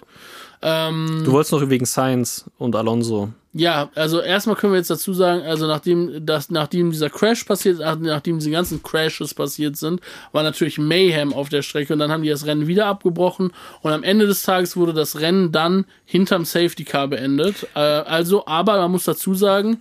Ähm, 0.63 1.23
Du 1.25 1.33
wolltest 1.33 1.53
noch 1.53 1.69
wegen 1.69 1.85
Sainz 1.85 2.45
und 2.59 2.75
Alonso. 2.77 3.31
Ja, 3.53 3.89
also 3.95 4.21
erstmal 4.21 4.55
können 4.57 4.75
wir 4.75 4.79
jetzt 4.79 4.91
dazu 4.91 5.15
sagen, 5.15 5.43
also 5.43 5.67
nachdem, 5.67 6.27
das, 6.27 6.51
nachdem 6.51 6.91
dieser 6.91 7.09
Crash 7.09 7.45
passiert, 7.45 7.79
nach- 7.79 7.97
nachdem 7.99 8.39
diese 8.39 8.51
ganzen 8.51 8.83
Crashes 8.83 9.33
passiert 9.33 9.77
sind, 9.79 10.01
war 10.33 10.43
natürlich 10.43 10.77
Mayhem 10.79 11.33
auf 11.33 11.49
der 11.49 11.63
Strecke 11.63 11.95
und 11.95 11.99
dann 11.99 12.11
haben 12.13 12.23
die 12.23 12.29
das 12.29 12.45
Rennen 12.45 12.67
wieder 12.67 12.85
abgebrochen 12.87 13.53
und 13.81 13.93
am 13.93 14.03
Ende 14.03 14.27
des 14.27 14.43
Tages 14.43 14.77
wurde 14.77 14.93
das 14.93 15.21
Rennen 15.21 15.53
dann 15.53 15.87
hinterm 16.05 16.45
Safety 16.45 16.85
Car 16.85 17.09
beendet. 17.09 17.67
Äh, 17.75 17.79
also, 17.79 18.47
aber 18.47 18.77
man 18.79 18.91
muss 18.91 19.05
dazu 19.05 19.35
sagen, 19.35 19.81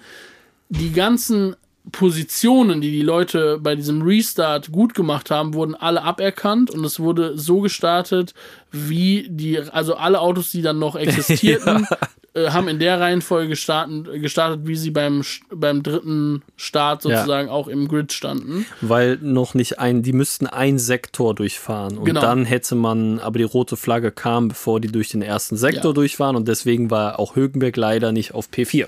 die 0.69 0.91
ganzen 0.91 1.55
Positionen, 1.91 2.81
die 2.81 2.89
die 2.91 3.03
Leute 3.03 3.59
bei 3.61 3.75
diesem 3.75 4.01
Restart 4.01 4.71
gut 4.71 4.95
gemacht 4.95 5.29
haben, 5.29 5.53
wurden 5.53 5.75
alle 5.75 6.01
aberkannt 6.01 6.71
und 6.71 6.83
es 6.83 6.99
wurde 6.99 7.37
so 7.37 7.61
gestartet, 7.61 8.33
wie 8.71 9.27
die, 9.29 9.59
also 9.59 9.93
alle 9.95 10.19
Autos, 10.19 10.49
die 10.51 10.63
dann 10.63 10.79
noch 10.79 10.95
existierten, 10.95 11.85
äh, 12.33 12.49
haben 12.49 12.67
in 12.69 12.79
der 12.79 12.99
Reihenfolge 12.99 13.49
gestartet, 13.49 14.07
gestartet 14.19 14.61
wie 14.63 14.75
sie 14.75 14.89
beim, 14.89 15.21
beim 15.53 15.83
dritten 15.83 16.41
Start 16.57 17.03
sozusagen 17.03 17.49
auch 17.49 17.67
im 17.67 17.87
Grid 17.87 18.11
standen. 18.13 18.65
Weil 18.81 19.19
noch 19.21 19.53
nicht 19.53 19.77
ein, 19.77 20.01
die 20.01 20.13
müssten 20.13 20.47
ein 20.47 20.79
Sektor 20.79 21.35
durchfahren. 21.35 21.99
Und 21.99 22.05
Genau. 22.05 22.21
dann 22.21 22.45
hätte 22.45 22.73
man, 22.73 23.19
aber 23.19 23.37
die 23.37 23.43
rote 23.43 23.77
Flagge 23.77 24.11
kam, 24.11 24.47
bevor 24.47 24.79
die 24.81 24.91
durch 24.91 25.09
den 25.09 25.21
ersten 25.21 25.55
Sektor 25.55 25.91
Ja. 25.91 25.93
durchfahren. 25.93 26.35
Und 26.35 26.47
deswegen 26.47 26.89
war 26.89 27.19
auch 27.19 27.35
Hülkenberg 27.35 27.77
leider 27.77 28.11
nicht 28.11 28.33
auf 28.33 28.49
P4. 28.49 28.87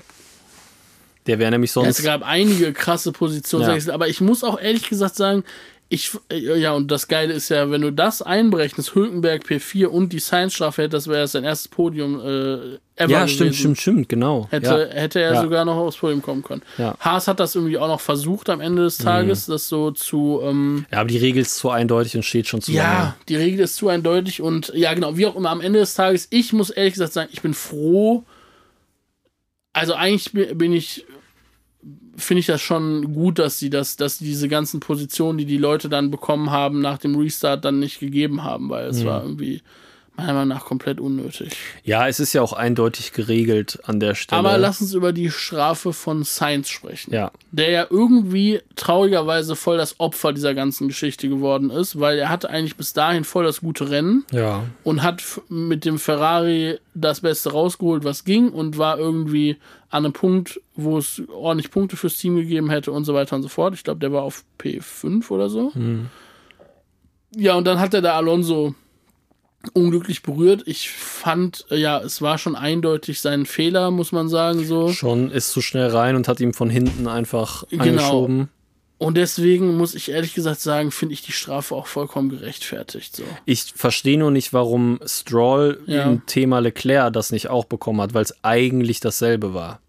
Der 1.28 1.38
wäre 1.38 1.50
nämlich 1.52 1.70
Ja, 1.70 1.74
sonst. 1.82 1.98
es 2.00 2.04
gab 2.04 2.22
einige 2.26 2.72
krasse 2.72 3.12
Positionswechsel, 3.12 3.88
Ja. 3.90 3.94
aber 3.94 4.08
ich 4.08 4.20
muss 4.20 4.42
auch 4.42 4.60
ehrlich 4.60 4.88
gesagt 4.88 5.14
sagen, 5.14 5.44
ich, 5.90 6.10
äh, 6.30 6.58
ja, 6.60 6.72
und 6.72 6.90
das 6.90 7.08
Geile 7.08 7.32
ist 7.32 7.48
ja, 7.48 7.70
wenn 7.70 7.80
du 7.80 7.90
das 7.90 8.20
einberechnest, 8.20 8.94
Hülkenberg 8.94 9.44
P4 9.46 9.86
und 9.86 10.12
die 10.12 10.18
Science-Strafe 10.18 10.82
hätte, 10.82 10.90
das 10.90 11.06
wäre 11.08 11.26
sein 11.28 11.44
erstes 11.44 11.68
Podium 11.68 12.20
äh, 12.20 12.22
ever 12.22 12.78
ja, 13.10 13.20
gewesen. 13.20 13.28
stimmt, 13.28 13.56
stimmt, 13.56 13.78
stimmt, 13.80 14.08
genau. 14.10 14.48
Hätte, 14.50 14.90
ja. 14.92 15.00
hätte 15.00 15.20
er 15.22 15.32
Ja. 15.32 15.40
sogar 15.42 15.64
noch 15.64 15.76
aufs 15.76 15.96
Podium 15.96 16.20
kommen 16.20 16.42
können. 16.42 16.60
Ja. 16.76 16.90
Mhm. 16.90 16.96
Haas 17.00 17.26
hat 17.26 17.40
das 17.40 17.54
irgendwie 17.54 17.78
auch 17.78 17.88
noch 17.88 18.00
versucht 18.02 18.50
am 18.50 18.60
Ende 18.60 18.82
des 18.82 18.98
Tages, 18.98 19.46
das 19.46 19.66
so 19.70 19.90
zu. 19.90 20.40
Ähm, 20.44 20.84
ja, 20.92 20.98
aber 20.98 21.08
die 21.08 21.16
Regel 21.16 21.40
ist 21.40 21.56
zu 21.56 21.70
eindeutig 21.70 22.16
und 22.16 22.22
steht 22.22 22.48
schon 22.48 22.60
zu 22.60 22.72
ja, 22.72 22.82
lange. 22.92 23.14
die 23.30 23.36
Regel 23.36 23.60
ist 23.60 23.76
zu 23.76 23.88
eindeutig 23.88 24.42
und 24.42 24.70
ja, 24.74 24.92
genau, 24.92 25.16
wie 25.16 25.24
auch 25.24 25.36
immer 25.36 25.48
am 25.50 25.62
Ende 25.62 25.78
des 25.78 25.94
Tages, 25.94 26.26
ich 26.28 26.52
muss 26.52 26.68
ehrlich 26.68 26.92
gesagt 26.94 27.14
sagen, 27.14 27.30
ich 27.32 27.40
bin 27.40 27.54
froh. 27.54 28.24
Also 29.72 29.94
eigentlich 29.94 30.32
bi- 30.32 30.52
bin 30.54 30.72
ich 30.74 31.06
finde 32.16 32.40
ich 32.40 32.46
das 32.46 32.60
schon 32.60 33.14
gut, 33.14 33.38
dass 33.38 33.58
sie 33.58 33.70
das, 33.70 33.96
dass 33.96 34.18
diese 34.18 34.48
ganzen 34.48 34.80
Positionen, 34.80 35.38
die 35.38 35.46
die 35.46 35.58
Leute 35.58 35.88
dann 35.88 36.10
bekommen 36.10 36.50
haben, 36.50 36.80
nach 36.80 36.98
dem 36.98 37.16
Restart 37.16 37.64
dann 37.64 37.78
nicht 37.78 38.00
gegeben 38.00 38.44
haben, 38.44 38.68
weil 38.68 38.86
es 38.86 39.04
war 39.04 39.22
irgendwie 39.22 39.62
meiner 40.18 40.32
Meinung 40.32 40.48
nach 40.48 40.64
komplett 40.64 40.98
unnötig. 40.98 41.56
Ja, 41.84 42.08
es 42.08 42.18
ist 42.18 42.32
ja 42.32 42.42
auch 42.42 42.52
eindeutig 42.52 43.12
geregelt 43.12 43.78
an 43.84 44.00
der 44.00 44.16
Stelle. 44.16 44.40
Aber 44.40 44.58
lass 44.58 44.80
uns 44.80 44.92
über 44.92 45.12
die 45.12 45.30
Strafe 45.30 45.92
von 45.92 46.24
Sainz 46.24 46.68
sprechen. 46.68 47.14
ja, 47.14 47.30
Der 47.52 47.70
ja 47.70 47.86
irgendwie 47.88 48.60
traurigerweise 48.74 49.54
voll 49.54 49.76
das 49.76 50.00
Opfer 50.00 50.32
dieser 50.32 50.54
ganzen 50.54 50.88
Geschichte 50.88 51.28
geworden 51.28 51.70
ist, 51.70 52.00
weil 52.00 52.18
er 52.18 52.30
hatte 52.30 52.50
eigentlich 52.50 52.76
bis 52.76 52.92
dahin 52.92 53.22
voll 53.22 53.44
das 53.44 53.60
gute 53.60 53.90
Rennen 53.90 54.24
ja. 54.32 54.64
und 54.82 55.04
hat 55.04 55.22
mit 55.48 55.84
dem 55.84 56.00
Ferrari 56.00 56.80
das 56.94 57.20
Beste 57.20 57.52
rausgeholt, 57.52 58.02
was 58.02 58.24
ging 58.24 58.48
und 58.48 58.76
war 58.76 58.98
irgendwie 58.98 59.56
an 59.90 60.04
einem 60.04 60.12
Punkt, 60.12 60.60
wo 60.74 60.98
es 60.98 61.22
ordentlich 61.32 61.70
Punkte 61.70 61.96
fürs 61.96 62.16
Team 62.18 62.36
gegeben 62.36 62.68
hätte 62.70 62.92
und 62.92 63.04
so 63.04 63.14
weiter 63.14 63.36
und 63.36 63.42
so 63.42 63.48
fort. 63.48 63.74
Ich 63.74 63.84
glaube, 63.84 64.00
der 64.00 64.12
war 64.12 64.22
auf 64.22 64.44
P5 64.60 65.30
oder 65.30 65.48
so. 65.48 65.72
Ja, 67.34 67.54
und 67.54 67.66
dann 67.66 67.78
hat 67.78 67.94
er 67.94 68.02
da 68.02 68.14
Alonso 68.16 68.74
unglücklich 69.74 70.22
berührt. 70.22 70.62
Ich 70.66 70.90
fand, 70.90 71.66
äh, 71.70 71.76
ja, 71.76 71.98
es 72.00 72.22
war 72.22 72.38
schon 72.38 72.54
eindeutig 72.54 73.20
sein 73.20 73.44
Fehler, 73.44 73.90
muss 73.90 74.12
man 74.12 74.28
sagen, 74.28 74.64
so. 74.64 74.88
Schon 74.92 75.30
ist 75.30 75.50
zu 75.50 75.60
schnell 75.60 75.88
rein 75.88 76.16
und 76.16 76.28
hat 76.28 76.40
ihm 76.40 76.54
von 76.54 76.70
hinten 76.70 77.08
einfach 77.08 77.64
Genau. 77.70 77.82
angeschoben. 77.84 78.48
Und 78.98 79.16
deswegen 79.16 79.76
muss 79.76 79.94
ich 79.94 80.10
ehrlich 80.10 80.34
gesagt 80.34 80.60
sagen, 80.60 80.90
finde 80.90 81.12
ich 81.14 81.22
die 81.22 81.30
Strafe 81.32 81.74
auch 81.76 81.86
vollkommen 81.86 82.30
gerechtfertigt, 82.30 83.14
so. 83.14 83.22
Ich 83.44 83.72
verstehe 83.76 84.18
nur 84.18 84.32
nicht, 84.32 84.52
warum 84.52 84.98
Stroll 85.06 85.80
Ja. 85.86 86.02
im 86.04 86.26
Thema 86.26 86.58
Leclerc 86.58 87.12
das 87.12 87.30
nicht 87.30 87.48
auch 87.48 87.64
bekommen 87.64 88.00
hat, 88.00 88.12
weil 88.14 88.22
es 88.24 88.34
eigentlich 88.42 88.98
dasselbe 88.98 89.54
war. 89.54 89.80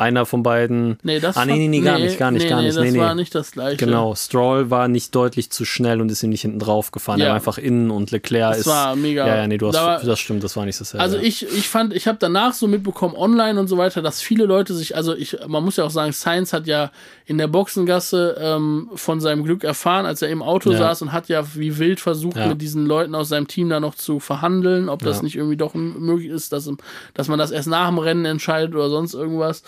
Einer 0.00 0.24
von 0.26 0.42
beiden. 0.42 0.98
Nee, 1.02 1.20
das 1.20 1.36
ah, 1.36 1.44
nee, 1.44 1.56
nee, 1.56 1.68
nee, 1.68 1.80
gar 1.80 1.98
nicht, 1.98 2.18
gar 2.18 2.30
nicht, 2.30 2.44
nee, 2.44 2.48
gar 2.48 2.60
nee, 2.60 2.66
nicht. 2.68 2.76
Das 2.78 2.84
Nee, 2.84 2.90
nee. 2.92 2.98
war 2.98 3.14
nicht 3.14 3.34
das 3.34 3.52
gleiche. 3.52 3.76
Genau, 3.76 4.14
Stroll 4.14 4.70
war 4.70 4.88
nicht 4.88 5.14
deutlich 5.14 5.50
zu 5.50 5.64
schnell 5.64 6.00
und 6.00 6.10
ist 6.10 6.22
ihm 6.22 6.30
nicht 6.30 6.40
hinten 6.42 6.58
drauf 6.58 6.90
gefahren. 6.90 7.18
Ja. 7.18 7.26
Er 7.26 7.28
war 7.30 7.34
einfach 7.36 7.58
innen 7.58 7.90
und 7.90 8.10
Leclerc 8.10 8.50
Das 8.52 8.60
ist. 8.60 8.66
war 8.66 8.96
mega. 8.96 9.26
Ja, 9.26 9.36
ja, 9.36 9.46
nee, 9.46 9.58
du 9.58 9.66
hast, 9.68 9.74
Da 9.76 9.98
das 9.98 10.18
stimmt, 10.18 10.42
das 10.42 10.56
war 10.56 10.64
nicht 10.64 10.80
dasselbe. 10.80 11.02
Also 11.02 11.18
ich, 11.18 11.42
ich 11.42 11.68
fand, 11.68 11.92
ich 11.94 12.06
habe 12.08 12.16
danach 12.18 12.54
so 12.54 12.66
mitbekommen, 12.66 13.14
online 13.14 13.60
und 13.60 13.68
so 13.68 13.76
weiter, 13.76 14.00
dass 14.02 14.22
viele 14.22 14.46
Leute 14.46 14.74
sich, 14.74 14.96
also 14.96 15.14
ich, 15.14 15.36
man 15.46 15.62
muss 15.62 15.76
ja 15.76 15.84
auch 15.84 15.90
sagen, 15.90 16.12
Sainz 16.12 16.52
hat 16.52 16.66
ja 16.66 16.90
in 17.26 17.36
der 17.38 17.48
Boxengasse 17.48 18.36
ähm, 18.40 18.88
von 18.94 19.20
seinem 19.20 19.44
Glück 19.44 19.64
erfahren, 19.64 20.06
als 20.06 20.22
er 20.22 20.30
im 20.30 20.42
Auto 20.42 20.72
Ja. 20.72 20.78
saß 20.78 21.02
und 21.02 21.12
hat 21.12 21.28
ja 21.28 21.44
wie 21.54 21.78
wild 21.78 22.00
versucht, 22.00 22.36
Ja. 22.36 22.46
mit 22.48 22.62
diesen 22.62 22.86
Leuten 22.86 23.14
aus 23.14 23.28
seinem 23.28 23.46
Team 23.48 23.68
da 23.68 23.80
noch 23.80 23.94
zu 23.94 24.18
verhandeln, 24.18 24.88
ob 24.88 25.02
das 25.02 25.22
nicht 25.22 25.36
irgendwie 25.36 25.56
doch 25.56 25.74
möglich 25.74 26.30
ist, 26.30 26.52
dass, 26.52 26.70
dass 27.14 27.28
man 27.28 27.38
das 27.38 27.50
erst 27.50 27.68
nach 27.68 27.88
dem 27.88 27.98
Rennen 27.98 28.24
entscheidet 28.24 28.74
oder 28.74 28.88
sonst 28.88 29.14
irgendwas. 29.14 29.62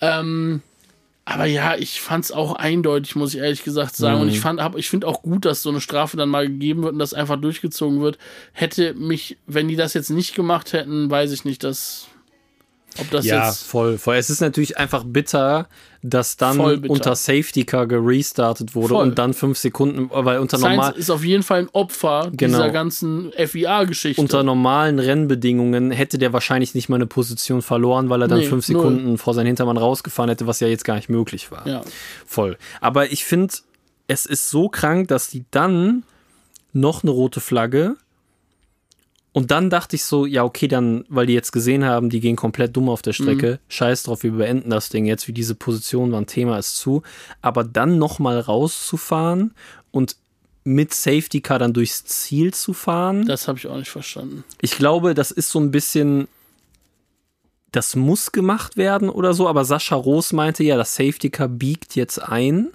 Ähm, 0.00 0.62
aber 1.24 1.44
ja, 1.44 1.76
ich 1.76 2.00
fand 2.00 2.24
es 2.24 2.32
auch 2.32 2.54
eindeutig, 2.54 3.14
muss 3.14 3.34
ich 3.34 3.40
ehrlich 3.40 3.62
gesagt 3.62 3.94
sagen. 3.94 4.20
Und 4.20 4.26
Mhm. 4.28 4.32
ich 4.32 4.40
fand, 4.40 4.60
hab, 4.60 4.76
ich 4.76 4.88
finde 4.90 5.06
auch 5.06 5.22
gut, 5.22 5.44
dass 5.44 5.62
so 5.62 5.70
eine 5.70 5.80
Strafe 5.80 6.16
dann 6.16 6.28
mal 6.28 6.46
gegeben 6.48 6.82
wird 6.82 6.94
und 6.94 6.98
das 6.98 7.14
einfach 7.14 7.40
durchgezogen 7.40 8.00
wird. 8.00 8.18
Hätte 8.52 8.94
mich, 8.94 9.36
wenn 9.46 9.68
die 9.68 9.76
das 9.76 9.94
jetzt 9.94 10.10
nicht 10.10 10.34
gemacht 10.34 10.72
hätten, 10.72 11.08
weiß 11.10 11.30
ich 11.32 11.44
nicht, 11.44 11.62
dass, 11.62 12.08
ob 13.00 13.10
das 13.10 13.24
ja, 13.24 13.46
jetzt. 13.48 13.64
voll, 13.66 13.98
voll. 13.98 14.16
Es 14.16 14.30
ist 14.30 14.40
natürlich 14.40 14.78
einfach 14.78 15.04
bitter, 15.04 15.68
dass 16.02 16.36
dann 16.36 16.56
bitter. 16.56 16.90
unter 16.90 17.14
Safety 17.14 17.64
Car 17.64 17.86
gerestartet 17.86 18.74
wurde 18.74 18.94
Voll. 18.94 19.08
und 19.08 19.18
dann 19.18 19.34
fünf 19.34 19.58
Sekunden, 19.58 20.08
weil 20.12 20.38
unter 20.38 20.58
normal. 20.58 20.94
Ist 20.96 21.10
auf 21.10 21.24
jeden 21.24 21.42
Fall 21.42 21.60
ein 21.60 21.68
Opfer 21.72 22.30
Genau. 22.32 22.58
dieser 22.58 22.70
ganzen 22.70 23.32
FIA-Geschichte. 23.36 24.20
Unter 24.20 24.42
normalen 24.42 24.98
Rennbedingungen 24.98 25.90
hätte 25.90 26.16
der 26.18 26.32
wahrscheinlich 26.32 26.74
nicht 26.74 26.88
mal 26.88 26.96
eine 26.96 27.06
Position 27.06 27.60
verloren, 27.62 28.08
weil 28.08 28.22
er 28.22 28.28
dann 28.28 28.38
Nee, 28.38 28.46
fünf 28.46 28.66
null. 28.68 28.78
Sekunden 28.82 29.18
vor 29.18 29.34
seinen 29.34 29.46
Hintermann 29.46 29.76
rausgefahren 29.76 30.30
hätte, 30.30 30.46
was 30.46 30.60
ja 30.60 30.68
jetzt 30.68 30.84
gar 30.84 30.94
nicht 30.96 31.08
möglich 31.10 31.50
war. 31.50 31.66
Ja. 31.66 31.82
Voll. 32.26 32.56
Aber 32.80 33.12
ich 33.12 33.24
finde, 33.24 33.54
es 34.08 34.24
ist 34.26 34.48
so 34.50 34.68
krank, 34.68 35.08
dass 35.08 35.28
die 35.28 35.44
dann 35.50 36.04
noch 36.72 37.02
eine 37.02 37.10
rote 37.10 37.40
Flagge 37.40 37.96
und 39.32 39.50
dann 39.52 39.70
dachte 39.70 39.94
ich 39.96 40.04
so, 40.04 40.26
ja, 40.26 40.42
okay, 40.44 40.66
dann, 40.68 41.04
weil 41.08 41.26
die 41.26 41.34
jetzt 41.34 41.52
gesehen 41.52 41.84
haben, 41.84 42.10
die 42.10 42.20
gehen 42.20 42.34
komplett 42.36 42.76
dumm 42.76 42.88
auf 42.88 43.02
der 43.02 43.12
Strecke, 43.12 43.52
Mhm. 43.52 43.58
scheiß 43.68 44.02
drauf, 44.04 44.22
wir 44.22 44.32
beenden 44.32 44.70
das 44.70 44.88
Ding 44.88 45.06
jetzt, 45.06 45.28
wie 45.28 45.32
diese 45.32 45.54
Position 45.54 46.10
war, 46.12 46.20
ein 46.20 46.26
Thema 46.26 46.58
ist 46.58 46.76
zu. 46.76 47.02
Aber 47.40 47.62
dann 47.64 47.98
nochmal 47.98 48.40
rauszufahren 48.40 49.54
und 49.92 50.16
mit 50.64 50.92
Safety 50.92 51.40
Car 51.40 51.58
dann 51.58 51.72
durchs 51.72 52.04
Ziel 52.04 52.52
zu 52.52 52.72
fahren, 52.74 53.24
Das 53.26 53.48
habe 53.48 53.58
ich 53.58 53.66
auch 53.66 53.76
nicht 53.76 53.90
verstanden. 53.90 54.44
ich 54.60 54.72
glaube, 54.76 55.14
das 55.14 55.30
ist 55.30 55.48
so 55.50 55.58
ein 55.60 55.70
bisschen, 55.70 56.28
das 57.72 57.94
muss 57.96 58.32
gemacht 58.32 58.76
werden 58.76 59.08
oder 59.08 59.32
so, 59.32 59.48
aber 59.48 59.64
Sascha 59.64 59.94
Roos 59.94 60.32
meinte 60.32 60.64
ja, 60.64 60.76
das 60.76 60.94
Safety 60.96 61.30
Car 61.30 61.48
biegt 61.48 61.94
jetzt 61.94 62.18
ein 62.20 62.68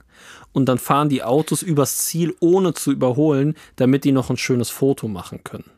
und 0.54 0.68
dann 0.68 0.78
fahren 0.78 1.10
die 1.10 1.22
Autos 1.22 1.62
übers 1.62 1.98
Ziel, 2.06 2.34
ohne 2.40 2.74
zu 2.74 2.92
überholen, 2.92 3.56
damit 3.76 4.06
die 4.06 4.14
noch 4.14 4.30
ein 4.30 4.38
schönes 4.38 4.70
Foto 4.70 5.08
machen 5.10 5.44
können. 5.44 5.70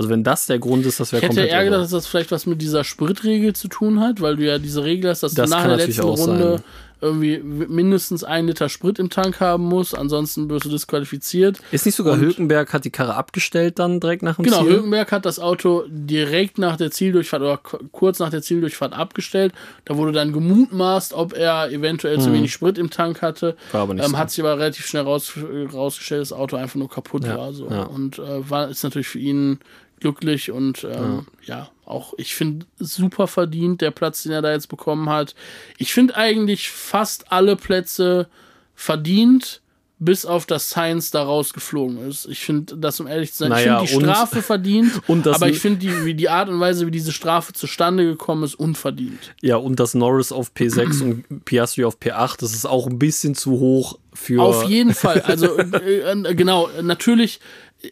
Also 0.00 0.08
wenn 0.08 0.24
das 0.24 0.46
der 0.46 0.58
Grund 0.58 0.86
ist, 0.86 0.98
das 0.98 1.12
wäre 1.12 1.18
Ich 1.20 1.24
hätte 1.28 1.34
komplett 1.36 1.50
eher 1.52 1.64
gedacht, 1.64 1.82
dass 1.82 1.90
das 1.90 2.06
vielleicht 2.06 2.30
was 2.30 2.46
mit 2.46 2.62
dieser 2.62 2.84
Spritregel 2.84 3.52
zu 3.54 3.68
tun 3.68 4.00
hat, 4.00 4.22
weil 4.22 4.36
du 4.36 4.46
ja 4.46 4.56
diese 4.58 4.82
Regel 4.82 5.10
hast, 5.10 5.22
dass 5.22 5.34
Das 5.34 5.50
du 5.50 5.54
nach 5.56 5.66
der 5.66 5.76
letzten 5.76 6.00
Runde 6.00 6.52
sein. 6.56 6.62
irgendwie 7.02 7.38
mindestens 7.38 8.24
ein 8.24 8.46
Liter 8.46 8.70
Sprit 8.70 8.98
im 8.98 9.10
Tank 9.10 9.40
haben 9.40 9.64
musst, 9.64 9.96
ansonsten 9.96 10.48
wirst 10.48 10.64
du 10.64 10.70
disqualifiziert. 10.70 11.58
Ist 11.70 11.84
nicht 11.84 11.94
sogar 11.96 12.14
Und- 12.14 12.20
Hülkenberg 12.20 12.72
hat 12.72 12.86
die 12.86 12.90
Karre 12.90 13.14
abgestellt 13.14 13.78
dann 13.78 14.00
direkt 14.00 14.22
nach 14.22 14.36
dem 14.36 14.44
Genau, 14.46 14.62
Ziel? 14.62 14.70
Hülkenberg 14.72 15.12
hat 15.12 15.26
das 15.26 15.38
Auto 15.38 15.84
direkt 15.88 16.56
nach 16.56 16.76
der 16.78 16.90
Zieldurchfahrt 16.90 17.42
oder 17.42 17.58
kurz 17.92 18.18
nach 18.20 18.30
der 18.30 18.40
Zieldurchfahrt 18.40 18.94
abgestellt. 18.94 19.52
Da 19.84 19.98
wurde 19.98 20.12
dann 20.12 20.32
gemutmaßt, 20.32 21.12
ob 21.12 21.34
er 21.34 21.70
eventuell 21.70 22.18
zu 22.20 22.32
wenig 22.32 22.52
Sprit 22.54 22.78
im 22.78 22.88
Tank 22.88 23.20
hatte. 23.20 23.54
War 23.72 23.82
aber 23.82 23.92
nicht 23.94 24.04
ähm, 24.04 24.12
so. 24.12 24.16
Hat 24.18 24.30
sich 24.30 24.40
aber 24.40 24.58
relativ 24.58 24.86
schnell 24.86 25.02
raus, 25.02 25.32
rausgestellt, 25.74 26.22
dass 26.22 26.28
das 26.30 26.38
Auto 26.38 26.56
einfach 26.56 26.76
nur 26.76 26.88
kaputt 26.88 27.24
Ja, 27.26 27.36
war. 27.36 27.52
So. 27.52 27.68
ja. 27.70 27.82
Und 27.82 28.18
äh, 28.18 28.48
war 28.48 28.68
ist 28.70 28.82
natürlich 28.82 29.08
für 29.08 29.18
ihn 29.18 29.58
glücklich 30.00 30.50
und 30.50 30.84
ähm, 30.84 31.26
ja. 31.44 31.68
auch 31.84 32.14
ich 32.16 32.34
finde 32.34 32.66
super 32.78 33.26
verdient 33.26 33.80
der 33.80 33.90
Platz, 33.90 34.22
den 34.24 34.32
er 34.32 34.42
da 34.42 34.52
jetzt 34.52 34.68
bekommen 34.68 35.08
hat. 35.08 35.34
Ich 35.78 35.92
finde 35.92 36.16
eigentlich 36.16 36.70
fast 36.70 37.30
alle 37.32 37.56
Plätze 37.56 38.28
verdient. 38.74 39.60
Bis 40.02 40.24
auf 40.24 40.46
das 40.46 40.70
Science 40.70 41.10
da 41.10 41.22
rausgeflogen 41.22 42.08
ist. 42.08 42.26
Ich 42.26 42.38
finde 42.40 42.78
das, 42.78 42.98
um 43.00 43.06
ehrlich 43.06 43.32
zu 43.34 43.40
sein, 43.40 43.50
Naja, 43.50 43.82
ich 43.82 43.90
finde 43.90 44.06
die 44.06 44.10
Strafe 44.10 44.40
verdient, 44.40 44.92
und 45.08 45.26
das- 45.26 45.36
aber 45.36 45.50
ich 45.50 45.58
finde 45.58 45.80
die, 45.80 46.06
wie 46.06 46.14
die 46.14 46.30
Art 46.30 46.48
und 46.48 46.58
Weise, 46.58 46.86
wie 46.86 46.90
diese 46.90 47.12
Strafe 47.12 47.52
zustande 47.52 48.06
gekommen 48.06 48.42
ist, 48.44 48.54
unverdient. 48.54 49.34
Ja, 49.42 49.56
und 49.56 49.78
das 49.78 49.92
Norris 49.92 50.32
auf 50.32 50.52
P6 50.56 51.02
und 51.02 51.44
Piastri 51.44 51.84
auf 51.84 51.98
P8, 51.98 52.38
das 52.40 52.54
ist 52.54 52.64
auch 52.64 52.86
ein 52.86 52.98
bisschen 52.98 53.34
zu 53.34 53.50
hoch 53.60 53.98
für. 54.14 54.40
Auf 54.40 54.64
jeden 54.64 54.94
Fall. 54.94 55.20
Also 55.20 55.58
äh, 55.58 56.12
äh, 56.12 56.34
genau, 56.34 56.70
natürlich. 56.80 57.38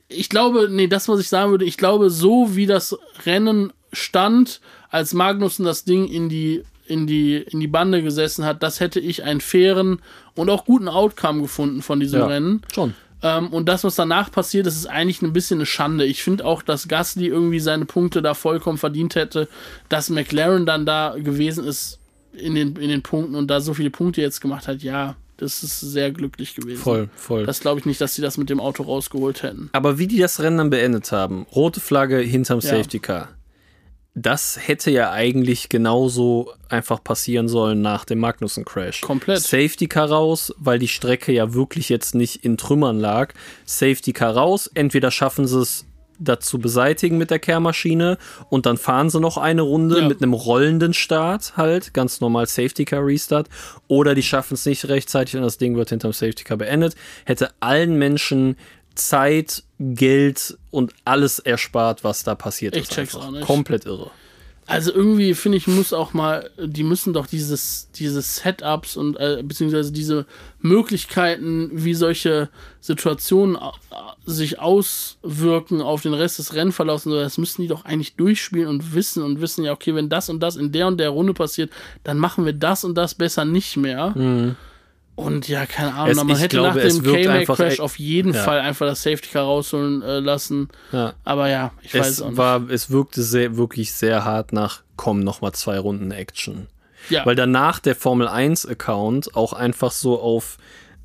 Ich 0.09 0.29
glaube, 0.29 0.69
nee, 0.71 0.87
das, 0.87 1.09
was 1.09 1.21
ich 1.21 1.29
sagen 1.29 1.51
würde, 1.51 1.65
ich 1.65 1.77
glaube, 1.77 2.11
so 2.11 2.57
wie 2.57 2.67
das 2.67 2.97
Rennen 3.25 3.73
stand, 3.93 4.61
als 4.91 5.15
Magnussen 5.15 5.65
das 5.65 5.85
Ding 5.85 6.07
in 6.07 6.29
die 6.29 6.63
in 6.87 7.07
die 7.07 7.37
in 7.37 7.61
die 7.61 7.67
Bande 7.67 8.03
gesessen 8.03 8.45
hat, 8.45 8.63
das 8.63 8.81
hätte 8.81 9.01
ich 9.01 9.23
einen 9.23 9.41
fairen 9.41 10.01
und 10.35 10.51
auch 10.51 10.65
guten 10.65 10.89
Outcome 10.89 11.43
gefunden 11.43 11.83
von 11.83 12.01
diesem 12.01 12.21
Ja, 12.21 12.27
Rennen. 12.27 12.63
Schon. 12.73 12.95
Ähm, 13.23 13.49
und 13.49 13.69
das, 13.69 13.85
was 13.85 13.97
danach 13.97 14.31
passiert, 14.31 14.67
das 14.67 14.77
ist 14.77 14.87
eigentlich 14.87 15.23
ein 15.23 15.33
bisschen 15.33 15.59
eine 15.59 15.67
Schande. 15.67 16.05
Ich 16.05 16.23
finde 16.23 16.45
auch, 16.45 16.63
dass 16.63 16.89
Gasly 16.89 17.27
irgendwie 17.27 17.61
seine 17.61 17.85
Punkte 17.85 18.23
da 18.23 18.35
vollkommen 18.35 18.79
verdient 18.79 19.17
hätte, 19.17 19.49
dass 19.89 20.09
McLaren 20.09 20.67
dann 20.67 20.87
da 20.87 21.17
gewesen 21.19 21.65
ist 21.65 21.99
in 22.33 22.55
den, 22.55 22.77
in 22.77 22.89
den 22.89 23.03
Punkten 23.03 23.35
und 23.35 23.49
da 23.49 23.61
so 23.61 23.75
viele 23.75 23.91
Punkte 23.91 24.21
jetzt 24.21 24.41
gemacht 24.41 24.69
hat. 24.69 24.83
Ja, 24.83 25.17
das 25.39 25.63
ist 25.63 25.81
sehr 25.81 26.11
glücklich 26.11 26.55
gewesen. 26.55 26.81
Voll, 26.83 27.09
voll. 27.17 27.47
Das 27.47 27.61
glaube 27.61 27.81
ich 27.81 27.87
nicht, 27.87 28.01
dass 28.01 28.15
sie 28.15 28.23
das 28.23 28.37
mit 28.37 28.51
dem 28.51 28.61
Auto 28.61 28.83
rausgeholt 28.83 29.43
hätten. 29.43 29.71
Aber 29.73 29.99
wie 29.99 30.07
die 30.07 30.19
das 30.19 30.41
Rennen 30.41 30.59
dann 30.59 30.71
beendet 30.71 31.11
haben, 31.13 31.47
rote 31.55 31.81
Flagge 31.81 32.19
hinterm 32.19 32.61
Ja. 32.61 32.69
Safety 32.71 32.99
Car, 32.99 33.29
das 34.15 34.59
hätte 34.61 34.91
ja 34.91 35.13
eigentlich 35.13 35.69
genauso 35.69 36.53
einfach 36.69 37.03
passieren 37.03 37.49
sollen 37.49 37.81
nach 37.81 38.05
dem 38.05 38.19
Magnussen-Crash. 38.19 39.01
Komplett. 39.01 39.41
Safety 39.41 39.87
Car 39.87 40.11
raus, 40.11 40.53
weil 40.59 40.79
die 40.79 40.89
Strecke 40.89 41.33
ja 41.33 41.55
wirklich 41.55 41.89
jetzt 41.89 42.15
nicht 42.15 42.45
in 42.45 42.57
Trümmern 42.57 42.99
lag. 42.99 43.33
Safety 43.65 44.13
Car 44.13 44.35
raus, 44.35 44.69
entweder 44.75 45.11
schaffen 45.11 45.47
sie 45.47 45.61
es 45.61 45.85
dazu 46.19 46.59
beseitigen 46.59 47.17
mit 47.19 47.31
der 47.31 47.39
Kehrmaschine 47.39 48.19
und 48.51 48.67
dann 48.67 48.77
fahren 48.77 49.11
sie 49.11 49.21
noch 49.21 49.37
eine 49.39 49.63
Runde 49.63 50.01
Ja. 50.01 50.09
mit 50.09 50.23
einem 50.23 50.33
rollenden 50.33 50.93
Start 50.95 51.57
halt, 51.57 51.95
ganz 51.95 52.21
normal 52.21 52.47
Safety 52.47 52.85
Car 52.85 53.05
Restart, 53.07 53.49
oder 53.87 54.15
die 54.15 54.23
schaffen 54.23 54.55
es 54.55 54.67
nicht 54.67 54.89
rechtzeitig 54.89 55.37
und 55.37 55.43
das 55.43 55.59
Ding 55.59 55.77
wird 55.77 55.91
hinterm 55.91 56.13
Safety 56.13 56.45
Car 56.45 56.57
beendet, 56.57 56.95
hätte 57.25 57.51
allen 57.61 57.97
Menschen 57.99 58.57
Zeit, 58.95 59.63
Geld 59.79 60.59
und 60.73 60.93
alles 61.05 61.39
erspart, 61.39 62.03
was 62.03 62.25
da 62.25 62.35
passiert 62.35 62.75
Ich 62.75 62.83
ist. 62.83 62.93
check's 62.93 63.15
einfach. 63.15 63.29
auch 63.29 63.33
nicht. 63.33 63.47
Komplett 63.47 63.87
irre. 63.87 64.11
Also 64.69 64.93
irgendwie 64.93 65.33
finde 65.33 65.57
ich, 65.57 65.67
muss 65.67 65.95
auch 65.95 66.13
mal, 66.13 66.51
die 66.63 66.85
müssen 66.85 67.15
doch 67.15 67.27
dieses, 67.27 67.89
diese 67.95 68.21
Setups 68.21 68.99
und 68.99 69.17
äh, 69.17 69.43
beziehungsweise 69.43 69.93
diese 69.93 70.27
Möglichkeiten, 70.61 71.71
wie 71.73 71.95
solche 71.95 72.51
Situationen 72.83 73.57
äh, 73.57 73.61
sich 74.27 74.59
auswirken 74.59 75.81
auf 75.81 76.03
den 76.03 76.13
Rest 76.13 76.39
des 76.39 76.53
Rennverlaufs 76.53 77.07
und 77.07 77.13
so, 77.13 77.19
das 77.19 77.39
müssen 77.39 77.63
die 77.63 77.69
doch 77.69 77.87
eigentlich 77.87 78.17
durchspielen 78.17 78.69
und 78.69 78.95
wissen 78.95 79.23
und 79.23 79.41
wissen 79.41 79.65
ja, 79.65 79.73
okay, 79.73 79.95
wenn 79.95 80.11
das 80.11 80.29
und 80.29 80.41
das 80.41 80.57
in 80.57 80.71
der 80.71 80.87
und 80.87 81.01
der 81.01 81.09
Runde 81.09 81.33
passiert, 81.33 81.73
dann 82.05 82.19
machen 82.19 82.45
wir 82.45 82.53
das 82.53 82.85
und 82.85 82.95
das 82.95 83.15
besser 83.15 83.47
nicht 83.47 83.79
mehr. 83.79 84.13
Und 85.19 85.49
ja, 85.49 85.67
keine 85.67 85.95
Ahnung, 85.95 86.11
Es- 86.11 86.17
man 86.25 86.37
hätte 86.37 86.57
glaube, 86.59 86.79
nach 86.79 86.87
dem 86.87 87.05
wirkt 87.05 87.23
K-Mac 87.25 87.37
einfach 87.41 87.57
Crash 87.57 87.79
e- 87.81 87.83
auf 87.83 87.99
jeden 87.99 88.35
Ja. 88.35 88.43
Fall 88.45 88.61
einfach 88.61 88.87
das 88.87 89.03
Safety 89.03 89.29
Car 89.33 89.43
rausholen 89.43 90.01
äh, 90.03 90.21
lassen. 90.21 90.69
Ja. 90.93 91.15
Aber 91.25 91.49
ja, 91.49 91.73
ich 91.83 91.93
weiß 91.93 92.07
Es 92.09 92.23
auch 92.23 92.29
nicht. 92.29 92.37
war, 92.39 92.71
es 92.71 92.91
wirkte 92.91 93.23
sehr, 93.23 93.57
wirklich 93.57 93.93
sehr 93.93 94.25
hart 94.25 94.53
nach, 94.53 94.83
komm, 94.95 95.21
noch 95.25 95.41
mal 95.41 95.53
zwei 95.53 95.77
Runden 95.81 96.13
Action. 96.13 96.69
ja. 97.11 97.27
Weil 97.27 97.35
danach 97.35 97.81
der 97.81 97.97
Formel 97.97 98.29
1 98.29 98.65
Account 98.65 99.35
auch 99.35 99.53
einfach 99.55 99.91
so 99.91 100.21
auf 100.21 100.57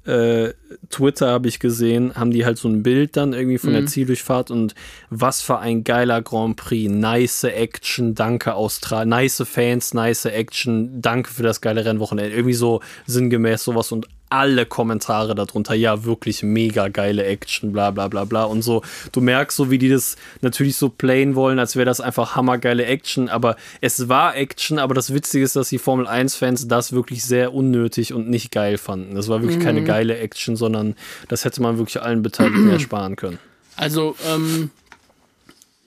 äh, 0.06 0.54
Twitter 0.90 1.30
habe 1.32 1.48
ich 1.48 1.60
gesehen, 1.60 2.16
haben 2.16 2.32
die 2.32 2.46
halt 2.46 2.58
so 2.58 2.68
ein 2.68 2.84
Bild 2.84 3.16
dann 3.16 3.34
irgendwie 3.34 3.58
von 3.58 3.70
Mhm. 3.72 3.76
der 3.76 3.86
Zieldurchfahrt 3.86 4.52
und 4.52 4.76
was 5.10 5.42
für 5.42 5.60
ein 5.60 5.84
geiler 5.84 6.22
Grand 6.22 6.58
Prix. 6.58 6.92
Nice 6.92 7.44
Action, 7.46 8.14
danke 8.16 8.54
Australien. 8.56 9.10
Nice 9.10 9.44
Fans, 9.46 9.94
nice 9.94 10.26
Action, 10.26 11.02
danke 11.02 11.30
für 11.30 11.44
das 11.44 11.62
geile 11.62 11.86
Rennwochenende. 11.86 12.36
Irgendwie 12.36 12.54
so 12.54 12.82
sinngemäß 13.06 13.64
sowas 13.64 13.92
und 13.92 14.08
alle 14.34 14.66
Kommentare 14.66 15.36
darunter, 15.36 15.76
ja, 15.76 16.06
wirklich 16.06 16.42
mega 16.42 16.88
geile 16.88 17.24
Action, 17.24 17.72
bla 17.72 17.92
bla 17.92 18.08
bla 18.08 18.26
bla. 18.26 18.46
Und 18.46 18.64
so, 18.64 18.82
du 19.12 19.22
merkst 19.22 19.56
so, 19.56 19.70
wie 19.70 19.78
die 19.78 19.90
das 19.90 20.16
natürlich 20.42 20.76
so 20.76 20.90
playen 20.90 21.36
wollen, 21.36 21.60
als 21.60 21.76
wäre 21.76 21.86
das 21.86 22.02
einfach 22.02 22.36
hammergeile 22.36 22.84
Action, 22.84 23.30
aber 23.30 23.56
es 23.80 24.10
war 24.10 24.36
Action, 24.36 24.80
aber 24.80 24.96
das 24.96 25.14
Witzige 25.14 25.44
ist, 25.44 25.56
dass 25.56 25.70
die 25.70 25.78
Formel 25.78 26.08
1-Fans 26.08 26.68
das 26.68 26.94
wirklich 26.94 27.24
sehr 27.24 27.54
unnötig 27.54 28.12
und 28.12 28.28
nicht 28.28 28.52
geil 28.52 28.80
fanden. 28.80 29.14
Das 29.14 29.28
war 29.28 29.44
wirklich 29.44 29.60
keine 29.60 29.84
geile 29.84 30.18
Action, 30.18 30.56
sondern 30.56 30.96
das 31.28 31.46
hätte 31.46 31.62
man 31.62 31.78
wirklich 31.78 32.02
allen 32.02 32.24
Beteiligten 32.24 32.70
ersparen 32.72 33.16
können. 33.16 33.38
Also, 33.76 34.16
ähm, 34.26 34.72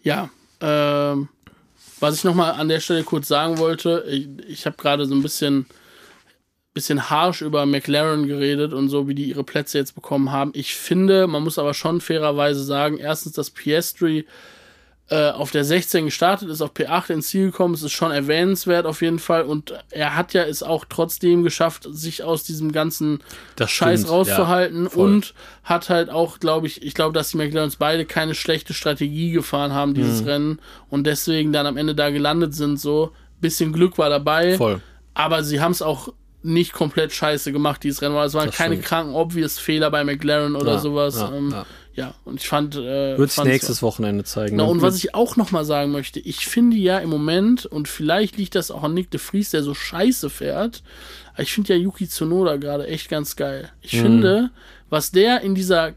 ja, 0.05 0.31
ähm, 0.61 1.29
was 1.99 2.15
ich 2.15 2.23
nochmal 2.23 2.53
an 2.53 2.69
der 2.69 2.79
Stelle 2.79 3.03
kurz 3.03 3.27
sagen 3.27 3.59
wollte, 3.59 4.05
ich, 4.09 4.29
ich 4.49 4.67
habe 4.67 4.77
gerade 4.77 5.05
so 5.07 5.17
ein 5.17 5.23
bisschen, 5.23 5.67
bisschen 6.77 7.09
harsh 7.11 7.41
über 7.41 7.65
McLaren 7.67 8.27
geredet 8.29 8.73
und 8.75 8.89
so, 8.91 9.09
wie 9.09 9.15
die 9.15 9.25
ihre 9.31 9.45
Plätze 9.45 9.79
jetzt 9.79 9.95
bekommen 9.95 10.31
haben. 10.31 10.53
Ich 10.55 10.75
finde, 10.77 11.27
man 11.27 11.43
muss 11.43 11.59
aber 11.59 11.73
schon 11.75 12.01
fairerweise 12.03 12.63
sagen, 12.63 12.99
erstens, 12.99 13.33
dass 13.33 13.51
Piastri 13.51 14.27
äh, 15.09 15.31
auf 15.31 15.53
der 15.53 15.65
16 15.65 16.05
gestartet 16.05 16.51
ist, 16.51 16.61
auf 16.61 16.73
P8 16.73 17.11
ins 17.13 17.29
Ziel 17.29 17.47
gekommen 17.47 17.73
ist, 17.75 17.83
ist 17.83 17.93
schon 17.93 18.11
erwähnenswert 18.11 18.85
auf 18.87 19.01
jeden 19.01 19.19
Fall. 19.21 19.45
Und 19.45 19.73
er 19.91 20.17
hat 20.17 20.35
ja 20.35 20.43
es 20.43 20.63
auch 20.63 20.85
trotzdem 20.87 21.45
geschafft, 21.45 21.87
sich 21.91 22.23
aus 22.25 22.45
diesem 22.45 22.73
ganzen 22.73 23.21
Das 23.55 23.71
Scheiß 23.71 24.01
stimmt, 24.01 24.13
rauszuhalten 24.13 24.85
ja, 24.85 24.91
und 24.91 25.33
hat 25.65 25.89
halt 25.89 26.11
auch, 26.11 26.41
glaube 26.41 26.67
ich, 26.67 26.83
ich 26.83 26.93
glaube, 26.93 27.15
dass 27.15 27.31
die 27.31 27.39
McLarens 27.39 27.77
beide 27.77 28.05
keine 28.05 28.35
schlechte 28.35 28.75
Strategie 28.75 29.31
gefahren 29.31 29.73
haben, 29.73 29.95
dieses 29.95 30.21
Mhm. 30.23 30.29
Rennen 30.29 30.59
und 30.91 31.07
deswegen 31.07 31.53
dann 31.53 31.67
am 31.67 31.77
Ende 31.79 31.95
da 31.95 32.11
gelandet 32.11 32.55
sind. 32.55 32.79
So 32.79 33.13
bisschen 33.41 33.73
Glück 33.73 33.97
war 33.99 34.11
dabei, 34.11 34.57
Voll. 34.59 34.83
aber 35.15 35.43
sie 35.43 35.61
haben 35.61 35.73
es 35.73 35.83
auch 35.83 36.13
nicht 36.43 36.73
komplett 36.73 37.13
scheiße 37.13 37.51
gemacht, 37.53 37.83
dieses 37.83 38.03
Rennen, 38.03 38.15
es 38.17 38.35
waren 38.35 38.47
Das 38.47 38.57
keine 38.57 38.75
stimmt. 38.75 38.87
kranken, 38.87 39.15
obvious 39.15 39.59
Fehler 39.59 39.91
bei 39.91 40.05
McLaren 40.05 40.55
oder 40.57 40.75
Ja, 40.75 40.79
sowas. 40.79 41.17
ja, 41.17 41.33
ähm, 41.35 41.51
ja. 41.51 41.67
ja, 41.95 42.15
und 42.25 42.41
ich 42.41 42.49
fand. 42.49 42.77
Äh, 42.77 43.19
Wird 43.19 43.45
nächstes 43.45 43.83
Wochenende 43.83 44.23
zeigen. 44.25 44.57
na, 44.57 44.65
ne? 44.65 44.71
und 44.71 44.81
was 44.83 44.97
ich 44.97 45.15
auch 45.15 45.37
noch 45.37 45.51
mal 45.51 45.65
sagen 45.65 45.91
möchte, 45.93 46.21
ich 46.21 46.47
finde 46.47 46.77
ja 46.77 46.99
im 46.99 47.11
Moment, 47.11 47.67
und 47.67 47.89
vielleicht 47.89 48.37
liegt 48.37 48.55
das 48.55 48.71
auch 48.71 48.85
an 48.85 48.95
Nick 48.95 49.11
de 49.11 49.19
Vries, 49.21 49.51
der 49.51 49.63
so 49.63 49.75
scheiße 49.75 50.31
fährt, 50.31 50.83
aber 51.35 51.43
ich 51.43 51.53
finde 51.53 51.75
ja 51.75 51.81
Yuki 51.81 52.09
Tsunoda 52.09 52.57
gerade 52.57 52.87
echt 52.87 53.09
ganz 53.09 53.35
geil. 53.37 53.71
Ich 53.83 53.95
Mhm. 53.95 54.03
finde, 54.03 54.51
was 54.89 55.11
der 55.11 55.41
in 55.41 55.55
dieser 55.55 55.95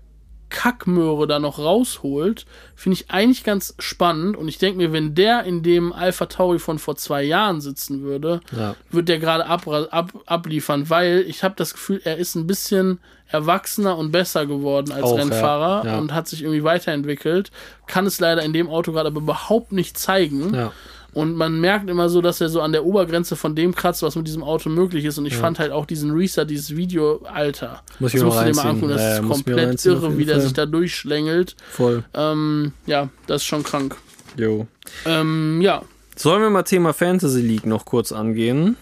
Kackmöhre 0.49 1.27
da 1.27 1.39
noch 1.39 1.59
rausholt, 1.59 2.45
finde 2.75 2.95
ich 2.99 3.11
eigentlich 3.11 3.43
ganz 3.43 3.75
spannend. 3.79 4.35
Und 4.35 4.47
ich 4.47 4.57
denke 4.57 4.77
mir, 4.77 4.91
wenn 4.91 5.15
der 5.15 5.43
in 5.43 5.63
dem 5.63 5.93
Alpha 5.93 6.25
Tauri 6.25 6.59
von 6.59 6.79
vor 6.79 6.95
zwei 6.95 7.23
Jahren 7.23 7.61
sitzen 7.61 8.01
würde, 8.01 8.41
Ja. 8.55 8.75
wird 8.91 9.09
der 9.09 9.19
gerade 9.19 9.45
ab, 9.45 9.67
ab, 9.67 10.11
abliefern, 10.25 10.89
weil 10.89 11.23
ich 11.27 11.43
habe 11.43 11.55
das 11.57 11.73
Gefühl, 11.73 12.01
er 12.03 12.17
ist 12.17 12.35
ein 12.35 12.47
bisschen 12.47 12.99
erwachsener 13.27 13.95
und 13.97 14.11
besser 14.11 14.45
geworden 14.47 14.91
als 14.91 15.03
Auch, 15.03 15.15
ja, 15.17 15.23
Rennfahrer 15.23 15.85
ja. 15.85 15.97
und 15.99 16.13
hat 16.13 16.27
sich 16.27 16.41
irgendwie 16.41 16.63
weiterentwickelt. 16.63 17.51
Kann 17.85 18.05
es 18.07 18.19
leider 18.19 18.41
in 18.43 18.53
dem 18.53 18.67
Auto 18.69 18.91
gerade 18.91 19.07
aber 19.07 19.21
überhaupt 19.21 19.71
nicht 19.71 19.97
zeigen. 19.97 20.53
ja. 20.53 20.71
Und 21.19 21.35
man 21.35 21.59
merkt 21.59 21.89
immer 21.89 22.07
so, 22.07 22.21
dass 22.21 22.39
er 22.39 22.47
so 22.47 22.61
an 22.61 22.71
der 22.71 22.85
Obergrenze 22.85 23.35
von 23.35 23.53
dem 23.53 23.75
kratzt, 23.75 24.01
was 24.03 24.15
mit 24.15 24.25
diesem 24.25 24.41
Auto 24.41 24.69
möglich 24.69 25.03
ist. 25.03 25.17
Und 25.17 25.25
ich 25.25 25.35
fand 25.35 25.59
halt 25.59 25.73
auch 25.73 25.85
diesen 25.85 26.11
Reset, 26.11 26.45
dieses 26.45 26.77
Video, 26.77 27.21
Alter. 27.25 27.83
Muss 27.99 28.13
ich 28.13 28.21
das 28.21 28.25
musst 28.25 28.39
du 28.39 28.45
dir 28.45 28.55
mal 28.55 28.69
angucken. 28.69 28.91
Das 28.93 29.01
Ja, 29.01 29.09
ja, 29.09 29.19
ist 29.19 29.27
komplett 29.27 29.85
irre, 29.85 30.17
wie 30.17 30.25
der 30.25 30.39
sich 30.39 30.53
da 30.53 30.65
durchschlängelt. 30.65 31.57
Voll. 31.71 32.05
Ähm, 32.13 32.71
ja, 32.85 33.09
das 33.27 33.41
ist 33.41 33.47
schon 33.47 33.63
krank. 33.63 33.97
Jo. 34.37 34.65
Ähm, 35.05 35.59
ja. 35.61 35.81
Sollen 36.15 36.41
wir 36.41 36.49
mal 36.49 36.63
Thema 36.63 36.93
Fantasy 36.93 37.41
League 37.41 37.65
noch 37.65 37.83
kurz 37.83 38.13
angehen? 38.13 38.77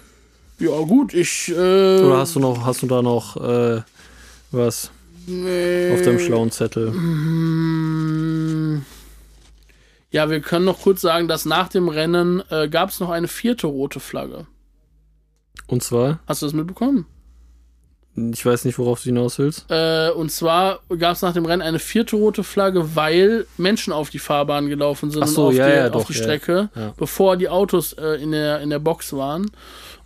Ja, 0.60 0.78
gut, 0.82 1.14
ich. 1.16 1.50
Äh, 1.50 1.54
Oder 2.02 2.18
hast 2.18 2.36
du 2.36 2.40
noch, 2.40 2.66
hast 2.66 2.84
du 2.84 2.88
da 2.88 3.02
noch 3.02 3.38
äh, 3.38 3.82
was 4.52 4.92
nee, 5.26 5.92
auf 5.94 6.02
deinem 6.04 6.20
schlauen 6.20 6.52
Zettel? 6.52 6.92
Mm, 6.92 8.84
Ja, 10.18 10.32
wir 10.32 10.40
können 10.40 10.66
noch 10.66 10.82
kurz 10.82 11.02
sagen, 11.02 11.28
dass 11.28 11.46
nach 11.46 11.68
dem 11.70 11.90
Rennen 11.90 12.42
äh, 12.50 12.68
gab 12.70 12.90
es 12.90 13.00
noch 13.00 13.12
eine 13.12 13.28
vierte 13.28 13.68
rote 13.68 14.00
Flagge. 14.00 14.48
Und 15.68 15.84
zwar, 15.84 16.22
Hast 16.26 16.42
du 16.42 16.48
das 16.48 16.54
mitbekommen? 16.54 17.06
ich 18.34 18.44
weiß 18.44 18.66
nicht, 18.66 18.80
worauf 18.80 19.00
du 19.04 19.10
hinaus 19.10 19.38
willst. 19.38 19.68
Äh, 19.70 20.10
und 20.10 20.32
zwar 20.32 20.80
gab 20.98 21.14
es 21.14 21.22
nach 21.22 21.34
dem 21.34 21.46
Rennen 21.46 21.62
eine 21.62 21.78
vierte 21.78 22.16
rote 22.16 22.44
Flagge, 22.44 22.96
weil 22.96 23.46
Menschen 23.58 23.94
auf 23.94 24.10
die 24.10 24.18
Fahrbahn 24.18 24.70
gelaufen 24.70 25.12
sind 25.12 25.22
Ach 25.22 25.28
so, 25.28 25.44
und 25.44 25.48
auf, 25.50 25.54
ja, 25.54 25.68
die, 25.68 25.76
ja, 25.76 25.86
auf 25.86 25.92
doch, 25.92 26.08
die 26.08 26.16
Strecke, 26.16 26.70
ja. 26.76 26.96
bevor 26.98 27.38
die 27.38 27.50
Autos 27.50 27.94
äh, 27.94 28.16
in, 28.16 28.32
der, 28.32 28.62
in 28.62 28.72
der 28.72 28.80
Box 28.80 29.14
waren. 29.14 29.52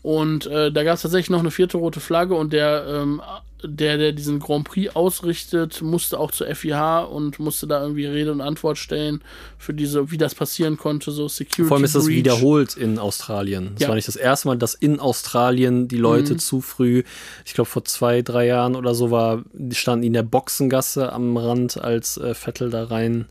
Und 0.04 0.48
äh, 0.48 0.72
da 0.72 0.84
gab 0.84 0.96
es 0.96 1.04
tatsächlich 1.04 1.30
noch 1.30 1.40
eine 1.42 1.52
vierte 1.52 1.78
rote 1.78 2.00
Flagge 2.00 2.34
und 2.34 2.54
der, 2.54 2.86
ähm, 2.88 3.22
der, 3.64 4.00
der 4.00 4.12
diesen 4.14 4.40
Grand 4.40 4.64
Prix 4.68 4.96
ausrichtet, 4.96 5.84
musste 5.84 6.20
auch 6.20 6.32
zur 6.32 6.48
FIH 6.48 7.02
und 7.04 7.38
musste 7.38 7.68
da 7.68 7.84
irgendwie 7.84 8.08
Rede 8.08 8.32
und 8.32 8.42
Antwort 8.42 8.80
stellen 8.80 9.22
für 9.60 9.76
diese, 9.76 10.10
wie 10.10 10.18
das 10.18 10.34
passieren 10.34 10.78
konnte, 10.78 11.12
so 11.12 11.28
Security. 11.28 11.68
Vor 11.68 11.78
allem 11.78 11.84
ist 11.84 11.94
das 11.94 12.06
Breach. 12.06 12.16
wiederholt 12.16 12.76
in 12.76 12.98
Australien. 12.98 13.72
Das 13.76 13.84
Ja. 13.84 13.88
war 13.90 13.96
nicht 13.96 14.08
das 14.08 14.16
erste 14.16 14.48
Mal, 14.48 14.58
dass 14.58 14.74
in 14.74 15.00
Australien 15.00 15.88
die 15.88 15.98
Leute 15.98 16.34
Mhm. 16.34 16.40
zu 16.40 16.62
früh, 16.62 17.04
ich 17.46 17.54
glaube 17.54 17.70
vor 17.70 17.86
zwei, 17.86 18.24
drei 18.24 18.48
Jahren 18.48 18.76
oder 18.76 18.96
so 18.96 19.12
war, 19.12 19.44
die 19.54 19.76
standen 19.76 20.04
in 20.06 20.14
der 20.14 20.24
Boxengasse 20.24 21.14
am 21.14 21.38
Rand, 21.38 21.80
als 21.80 22.18
äh, 22.18 22.34
Vettel 22.34 22.72
da 22.72 22.86
rein 22.86 23.28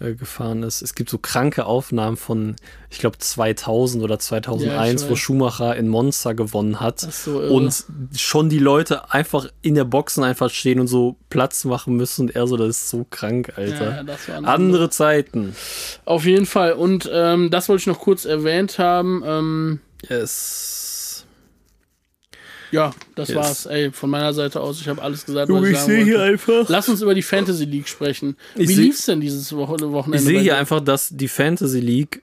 äh, 0.00 0.14
gefahren 0.14 0.62
ist. 0.62 0.82
Es 0.82 0.94
gibt 0.94 1.10
so 1.10 1.18
kranke 1.18 1.66
Aufnahmen 1.66 2.16
von, 2.16 2.56
ich 2.90 2.98
glaube 2.98 3.18
2000 3.18 4.02
oder 4.04 4.18
2001, 4.18 5.02
Ja, 5.02 5.10
wo. 5.10 5.16
Schumacher 5.16 5.76
in 5.76 5.88
Monza 5.88 6.32
gewonnen 6.32 6.80
hat. 6.80 7.00
So 7.00 7.38
und 7.40 7.84
schon 8.16 8.48
die 8.48 8.58
Leute 8.58 9.12
einfach 9.12 9.46
in 9.62 9.74
der 9.74 9.84
Boxen 9.84 10.24
einfach 10.24 10.50
stehen 10.50 10.80
und 10.80 10.86
so 10.86 11.16
Platz 11.30 11.64
machen 11.64 11.96
müssen 11.96 12.22
und 12.22 12.36
er 12.36 12.46
so, 12.46 12.56
das 12.56 12.68
ist 12.68 12.88
so 12.90 13.06
krank, 13.10 13.52
Alter. 13.56 14.04
Ja, 14.06 14.34
waren 14.34 14.44
Andere 14.44 14.90
Zeiten. 14.90 15.56
Auf 16.04 16.24
jeden 16.24 16.46
Fall. 16.46 16.72
Und 16.72 17.08
ähm, 17.12 17.50
das 17.50 17.68
wollte 17.68 17.80
ich 17.80 17.86
noch 17.86 18.00
kurz 18.00 18.24
erwähnt 18.24 18.78
haben. 18.78 19.22
Ähm, 19.26 19.80
Yes. 20.08 20.77
Ja, 22.70 22.92
das 23.14 23.28
Yes. 23.28 23.36
war's. 23.36 23.66
Ey, 23.66 23.90
von 23.92 24.10
meiner 24.10 24.32
Seite 24.32 24.60
aus, 24.60 24.80
ich 24.80 24.88
habe 24.88 25.00
alles 25.02 25.24
gesagt, 25.26 25.50
was 25.52 25.64
ich 25.68 25.76
sagen 25.78 26.06
wollte. 26.06 26.22
einfach. 26.22 26.68
Lass 26.68 26.88
uns 26.88 27.02
über 27.02 27.14
die 27.14 27.22
Fantasy 27.22 27.64
League 27.64 27.88
sprechen. 27.88 28.36
Ich 28.56 28.68
Wie 28.68 28.74
lief's 28.74 29.06
denn 29.06 29.20
dieses 29.20 29.54
Woche 29.56 29.76
Wochenende? 29.92 30.18
Ich 30.18 30.24
sehe 30.24 30.40
hier 30.40 30.56
einfach, 30.56 30.80
dass 30.80 31.08
die 31.10 31.28
Fantasy 31.28 31.80
League 31.80 32.22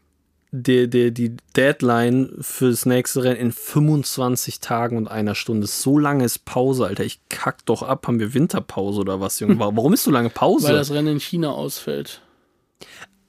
die, 0.58 0.90
die, 0.90 1.12
die 1.14 1.36
Deadline 1.58 2.30
fürs 2.40 2.86
nächste 2.86 3.24
Rennen 3.24 3.36
in 3.42 3.52
25 3.52 4.62
Tagen 4.62 4.96
und 4.96 5.08
einer 5.10 5.36
Stunde. 5.36 5.68
So 5.68 6.00
lange 6.00 6.24
ist 6.24 6.46
Pause, 6.46 6.86
Alter. 6.86 7.04
Ich 7.04 7.20
kack 7.30 7.66
doch 7.66 7.84
ab. 7.84 8.08
Haben 8.08 8.22
wir 8.22 8.34
Winterpause 8.34 9.02
oder 9.02 9.20
was, 9.20 9.40
Junge? 9.42 9.60
Wa- 9.60 9.72
Warum 9.76 9.94
ist 9.94 10.04
so 10.06 10.12
lange 10.12 10.30
Pause? 10.30 10.70
Weil 10.70 10.76
das 10.76 10.92
Rennen 10.92 11.10
in 11.16 11.20
China 11.20 11.50
ausfällt. 11.52 12.22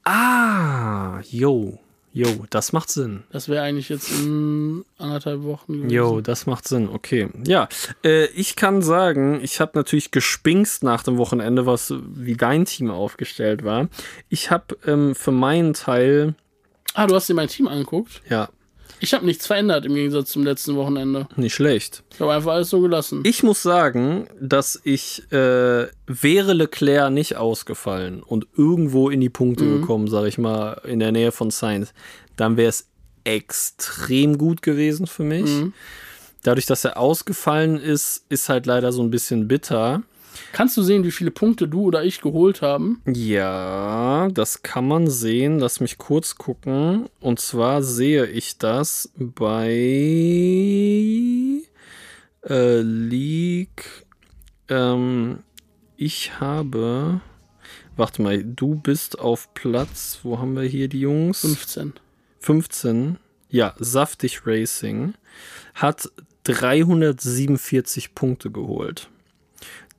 ah, 0.05 1.21
yo. 1.31 1.79
Jo, 2.19 2.47
das 2.49 2.73
macht 2.73 2.89
Sinn. 2.89 3.25
Das 3.31 3.47
wäre 3.51 3.63
eigentlich 3.63 3.91
jetzt 3.91 4.11
in 4.11 4.87
anderthalb 4.97 5.43
Wochen 5.43 5.75
gewesen. 5.75 5.91
Jo, 5.91 6.23
das 6.23 6.47
macht 6.47 6.67
Sinn. 6.67 6.89
Okay. 6.89 7.29
Ja, 7.47 7.69
äh, 8.03 8.25
ich 8.29 8.57
kann 8.57 8.81
sagen, 8.81 9.41
ich 9.43 9.61
habe 9.61 9.73
natürlich 9.75 10.13
gespinkst 10.13 10.83
nach 10.83 11.03
dem 11.03 11.19
Wochenende, 11.19 11.67
was 11.67 11.93
wie 12.15 12.33
dein 12.35 12.65
Team 12.65 12.91
aufgestellt 12.91 13.65
war. 13.65 13.89
Ich 14.31 14.51
habe 14.51 14.79
ähm, 14.87 15.15
für 15.15 15.31
meinen 15.33 15.75
Teil, 15.75 16.35
Ah, 16.95 17.07
du 17.07 17.15
hast 17.15 17.29
dir 17.29 17.35
mein 17.35 17.49
Team 17.49 17.69
angeguckt? 17.69 18.23
ja, 18.31 18.49
Ich 19.01 19.13
habe 19.15 19.27
nichts 19.27 19.47
verändert 19.47 19.85
im 19.85 19.95
Gegensatz 19.95 20.31
zum 20.31 20.43
letzten 20.45 20.75
Wochenende. 20.77 21.29
nicht 21.37 21.55
schlecht. 21.55 22.03
Ich 22.15 22.21
habe 22.21 22.33
einfach 22.33 22.53
alles 22.53 22.71
so 22.71 22.81
gelassen. 22.81 23.21
Ich 23.25 23.43
muss 23.43 23.63
sagen, 23.63 24.27
dass 24.41 24.81
ich, 24.85 25.23
äh, 25.33 25.87
wäre 26.07 26.53
Leclerc 26.55 27.13
nicht 27.13 27.37
ausgefallen 27.37 28.23
und 28.23 28.47
irgendwo 28.57 29.11
in 29.11 29.21
die 29.21 29.29
Punkte 29.31 29.65
Mhm. 29.65 29.81
gekommen, 29.81 30.09
sag 30.09 30.27
ich 30.27 30.39
mal, 30.39 30.81
in 30.85 30.99
der 31.01 31.13
Nähe 31.13 31.31
von 31.33 31.51
Sainz, 31.51 31.93
dann 32.37 32.57
wäre 32.57 32.71
es 32.71 32.89
extrem 33.25 34.39
gut 34.39 34.63
gewesen 34.63 35.07
für 35.07 35.25
mich. 35.25 35.45
Mhm. 35.51 35.73
Dadurch, 36.43 36.67
dass 36.67 36.85
er 36.85 36.97
ausgefallen 36.97 37.79
ist, 37.79 38.25
ist 38.29 38.49
halt 38.49 38.67
leider 38.67 38.93
so 38.93 39.03
ein 39.03 39.11
bisschen 39.11 39.49
bitter. 39.49 40.03
Kannst 40.53 40.77
du 40.77 40.83
sehen, 40.83 41.05
wie 41.05 41.11
viele 41.11 41.31
Punkte 41.31 41.69
du 41.69 41.83
oder 41.83 42.05
ich 42.05 42.21
geholt 42.21 42.63
haben? 42.63 43.03
Ja, 43.07 44.29
das 44.33 44.63
kann 44.63 44.89
man 44.89 45.09
sehen. 45.09 45.59
Lass 45.59 45.81
mich 45.81 45.99
kurz 45.99 46.37
gucken. 46.37 47.09
Und 47.21 47.41
zwar 47.41 47.83
sehe 47.83 48.27
ich 48.27 48.59
das 48.59 49.11
bei 49.17 49.71
äh, 52.49 52.81
League. 52.81 54.07
Ähm, 54.69 55.41
ich 55.97 56.41
habe. 56.41 57.21
Warte 57.97 58.21
mal, 58.23 58.45
du 58.45 58.75
bist 58.75 59.19
auf 59.19 59.55
Platz. 59.55 60.21
Wo 60.23 60.39
haben 60.39 60.55
wir 60.55 60.65
hier 60.65 60.89
die 60.89 61.01
Jungs? 61.01 61.41
15. 61.41 61.95
15. 62.41 63.19
Ja, 63.49 63.75
Saftig 63.79 64.43
Racing 64.47 65.15
hat 65.75 66.11
347 66.45 68.15
Punkte 68.15 68.51
geholt. 68.51 69.09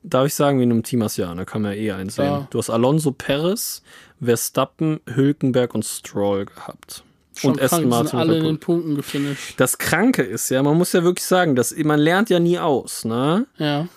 Darf 0.02 0.26
ich 0.26 0.34
sagen, 0.34 0.58
wie 0.58 0.62
in 0.62 0.70
einem 0.70 0.82
Team 0.82 1.02
hast 1.02 1.16
ja, 1.16 1.34
da 1.34 1.44
kann 1.44 1.62
man 1.62 1.72
ja 1.72 1.78
eh 1.78 1.92
einsehen. 1.92 2.24
Ja. 2.24 2.46
Du 2.50 2.58
hast 2.58 2.70
Alonso 2.70 3.10
Perez, 3.10 3.82
Verstappen, 4.22 5.00
Hülkenberg 5.06 5.74
und 5.74 5.84
Stroll 5.84 6.46
gehabt. 6.46 7.02
Schon 7.34 7.52
und 7.52 7.62
Aston 7.62 7.88
Martin. 7.88 8.18
alle 8.18 8.38
in 8.38 8.44
den 8.44 8.58
Punkten 8.58 8.96
gefinisht. 8.96 9.54
Das 9.58 9.78
Kranke 9.78 10.22
ist 10.22 10.48
ja, 10.50 10.62
man 10.62 10.76
muss 10.76 10.92
ja 10.92 11.04
wirklich 11.04 11.24
sagen, 11.26 11.54
dass 11.54 11.76
man 11.76 12.00
lernt 12.00 12.30
ja 12.30 12.40
nie 12.40 12.58
aus, 12.58 13.04
ne? 13.04 13.46
Ja. 13.58 13.88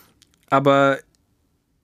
aber 0.49 0.99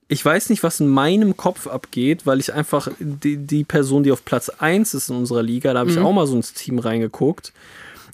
ich 0.08 0.24
weiß 0.24 0.48
nicht, 0.48 0.62
was 0.62 0.80
in 0.80 0.88
meinem 0.88 1.36
Kopf 1.36 1.66
abgeht, 1.66 2.24
weil 2.26 2.40
ich 2.40 2.54
einfach 2.54 2.88
die, 2.98 3.36
die 3.36 3.64
Person, 3.64 4.02
die 4.02 4.10
auf 4.10 4.24
Platz 4.24 4.48
1 4.48 4.94
ist 4.94 5.10
in 5.10 5.16
unserer 5.16 5.42
Liga, 5.42 5.74
da 5.74 5.80
habe 5.80 5.90
ich 5.90 5.98
auch 5.98 6.12
mal 6.12 6.26
so 6.26 6.34
ins 6.34 6.54
Team 6.54 6.78
reingeguckt. 6.78 7.52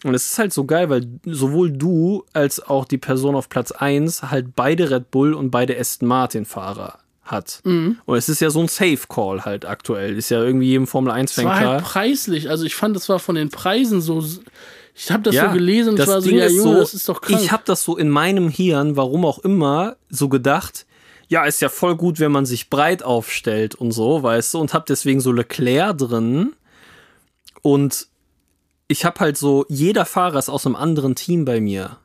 Und 0.05 0.15
es 0.15 0.27
ist 0.27 0.39
halt 0.39 0.53
so 0.53 0.65
geil, 0.65 0.91
weil 0.91 1.07
sowohl 1.25 1.73
du 1.73 2.25
als 2.33 2.61
auch 2.61 2.85
die 2.85 2.99
Person 2.99 3.35
auf 3.35 3.49
Platz 3.49 3.73
1 3.73 4.31
halt 4.31 4.55
beide 4.55 4.91
Red 4.91 5.11
Bull 5.11 5.35
und 5.35 5.51
beide 5.51 5.79
Aston 5.79 6.07
Martin 6.07 6.45
Fahrer 6.45 6.99
hat. 7.23 7.61
Und 7.65 8.17
es 8.17 8.29
ist 8.29 8.41
ja 8.41 8.51
so 8.51 8.61
ein 8.61 8.69
Safe 8.69 9.01
Call 9.09 9.45
halt 9.45 9.65
aktuell. 9.65 10.17
Ist 10.17 10.31
ja 10.31 10.43
irgendwie 10.43 10.67
jedem 10.67 10.87
Formel 10.87 11.11
1 11.11 11.31
Es 11.31 11.37
Fan 11.37 11.45
klar. 11.45 11.59
halt 11.59 11.85
preislich. 11.85 12.51
Also 12.51 12.65
ich 12.65 12.75
fand, 12.75 12.95
das 12.95 13.09
war 13.09 13.19
von 13.19 13.35
den 13.35 13.49
Preisen 13.49 14.01
so. 14.01 14.23
Ich 14.95 15.11
habe 15.11 15.23
das 15.23 15.35
so 15.35 15.49
gelesen 15.51 15.91
und 15.91 15.99
das 15.99 16.07
ich 16.07 16.15
war 16.15 16.21
so, 16.21 16.29
Ding 16.29 16.39
ja, 16.39 16.47
Junge, 16.47 16.63
so, 16.63 16.75
das 16.75 16.95
ist 16.95 17.09
doch 17.09 17.21
krank. 17.21 17.41
Ich 17.43 17.51
habe 17.51 17.65
das 17.67 17.83
so 17.83 17.97
in 17.97 18.11
meinem 18.11 18.49
Hirn, 18.49 18.97
warum 18.97 19.25
auch 19.25 19.41
immer, 19.41 19.97
so 20.09 20.29
gedacht, 20.29 20.87
ja, 21.29 21.45
ist 21.45 21.61
ja 21.61 21.69
voll 21.69 21.97
gut, 21.97 22.21
wenn 22.21 22.31
man 22.31 22.47
sich 22.47 22.71
breit 22.71 23.03
aufstellt 23.03 23.75
und 23.75 23.91
so, 23.91 24.23
weißt 24.23 24.55
du, 24.55 24.59
und 24.61 24.73
hab 24.73 24.87
deswegen 24.87 25.21
so 25.21 25.33
Leclerc 25.33 25.99
drin. 25.99 26.53
Und 27.63 28.07
ich 28.89 29.05
habe 29.05 29.21
halt 29.21 29.37
so, 29.37 29.65
jeder 29.69 30.05
Fahrer 30.05 30.39
ist 30.39 30.49
aus 30.49 30.67
einem 30.67 30.77
anderen 30.77 31.15
Team 31.15 31.45
bei 31.45 31.61
mir. 31.61 31.97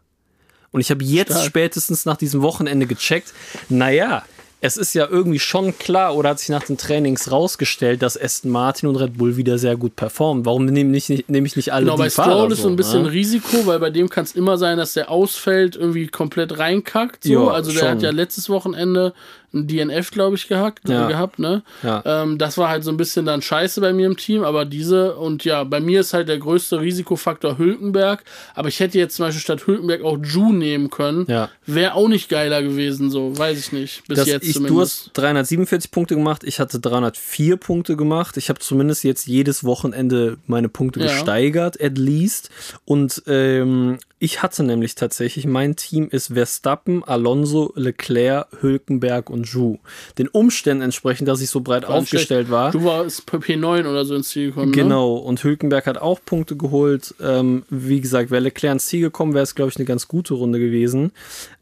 Und 0.71 0.81
ich 0.81 0.91
habe 0.91 1.03
jetzt 1.03 1.31
Stark. 1.31 1.45
spätestens 1.45 2.05
nach 2.05 2.17
diesem 2.17 2.41
Wochenende 2.41 2.85
gecheckt, 2.85 3.33
naja, 3.69 4.23
es 4.61 4.75
ist 4.75 4.93
ja 4.93 5.07
irgendwie 5.07 5.39
schon 5.39 5.77
klar 5.77 6.15
oder 6.15 6.29
hat 6.29 6.39
sich 6.39 6.49
nach 6.49 6.63
den 6.63 6.77
Trainings 6.77 7.31
rausgestellt, 7.31 8.01
dass 8.01 8.21
Aston 8.21 8.51
Martin 8.51 8.89
und 8.89 8.97
Red 8.97 9.17
Bull 9.17 9.37
wieder 9.37 9.57
sehr 9.57 9.77
gut 9.77 9.95
performen. 9.95 10.45
Warum 10.45 10.65
nehme 10.65 10.95
ich 10.97 11.07
nicht, 11.07 11.29
nehme 11.29 11.47
ich 11.47 11.55
nicht 11.55 11.71
alle 11.71 11.85
Genau, 11.85 11.95
die 11.95 12.03
bei 12.03 12.09
Fahrer 12.09 12.31
Stroll 12.31 12.51
ist 12.51 12.61
so 12.61 12.67
ein 12.67 12.75
bisschen 12.75 13.03
ne? 13.03 13.11
Risiko, 13.11 13.65
weil 13.65 13.79
bei 13.79 13.89
dem 13.89 14.09
kann 14.09 14.25
es 14.25 14.35
immer 14.35 14.57
sein, 14.57 14.77
dass 14.77 14.93
der 14.93 15.09
ausfällt, 15.09 15.77
irgendwie 15.77 16.07
komplett 16.07 16.57
reinkackt. 16.57 17.23
So. 17.23 17.31
Ja, 17.31 17.47
also 17.47 17.71
der 17.71 17.79
schon. 17.79 17.87
hat 17.87 18.01
ja 18.01 18.11
letztes 18.11 18.49
Wochenende 18.49 19.13
ein 19.53 19.67
DNF, 19.67 20.11
glaube 20.11 20.35
ich, 20.35 20.47
gehackt, 20.47 20.87
Ja. 20.87 21.05
äh, 21.07 21.11
gehabt, 21.11 21.39
ne? 21.39 21.63
Ja. 21.81 22.03
Ähm, 22.05 22.37
das 22.37 22.57
war 22.57 22.69
halt 22.69 22.83
so 22.83 22.91
ein 22.91 22.97
bisschen 22.97 23.25
dann 23.25 23.41
scheiße 23.41 23.81
bei 23.81 23.93
mir 23.93 24.05
im 24.05 24.15
Team, 24.17 24.43
aber 24.43 24.65
diese, 24.65 25.15
und 25.15 25.43
ja, 25.43 25.63
bei 25.63 25.79
mir 25.79 26.01
ist 26.01 26.13
halt 26.13 26.29
der 26.29 26.37
größte 26.37 26.79
Risikofaktor 26.81 27.57
Hülkenberg, 27.57 28.23
aber 28.53 28.67
ich 28.67 28.79
hätte 28.79 28.97
jetzt 28.99 29.15
zum 29.15 29.25
Beispiel 29.25 29.41
statt 29.41 29.65
Hülkenberg 29.65 30.03
auch 30.03 30.17
Ju 30.23 30.53
nehmen 30.53 30.89
können. 30.89 31.25
Ja. 31.27 31.49
Wäre 31.65 31.95
auch 31.95 32.07
nicht 32.07 32.29
geiler 32.29 32.61
gewesen, 32.61 33.09
so, 33.09 33.37
weiß 33.37 33.57
ich 33.59 33.71
nicht. 33.71 34.07
Bis 34.07 34.19
dass 34.19 34.27
jetzt 34.27 34.43
ich, 34.47 34.53
du 34.53 34.59
zumindest. 34.65 35.05
hast 35.07 35.17
347 35.17 35.91
Punkte 35.91 36.15
gemacht, 36.15 36.43
ich 36.43 36.59
hatte 36.59 36.79
304 36.79 37.57
Punkte 37.57 37.95
gemacht. 37.95 38.37
Ich 38.37 38.49
habe 38.49 38.59
zumindest 38.59 39.03
jetzt 39.03 39.25
jedes 39.27 39.63
Wochenende 39.63 40.37
meine 40.47 40.69
Punkte 40.69 40.99
Ja. 40.99 41.07
gesteigert, 41.07 41.81
at 41.81 41.97
least. 41.97 42.49
Und 42.85 43.23
ähm, 43.27 43.97
ich 44.19 44.43
hatte 44.43 44.63
nämlich 44.63 44.95
tatsächlich, 44.95 45.47
mein 45.47 45.77
Team 45.77 46.09
ist 46.09 46.33
Verstappen, 46.33 47.03
Alonso, 47.05 47.71
Leclerc, 47.75 48.47
Hülkenberg 48.61 49.29
und 49.29 49.47
Ju. 49.47 49.77
Den 50.17 50.27
Umständen 50.27 50.83
entsprechend, 50.83 51.29
dass 51.29 51.39
ich 51.41 51.49
so 51.49 51.61
breit 51.61 51.87
War 51.87 51.95
aufgestellt 51.95 52.51
war. 52.51 52.71
Du 52.71 52.83
warst 52.83 53.29
P9 53.29 53.89
oder 53.89 54.03
so 54.03 54.15
ins 54.15 54.29
Ziel 54.29 54.47
gekommen. 54.47 54.71
Ne? 54.71 54.75
Genau, 54.75 55.15
und 55.15 55.43
Hülkenberg 55.43 55.87
hat 55.87 55.97
auch 55.97 56.19
Punkte 56.23 56.57
geholt. 56.57 57.15
Ähm, 57.21 57.63
wie 57.69 58.01
gesagt, 58.01 58.29
wäre 58.29 58.43
Leclerc 58.43 58.73
ins 58.73 58.87
Ziel 58.87 59.01
gekommen, 59.01 59.33
wäre 59.33 59.43
es, 59.43 59.55
glaube 59.55 59.69
ich, 59.69 59.77
eine 59.77 59.85
ganz 59.85 60.09
gute 60.09 60.33
Runde 60.33 60.59
gewesen. 60.59 61.13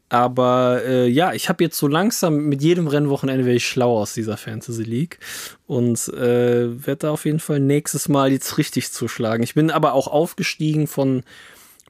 Aber 0.08 0.82
äh, 0.84 1.06
ja, 1.06 1.34
ich 1.34 1.48
habe 1.48 1.62
jetzt 1.62 1.76
so 1.76 1.86
langsam 1.86 2.46
mit 2.46 2.62
jedem 2.62 2.88
Rennwochenende 2.88 3.44
werde 3.44 3.58
ich 3.58 3.68
schlau 3.68 3.98
aus 3.98 4.14
dieser 4.14 4.38
Fantasy 4.38 4.82
League 4.82 5.18
und 5.66 6.08
äh, 6.08 6.86
werde 6.86 6.96
da 6.96 7.10
auf 7.10 7.26
jeden 7.26 7.40
Fall 7.40 7.60
nächstes 7.60 8.08
Mal 8.08 8.32
jetzt 8.32 8.56
richtig 8.56 8.90
zuschlagen. 8.90 9.42
Ich 9.42 9.54
bin 9.54 9.70
aber 9.70 9.92
auch 9.92 10.08
aufgestiegen 10.08 10.86
von 10.86 11.24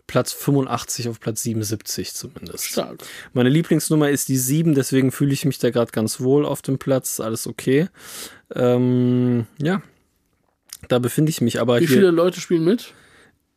Platz 0.09 0.33
85 0.33 1.09
auf 1.09 1.21
Platz 1.21 1.43
77 1.45 2.13
zumindest. 2.13 2.65
Stark. 2.65 2.99
Meine 3.35 3.51
Lieblingsnummer 3.51 4.11
ist 4.11 4.29
die 4.29 4.37
7, 4.37 4.75
deswegen 4.75 5.13
fühle 5.13 5.33
ich 5.33 5.45
mich 5.45 5.61
da 5.61 5.71
gerade 5.71 5.93
ganz 5.93 6.21
wohl 6.21 6.45
auf 6.45 6.63
dem 6.63 6.79
Platz. 6.79 7.21
Alles 7.21 7.47
okay. 7.47 7.89
Ähm, 8.53 9.47
ja, 9.63 9.83
da 10.89 10.99
befinde 10.99 11.31
ich 11.31 11.41
mich 11.41 11.61
aber 11.61 11.79
Wie 11.81 11.87
viele 11.87 12.11
Leute 12.11 12.41
spielen 12.41 12.65
mit? 12.65 12.95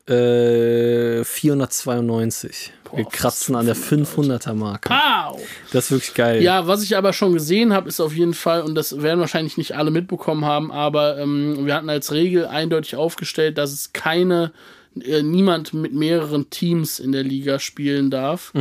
Äh, 0.07 1.23
492. 1.23 2.73
Wir 2.93 3.03
Boah, 3.03 3.11
kratzen 3.11 3.55
an 3.55 3.65
der 3.67 3.75
500er 3.75 4.53
Marke. 4.53 4.89
Pow! 4.89 5.39
Das 5.71 5.85
ist 5.85 5.91
wirklich 5.91 6.13
geil. 6.13 6.41
Ja, 6.41 6.67
was 6.67 6.83
ich 6.83 6.97
aber 6.97 7.13
schon 7.13 7.33
gesehen 7.33 7.71
habe, 7.71 7.87
ist 7.87 8.01
auf 8.01 8.13
jeden 8.13 8.33
Fall, 8.33 8.63
und 8.63 8.75
das 8.75 9.01
werden 9.01 9.21
wahrscheinlich 9.21 9.57
nicht 9.57 9.75
alle 9.75 9.91
mitbekommen 9.91 10.43
haben, 10.43 10.71
aber 10.71 11.17
ähm, 11.17 11.65
wir 11.65 11.75
hatten 11.75 11.89
als 11.89 12.11
Regel 12.11 12.45
eindeutig 12.47 12.97
aufgestellt, 12.97 13.57
dass 13.57 13.71
es 13.71 13.93
keine, 13.93 14.51
äh, 14.99 15.21
niemand 15.23 15.73
mit 15.73 15.93
mehreren 15.93 16.49
Teams 16.49 16.99
in 16.99 17.11
der 17.11 17.23
Liga 17.23 17.59
spielen 17.59 18.09
darf. 18.11 18.51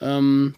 Ähm, 0.00 0.54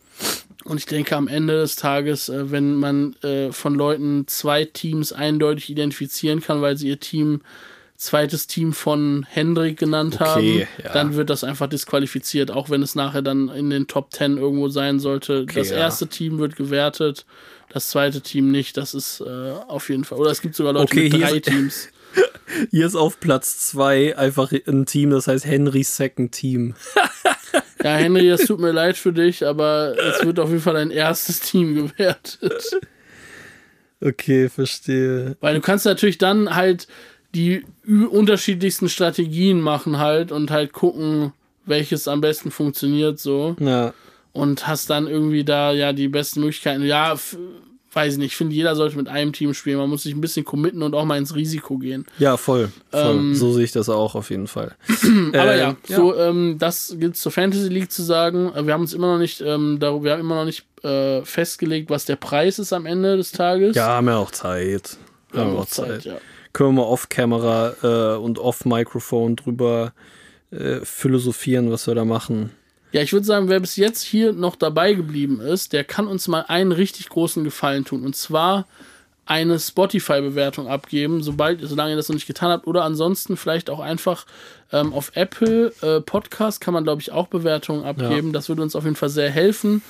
und 0.65 0.77
ich 0.77 0.86
denke, 0.86 1.16
am 1.16 1.28
Ende 1.28 1.55
des 1.61 1.77
Tages, 1.77 2.28
äh, 2.28 2.51
wenn 2.51 2.74
man 2.77 3.15
äh, 3.23 3.51
von 3.52 3.74
Leuten 3.74 4.27
zwei 4.27 4.65
Teams 4.65 5.12
eindeutig 5.12 5.70
identifizieren 5.70 6.40
kann, 6.40 6.61
weil 6.62 6.77
sie 6.77 6.89
ihr 6.89 7.01
Team 7.01 7.40
zweites 7.97 8.47
Team 8.47 8.73
von 8.73 9.27
Hendrik 9.28 9.78
genannt 9.78 10.15
Okay, 10.20 10.24
haben, 10.24 10.59
ja. 10.85 10.93
dann 10.94 11.16
wird 11.16 11.28
das 11.28 11.44
einfach 11.44 11.66
disqualifiziert, 11.69 12.51
auch 12.51 12.70
wenn 12.70 12.82
es 12.82 12.94
nachher 12.94 13.20
dann 13.20 13.48
in 13.51 13.69
den 13.69 13.89
Top 13.89 14.11
10 14.12 14.39
irgendwo 14.39 14.69
sein 14.70 15.01
sollte. 15.01 15.44
das 15.44 15.69
ja. 15.69 15.77
erste 15.77 16.07
Team 16.07 16.39
wird 16.39 16.57
gewertet, 16.57 17.27
das 17.69 17.89
zweite 17.89 18.23
Team 18.23 18.51
nicht. 18.51 18.77
Das 18.78 18.94
ist 18.94 19.20
äh, 19.20 19.52
auf 19.69 19.90
jeden 19.90 20.05
Fall. 20.05 20.19
Oder 20.19 20.31
es 20.31 20.40
gibt 20.40 20.55
sogar 20.55 20.73
Leute 20.73 20.85
Okay, 20.93 21.11
mit 21.11 21.23
drei 21.23 21.36
ist- 21.36 21.44
Teams. 21.44 21.89
Hier 22.70 22.87
ist 22.87 22.97
auf 22.97 23.20
Platz 23.20 23.69
2 23.69 24.16
einfach 24.16 24.53
ein 24.53 24.87
Team, 24.87 25.11
das 25.11 25.27
heißt 25.27 25.47
Henrys 25.47 25.97
Second 25.97 26.32
Team. 26.32 26.74
Ja, 27.82 27.97
Henry, 27.97 28.28
es 28.28 28.45
tut 28.45 28.61
mir 28.61 28.73
leid 28.73 28.99
für 28.99 29.11
dich, 29.11 29.47
aber 29.47 29.97
es 29.99 30.23
wird 30.23 30.39
auf 30.39 30.51
jeden 30.51 30.61
Fall 30.61 30.74
dein 30.74 30.91
erstes 30.91 31.41
Team 31.41 31.74
gewertet. 31.74 32.78
Okay, 34.03 34.51
verstehe. 34.51 35.39
Weil 35.41 35.55
du 35.55 35.62
kannst 35.62 35.87
natürlich 35.87 36.19
dann 36.19 36.55
halt 36.55 36.89
die 37.35 37.65
unterschiedlichsten 37.87 38.91
Strategien 38.91 39.62
machen 39.62 39.97
halt 39.97 40.31
und 40.31 40.51
halt 40.51 40.74
gucken, 40.74 41.32
welches 41.65 42.07
am 42.07 42.20
besten 42.20 42.51
funktioniert 42.51 43.19
so. 43.19 43.57
Ja, 43.59 43.95
und 44.32 44.66
hast 44.66 44.91
dann 44.91 45.07
irgendwie 45.07 45.45
da 45.45 45.73
ja 45.73 45.93
die 45.93 46.09
besten 46.09 46.41
Möglichkeiten. 46.41 46.85
Ja, 46.85 47.15
weiß 47.93 48.15
ich 48.15 48.19
nicht. 48.19 48.33
Ich 48.33 48.37
finde, 48.37 48.55
jeder 48.55 48.77
sollte 48.77 48.97
mit 48.97 49.09
einem 49.09 49.33
Team 49.33 49.55
spielen. 49.55 49.79
Man 49.79 49.91
muss 49.91 50.05
sich 50.05 50.15
ein 50.15 50.21
bisschen 50.21 50.45
committen 50.45 50.83
und 50.83 50.95
auch 50.95 51.05
mal 51.05 51.19
ins 51.19 51.35
Risiko 51.35 51.79
gehen. 51.79 52.07
ja 52.19 52.37
voll. 52.37 52.71
voll. 52.91 53.01
Ähm, 53.17 53.35
so 53.35 53.53
sehe 53.53 53.65
ich 53.65 53.73
das 53.73 53.89
auch 53.89 54.15
auf 54.15 54.31
jeden 54.31 54.47
Fall. 54.47 54.77
Aber 55.33 55.55
Ähm, 55.55 55.59
ja, 55.89 55.97
so 55.97 56.17
ähm, 56.17 56.57
das 56.59 56.95
gilt 56.99 57.17
zur 57.17 57.33
Fantasy 57.33 57.69
League 57.69 57.91
zu 57.91 58.03
sagen. 58.03 58.53
Äh, 58.55 58.67
Wir 58.67 58.75
haben 58.75 58.83
uns 58.83 58.95
immer 58.95 59.12
noch 59.12 59.19
nicht 59.19 59.41
ähm, 59.41 59.79
darüber, 59.81 60.05
wir 60.05 60.12
haben 60.12 60.21
immer 60.21 60.37
noch 60.37 60.45
nicht 60.45 60.65
äh, 60.85 61.23
festgelegt, 61.25 61.91
was 61.91 62.05
der 62.05 62.17
Preis 62.17 62.59
ist 62.59 62.73
am 62.73 62.87
Ende 62.87 63.17
des 63.17 63.33
Tages. 63.33 63.77
Ja, 63.77 63.89
haben 63.89 64.07
wir 64.07 64.19
auch 64.19 64.31
Zeit. 64.31 64.97
wir 65.33 65.41
Haben 65.41 65.53
wir 65.53 65.61
auch 65.61 65.67
Zeit. 65.67 66.05
Ja. 66.05 66.19
Können 66.53 66.71
wir 66.71 66.83
mal 66.83 66.89
off-Camera 66.89 67.75
äh, 67.83 68.17
und 68.19 68.39
off-Mikrofon 68.39 69.37
drüber 69.37 69.93
äh, 70.51 70.81
philosophieren, 70.83 71.71
was 71.71 71.87
wir 71.87 71.95
da 71.95 72.05
machen. 72.05 72.51
Ja, 72.93 73.03
ich 73.03 73.12
würde 73.12 73.27
sagen, 73.27 73.49
wer 73.49 73.61
bis 73.61 73.77
jetzt 73.77 74.03
hier 74.03 74.33
noch 74.33 74.57
dabei 74.57 74.95
geblieben 74.95 75.41
ist, 75.41 75.73
der 75.73 75.85
kann 75.85 76.07
uns 76.07 76.27
mal 76.29 76.45
einen 76.49 76.73
richtig 76.73 77.09
großen 77.09 77.45
Gefallen 77.45 77.85
tun. 77.85 78.05
Und 78.05 78.17
zwar 78.17 78.67
eine 79.31 79.61
Spotify-Bewertung 79.61 80.67
abgeben, 80.67 81.23
sobald, 81.23 81.61
solange 81.62 81.91
ihr 81.93 81.97
das 81.97 82.09
noch 82.09 82.15
nicht 82.15 82.27
getan 82.27 82.51
habt. 82.51 82.67
Oder 82.67 82.83
ansonsten 82.83 83.37
vielleicht 83.37 83.71
auch 83.71 83.79
einfach 83.79 84.27
ähm, 84.73 84.93
auf 84.93 85.12
Apple 85.15 85.73
äh, 85.83 86.01
Podcast 86.01 86.61
kann 86.61 86.75
man, 86.75 86.83
glaube 86.83 87.01
ich, 87.01 87.12
auch 87.12 87.29
Bewertungen 87.29 87.85
abgeben. 87.85 88.33
Das 88.33 88.49
würde 88.49 88.62
uns 88.62 88.75
auf 88.75 88.83
jeden 88.83 88.97
Fall 88.97 89.09
sehr 89.09 89.31
helfen. 89.31 89.83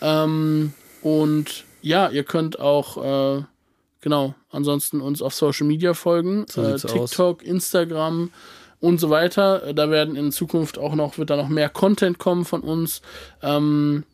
Ähm, 0.00 0.72
und 1.02 1.64
ja, 1.82 2.08
ihr 2.08 2.24
könnt 2.24 2.58
auch, 2.58 3.36
äh, 3.38 3.42
genau, 4.00 4.34
ansonsten 4.50 5.02
uns 5.02 5.20
auf 5.20 5.34
Social 5.34 5.66
Media 5.66 5.92
folgen. 5.92 6.46
So 6.48 6.62
äh, 6.62 6.78
sieht's 6.78 6.86
aus. 6.86 7.10
TikTok, 7.10 7.42
Instagram, 7.42 8.30
und 8.80 8.98
so 8.98 9.10
weiter. 9.10 9.72
Da 9.74 9.90
werden 9.90 10.16
in 10.16 10.32
Zukunft 10.32 10.78
auch 10.78 10.94
noch, 10.94 11.18
wird 11.18 11.30
da 11.30 11.36
noch 11.36 11.48
mehr 11.48 11.68
Content 11.68 12.18
kommen 12.18 12.44
von 12.44 12.60
uns. 12.60 13.02
Ähm, 13.42 14.04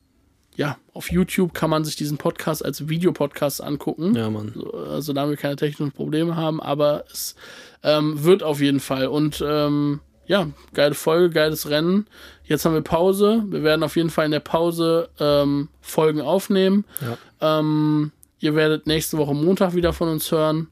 ja, 0.55 0.77
auf 0.93 1.11
YouTube 1.11 1.55
kann 1.55 1.71
man 1.71 1.85
sich 1.85 1.97
diesen 1.97 2.19
Podcast 2.19 2.65
als 2.65 2.89
Videopodcast 2.89 3.63
angucken. 3.63 4.15
Ja, 4.15 4.29
Mann. 4.29 4.55
Also 4.89 5.13
da 5.13 5.29
wir 5.29 5.37
keine 5.37 5.57
technischen 5.57 5.93
Probleme 5.93 6.37
haben, 6.37 6.61
aber 6.61 7.05
es 7.11 7.37
ähm, 7.83 8.23
wird 8.23 8.43
auf 8.43 8.61
jeden 8.61 8.81
Fall. 8.81 9.07
Und 9.07 9.43
ähm, 9.47 10.01
ja, 10.27 10.49
geile 10.75 10.95
Folge, 10.95 11.31
geiles 11.31 11.69
Rennen. 11.71 12.07
Jetzt 12.45 12.65
haben 12.65 12.75
wir 12.75 12.83
Pause. 12.83 13.45
Wir 13.49 13.63
werden 13.63 13.83
auf 13.83 13.97
jeden 13.97 14.11
Fall 14.11 14.27
in 14.27 14.31
der 14.31 14.41
Pause 14.41 15.09
ähm, 15.19 15.69
Folgen 15.81 16.21
aufnehmen. 16.21 16.85
Ja. 17.01 17.59
Ähm, 17.59 18.13
ihr 18.39 18.55
werdet 18.55 18.87
nächste 18.87 19.17
Woche 19.19 19.35
Montag 19.35 19.75
wieder 19.75 19.93
von 19.93 20.09
uns 20.09 20.31
hören. 20.31 20.69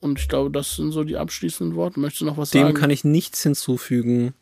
Und 0.00 0.18
ich 0.18 0.28
glaube, 0.28 0.50
das 0.50 0.76
sind 0.76 0.92
so 0.92 1.04
die 1.04 1.16
abschließenden 1.16 1.76
Worte. 1.76 2.00
Möchtest 2.00 2.22
du 2.22 2.24
noch 2.24 2.38
was 2.38 2.50
Dem 2.50 2.62
sagen? 2.62 2.74
kann 2.74 2.90
ich 2.90 3.04
nichts 3.04 3.42
hinzufügen. 3.42 4.34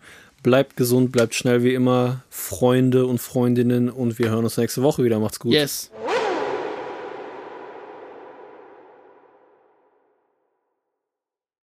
Bleibt 0.44 0.76
gesund, 0.76 1.10
bleibt 1.10 1.34
schnell 1.34 1.64
wie 1.64 1.74
immer, 1.74 2.22
Freunde 2.30 3.06
und 3.06 3.18
Freundinnen 3.18 3.90
und 3.90 4.20
wir 4.20 4.30
hören 4.30 4.44
uns 4.44 4.56
nächste 4.56 4.82
Woche 4.82 5.02
wieder. 5.02 5.18
Macht's 5.18 5.40
gut. 5.40 5.52
yes. 5.52 5.90